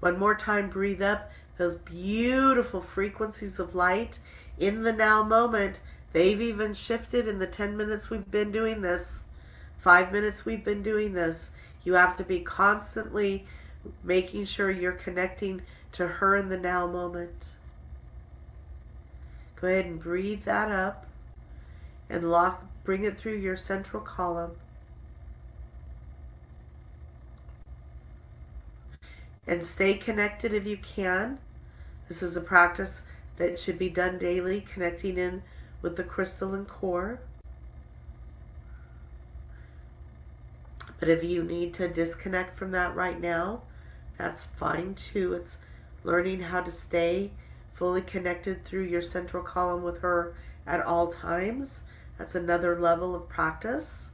One 0.00 0.18
more 0.18 0.34
time, 0.34 0.68
breathe 0.68 1.02
up 1.02 1.30
those 1.56 1.76
beautiful 1.76 2.80
frequencies 2.80 3.58
of 3.58 3.74
light 3.74 4.18
in 4.58 4.82
the 4.82 4.92
now 4.92 5.22
moment. 5.22 5.80
They've 6.12 6.40
even 6.40 6.74
shifted 6.74 7.26
in 7.28 7.38
the 7.38 7.46
10 7.46 7.76
minutes 7.76 8.10
we've 8.10 8.30
been 8.30 8.52
doing 8.52 8.82
this, 8.82 9.22
five 9.80 10.12
minutes 10.12 10.44
we've 10.44 10.64
been 10.64 10.82
doing 10.82 11.12
this. 11.12 11.50
You 11.84 11.94
have 11.94 12.16
to 12.18 12.24
be 12.24 12.40
constantly 12.40 13.46
making 14.02 14.46
sure 14.46 14.70
you're 14.70 14.92
connecting 14.92 15.62
to 15.92 16.06
her 16.06 16.36
in 16.36 16.48
the 16.48 16.58
now 16.58 16.86
moment. 16.86 17.46
Go 19.60 19.68
ahead 19.68 19.86
and 19.86 20.02
breathe 20.02 20.44
that 20.44 20.70
up 20.70 21.06
and 22.14 22.30
lock, 22.30 22.64
bring 22.84 23.02
it 23.02 23.18
through 23.18 23.36
your 23.36 23.56
central 23.56 24.00
column. 24.00 24.52
And 29.48 29.64
stay 29.64 29.94
connected 29.94 30.54
if 30.54 30.64
you 30.64 30.76
can. 30.76 31.38
This 32.08 32.22
is 32.22 32.36
a 32.36 32.40
practice 32.40 33.02
that 33.36 33.58
should 33.58 33.78
be 33.78 33.90
done 33.90 34.18
daily, 34.18 34.64
connecting 34.72 35.18
in 35.18 35.42
with 35.82 35.96
the 35.96 36.04
crystalline 36.04 36.66
core. 36.66 37.18
But 41.00 41.08
if 41.08 41.24
you 41.24 41.42
need 41.42 41.74
to 41.74 41.88
disconnect 41.88 42.56
from 42.56 42.70
that 42.70 42.94
right 42.94 43.20
now, 43.20 43.62
that's 44.16 44.44
fine 44.56 44.94
too. 44.94 45.34
It's 45.34 45.58
learning 46.04 46.40
how 46.40 46.60
to 46.60 46.70
stay 46.70 47.32
fully 47.74 48.02
connected 48.02 48.64
through 48.64 48.84
your 48.84 49.02
central 49.02 49.42
column 49.42 49.82
with 49.82 50.00
her 50.02 50.34
at 50.64 50.80
all 50.80 51.08
times. 51.08 51.80
That's 52.18 52.34
another 52.34 52.78
level 52.78 53.14
of 53.14 53.28
practice. 53.28 54.08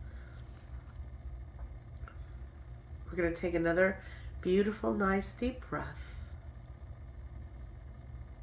We're 3.11 3.17
going 3.17 3.35
to 3.35 3.41
take 3.41 3.55
another 3.55 3.99
beautiful, 4.41 4.95
nice, 4.95 5.35
deep 5.35 5.69
breath. 5.69 5.87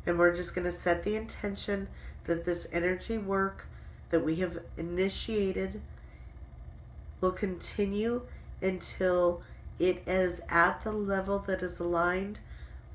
And 0.06 0.20
we're 0.20 0.36
just 0.36 0.54
going 0.54 0.66
to 0.66 0.78
set 0.78 1.04
the 1.04 1.16
intention 1.16 1.88
that 2.26 2.46
this 2.46 2.68
energy 2.72 3.18
work 3.18 3.66
that 4.10 4.24
we 4.24 4.36
have 4.38 4.60
initiated 4.78 5.82
will 7.20 7.32
continue 7.32 8.22
until 8.62 9.42
it 9.80 10.04
is 10.08 10.42
at 10.50 10.84
the 10.84 10.92
level 10.92 11.40
that 11.40 11.62
is 11.62 11.80
aligned 11.80 12.40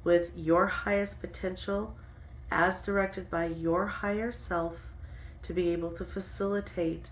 with 0.05 0.31
your 0.37 0.67
highest 0.67 1.21
potential 1.21 1.95
as 2.51 2.83
directed 2.83 3.31
by 3.31 3.47
your 3.47 3.87
higher 3.87 4.33
self 4.33 4.77
to 5.43 5.53
be 5.53 5.71
able 5.71 5.91
to 5.91 6.05
facilitate 6.05 7.07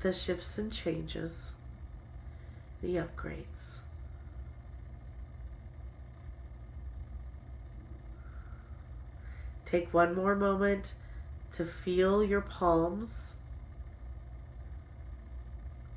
the 0.00 0.12
shifts 0.12 0.58
and 0.58 0.72
changes, 0.72 1.50
the 2.82 2.94
upgrades. 2.94 3.78
Take 9.66 9.92
one 9.92 10.14
more 10.14 10.36
moment 10.36 10.94
to 11.56 11.64
feel 11.64 12.22
your 12.22 12.40
palms 12.40 13.32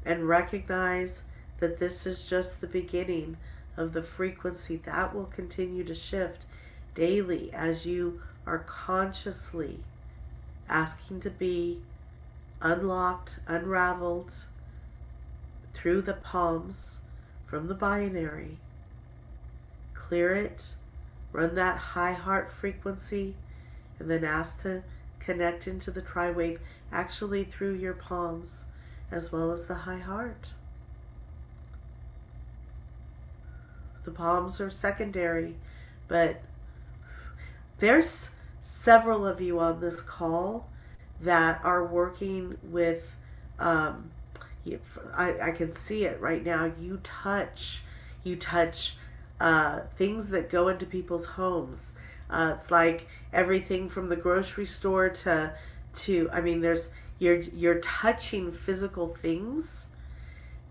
and 0.05 0.27
recognize 0.27 1.21
that 1.59 1.77
this 1.77 2.07
is 2.07 2.23
just 2.23 2.61
the 2.61 2.67
beginning 2.67 3.37
of 3.77 3.93
the 3.93 4.01
frequency 4.01 4.77
that 4.85 5.13
will 5.13 5.25
continue 5.25 5.83
to 5.83 5.93
shift 5.93 6.41
daily 6.95 7.53
as 7.53 7.85
you 7.85 8.19
are 8.47 8.59
consciously 8.59 9.79
asking 10.69 11.21
to 11.21 11.29
be 11.29 11.79
unlocked, 12.61 13.39
unraveled 13.47 14.33
through 15.73 16.01
the 16.01 16.13
palms 16.13 16.95
from 17.47 17.67
the 17.67 17.73
binary. 17.73 18.57
Clear 19.93 20.35
it, 20.35 20.75
run 21.31 21.55
that 21.55 21.77
high 21.77 22.13
heart 22.13 22.51
frequency, 22.51 23.35
and 23.97 24.09
then 24.09 24.23
ask 24.23 24.61
to 24.63 24.83
connect 25.19 25.67
into 25.67 25.91
the 25.91 26.01
tri 26.01 26.31
wave 26.31 26.59
actually 26.91 27.43
through 27.43 27.73
your 27.73 27.93
palms 27.93 28.63
as 29.11 29.31
well 29.31 29.51
as 29.51 29.65
the 29.65 29.75
high 29.75 29.99
heart. 29.99 30.47
The 34.05 34.11
palms 34.11 34.59
are 34.61 34.71
secondary, 34.71 35.55
but 36.07 36.41
there's 37.79 38.27
several 38.69 39.25
of 39.25 39.41
you 39.41 39.59
on 39.59 39.79
this 39.79 39.99
call 40.01 40.67
that 41.21 41.59
are 41.63 41.85
working 41.85 42.57
with, 42.63 43.03
um, 43.59 44.09
I, 45.15 45.39
I 45.41 45.51
can 45.51 45.73
see 45.75 46.05
it 46.05 46.21
right 46.21 46.43
now. 46.43 46.71
You 46.79 46.99
touch, 47.03 47.81
you 48.23 48.35
touch 48.35 48.95
uh, 49.39 49.81
things 49.97 50.29
that 50.29 50.49
go 50.49 50.69
into 50.69 50.85
people's 50.85 51.25
homes. 51.25 51.91
Uh, 52.29 52.55
it's 52.55 52.69
like 52.71 53.07
everything 53.33 53.89
from 53.89 54.07
the 54.07 54.15
grocery 54.15 54.65
store 54.65 55.09
to, 55.09 55.53
to 55.97 56.29
I 56.31 56.41
mean, 56.41 56.61
there's 56.61 56.89
you're 57.17 57.41
you're 57.41 57.79
touching 57.79 58.51
physical 58.51 59.09
things 59.21 59.87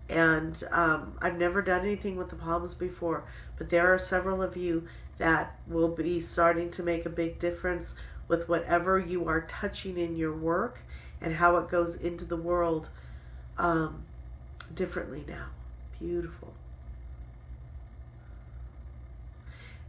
and 0.09 0.63
um, 0.71 1.13
I've 1.21 1.37
never 1.37 1.61
done 1.61 1.81
anything 1.81 2.17
with 2.17 2.29
the 2.29 2.35
palms 2.35 2.73
before, 2.73 3.23
but 3.57 3.69
there 3.69 3.93
are 3.93 3.99
several 3.99 4.41
of 4.41 4.57
you 4.57 4.87
that 5.19 5.55
will 5.67 5.89
be 5.89 6.21
starting 6.21 6.71
to 6.71 6.83
make 6.83 7.05
a 7.05 7.09
big 7.09 7.39
difference 7.39 7.93
with 8.27 8.49
whatever 8.49 8.97
you 8.97 9.27
are 9.27 9.41
touching 9.41 9.97
in 9.97 10.15
your 10.15 10.35
work 10.35 10.79
and 11.21 11.35
how 11.35 11.57
it 11.57 11.69
goes 11.69 11.95
into 11.95 12.25
the 12.25 12.37
world 12.37 12.89
um, 13.57 14.03
differently 14.73 15.23
now. 15.27 15.45
Beautiful. 15.99 16.53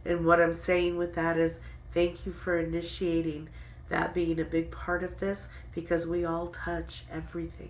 And 0.05 0.25
what 0.25 0.41
I'm 0.41 0.53
saying 0.53 0.97
with 0.97 1.15
that 1.15 1.37
is 1.37 1.59
thank 1.93 2.25
you 2.25 2.33
for 2.33 2.59
initiating 2.59 3.47
that 3.89 4.13
being 4.13 4.39
a 4.39 4.45
big 4.45 4.71
part 4.71 5.03
of 5.03 5.19
this 5.19 5.47
because 5.75 6.07
we 6.07 6.25
all 6.25 6.47
touch 6.47 7.03
everything. 7.11 7.69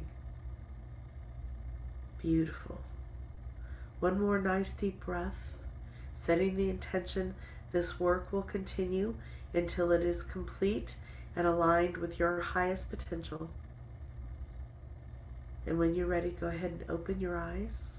Beautiful. 2.21 2.79
One 3.99 4.19
more 4.19 4.39
nice 4.39 4.71
deep 4.71 5.03
breath, 5.05 5.35
setting 6.15 6.55
the 6.55 6.69
intention 6.69 7.35
this 7.71 7.99
work 7.99 8.31
will 8.31 8.43
continue 8.43 9.15
until 9.53 9.91
it 9.91 10.01
is 10.01 10.23
complete 10.23 10.97
and 11.35 11.47
aligned 11.47 11.97
with 11.97 12.19
your 12.19 12.41
highest 12.41 12.89
potential. 12.89 13.51
And 15.65 15.79
when 15.79 15.95
you're 15.95 16.05
ready, 16.05 16.29
go 16.29 16.45
ahead 16.49 16.71
and 16.71 16.85
open 16.87 17.19
your 17.19 17.35
eyes. 17.35 17.97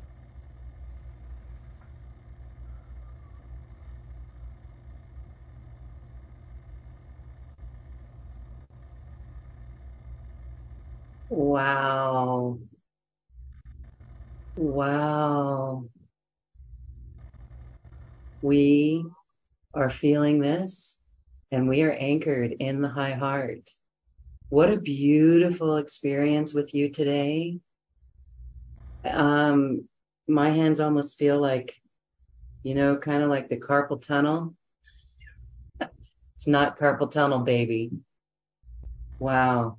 Wow. 11.28 12.60
Wow. 14.56 15.84
We 18.42 19.04
are 19.74 19.90
feeling 19.90 20.40
this 20.40 21.00
and 21.50 21.68
we 21.68 21.82
are 21.82 21.92
anchored 21.92 22.52
in 22.52 22.80
the 22.80 22.88
high 22.88 23.12
heart. 23.12 23.68
What 24.48 24.70
a 24.70 24.76
beautiful 24.76 25.76
experience 25.76 26.52
with 26.52 26.74
you 26.74 26.90
today. 26.90 27.58
Um, 29.04 29.88
my 30.28 30.50
hands 30.50 30.80
almost 30.80 31.18
feel 31.18 31.40
like, 31.40 31.80
you 32.62 32.74
know, 32.74 32.96
kind 32.96 33.22
of 33.22 33.30
like 33.30 33.48
the 33.48 33.56
carpal 33.56 34.04
tunnel. 34.04 34.54
it's 35.80 36.46
not 36.46 36.78
carpal 36.78 37.10
tunnel, 37.10 37.40
baby. 37.40 37.90
Wow. 39.18 39.78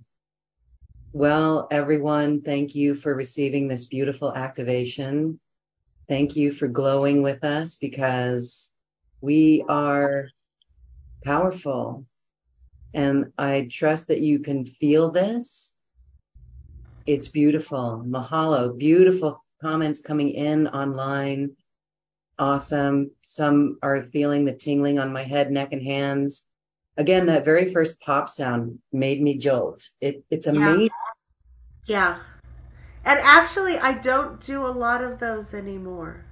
Well, 1.11 1.67
everyone, 1.69 2.41
thank 2.41 2.73
you 2.73 2.95
for 2.95 3.13
receiving 3.13 3.67
this 3.67 3.85
beautiful 3.85 4.33
activation. 4.33 5.39
Thank 6.09 6.35
you 6.35 6.51
for 6.51 6.67
glowing 6.67 7.21
with 7.21 7.43
us 7.43 7.75
because 7.75 8.72
we 9.23 9.63
are 9.69 10.27
powerful. 11.23 12.05
And 12.93 13.31
I 13.37 13.69
trust 13.71 14.09
that 14.09 14.19
you 14.19 14.39
can 14.39 14.65
feel 14.65 15.11
this. 15.11 15.73
It's 17.05 17.29
beautiful. 17.29 18.03
Mahalo. 18.05 18.77
Beautiful 18.77 19.41
comments 19.61 20.01
coming 20.01 20.31
in 20.31 20.67
online. 20.67 21.51
Awesome. 22.37 23.11
Some 23.21 23.77
are 23.81 24.03
feeling 24.11 24.43
the 24.43 24.51
tingling 24.51 24.99
on 24.99 25.13
my 25.13 25.23
head, 25.23 25.49
neck, 25.51 25.69
and 25.71 25.81
hands. 25.81 26.43
Again, 26.97 27.27
that 27.27 27.45
very 27.45 27.71
first 27.71 28.01
pop 28.01 28.27
sound 28.27 28.79
made 28.91 29.21
me 29.21 29.37
jolt. 29.37 29.87
It, 30.01 30.25
it's 30.29 30.47
amazing. 30.47 30.89
Yeah. 31.85 32.19
And 33.05 33.19
actually, 33.23 33.77
I 33.77 33.93
don't 33.93 34.41
do 34.41 34.65
a 34.65 34.67
lot 34.67 35.01
of 35.01 35.19
those 35.19 35.53
anymore. 35.53 36.25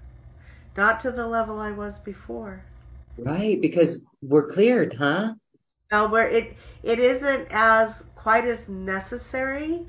Not 0.75 0.99
to 1.01 1.11
the 1.11 1.25
level 1.25 1.57
I 1.57 1.71
was 1.71 1.97
before. 1.97 2.65
Right, 3.17 3.61
because 3.61 4.03
we're 4.21 4.47
cleared, 4.47 4.93
huh? 4.93 5.35
No, 5.91 6.09
where 6.09 6.27
it 6.27 6.55
it 6.83 6.99
isn't 6.99 7.47
as 7.51 8.03
quite 8.15 8.45
as 8.45 8.67
necessary, 8.67 9.85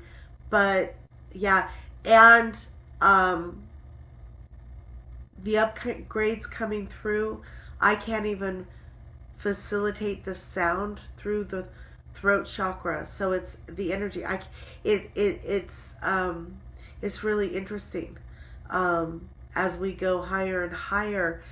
but 0.49 0.95
yeah, 1.33 1.69
and 2.05 2.55
um, 3.01 3.63
the 5.43 5.55
upgrades 5.55 6.49
coming 6.49 6.87
through, 6.87 7.41
I 7.81 7.95
can't 7.95 8.25
even 8.25 8.65
facilitate 9.37 10.25
the 10.25 10.35
sound 10.35 11.01
through 11.17 11.45
the 11.45 11.65
throat 12.15 12.45
chakra. 12.47 13.05
So 13.05 13.33
it's 13.33 13.57
the 13.67 13.93
energy. 13.93 14.25
I 14.25 14.41
it 14.83 15.11
it 15.15 15.41
it's 15.45 15.95
um 16.01 16.61
it's 17.01 17.23
really 17.23 17.55
interesting. 17.55 18.17
Um, 18.69 19.29
as 19.55 19.77
we 19.77 19.93
go 19.93 20.21
higher 20.21 20.63
and 20.63 20.73
higher, 20.73 21.43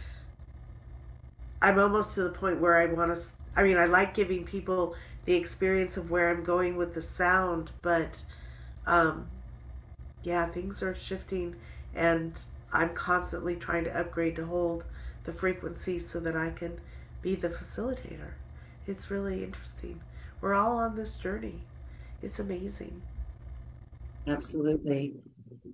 I'm 1.62 1.80
almost 1.80 2.16
to 2.16 2.24
the 2.24 2.32
point 2.32 2.60
where 2.62 2.78
I 2.78 2.88
want 2.88 3.16
to. 3.16 3.22
I 3.56 3.64
mean, 3.64 3.78
I 3.78 3.86
like 3.86 4.14
giving 4.14 4.46
people 4.46 4.96
the 5.26 5.36
experience 5.36 5.98
of 5.98 6.10
where 6.12 6.30
I'm 6.30 6.44
going 6.44 6.78
with 6.78 6.94
the 6.94 7.02
sound, 7.02 7.72
but 7.82 8.24
um, 8.86 9.30
yeah, 10.24 10.48
things 10.50 10.82
are 10.84 10.96
shifting, 10.96 11.56
and 11.94 12.40
I'm 12.72 12.96
constantly 12.96 13.56
trying 13.58 13.84
to 13.86 13.98
upgrade 14.00 14.36
to 14.38 14.46
hold 14.46 14.86
the 15.24 15.34
frequency 15.34 16.00
so 16.00 16.20
that 16.22 16.36
I 16.36 16.52
can 16.52 16.80
be 17.22 17.36
the 17.36 17.50
facilitator. 17.50 18.34
It's 18.86 19.12
really 19.12 19.44
interesting. 19.44 20.02
We're 20.42 20.56
all 20.56 20.78
on 20.80 20.96
this 20.96 21.18
journey. 21.18 21.68
It's 22.22 22.40
amazing. 22.40 23.04
Absolutely. 24.28 25.16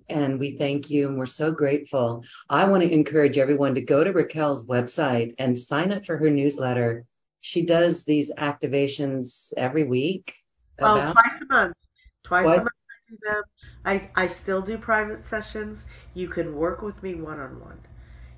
And 0.08 0.38
we 0.38 0.56
thank 0.56 0.90
you 0.90 1.08
and 1.08 1.18
we're 1.18 1.26
so 1.26 1.50
grateful. 1.50 2.24
I 2.48 2.64
want 2.64 2.82
to 2.82 2.92
encourage 2.92 3.38
everyone 3.38 3.74
to 3.74 3.82
go 3.82 4.02
to 4.02 4.12
Raquel's 4.12 4.66
website 4.66 5.34
and 5.38 5.56
sign 5.56 5.92
up 5.92 6.06
for 6.06 6.16
her 6.16 6.30
newsletter. 6.30 7.04
She 7.40 7.62
does 7.62 8.04
these 8.04 8.32
activations 8.32 9.52
every 9.56 9.84
week. 9.84 10.34
About- 10.78 11.08
oh, 11.08 11.12
twice 11.12 11.42
a 11.42 11.52
month. 11.52 11.76
Twice, 12.24 12.44
twice. 12.44 12.60
a 12.60 12.64
month 12.64 12.68
I 12.68 13.10
do 13.10 13.18
them. 13.22 13.42
I, 13.84 14.10
I 14.24 14.28
still 14.28 14.62
do 14.62 14.78
private 14.78 15.20
sessions. 15.20 15.86
You 16.14 16.28
can 16.28 16.56
work 16.56 16.82
with 16.82 17.02
me 17.02 17.14
one 17.14 17.38
on 17.38 17.60
one. 17.60 17.78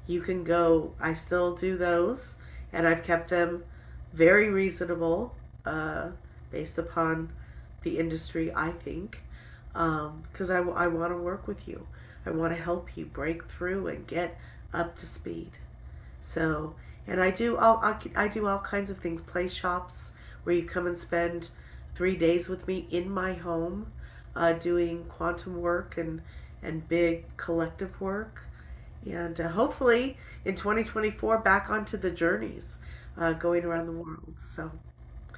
You 0.06 0.20
can 0.20 0.42
go, 0.44 0.92
I 1.00 1.14
still 1.14 1.54
do 1.54 1.76
those, 1.76 2.36
and 2.72 2.86
I've 2.86 3.04
kept 3.04 3.30
them 3.30 3.64
very 4.12 4.50
reasonable 4.50 5.34
uh, 5.64 6.08
based 6.50 6.78
upon 6.78 7.32
the 7.82 7.98
industry, 7.98 8.52
I 8.54 8.72
think 8.72 9.18
because 9.72 10.50
um, 10.50 10.70
I, 10.76 10.84
I 10.84 10.86
want 10.88 11.12
to 11.12 11.16
work 11.16 11.46
with 11.46 11.68
you. 11.68 11.86
I 12.26 12.30
want 12.30 12.54
to 12.54 12.62
help 12.62 12.96
you 12.96 13.06
break 13.06 13.48
through 13.50 13.88
and 13.88 14.06
get 14.06 14.38
up 14.72 14.98
to 14.98 15.06
speed. 15.06 15.50
So, 16.22 16.74
and 17.06 17.20
I 17.20 17.30
do 17.30 17.56
all 17.56 17.80
I 18.14 18.28
do 18.28 18.46
all 18.46 18.58
kinds 18.58 18.90
of 18.90 18.98
things. 18.98 19.20
Play 19.22 19.48
shops 19.48 20.12
where 20.44 20.54
you 20.54 20.64
come 20.64 20.86
and 20.86 20.98
spend 20.98 21.48
three 21.94 22.16
days 22.16 22.48
with 22.48 22.66
me 22.66 22.86
in 22.90 23.10
my 23.10 23.34
home, 23.34 23.92
uh, 24.36 24.52
doing 24.54 25.04
quantum 25.04 25.60
work 25.60 25.96
and 25.96 26.22
and 26.62 26.86
big 26.88 27.24
collective 27.36 28.00
work, 28.00 28.42
and 29.06 29.40
uh, 29.40 29.48
hopefully 29.48 30.18
in 30.44 30.56
2024 30.56 31.38
back 31.38 31.70
onto 31.70 31.96
the 31.96 32.10
journeys, 32.10 32.76
uh, 33.16 33.32
going 33.32 33.64
around 33.64 33.86
the 33.86 33.92
world. 33.92 34.34
So. 34.38 34.70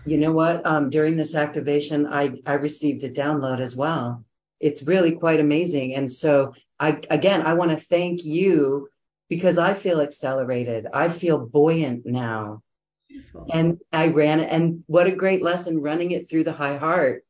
You 0.05 0.19
know 0.19 0.33
what? 0.33 0.67
Um, 0.67 0.91
during 0.91 1.17
this 1.17 1.35
activation, 1.35 2.07
I, 2.07 2.33
I 2.47 2.55
received 2.55 3.05
a 3.05 3.11
download 3.11 3.61
as 3.61 3.77
well. 3.77 4.25
It's 4.59 4.83
really 4.83 5.13
quite 5.13 5.41
amazing. 5.41 5.95
And 5.95 6.11
so 6.11 6.55
I, 6.79 7.01
again, 7.11 7.43
I 7.43 7.55
want 7.55 7.71
to 7.71 7.77
thank 7.77 8.25
you 8.25 8.89
because 9.29 9.59
I 9.59 9.75
feel 9.75 10.01
accelerated. 10.01 10.87
I 10.93 11.09
feel 11.09 11.39
buoyant 11.39 12.05
now. 12.05 12.63
Beautiful. 13.09 13.47
And 13.53 13.79
I 13.93 14.09
ran 14.09 14.41
it. 14.41 14.51
And 14.51 14.85
what 14.87 15.07
a 15.07 15.13
great 15.13 15.43
lesson 15.43 15.81
running 15.81 16.11
it 16.11 16.29
through 16.29 16.45
the 16.45 16.53
high 16.53 16.77
heart. 16.77 17.25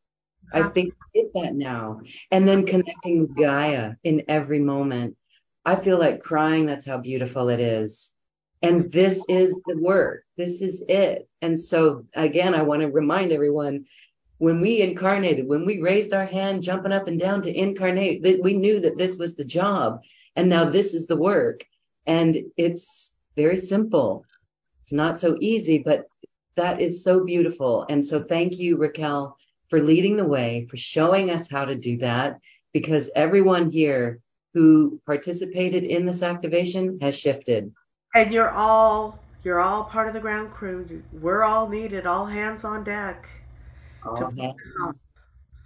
I 0.52 0.64
think 0.64 0.94
I 1.00 1.06
get 1.14 1.34
that 1.34 1.54
now. 1.54 2.00
And 2.30 2.46
then 2.46 2.66
connecting 2.66 3.20
with 3.20 3.36
Gaia 3.36 3.94
in 4.04 4.24
every 4.28 4.58
moment. 4.58 5.16
I 5.64 5.76
feel 5.76 5.98
like 5.98 6.20
crying. 6.20 6.66
That's 6.66 6.86
how 6.86 6.98
beautiful 6.98 7.48
it 7.48 7.60
is. 7.60 8.12
And 8.62 8.92
this 8.92 9.24
is 9.28 9.58
the 9.66 9.76
work. 9.76 10.24
This 10.36 10.62
is 10.62 10.84
it. 10.88 11.28
And 11.40 11.58
so 11.58 12.06
again, 12.14 12.54
I 12.54 12.62
want 12.62 12.82
to 12.82 12.88
remind 12.88 13.32
everyone 13.32 13.86
when 14.38 14.60
we 14.60 14.80
incarnated, 14.80 15.46
when 15.46 15.66
we 15.66 15.80
raised 15.80 16.12
our 16.12 16.24
hand, 16.24 16.62
jumping 16.62 16.92
up 16.92 17.08
and 17.08 17.18
down 17.18 17.42
to 17.42 17.52
incarnate, 17.52 18.22
that 18.22 18.42
we 18.42 18.54
knew 18.54 18.80
that 18.80 18.98
this 18.98 19.16
was 19.16 19.34
the 19.34 19.44
job. 19.44 20.02
And 20.36 20.48
now 20.48 20.64
this 20.64 20.94
is 20.94 21.06
the 21.06 21.16
work. 21.16 21.64
And 22.06 22.36
it's 22.56 23.14
very 23.36 23.56
simple. 23.56 24.24
It's 24.82 24.92
not 24.92 25.18
so 25.18 25.36
easy, 25.40 25.78
but 25.78 26.06
that 26.56 26.80
is 26.80 27.04
so 27.04 27.24
beautiful. 27.24 27.86
And 27.88 28.04
so 28.04 28.22
thank 28.22 28.58
you, 28.58 28.76
Raquel, 28.76 29.36
for 29.68 29.80
leading 29.80 30.16
the 30.16 30.26
way, 30.26 30.66
for 30.68 30.76
showing 30.76 31.30
us 31.30 31.50
how 31.50 31.64
to 31.64 31.76
do 31.76 31.98
that, 31.98 32.40
because 32.72 33.10
everyone 33.14 33.70
here 33.70 34.20
who 34.54 35.00
participated 35.06 35.84
in 35.84 36.04
this 36.04 36.22
activation 36.22 36.98
has 37.00 37.18
shifted 37.18 37.72
and 38.14 38.32
you're 38.32 38.50
all 38.50 39.18
you're 39.42 39.60
all 39.60 39.84
part 39.84 40.08
of 40.08 40.14
the 40.14 40.20
ground 40.20 40.52
crew. 40.52 41.02
We're 41.12 41.42
all 41.42 41.68
needed. 41.68 42.06
All 42.06 42.26
hands 42.26 42.64
on 42.64 42.84
deck. 42.84 43.28
All 44.04 44.32
hands. 44.38 45.06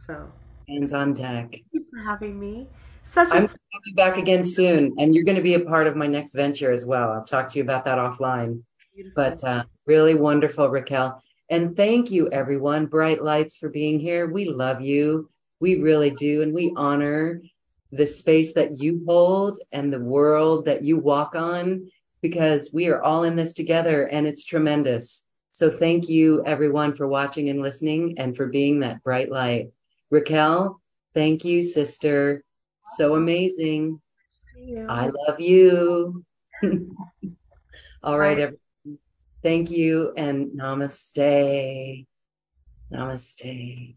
So 0.07 0.31
hands 0.69 0.93
on 0.93 1.15
deck. 1.15 1.51
Thank 1.51 1.65
you 1.73 1.85
for 1.91 2.03
having 2.03 2.39
me. 2.39 2.69
Such 3.05 3.33
I'm 3.33 3.47
to 3.47 3.55
be 3.85 3.93
back 3.93 4.17
again 4.17 4.45
soon, 4.45 4.95
and 4.99 5.15
you're 5.15 5.25
going 5.25 5.37
to 5.37 5.43
be 5.43 5.55
a 5.55 5.61
part 5.61 5.87
of 5.87 5.97
my 5.97 6.07
next 6.07 6.33
venture 6.33 6.73
as 6.73 6.85
well. 6.85 7.13
I'll 7.13 7.25
talk 7.25 7.51
to 7.51 7.59
you 7.59 7.63
about 7.63 7.85
that 7.85 7.99
offline. 7.99 8.63
Beautiful. 8.95 9.13
But 9.15 9.45
uh, 9.45 9.65
really 9.87 10.15
wonderful, 10.15 10.69
Raquel. 10.69 11.23
And 11.49 11.77
thank 11.77 12.11
you, 12.11 12.29
everyone. 12.29 12.87
Bright 12.87 13.23
Lights 13.23 13.57
for 13.57 13.69
being 13.69 14.01
here. 14.01 14.27
We 14.27 14.47
love 14.47 14.81
you. 14.81 15.31
We 15.61 15.77
really 15.77 16.11
do. 16.11 16.43
And 16.43 16.53
we 16.53 16.73
honor 16.77 17.43
the 17.93 18.07
space 18.07 18.55
that 18.55 18.73
you 18.81 19.05
hold 19.07 19.61
and 19.71 19.93
the 19.93 20.01
world 20.01 20.65
that 20.65 20.83
you 20.83 20.99
walk 20.99 21.37
on 21.37 21.89
because 22.23 22.71
we 22.73 22.89
are 22.89 23.03
all 23.03 23.25
in 23.25 23.37
this 23.37 23.53
together 23.53 24.07
and 24.07 24.27
it's 24.27 24.45
tremendous. 24.45 25.25
So 25.53 25.71
thank 25.71 26.09
you 26.09 26.45
everyone 26.45 26.95
for 26.95 27.07
watching 27.09 27.49
and 27.49 27.63
listening 27.63 28.17
and 28.19 28.37
for 28.37 28.47
being 28.47 28.81
that 28.81 29.03
bright 29.03 29.31
light. 29.31 29.71
Raquel, 30.11 30.81
thank 31.15 31.45
you, 31.45 31.63
sister. 31.63 32.43
So 32.97 33.15
amazing. 33.15 34.01
I 34.89 35.07
love 35.09 35.41
you. 35.41 36.25
all 38.03 38.19
right, 38.19 38.39
everyone. 38.39 38.59
Thank 39.43 39.71
you 39.71 40.13
and 40.17 40.59
namaste. 40.59 42.07
Namaste. 42.93 43.95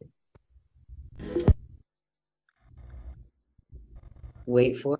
Wait 4.46 4.78
for 4.78 5.00